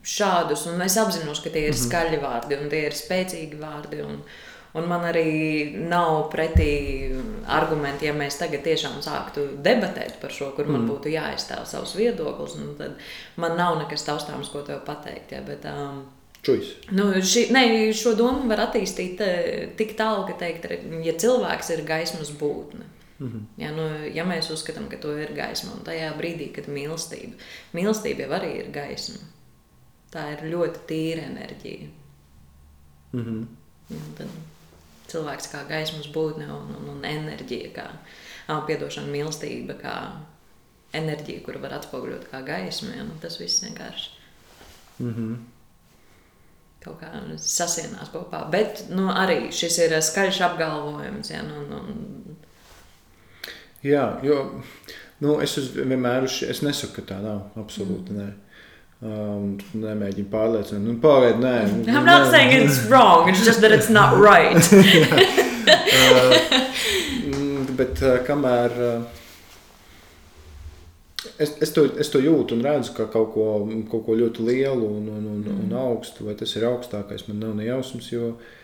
šādus, 0.06 0.66
un 0.70 0.80
es 0.82 0.96
apzinos, 1.00 1.40
ka 1.44 1.50
tie 1.50 1.66
ir 1.68 1.76
skaļi 1.76 2.20
vārdi 2.22 2.56
un 2.60 2.70
tie 2.72 2.86
ir 2.88 2.96
spēcīgi 2.96 3.60
vārdi. 3.60 4.04
Un, 4.06 4.22
Un 4.70 4.84
man 4.86 5.02
arī 5.02 5.80
nav 5.90 6.28
pretī 6.30 7.10
argumenti, 7.50 8.06
ja 8.06 8.12
mēs 8.14 8.36
tagad 8.38 8.62
tiešām 8.62 9.00
sāktu 9.02 9.48
debatēt 9.66 10.20
par 10.22 10.30
šo, 10.30 10.52
kur 10.54 10.68
man 10.70 10.84
Mm. 10.84 10.90
būtu 10.92 11.10
jāizstāv 11.10 11.64
savs 11.66 11.96
viedoklis. 11.98 12.54
nu 12.54 12.76
Tad 12.78 12.94
man 13.36 13.56
nav 13.56 13.80
nekas 13.80 14.04
taustāms, 14.06 14.52
ko 14.52 14.62
tev 14.62 14.84
pateikt. 14.86 15.32
Ja, 15.32 15.40
bet, 15.40 15.64
um, 15.64 16.04
Čujas. 16.42 16.68
Nu, 16.92 17.12
ši, 17.20 17.50
ne, 17.50 17.92
šo 17.92 18.14
domu 18.14 18.48
var 18.48 18.58
attīstīt 18.58 19.20
eh, 19.20 19.68
tik 19.76 19.96
tālu, 19.98 20.24
ka 20.28 20.38
teikt, 20.38 20.70
ja 21.04 21.12
cilvēks 21.18 21.70
ir 21.74 21.82
gaismas 21.84 22.30
būtne. 22.30 22.86
Mhm. 23.20 23.40
Ja, 23.60 23.70
nu, 23.76 23.84
ja 24.14 24.24
mēs 24.24 24.48
uzskatām, 24.52 24.86
ka 24.88 24.96
to 24.96 25.12
ir 25.20 25.34
gaisma, 25.36 25.74
un 25.76 25.84
tajā 25.84 26.08
brīdī, 26.16 26.46
kad 26.56 26.70
mīlestība, 26.72 27.36
mīlestība 27.76 28.24
jau 28.24 28.30
arī 28.38 28.52
ir 28.62 28.70
gaisma, 28.72 29.20
tā 30.14 30.22
ir 30.32 30.46
ļoti 30.54 30.86
tīra 30.88 31.26
enerģija. 31.28 31.90
Mhm. 33.12 33.42
Ja, 33.90 34.00
tad 34.16 34.28
cilvēks 35.10 35.50
kā 35.52 35.64
gaismas 35.68 36.08
būtne 36.14 36.46
un, 36.54 36.72
un, 36.78 36.88
un 36.94 37.04
enerģija, 37.04 37.72
kā 37.76 37.86
piedošana, 38.66 39.10
mīlestība, 39.12 39.76
kā 39.82 39.94
enerģija, 40.96 41.44
kuru 41.46 41.60
var 41.62 41.76
atspoguļot 41.76 42.28
kā 42.32 42.40
gaismu. 42.46 42.94
Ja, 42.96 43.04
nu, 43.06 43.18
tas 43.22 43.36
viss 43.40 43.62
vienkārši 43.66 44.16
Mhm. 45.00 45.34
kaut 46.84 47.00
kā 47.00 47.08
sasienās 47.40 48.10
kopā. 48.12 48.42
Bet 48.50 48.86
nu, 48.90 49.08
arī 49.12 49.50
šis 49.52 49.78
ir 49.78 49.94
skaļš 50.00 50.40
apgalvojums. 50.48 51.30
Ja, 51.30 51.42
nu, 51.42 51.62
nu, 51.68 51.80
Jā, 53.84 54.04
jo 54.22 54.36
nu, 55.24 55.38
es 55.40 55.56
uz, 55.60 55.70
vienmēr 55.76 56.26
uz, 56.26 56.40
es 56.44 56.60
nesaku, 56.64 57.00
ka 57.00 57.14
tā 57.14 57.18
nav. 57.24 57.50
Absolūti 57.60 58.16
nē. 58.16 58.28
Um, 59.00 59.54
nemēģinu 59.80 60.28
pārliecināt, 60.28 60.82
nu, 60.84 60.98
pagaidi, 61.00 61.40
nē. 61.40 61.54
nu, 61.86 61.94
I'm 61.94 62.04
not 62.04 62.26
nē. 62.26 62.30
saying 62.34 62.50
it's 62.52 62.82
wrong, 62.90 63.30
it's 63.30 63.44
just 63.46 63.62
that 63.62 63.72
it's 63.72 63.88
not 63.88 64.18
right. 64.20 64.60
Mm, 67.30 67.76
Bet 67.76 68.00
uh, 68.02 68.16
kamēr 68.26 68.72
uh, 68.80 69.02
es, 71.38 71.52
es, 71.62 71.72
to, 71.76 71.84
es 72.00 72.08
to 72.10 72.20
jūtu 72.24 72.56
un 72.56 72.64
redzu, 72.64 72.94
ka 72.96 73.06
kaut 73.12 73.30
ko, 73.36 73.44
kaut 73.92 74.06
ko 74.08 74.16
ļoti 74.18 74.44
lielu 74.48 74.88
un, 74.88 75.06
un, 75.14 75.26
un, 75.34 75.44
un 75.52 75.76
augstu, 75.78 76.24
vai 76.26 76.34
tas 76.36 76.52
ir 76.56 76.66
augstākais, 76.68 77.26
man 77.28 77.44
nav 77.44 77.54
ne 77.58 77.68
jausmas, 77.68 78.08
jo 78.10 78.32
uh, 78.32 78.56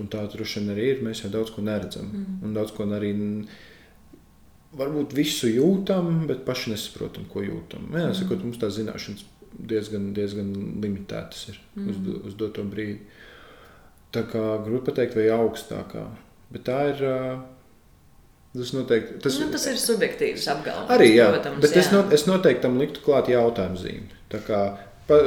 un 0.00 0.08
tā 0.12 0.24
droši 0.32 0.60
vien 0.60 0.72
arī 0.74 0.88
ir. 0.94 1.04
Mēs 1.04 1.24
jau 1.24 1.30
daudz 1.32 1.52
ko 1.54 1.64
neredzam. 1.64 2.08
Mm. 2.08 2.40
Un 2.46 2.56
daudz 2.56 2.72
ko 2.76 2.86
arī 2.88 3.12
varbūt 4.74 5.14
visu 5.14 5.50
jūtam, 5.52 6.24
bet 6.30 6.42
paši 6.48 6.72
nesaprotam, 6.72 7.28
ko 7.30 7.44
jūtam. 7.44 7.86
Jā, 7.92 8.08
mm. 8.08 8.18
sakot, 8.18 8.42
mums 8.42 8.58
tās 8.62 8.78
zināšanas 8.78 9.26
diezgan, 9.54 10.10
diezgan 10.16 10.50
limitētas 10.82 11.48
ir 11.52 11.60
mm. 11.76 11.90
uz, 11.90 12.00
uz 12.30 12.38
doto 12.40 12.64
brīdi. 12.66 13.00
Tā 14.14 14.22
kā 14.30 14.42
grūti 14.62 14.88
pateikt, 14.90 15.18
vai 15.18 15.26
augstākā. 15.34 16.06
Bet 16.54 16.66
tā 16.68 16.78
ir. 16.92 17.04
Tas 18.54 18.70
noteikti. 18.70 19.16
Tas, 19.24 19.36
nu, 19.42 19.48
tas 19.50 19.64
ir 19.66 19.78
subjektīvs 19.82 20.44
apgalvojums. 20.52 20.90
arī 20.94 21.08
jā, 21.10 21.24
protams, 21.32 21.58
bet 21.64 21.72
es, 21.74 21.88
jā. 21.88 21.96
no, 21.96 22.02
es 22.14 22.22
noteikti 22.28 22.62
tam 22.62 22.76
liktu 22.78 23.02
klāt 23.02 23.30
jautājumu 23.32 23.80
zīmi. 23.80 24.20
Tā 24.30 24.38
kā 24.46 24.60
pa, 25.08 25.18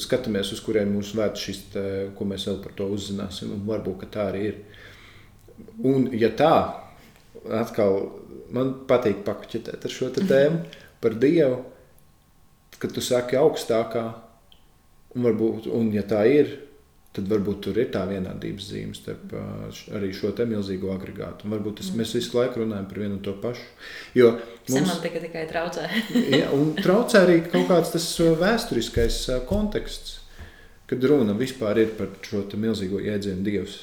skatāmies, 0.00 0.52
uz 0.54 0.62
kurien 0.64 0.90
mums 0.92 1.12
vērt 1.16 1.40
šis, 1.40 1.64
te, 1.74 1.84
ko 2.16 2.26
mēs 2.28 2.46
vēl 2.48 2.60
par 2.64 2.76
to 2.78 2.88
uzzināsim, 2.94 3.52
varbūt 3.68 4.06
tā 4.14 4.28
arī 4.30 4.46
ir. 4.50 4.60
Un, 5.86 6.08
ja 6.16 6.30
tā, 6.36 6.54
atkal 7.60 8.00
man 8.54 8.74
patīk 8.88 9.22
pakaļķetēt 9.26 9.86
ar 9.86 9.94
šo 9.94 10.10
tēmu 10.16 10.64
par 11.00 11.16
Dievu, 11.20 11.62
kad 12.80 12.92
tu 12.96 13.04
saki 13.04 13.38
augstākā, 13.40 14.04
un, 15.14 15.24
varbūt, 15.26 15.68
un 15.76 15.90
ja 15.94 16.04
tā 16.08 16.24
ir, 16.30 16.56
tad 17.16 17.26
varbūt 17.30 17.62
tur 17.66 17.78
ir 17.82 17.88
tā 17.90 18.04
vienādības 18.06 18.68
zīme 18.70 18.94
starp 18.94 19.32
š- 19.72 19.90
arī 19.98 20.12
šo 20.14 20.30
te 20.36 20.46
milzīgo 20.46 20.92
agregātu. 20.94 21.46
Un 21.46 21.56
varbūt 21.56 21.80
tas, 21.80 21.90
mēs 21.98 22.14
visu 22.14 22.36
laiku 22.38 22.62
runājam 22.62 22.86
par 22.90 23.00
vienu 23.02 23.16
un 23.18 23.22
to 23.26 23.34
pašu. 23.42 23.66
Jo 24.14 24.32
mums, 24.36 24.74
Semantika 24.76 25.22
tikai 25.24 25.44
traucē. 25.50 25.88
ja, 26.40 26.50
un 26.54 26.74
traucē 26.78 27.24
arī 27.26 27.40
kaut 27.48 27.66
kāds 27.70 27.90
tas 27.96 28.06
ā, 28.22 28.30
vēsturiskais 28.38 29.18
ā, 29.34 29.40
konteksts, 29.48 30.20
kad 30.90 31.02
runa 31.10 31.34
vispār 31.38 31.82
ir 31.82 31.96
par 31.98 32.12
šo 32.26 32.44
milzīgo 32.54 33.02
jēdzienu 33.02 33.46
dievs. 33.46 33.80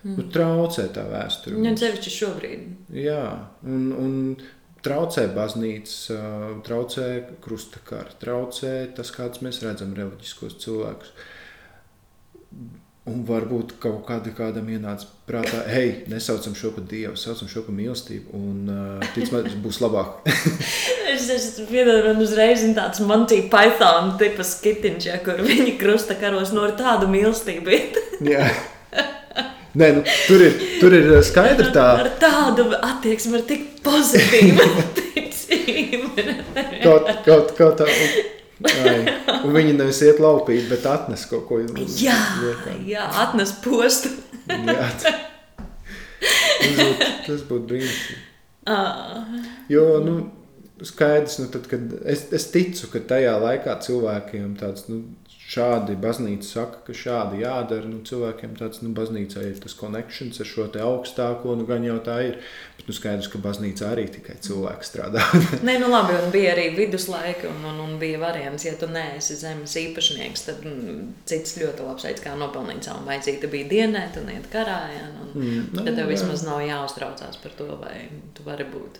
Mm. 0.00 0.14
Nu, 0.16 0.24
traucē 0.32 0.86
tā 0.94 1.04
vēsture. 1.10 1.58
Nu, 1.60 1.74
sevišķi 1.76 2.14
šobrīd. 2.14 2.64
Jā, 2.96 3.24
un, 3.68 3.90
un 3.92 4.14
traucē 4.84 5.26
baznīca, 5.36 6.16
traucē 6.64 7.08
krustakara, 7.44 8.16
traucē 8.22 8.72
tas, 8.96 9.12
kāds 9.12 9.42
mēs 9.44 9.60
redzam 9.64 9.92
reliģiskos 9.96 10.56
cilvēkus. 10.64 11.12
Un 13.10 13.22
varbūt 13.26 13.78
kaut 13.80 14.02
kāda, 14.06 14.30
kādam 14.36 14.68
ienāca 14.70 15.06
prātā, 15.26 15.62
hei, 15.72 16.02
nesaucam 16.12 16.52
šo 16.54 16.68
par 16.76 16.84
dievu, 16.86 17.14
saucam 17.18 17.48
šo 17.48 17.62
par 17.64 17.74
mīlestību, 17.74 18.34
un 18.36 18.68
uh, 18.70 19.06
ticamāk, 19.16 19.48
tas 19.48 19.56
būs 19.64 19.80
labāk. 19.82 20.20
Es, 21.10 21.26
piedodu, 21.66 22.04
man 22.06 22.22
uzreiz 22.22 22.62
ir 22.62 22.70
tāds 22.76 23.00
Monty 23.02 23.40
Python 23.50 24.12
tipa 24.20 24.44
skitiņš, 24.46 25.06
ja, 25.08 25.16
kur 25.24 25.40
viņi 25.42 25.72
krusta 25.80 26.14
karos 26.20 26.52
no 26.54 26.68
tādu 26.78 27.08
mīlestību. 27.10 27.80
Jā. 28.30 28.46
Nē, 29.74 29.88
nu, 29.96 30.04
tur, 30.28 30.44
ir, 30.46 30.62
tur 30.82 30.94
ir 30.94 31.10
skaidra 31.26 31.68
tā, 31.74 31.86
Ar 32.04 32.12
tādu 32.22 32.68
attieksmi, 32.74 33.38
ar 33.38 33.44
tik 33.46 33.66
pozitīvu 33.86 34.66
ticību. 34.98 36.12
kaut, 36.84 37.10
kaut, 37.26 37.54
kaut 37.58 37.82
tā. 37.82 37.90
Un 37.90 38.39
viņi 38.60 39.76
nevis 39.78 40.00
iet 40.04 40.18
laupīt, 40.20 40.66
bet 40.70 40.84
atnes 40.90 41.24
kaut 41.30 41.46
ko 41.48 41.60
Jā, 42.00 42.16
liekā. 42.42 42.74
jā, 42.88 43.06
atnes 43.24 43.52
postu. 43.64 44.12
Jā. 44.50 44.90
Tas 46.60 46.74
būtu, 46.76 47.06
tas 47.26 47.44
būtu 47.48 47.64
brīnišķīgi. 47.70 48.20
Jo, 49.72 49.84
nu, 50.04 50.14
skaidrs, 50.84 51.38
nu, 51.40 51.46
tad, 51.54 51.64
kad 51.70 51.94
es, 52.04 52.26
es 52.36 52.44
ticu, 52.52 52.90
ka 52.92 53.00
tajā 53.14 53.32
laikā 53.40 53.78
cilvēkiem 53.86 54.52
tāds, 54.60 54.84
nu, 54.92 55.00
šādi 55.50 55.96
baznīca 55.98 56.46
saka, 56.46 56.82
ka 56.86 56.94
šādi 56.94 57.40
jādara, 57.42 57.88
nu, 57.90 58.00
cilvēkiem 58.06 58.54
tāds, 58.60 58.82
nu, 58.84 58.92
baznīcā 58.94 59.42
ir 59.48 59.58
tas 59.62 59.74
konekšņs 59.78 60.42
ar 60.44 60.50
šo 60.50 60.66
augstāko, 60.86 61.56
nu, 61.58 61.66
gan 61.66 61.86
jau 61.86 61.96
tā 62.06 62.20
ir, 62.28 62.38
bet, 62.78 62.86
nu, 62.86 62.94
skaidrs, 62.94 63.30
ka 63.32 63.40
baznīcā 63.42 63.88
arī 63.90 64.06
tikai 64.14 64.36
cilvēki 64.46 64.86
strādā. 64.86 65.24
Nē, 65.66 65.78
nu 65.82 65.90
labi, 65.90 66.14
un 66.20 66.30
bija 66.34 66.54
arī 66.54 66.68
viduslaika, 66.76 67.50
un, 67.50 67.66
un, 67.72 67.82
un 67.86 67.96
bija 68.02 68.20
variants, 68.22 68.68
ja 68.68 68.76
tu 68.78 68.86
neesi 68.90 69.38
zemes 69.40 69.74
īpašnieks, 69.80 70.46
tad 70.46 70.62
mm, 70.62 71.02
cits 71.30 71.58
ļoti 71.58 71.88
labs 71.88 72.06
veids, 72.06 72.22
kā 72.24 72.36
nopelnīt 72.38 72.86
savu 72.86 73.02
maicīti, 73.08 73.50
bija 73.50 73.70
dienēt 73.74 74.20
un 74.22 74.30
iet 74.36 74.46
karā. 74.54 74.80
Ja, 74.94 75.08
un, 75.10 75.30
Mm, 75.34 75.70
nu, 75.72 75.84
tad 75.84 75.94
tev 75.94 76.08
jā. 76.08 76.10
vismaz 76.10 76.42
nav 76.42 76.58
jāuztraucās 76.64 77.38
par 77.42 77.52
to, 77.58 77.68
vai 77.78 78.08
tu 78.34 78.42
vari 78.46 78.66
būt 78.66 78.98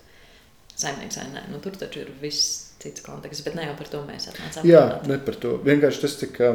saimnieks 0.78 1.18
vai 1.18 1.26
nē. 1.34 1.46
Nu, 1.50 1.58
tur 1.62 1.74
taču 1.78 2.04
ir 2.04 2.12
viss 2.20 2.69
cits 2.80 3.04
konteksts, 3.04 3.44
bet 3.46 3.56
ne 3.58 3.68
jau 3.68 3.76
par 3.78 3.90
to 3.92 4.02
mēs 4.06 4.28
atnācām. 4.32 4.66
Jā, 4.68 4.82
runāt. 4.86 5.08
ne 5.10 5.18
par 5.26 5.38
to. 5.42 5.54
Vienkārši 5.66 6.02
tas 6.04 6.16
tika. 6.20 6.50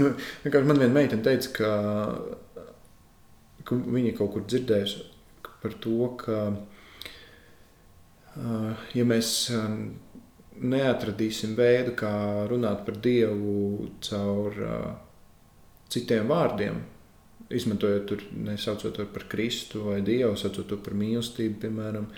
nu, 0.00 0.14
Vienkārši 0.44 0.70
man 0.70 0.82
viena 0.82 0.94
meitene 0.94 1.26
teica, 1.26 1.52
ka, 1.58 1.70
ka 3.66 3.78
viņa 3.98 4.16
kaut 4.18 4.34
kur 4.36 4.46
dzirdējusi 4.46 5.06
par 5.62 5.76
to, 5.82 6.10
ka, 6.20 6.40
ja 8.94 9.06
mēs 9.08 9.30
neatradīsim 10.56 11.56
veidu, 11.58 11.96
kā 11.98 12.12
runāt 12.50 12.84
par 12.86 13.00
Dievu 13.02 13.88
caur 14.04 14.60
citiem 15.92 16.28
vārdiem, 16.30 16.78
izmantojot 17.50 18.06
to 18.06 18.16
nesaucot 18.44 18.98
par 19.14 19.24
Kristu 19.28 19.84
vai 19.86 20.00
Dievu, 20.02 20.34
saucot 20.38 20.66
to 20.66 20.78
par 20.82 20.96
mīlestību, 20.98 21.60
piemēram, 21.62 22.08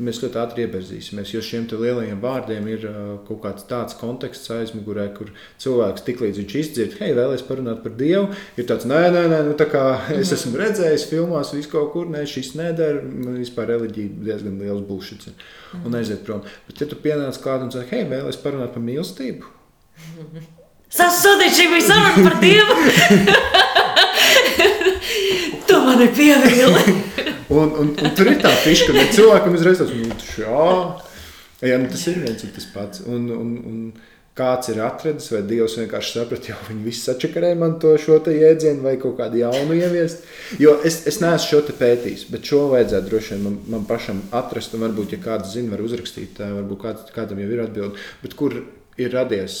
mēs 0.00 0.20
ļoti 0.22 0.38
ātri 0.40 0.64
iepazīsimies. 0.64 1.32
Jo 1.34 1.42
šiem 1.44 1.66
lielajiem 1.68 2.22
vārdiem 2.22 2.68
ir 2.72 2.86
kaut 3.28 3.42
kāds 3.42 3.66
tāds 3.68 3.98
konteksts 4.00 4.48
aizmugurē, 4.54 5.08
kur 5.16 5.34
cilvēks 5.60 6.06
tiklīdz 6.06 6.40
viņš 6.40 6.56
izdzird, 6.62 6.96
hei, 7.02 7.12
vēlēs 7.18 7.44
parunāt 7.48 7.82
par 7.84 7.98
Dievu, 8.00 8.30
ir 8.56 8.68
tāds, 8.70 8.88
nē, 8.88 9.02
nē, 9.12 9.26
nē 9.34 9.42
nu, 9.50 9.54
tā 9.60 9.68
kā 9.68 9.84
es 10.16 10.32
esmu 10.38 10.56
redzējis 10.62 11.08
filmās, 11.12 11.52
visu 11.56 11.74
kaut 11.74 11.92
kur, 11.92 12.08
nē, 12.08 12.24
šis 12.28 12.54
nedara, 12.56 13.04
vispār 13.36 13.74
reliģija 13.74 14.24
diezgan 14.30 14.56
liels 14.62 14.86
bullshits 14.88 15.34
un 15.84 16.00
aiziet 16.00 16.24
prom. 16.24 16.46
Bet, 16.68 16.80
ja 16.80 16.88
tu 16.88 16.96
pienāc 17.02 17.36
klāt 17.44 17.66
un 17.66 17.74
saki, 17.74 17.98
hei, 17.98 18.08
vēlēs 18.08 18.40
parunāt 18.40 18.72
par 18.76 18.84
mīlestību, 18.88 19.56
Sasodīt 20.88 21.52
šī 21.52 21.66
bija 21.68 21.84
saruna 21.84 22.30
par 22.30 22.38
Dievu! 22.40 23.66
mani 25.98 26.10
pievīli. 26.14 26.98
un, 27.58 27.72
un, 27.72 27.90
un 27.92 28.14
tur 28.16 28.30
ir 28.30 28.38
tā 28.42 28.52
fiška, 28.62 28.94
ka 28.94 29.08
cilvēkam 29.16 29.56
uzreiz 29.58 29.82
tas 29.82 29.90
nu, 29.94 30.12
jā, 30.38 31.80
nu, 31.80 31.90
tas 31.90 32.06
ir 32.10 32.22
viens 32.22 32.46
un 32.46 32.54
tas 32.54 32.70
pats. 32.74 33.02
Un, 33.08 33.26
un, 33.34 33.50
un 33.68 33.82
kāds 34.38 34.70
ir 34.70 34.78
atradis, 34.84 35.32
vai 35.32 35.40
Dievs 35.50 35.74
vienkārši 35.80 36.12
saprata, 36.14 36.52
jau 36.52 36.58
viņi 36.68 36.84
visi 36.84 37.00
sačakarēja 37.08 37.58
man 37.58 37.72
to 37.82 37.96
šo 37.98 38.20
jēdzienu, 38.22 38.84
vai 38.84 38.92
kaut 39.02 39.16
kādu 39.18 39.40
jaunu 39.40 39.74
ieviest. 39.74 40.22
Jo 40.62 40.76
es, 40.86 41.00
es 41.10 41.18
neesmu 41.18 41.48
šo 41.48 41.62
te 41.66 41.74
pētījis, 41.80 42.28
bet 42.30 42.46
šo 42.46 42.68
vajadzētu 42.70 43.10
droši 43.10 43.34
vien 43.34 43.42
man, 43.48 43.56
man 43.74 43.88
pašam 43.88 44.20
atrast, 44.30 44.76
un 44.78 44.86
varbūt, 44.86 45.16
ja 45.16 45.24
kāds 45.24 45.56
zina, 45.56 45.72
var 45.74 45.82
uzrakstīt, 45.82 46.38
varbūt 46.38 46.84
kāds, 46.84 47.10
kādam 47.16 47.42
jau 47.42 47.50
ir 47.50 47.64
atbildi, 47.64 48.06
bet 48.22 48.38
kur 48.38 48.54
ir 48.98 49.10
radies 49.14 49.58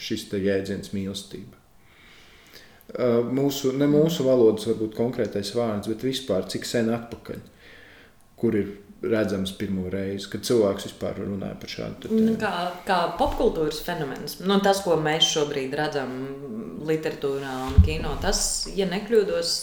šis 0.00 0.26
jēdziens 0.32 0.96
mīlestība 0.96 1.63
mūsu, 3.34 3.72
ne 3.78 3.88
mūsu 3.90 4.26
valodas, 4.26 4.68
varbūt 4.70 4.96
konkrētais 4.98 5.54
vārds, 5.56 5.90
bet 5.90 6.06
vispār 6.06 6.48
cik 6.50 6.66
sen 6.68 6.92
atpakaļ, 6.94 7.42
kur 8.40 8.58
ir 8.58 8.72
redzams 9.04 9.52
pirmo 9.58 9.88
reizi, 9.92 10.28
kad 10.32 10.44
cilvēks 10.46 10.88
vispār 10.88 11.18
runāja 11.20 11.56
par 11.60 11.72
šādu 11.72 12.04
tēmu. 12.04 12.20
Nu, 12.24 12.34
kā, 12.40 12.52
kā 12.86 12.98
popkultūras 13.18 13.80
fenomens, 13.84 14.38
nu, 14.44 14.58
tas, 14.64 14.80
ko 14.84 14.96
mēs 15.00 15.28
šobrīd 15.34 15.74
redzam 15.76 16.14
literatūrā 16.88 17.54
un 17.68 17.78
kino, 17.86 18.14
tas, 18.22 18.40
ja 18.76 18.88
nekļūdos, 18.90 19.54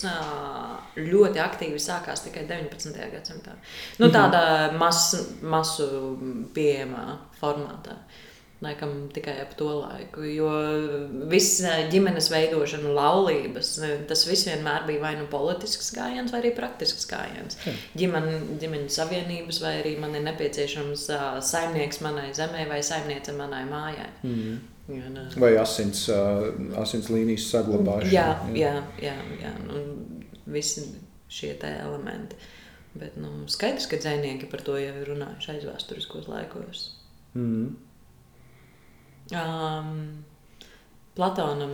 ļoti 1.02 1.44
aktīvi 1.44 1.82
sākās 1.82 2.26
tikai 2.28 2.46
19. 2.50 2.98
gadsimtā. 3.16 3.56
Nu, 4.00 4.10
mhm. 4.10 4.16
tādā 4.16 4.44
mas, 4.78 5.14
masu 5.42 5.88
pieejamā 6.56 7.06
formātā. 7.42 7.98
Laikam 8.62 9.08
tikai 9.10 9.40
ap 9.42 9.56
to 9.58 9.66
laiku. 9.80 10.22
Jo 10.30 10.50
viss 11.32 11.64
eh, 11.66 11.88
ģimenes 11.90 12.28
veidošana, 12.30 12.92
laulības, 12.94 13.72
tas 14.10 14.26
viss 14.30 14.46
vienmēr 14.46 14.86
bija 14.86 15.02
vai 15.02 15.16
nu 15.18 15.26
politisks 15.32 15.90
gājiens, 15.96 16.30
vai 16.30 16.44
arī 16.44 16.52
praktisks 16.60 17.10
gājiens. 17.10 17.58
Ģimene, 17.98 18.38
ģimeņu 18.62 18.94
savienības, 18.94 19.64
vai 19.66 19.74
arī 19.80 19.96
man 20.04 20.14
ir 20.18 20.28
nepieciešams 20.28 21.08
uh, 21.10 21.26
saimnieks 21.42 22.04
manai 22.06 22.30
zemē 22.38 22.68
vai 22.70 22.84
saimniece 22.86 23.34
manai 23.38 23.64
mājai. 23.70 24.10
Hmm. 24.22 24.62
Jā, 24.92 25.10
nā. 25.14 25.28
vai 25.40 25.54
asins, 25.58 26.04
uh, 26.12 26.50
asins 26.82 27.10
līnijas 27.14 27.50
saglabāšana. 27.50 28.14
Jā, 28.14 28.30
jā, 28.58 28.74
jā. 29.02 29.14
jā, 29.42 29.52
jā. 29.72 29.84
visi 30.52 30.86
šie 31.32 31.56
elementi. 31.64 32.38
Bet 32.94 33.16
nu, 33.18 33.46
skaidrs, 33.48 33.88
ka 33.88 33.98
dzinieki 34.02 34.50
par 34.52 34.62
to 34.68 34.76
jau 34.78 34.96
ir 35.02 35.08
runājuši 35.08 35.56
aizvēsturiskos 35.56 36.28
laikos. 36.28 36.90
Mm. 37.34 37.72
Um, 39.32 40.24
Platonam 41.16 41.74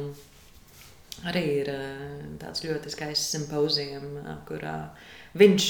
arī 1.30 1.44
ir 1.62 1.70
uh, 1.72 2.26
tāds 2.42 2.64
ļoti 2.66 2.90
skaists 2.94 3.34
simpozijums, 3.36 4.26
kurā 4.50 4.78
viņš 5.38 5.66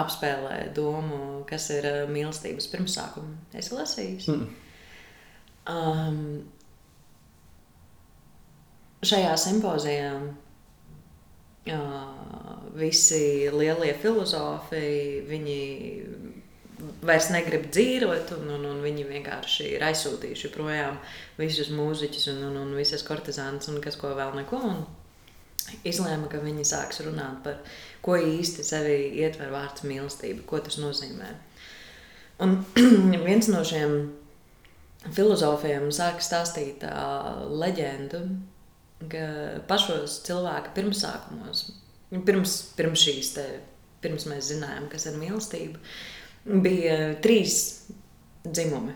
apspēlē 0.00 0.56
domu, 0.76 1.44
kas 1.48 1.68
ir 1.76 1.88
uh, 1.88 1.98
mīlestības 2.12 2.68
pirmsākuma. 2.72 3.36
Es 3.56 3.72
lasīju. 3.72 4.32
Mm. 4.32 4.46
Um, 5.72 6.42
šajā 9.04 9.36
simpozijā 9.40 10.12
uh, 10.18 10.32
visi 12.76 13.48
lielie 13.52 13.94
filozofi, 14.00 15.22
viņi 15.28 15.60
vairs 17.06 17.28
negrib 17.34 17.68
dzīvot, 17.72 18.32
un, 18.38 18.50
un, 18.56 18.64
un 18.72 18.80
viņi 18.84 19.06
vienkārši 19.08 19.68
ir 19.76 19.84
aizsūtījuši 19.86 20.50
projām 20.54 20.98
visus 21.38 21.70
mūziķus 21.74 22.30
un, 22.34 22.42
un, 22.50 22.58
un 22.64 22.74
visas 22.78 23.04
kortizānas 23.06 23.70
un 23.72 23.80
kas 23.84 23.98
ko 24.00 24.12
vēl 24.18 24.34
neko. 24.40 24.60
Un 24.72 24.82
izlēma, 25.86 26.28
ka 26.30 26.42
viņi 26.42 26.66
sāks 26.68 27.02
runāt 27.06 27.42
par 27.44 27.60
ko 28.04 28.16
īsti 28.18 28.64
sevi 28.66 28.96
ietver 29.22 29.52
vārds 29.54 29.86
mīlestība, 29.86 30.44
ko 30.48 30.60
tas 30.64 30.78
nozīmē. 30.82 31.30
Un 32.42 32.58
viens 33.26 33.50
no 33.52 33.62
šiem 33.66 33.98
filozofiem 35.14 35.90
sāka 35.94 36.22
stāstīt 36.22 36.82
uh, 36.86 37.44
leģendu, 37.62 38.24
ka 39.10 39.26
pašos 39.70 40.20
cilvēka 40.26 40.74
pirmsākumos, 40.76 41.66
pirms, 42.26 42.56
pirms 42.78 43.06
šīs 43.06 43.32
te, 43.36 43.46
pirms 44.02 44.26
mēs 44.30 44.50
zinājām, 44.52 44.88
kas 44.92 45.08
ir 45.10 45.18
mīlestība, 45.18 45.80
bija 46.44 47.14
trīs 47.22 47.56
dzimumi, 48.44 48.94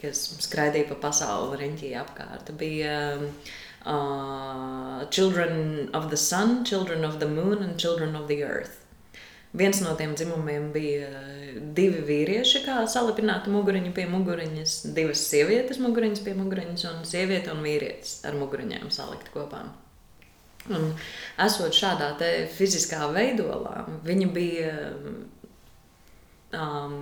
kas 0.00 0.26
skraidīja 0.44 0.90
pa 0.92 1.00
pasauli, 1.08 1.58
riņķīja 1.62 2.04
apkārt. 2.04 2.52
Bija 2.60 2.96
uh, 3.84 5.04
Children 5.10 5.90
of 5.94 6.10
the 6.10 6.20
Sun, 6.20 6.64
Children 6.64 7.04
of 7.04 7.20
the 7.20 7.28
Moon 7.28 7.62
and 7.62 7.78
Children 7.78 8.16
of 8.16 8.28
the 8.28 8.42
Earth. 8.44 8.80
Viens 9.54 9.78
no 9.84 9.92
tiem 9.94 10.16
dzimumiem 10.18 10.72
bija 10.74 11.06
divi 11.76 12.00
vīrieši, 12.02 12.64
kā 12.64 12.80
salipināti 12.90 13.52
muguriņi 13.54 13.92
pie 13.94 14.08
muguriņas, 14.10 14.72
divas 14.96 15.22
sievietes 15.30 15.78
muguriņas 15.78 16.24
pie 16.26 16.34
muguriņas, 16.34 16.84
un 16.90 17.04
sieviete 17.06 17.52
un 17.54 17.62
vīrietis 17.62 18.16
ar 18.26 18.34
muguriņiem 18.40 18.90
salikt 18.90 19.30
kopā. 19.30 19.62
Un, 20.74 20.88
esot 21.44 21.76
šādā 21.76 22.16
fiziskā 22.56 23.06
veidolā, 23.14 23.84
viņi 24.02 24.28
bija 24.34 24.74
um, 26.58 26.96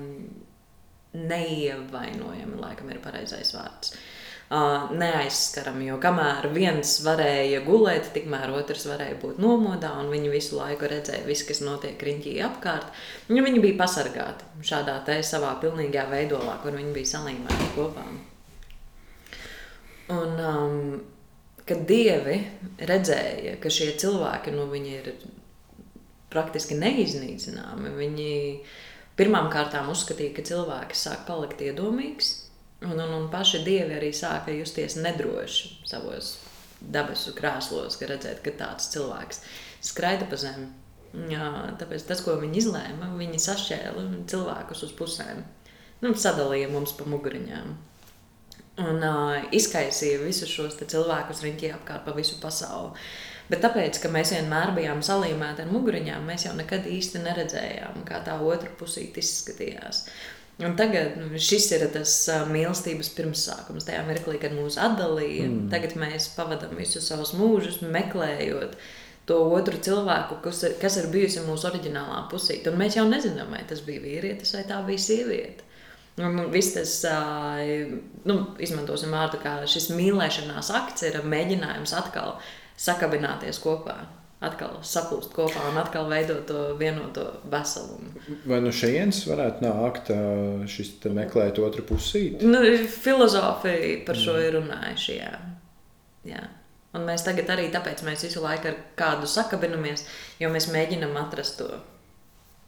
neievainojami, 1.12 2.58
laikam 2.60 2.90
ir 2.92 3.00
pareizais 3.04 3.52
vārds. 3.56 3.92
Uh, 3.92 4.92
neaizskarami, 4.92 5.86
jo 5.88 5.96
kamēr 6.00 6.50
viens 6.52 6.98
varēja 7.04 7.62
gulēt, 7.64 8.10
tikmēr 8.12 8.50
otrs 8.52 8.84
varēja 8.90 9.16
būt 9.22 9.38
nomodā, 9.40 9.94
un 10.02 10.10
viņi 10.12 10.32
visu 10.32 10.58
laiku 10.58 10.90
redzēja 10.90 11.24
visu, 11.24 11.46
kas 11.48 11.62
notiek 11.64 11.96
riņķī 11.96 12.34
apkārt. 12.44 12.90
Viņi, 13.30 13.44
viņi 13.46 13.62
bija 13.64 13.78
pasargāti 13.80 14.66
šādā 14.68 14.98
te 15.06 15.16
savā 15.24 15.54
pilnīgā 15.62 16.04
veidolā, 16.10 16.58
kur 16.64 16.76
viņi 16.76 16.92
bija 16.98 17.12
salīmēti 17.14 17.70
kopā. 17.78 18.04
Un, 20.12 20.36
um, 20.36 20.78
kad 21.64 21.86
dievi 21.88 22.42
redzēja, 22.92 23.56
ka 23.62 23.72
šie 23.72 23.94
cilvēki 24.02 24.52
nu, 24.52 24.68
ir 24.84 25.14
praktiski 26.32 26.76
neiznīcināmi, 26.76 27.96
viņi 27.96 28.32
uh, 28.58 28.80
pirmām 29.22 29.50
kārtām 29.52 29.90
uzskatīja, 29.92 30.34
ka 30.34 30.46
cilvēki 30.50 30.98
sāk 30.98 31.26
palikt 31.28 31.62
iedomīgs, 31.62 32.32
un, 32.82 32.96
un, 32.98 33.10
un 33.20 33.28
paši 33.30 33.62
dievi 33.62 33.94
arī 34.00 34.10
sāka 34.16 34.54
justies 34.56 34.98
nedroši 34.98 35.76
savos 35.86 36.34
dabasu 36.82 37.34
krēslos, 37.38 37.96
ka 37.98 38.10
redzēt, 38.10 38.42
ka 38.42 38.54
tāds 38.58 38.90
cilvēks 38.92 39.44
skraida 39.86 40.26
pa 40.26 40.38
zemi. 40.40 40.68
Jā, 41.28 41.46
tāpēc 41.78 42.06
tas, 42.08 42.22
ko 42.24 42.38
viņi 42.40 42.58
izlēma, 42.62 43.10
viņi 43.18 43.40
sašķēla 43.44 44.04
cilvēkus 44.32 44.86
uz 44.86 44.94
pusēm. 44.96 45.42
Nu, 46.02 46.14
sadalīja 46.18 46.70
mums 46.72 46.94
pa 46.96 47.06
muguriņām. 47.06 47.74
Un 48.82 49.04
uh, 49.04 49.50
izkaisīja 49.54 50.22
visus 50.22 50.50
šos 50.50 50.78
cilvēkus 50.80 51.44
riņķī 51.44 51.74
apkārt 51.76 52.06
pa 52.08 52.16
visu 52.16 52.40
pasauli. 52.40 52.96
Bet 53.50 53.64
tāpēc, 53.64 53.98
ka 54.02 54.10
mēs 54.12 54.34
vienmēr 54.36 54.74
bijām 54.76 55.02
salīmēti 55.04 55.64
ar 55.64 55.72
muguriņām, 55.72 56.28
mēs 56.28 56.46
jau 56.46 56.54
nekad 56.56 56.86
īsti 56.88 57.24
neredzējām, 57.24 58.04
kā 58.08 58.22
tā 58.26 58.38
otra 58.40 58.70
pusīte 58.78 59.20
izskatījās. 59.22 60.04
Un 60.62 60.76
tagad 60.78 61.16
nu, 61.18 61.30
šis 61.40 61.70
ir 61.74 61.86
tas 61.94 62.14
mīlestības 62.52 63.10
pirmsākums. 63.16 63.86
Tajā 63.88 64.02
mirklī, 64.06 64.36
kad 64.42 64.54
mūs 64.54 64.76
atdalīja, 64.80 65.48
mm. 65.48 65.70
tagad 65.72 65.96
mēs 65.98 66.28
pavadām 66.36 66.76
visu 66.78 67.00
savus 67.02 67.32
mūžus 67.34 67.80
meklējot 67.82 68.76
to 69.26 69.38
otru 69.56 69.78
cilvēku, 69.82 70.40
kas 70.44 70.64
kas 70.82 70.98
ir 71.00 71.10
bijusi 71.12 71.42
mūsu 71.46 71.70
oriģinālā 71.70 72.24
pusīte. 72.30 72.70
Un 72.70 72.80
mēs 72.82 72.98
jau 72.98 73.06
nezinām, 73.08 73.52
vai 73.54 73.62
tas 73.68 73.82
bija 73.86 74.02
vīrietis 74.04 74.54
vai 74.56 74.64
tā 74.68 74.80
bija 74.86 75.02
sieviete. 75.02 75.68
Un 76.20 76.42
viss 76.52 76.74
tas, 76.76 76.90
nu, 78.28 78.34
izmantosim 78.60 79.14
vārdu, 79.14 79.38
kā 79.40 79.54
šis 79.64 79.88
mīlēšanās 79.96 80.68
akts 80.76 81.06
ir 81.08 81.22
mēģinājums 81.24 81.94
atkal 81.96 82.36
sakabināties 82.80 83.60
kopā. 83.62 84.00
Atkal 84.42 84.80
saplūst 84.82 85.30
kopā 85.36 85.68
un 85.70 85.76
atkal 85.78 86.08
veidot 86.10 86.40
to 86.48 86.62
vienoto 86.74 87.28
veselumu. 87.50 88.10
Vai 88.50 88.58
no 88.64 88.72
šejienes 88.74 89.20
varētu 89.28 89.62
nākt 89.62 90.10
šis 90.72 90.96
meklēt 91.14 91.60
otru 91.62 91.84
pusīti? 91.86 92.42
Nu, 92.42 92.58
filozofija 92.90 94.00
par 94.08 94.18
šo 94.18 94.34
mm. 94.34 94.48
ir 94.48 94.58
runājuši. 94.58 95.14
Jā. 95.20 95.30
Jā. 96.26 96.42
Un 96.92 97.06
mēs 97.06 97.22
tagad 97.24 97.48
arī 97.54 97.70
tāpēc 97.72 98.02
mēs 98.04 98.26
visu 98.26 98.42
laiku 98.42 98.68
ar 98.72 98.82
kādu 98.98 99.30
sakabinamies, 99.30 100.04
jo 100.42 100.50
mēs 100.52 100.68
mēģinam 100.74 101.14
atrast 101.22 101.62
to 101.62 101.70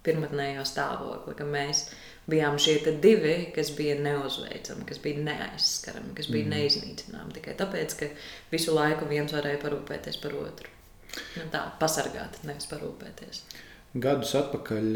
pirmotnējo 0.06 0.64
stāvokli, 0.68 1.34
ka 1.36 1.46
mēs 1.48 1.88
bijām 2.30 2.56
šie 2.60 2.78
divi, 3.02 3.34
kas 3.54 3.72
bija 3.76 3.96
neuzveicami, 4.00 4.86
kas 4.88 5.00
bija 5.04 5.22
neaizskarami, 5.26 6.14
kas 6.16 6.30
bija 6.32 6.46
mm. 6.46 6.54
neiznīcināmi. 6.54 7.36
Tikai 7.36 7.56
tāpēc, 7.58 7.96
ka 8.00 8.08
visu 8.52 8.74
laiku 8.76 9.08
viens 9.10 9.34
varēja 9.34 9.60
parūpēties 9.64 10.20
par 10.22 10.36
otru. 10.40 10.72
Nu, 11.36 11.46
tā, 11.52 11.62
pasargāt, 11.78 12.40
nevis 12.48 12.66
parūpēties. 12.70 13.42
Gadus 14.02 14.34
atpakaļ, 14.40 14.88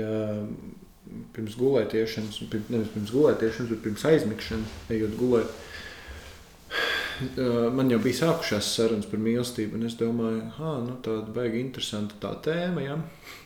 pirms 1.37 1.57
gulētiešanas, 1.59 2.41
pirms, 2.51 2.73
nevis 2.75 2.95
pirms 2.95 3.13
gulētiešanas, 3.15 3.71
bet 3.71 3.85
pirms 3.85 4.07
aizmigšanas, 4.09 4.79
ejot 4.97 5.15
gulēt, 5.21 5.53
man 7.77 7.93
jau 7.93 8.01
bija 8.03 8.23
sākušās 8.25 8.73
sarunas 8.75 9.07
par 9.11 9.23
mīlestību, 9.23 9.79
un 9.79 9.87
es 9.87 9.95
domāju, 10.01 10.43
ka 10.57 10.75
nu, 10.89 10.99
tāda 11.05 11.37
baigi 11.37 11.63
interesanta 11.63 12.19
tā 12.25 12.35
tēma, 12.49 12.85
ja? 12.85 12.99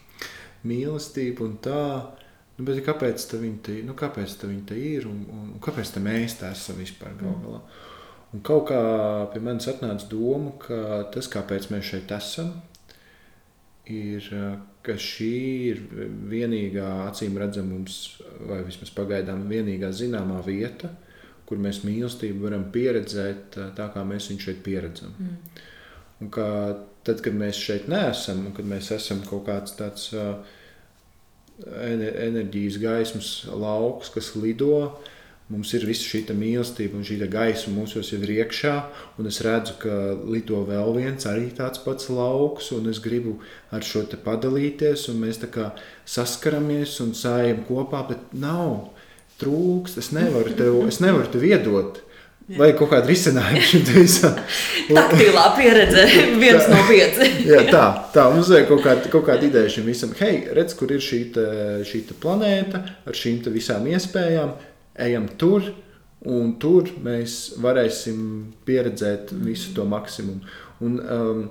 mīlestība 0.69 1.47
un 1.49 1.57
tā. 1.65 1.85
Nu, 2.63 2.69
bet 2.69 2.79
kāpēc 2.87 3.25
viņi 3.35 3.57
te, 3.67 3.73
nu, 3.83 3.95
kāpēc 3.99 4.37
viņi 4.45 4.61
te 4.69 4.77
ir 4.79 5.09
un, 5.11 5.25
un, 5.35 5.47
un 5.57 5.63
kāpēc 5.63 5.97
mēs 5.99 6.37
tā 6.39 6.53
esam 6.55 6.77
vispār 6.79 7.17
galvā? 7.19 7.59
Mm. 7.59 7.89
Un 8.33 8.43
kaut 8.47 8.69
kā 8.71 8.83
pie 9.33 9.43
manis 9.43 9.67
atnāca 9.73 10.07
doma, 10.09 10.53
ka 10.63 11.01
tas, 11.11 11.27
kāpēc 11.33 11.67
mēs 11.73 11.89
šeit 11.89 12.15
esam, 12.15 12.53
ir, 13.91 14.29
ka 14.87 14.95
šī 14.95 15.33
ir 15.73 15.83
vienīgā, 16.31 16.87
acīm 17.09 17.35
redzama, 17.43 17.75
mums, 17.75 17.99
vai 18.47 18.61
vismaz 18.63 18.95
pagaidām, 18.95 19.43
vienīgā 19.51 19.91
zināmā 19.99 20.39
vieta, 20.47 20.93
kur 21.51 21.59
mēs 21.59 21.83
mīlestību 21.83 22.47
varam 22.47 22.69
pieredzēt 22.73 23.59
tā, 23.75 23.91
kā 23.91 24.07
mēs 24.07 24.31
viņu 24.31 24.47
šeit 24.47 24.63
pieredzam. 24.63 25.19
Mm. 25.19 25.63
Un 26.23 26.33
ka 26.33 26.47
tad, 27.03 27.27
kad 27.27 27.35
mēs 27.35 27.59
šeit 27.59 27.91
neesam, 27.91 28.47
un 28.47 28.55
kad 28.55 28.71
mēs 28.71 28.95
esam 28.95 29.27
kaut 29.27 29.49
kāds 29.51 29.75
tāds 29.83 30.13
enerģijas 31.67 32.79
gaismas 32.83 33.33
lauks, 33.49 34.13
kas 34.15 34.35
lido, 34.37 34.93
Mums 35.53 35.75
ir 35.77 35.83
visa 35.85 36.07
šī 36.07 36.23
mīlestība 36.33 36.97
un 36.97 37.03
šī 37.05 37.19
gaisma 37.29 37.75
mūsos 37.75 38.13
jau 38.13 38.21
ir 38.25 38.31
iekšā, 38.39 38.73
es 39.29 39.41
redzu, 39.45 39.75
ka 39.83 39.97
lido 40.25 40.63
vēl 40.65 40.95
viens 40.97 41.27
arī 41.29 41.51
tāds 41.53 41.83
pats 41.85 42.09
lauks, 42.09 42.71
un 42.73 42.89
es 42.89 43.03
gribu 43.05 43.35
ar 43.75 43.85
šo 43.85 44.07
te 44.09 44.17
padalīties, 44.17 45.11
mēs 45.21 45.43
tā 45.43 45.51
kā 45.53 45.67
saskaramies 46.09 46.95
un 47.05 47.13
sājam 47.19 47.67
kopā, 47.69 48.01
bet 48.09 48.33
nav 48.33 48.95
trūkst, 49.43 50.01
es 50.01 50.13
nevaru 50.17 50.57
tev, 50.57 50.79
es 50.89 51.03
nevaru 51.05 51.29
tev 51.35 51.45
iedot. 51.51 52.01
Vai 52.51 52.73
kaut 52.75 52.91
kāda 52.91 53.07
risinājuma 53.07 53.63
šim 53.65 53.85
visam? 53.87 54.35
Taktīlā 54.99 55.45
pieredze, 55.57 56.03
viens 56.43 56.67
tā, 56.67 56.73
no 56.73 56.81
pieciem. 56.89 57.39
jā, 57.53 57.61
tā, 57.71 57.85
tā, 58.15 58.27
mums 58.35 58.51
vajag 58.51 58.67
kaut 58.71 58.83
kāda, 58.87 59.13
kaut 59.13 59.27
kāda 59.29 59.47
ideja 59.47 59.71
šim 59.77 59.87
visam. 59.87 60.15
Hei, 60.19 60.43
redz, 60.57 60.75
kur 60.79 60.91
ir 60.95 61.05
šī, 61.05 61.23
šī 61.89 62.03
planēta 62.23 62.83
ar 63.07 63.19
šīm 63.19 63.45
visām 63.55 63.87
iespējām 63.93 64.57
ejam 65.07 65.29
tur, 65.39 65.71
un 66.29 66.55
tur 66.63 66.91
mēs 67.03 67.55
varēsim 67.63 68.19
pieredzēt 68.67 69.33
visu 69.47 69.73
to 69.77 69.87
maksimumu. 69.89 70.43
Un, 70.83 70.99
um, 70.99 71.45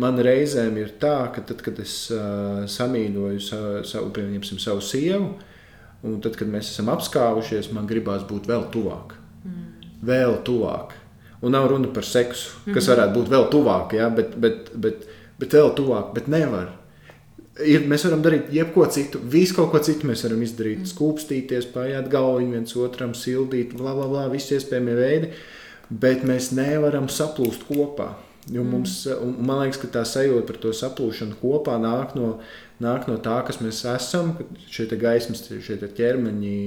man 0.00 0.18
reizēm 0.24 0.80
ir 0.80 0.96
tā, 1.00 1.18
ka 1.34 1.44
tad, 1.44 1.60
kad 1.64 1.78
es 1.84 2.06
uh, 2.14 2.64
samīļoju 2.72 3.44
savu, 3.44 3.84
savu, 3.84 4.42
savu 4.64 4.84
sievu, 4.84 5.30
un 6.06 6.20
tad, 6.24 6.40
kad 6.40 6.48
mēs 6.48 6.72
esam 6.72 6.88
apskāvušies, 6.92 7.72
man 7.76 7.88
gribās 7.88 8.24
būt 8.28 8.48
vēl 8.48 8.68
tuvāk. 8.72 9.16
Mm. 9.44 9.75
Vēl 10.04 10.40
tuvāk. 10.44 10.96
Un 11.42 11.52
nav 11.52 11.68
runa 11.70 11.88
par 11.92 12.04
seksu, 12.04 12.50
kas 12.64 12.66
mm 12.66 12.72
-hmm. 12.72 12.88
varētu 12.90 13.14
būt 13.18 13.28
vēl 13.28 13.46
tuvāk, 13.50 13.94
ja? 13.94 14.08
bet, 14.10 14.36
bet, 14.36 14.70
bet, 14.74 15.06
bet 15.38 15.52
vēl 15.52 15.74
tuvāk, 15.76 16.14
bet 16.14 16.28
nevar 16.28 16.72
ir, 17.64 17.86
mēs 17.88 18.04
varam 18.06 18.22
darīt 18.24 18.52
jebko 18.54 18.86
citu, 18.92 19.20
visu 19.32 19.56
kaut 19.56 19.72
ko 19.72 19.80
citu 19.84 20.08
mēs 20.08 20.24
varam 20.26 20.42
izdarīt. 20.44 20.82
Mm. 20.82 20.90
Skūpstīties, 20.90 21.70
paiet 21.74 22.10
galviņu 22.12 22.56
viens 22.58 22.76
otram, 22.80 23.14
sildīt, 23.16 23.74
bla, 23.78 23.94
bla, 23.96 24.08
bla, 24.10 24.28
visi 24.32 24.56
iespējamie 24.56 24.96
veidi, 24.98 25.32
bet 25.90 26.24
mēs 26.28 26.52
nevaram 26.56 27.10
saplūst 27.12 27.66
kopā. 27.70 28.12
Jo 28.46 28.62
mm. 28.62 28.70
mums, 28.70 28.94
man 29.42 29.64
liekas, 29.64 29.80
ka 29.82 29.90
tā 29.98 30.04
sajūta 30.06 30.46
par 30.46 30.60
to 30.62 30.70
saplūšanu 30.76 31.40
kopā 31.40 31.80
nāk 31.82 32.14
no, 32.18 32.36
nāk 32.82 33.08
no 33.10 33.16
tā, 33.22 33.40
kas 33.46 33.58
mēs 33.58 33.82
esam, 33.90 34.36
šie 34.70 34.86
gaismas, 35.00 35.42
šie 35.66 35.80
ķermeņi, 35.82 36.58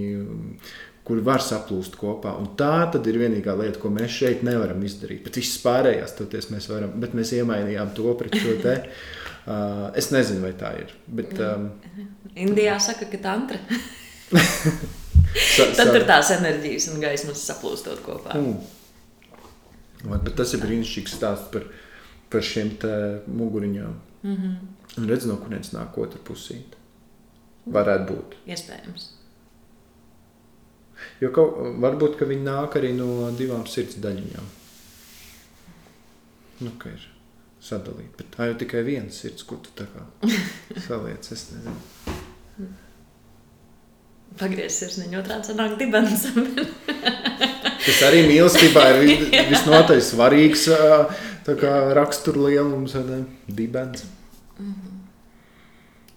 kuri 1.10 1.24
var 1.26 1.42
saplūst 1.42 1.98
kopā. 1.98 2.36
Un 2.38 2.52
tā 2.60 2.86
ir 3.10 3.18
vienīgā 3.18 3.56
lieta, 3.58 3.80
ko 3.82 3.90
mēs 3.94 4.14
šeit 4.22 4.44
nevaram 4.46 4.84
izdarīt. 4.86 5.24
Bet 5.26 5.40
viss 5.42 5.58
pārējās, 5.64 6.14
toties 6.20 6.52
mēs 6.54 6.70
varam, 6.70 6.94
bet 7.02 7.16
mēs 7.18 7.34
iemainījām 7.40 7.96
to 7.98 8.14
pret 8.20 8.38
šo 8.38 8.60
te. 8.62 8.78
Uh, 9.50 9.88
es 9.98 10.12
nezinu, 10.14 10.44
vai 10.44 10.52
tā 10.54 10.68
ir. 10.78 10.92
Bet, 11.10 11.32
um, 11.42 11.64
Indijā 12.38 12.76
saka, 12.84 13.08
ka 13.10 13.18
tantra. 13.24 13.58
sa, 15.56 15.66
Tad 15.80 15.90
tur 15.96 16.06
tās 16.06 16.30
enerģijas 16.36 16.90
un 16.92 17.02
gaismas 17.02 17.42
saplūstot 17.48 18.04
kopā. 18.06 18.36
Mm. 18.38 18.60
Bet 20.12 20.36
tas 20.38 20.54
ir 20.54 20.62
brīnišķīgs 20.62 21.16
stāsts 21.18 21.50
par, 21.56 21.66
par 22.30 22.46
šiem 22.46 22.76
muguriņām. 23.40 23.96
Mm 24.28 24.36
-hmm. 24.36 24.56
Un 25.02 25.10
redz, 25.10 25.26
no 25.26 25.40
kurienes 25.42 25.74
nāk 25.74 25.98
otra 25.98 26.20
pusīte. 26.30 26.78
Varētu 27.66 28.06
būt. 28.12 28.38
Iespējams. 28.54 29.10
Jo 31.22 31.32
kaut, 31.36 31.60
varbūt 31.84 32.18
ka 32.20 32.28
viņi 32.30 32.46
nāk 32.46 32.76
arī 32.80 32.94
no 32.98 33.30
divām 33.38 33.66
sirds 33.68 34.00
daļiņām. 34.04 34.52
Nu, 36.60 36.74
ka 36.80 36.92
ir 36.92 37.08
sadalīt. 37.64 38.12
Bet 38.20 38.32
tā 38.36 38.50
jau 38.50 38.58
tikai 38.60 38.84
viena 38.88 39.12
sirds, 39.14 39.46
ko 39.48 39.60
tu 39.64 39.74
tā 39.78 39.88
kā 39.92 40.06
saliec. 40.88 41.32
Es 41.32 41.50
nezinu. 41.54 42.70
Pagriezties 44.40 44.78
sirsniņu 44.84 45.20
otrādi 45.20 45.50
sanāk 45.50 45.76
dibens. 45.80 46.28
Tas 47.86 48.02
arī 48.06 48.22
mīlestībā 48.28 48.84
ir 48.94 49.26
visnotaļ 49.54 50.02
svarīgs 50.06 50.68
rakstura 51.98 52.46
lielums, 52.46 52.94
dibens. 53.48 54.06
Mm 54.60 54.74
-hmm. 54.74 55.00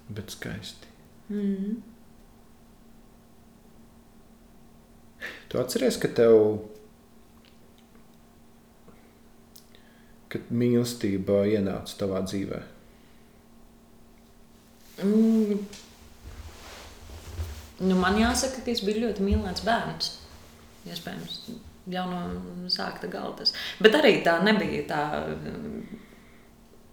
Bet 0.08 0.30
skaisti. 0.30 0.86
Mm 1.28 1.40
-hmm. 1.40 1.91
Tu 5.52 5.60
atceries, 5.60 5.98
ka 6.00 6.08
tev 6.16 6.38
kad 10.32 10.46
mīlestība 10.48 11.42
ienāca 11.50 11.98
tavā 12.00 12.22
dzīvē? 12.24 12.60
Mm. 15.04 15.58
Nu, 17.82 17.98
man 17.98 18.16
jāsaka, 18.16 18.62
ka 18.64 18.72
es 18.72 18.80
biju 18.86 19.02
ļoti 19.04 19.26
mīlēts 19.26 19.64
bērns. 19.66 20.08
Iespējams, 20.88 21.36
jau 21.92 22.06
no 22.08 22.22
sākta 22.72 23.10
galda. 23.12 23.44
Bet 23.82 23.98
arī 23.98 24.14
tā 24.24 24.38
nebija 24.46 24.86
tā. 24.88 25.02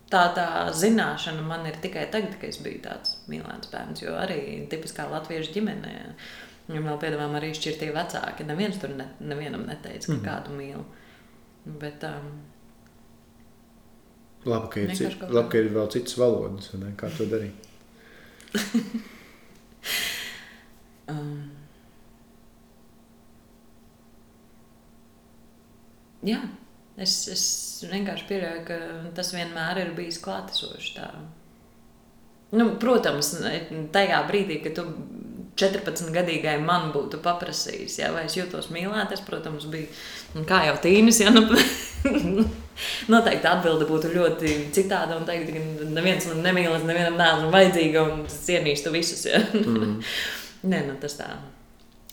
Tā, 0.10 0.23
tā 0.34 0.45
zināšana 0.73 1.44
man 1.45 1.68
ir 1.69 1.76
tikai 1.84 2.07
tagad, 2.10 2.34
kad 2.41 2.49
es 2.49 2.57
biju 2.65 2.80
tāds 2.81 3.19
mīlēts 3.30 3.69
bērns. 3.69 4.02
Jo 4.02 4.15
arī 4.18 4.65
tipiskā 4.72 5.06
latviešu 5.06 5.53
ģimenē 5.53 5.95
viņam 6.70 6.86
vēl 6.91 7.02
piedāvājām 7.02 7.36
arī 7.40 7.50
šķirtie 7.58 7.90
vecāki. 7.96 8.46
Neviens 8.48 8.78
tur 8.82 8.94
ne, 8.96 9.08
nevienam 9.20 9.66
neteica, 9.68 10.06
ka 10.08 10.16
mm. 10.16 10.24
kādu 10.26 10.56
mīl. 10.56 10.82
Bet, 11.82 12.06
um, 12.08 12.30
Labi, 14.48 14.68
ka 14.72 14.80
ir, 14.80 14.96
cit, 14.96 15.20
labi, 15.28 15.50
ka 15.52 15.60
ir 15.60 15.68
vēl 15.76 15.90
citas 15.91 16.16
valodas, 16.20 16.70
ne? 16.80 16.94
kā 17.00 17.10
to 17.12 17.26
darīt. 17.28 17.58
um. 21.12 21.50
Jā, 26.24 26.40
es, 27.00 27.14
es 27.32 27.44
vienkārši 27.88 28.26
pieļauju, 28.32 28.64
ka 28.68 28.78
tas 29.16 29.34
vienmēr 29.36 29.84
ir 29.84 29.91
bijis 29.98 30.20
klātesošs. 30.24 30.98
Nu, 32.56 32.66
protams, 32.82 33.36
tajā 33.94 34.20
brīdī, 34.28 34.58
kad 34.64 34.74
tu 34.80 34.84
14 35.60 36.14
gadīgai 36.15 36.56
man 36.64 36.90
būtu 36.95 37.19
paprasījis, 37.23 37.99
ja, 38.02 38.14
vai 38.15 38.26
es 38.30 38.38
jūtos 38.38 38.72
mīlēt, 38.73 39.14
es, 39.15 39.22
protams, 39.26 39.68
biju 39.72 40.45
kā 40.49 40.64
jau 40.69 40.77
tīnis. 40.84 41.22
Ja, 41.23 41.34
nu, 41.36 41.44
Noteikti 43.11 43.48
atbilde 43.49 43.88
būtu 43.90 44.11
ļoti 44.14 44.53
citāda 44.76 45.18
un 45.19 45.26
teikt, 45.27 45.52
ka 45.52 45.88
neviens 45.91 46.30
man 46.30 46.44
nemīl, 46.45 46.72
es 46.77 46.86
nevienam 46.88 47.18
neesmu 47.19 47.49
vajadzīga 47.52 48.03
un 48.07 48.22
cienīšu 48.31 48.94
visus. 48.95 49.26
Ja? 49.27 49.41
Mm. 49.60 49.98
Nē, 50.72 50.84
nu, 50.88 50.95
tas 51.02 51.18
tā 51.19 51.27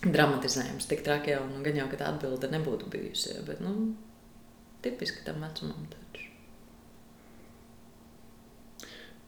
dramatizējums 0.07 0.89
tik 0.91 1.05
traki 1.07 1.37
jau, 1.37 1.45
nu, 1.51 1.63
gan 1.65 1.79
jau, 1.79 1.87
ka 1.91 2.01
tā 2.01 2.11
atbilde 2.11 2.51
nebūtu 2.51 2.91
bijusi, 2.91 3.31
ja? 3.37 3.45
bet, 3.47 3.63
nu, 3.63 3.93
tipiski 4.85 5.25
tam 5.27 5.43
vecumam 5.47 5.87
taču. 5.93 6.27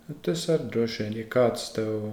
Nu, 0.08 0.18
tas 0.24 0.46
arī 0.52 0.70
droši 0.74 1.04
vien, 1.04 1.18
ja 1.22 1.30
kāds 1.30 1.70
tev 1.76 2.12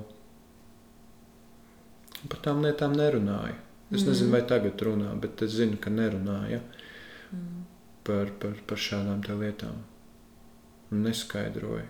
par 2.31 2.41
tām 2.45 2.65
lietām 2.65 2.95
nerunāja. 2.97 3.57
Es 3.91 4.01
mm. 4.01 4.09
nezinu, 4.09 4.33
vai 4.33 4.41
tagad 4.49 4.81
runā, 4.81 5.11
bet 5.21 5.43
es 5.45 5.57
zinu, 5.59 5.77
ka 5.81 5.93
nerunāja. 5.93 6.63
Mm 7.31 7.65
par, 8.05 8.31
par, 8.39 8.55
par 8.67 8.81
šādām 8.81 9.23
lietām. 9.41 9.83
un 10.93 11.01
neskaidroji. 11.01 11.87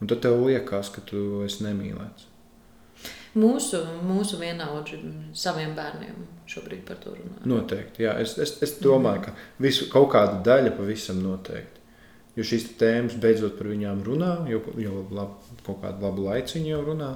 Un 0.00 0.08
tad 0.10 0.20
tev 0.22 0.38
liekas, 0.44 0.92
ka 0.94 1.02
tu 1.04 1.42
esi 1.44 1.64
nemīlēts. 1.64 2.28
Mūsu, 3.36 3.80
mūsu 4.06 4.38
vienaudži 4.40 5.00
saviem 5.36 5.74
bērniem 5.76 6.22
šobrīd 6.48 6.84
par 6.88 7.00
to 7.02 7.16
runā. 7.16 7.40
Noteikti. 7.48 8.04
Jā, 8.06 8.14
es, 8.22 8.36
es, 8.40 8.54
es 8.64 8.76
domāju, 8.80 9.26
ka 9.26 9.34
visu, 9.60 9.90
kaut 9.92 10.08
kāda 10.14 10.38
daļa 10.46 10.72
pavisam 10.78 11.18
noteikti. 11.24 11.82
Jo 12.38 12.46
šīs 12.46 12.70
tēmas 12.80 13.18
beidzot 13.20 13.58
par 13.58 13.68
viņām 13.72 14.04
runā, 14.06 14.32
jau, 14.52 14.62
jau 14.80 15.02
lab, 15.16 15.36
kaut 15.66 15.82
kādu 15.82 16.06
labu 16.06 16.28
laiciņu 16.30 16.70
jau 16.70 16.80
runā. 16.86 17.10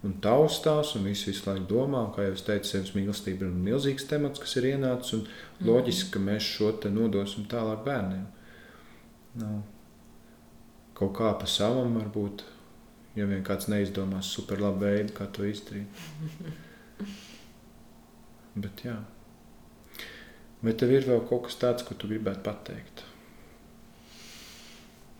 Un 0.00 0.14
taustās, 0.24 0.94
un 0.96 1.04
viss 1.04 1.26
visu 1.28 1.44
laiku 1.44 1.66
domā, 1.68 2.06
kā 2.14 2.24
jau 2.24 2.32
es 2.32 2.44
teicu, 2.46 2.70
sevis 2.70 2.94
mīlestība 2.96 3.44
ir 3.44 3.56
milzīgs 3.66 4.06
temats, 4.08 4.40
kas 4.40 4.54
ir 4.56 4.70
ienācis. 4.70 5.12
Un 5.18 5.26
loģiski, 5.68 6.08
ka 6.14 6.18
mēs 6.24 6.46
šo 6.54 6.70
te 6.80 6.88
nodosim 6.92 7.44
tālāk 7.50 7.80
bērniem. 7.84 8.24
Nu, 9.42 9.50
kaut 10.96 11.12
kā 11.18 11.28
pa 11.42 11.48
savam 11.48 11.90
varbūt, 11.98 12.36
ja 13.18 13.24
vien 13.28 13.44
kāds 13.44 13.68
neizdomās 13.68 14.26
super 14.32 14.58
labu 14.64 14.80
veidu, 14.86 15.12
kā 15.18 15.24
to 15.28 15.44
izdarīt. 15.44 15.88
Bet 18.64 18.76
jā. 18.86 18.96
Vai 20.64 20.72
tev 20.80 20.88
ir 20.96 21.04
vēl 21.08 21.20
kaut 21.28 21.42
kas 21.48 21.56
tāds, 21.60 21.84
ko 21.84 21.92
tu 21.92 22.08
gribētu 22.08 22.42
pateikt? 22.48 22.96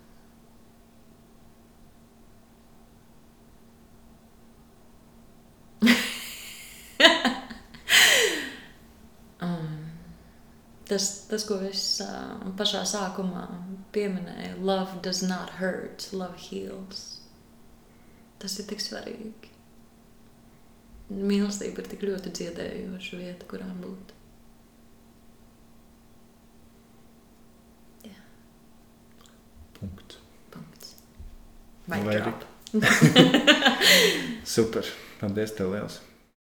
Tas, 10.84 11.26
tas, 11.30 11.44
ko 11.48 11.56
es 11.64 11.82
uh, 12.04 12.34
pašā 12.58 12.82
sākumā 12.84 13.46
pieminēju, 13.94 14.58
love 14.60 15.00
does 15.02 15.22
not 15.24 15.56
hurt, 15.56 16.10
love 16.12 16.36
heals. 16.36 17.22
Tas 18.42 18.58
ir 18.60 18.68
tik 18.68 18.84
svarīgi. 18.84 19.52
Mīlestība 21.08 21.80
ir 21.80 21.88
tik 21.88 22.04
ļoti 22.04 22.34
dziedējoša 22.36 23.20
vieta, 23.22 23.48
kurā 23.48 23.68
būt. 23.80 24.12
Jā. 28.10 28.20
Punkts. 29.80 30.20
Punkts. 30.52 30.96
Vai 31.88 32.04
arī? 32.12 32.34
Super. 34.56 34.96
Paldies, 35.22 35.56
tev 35.56 35.72
liels. 35.72 36.02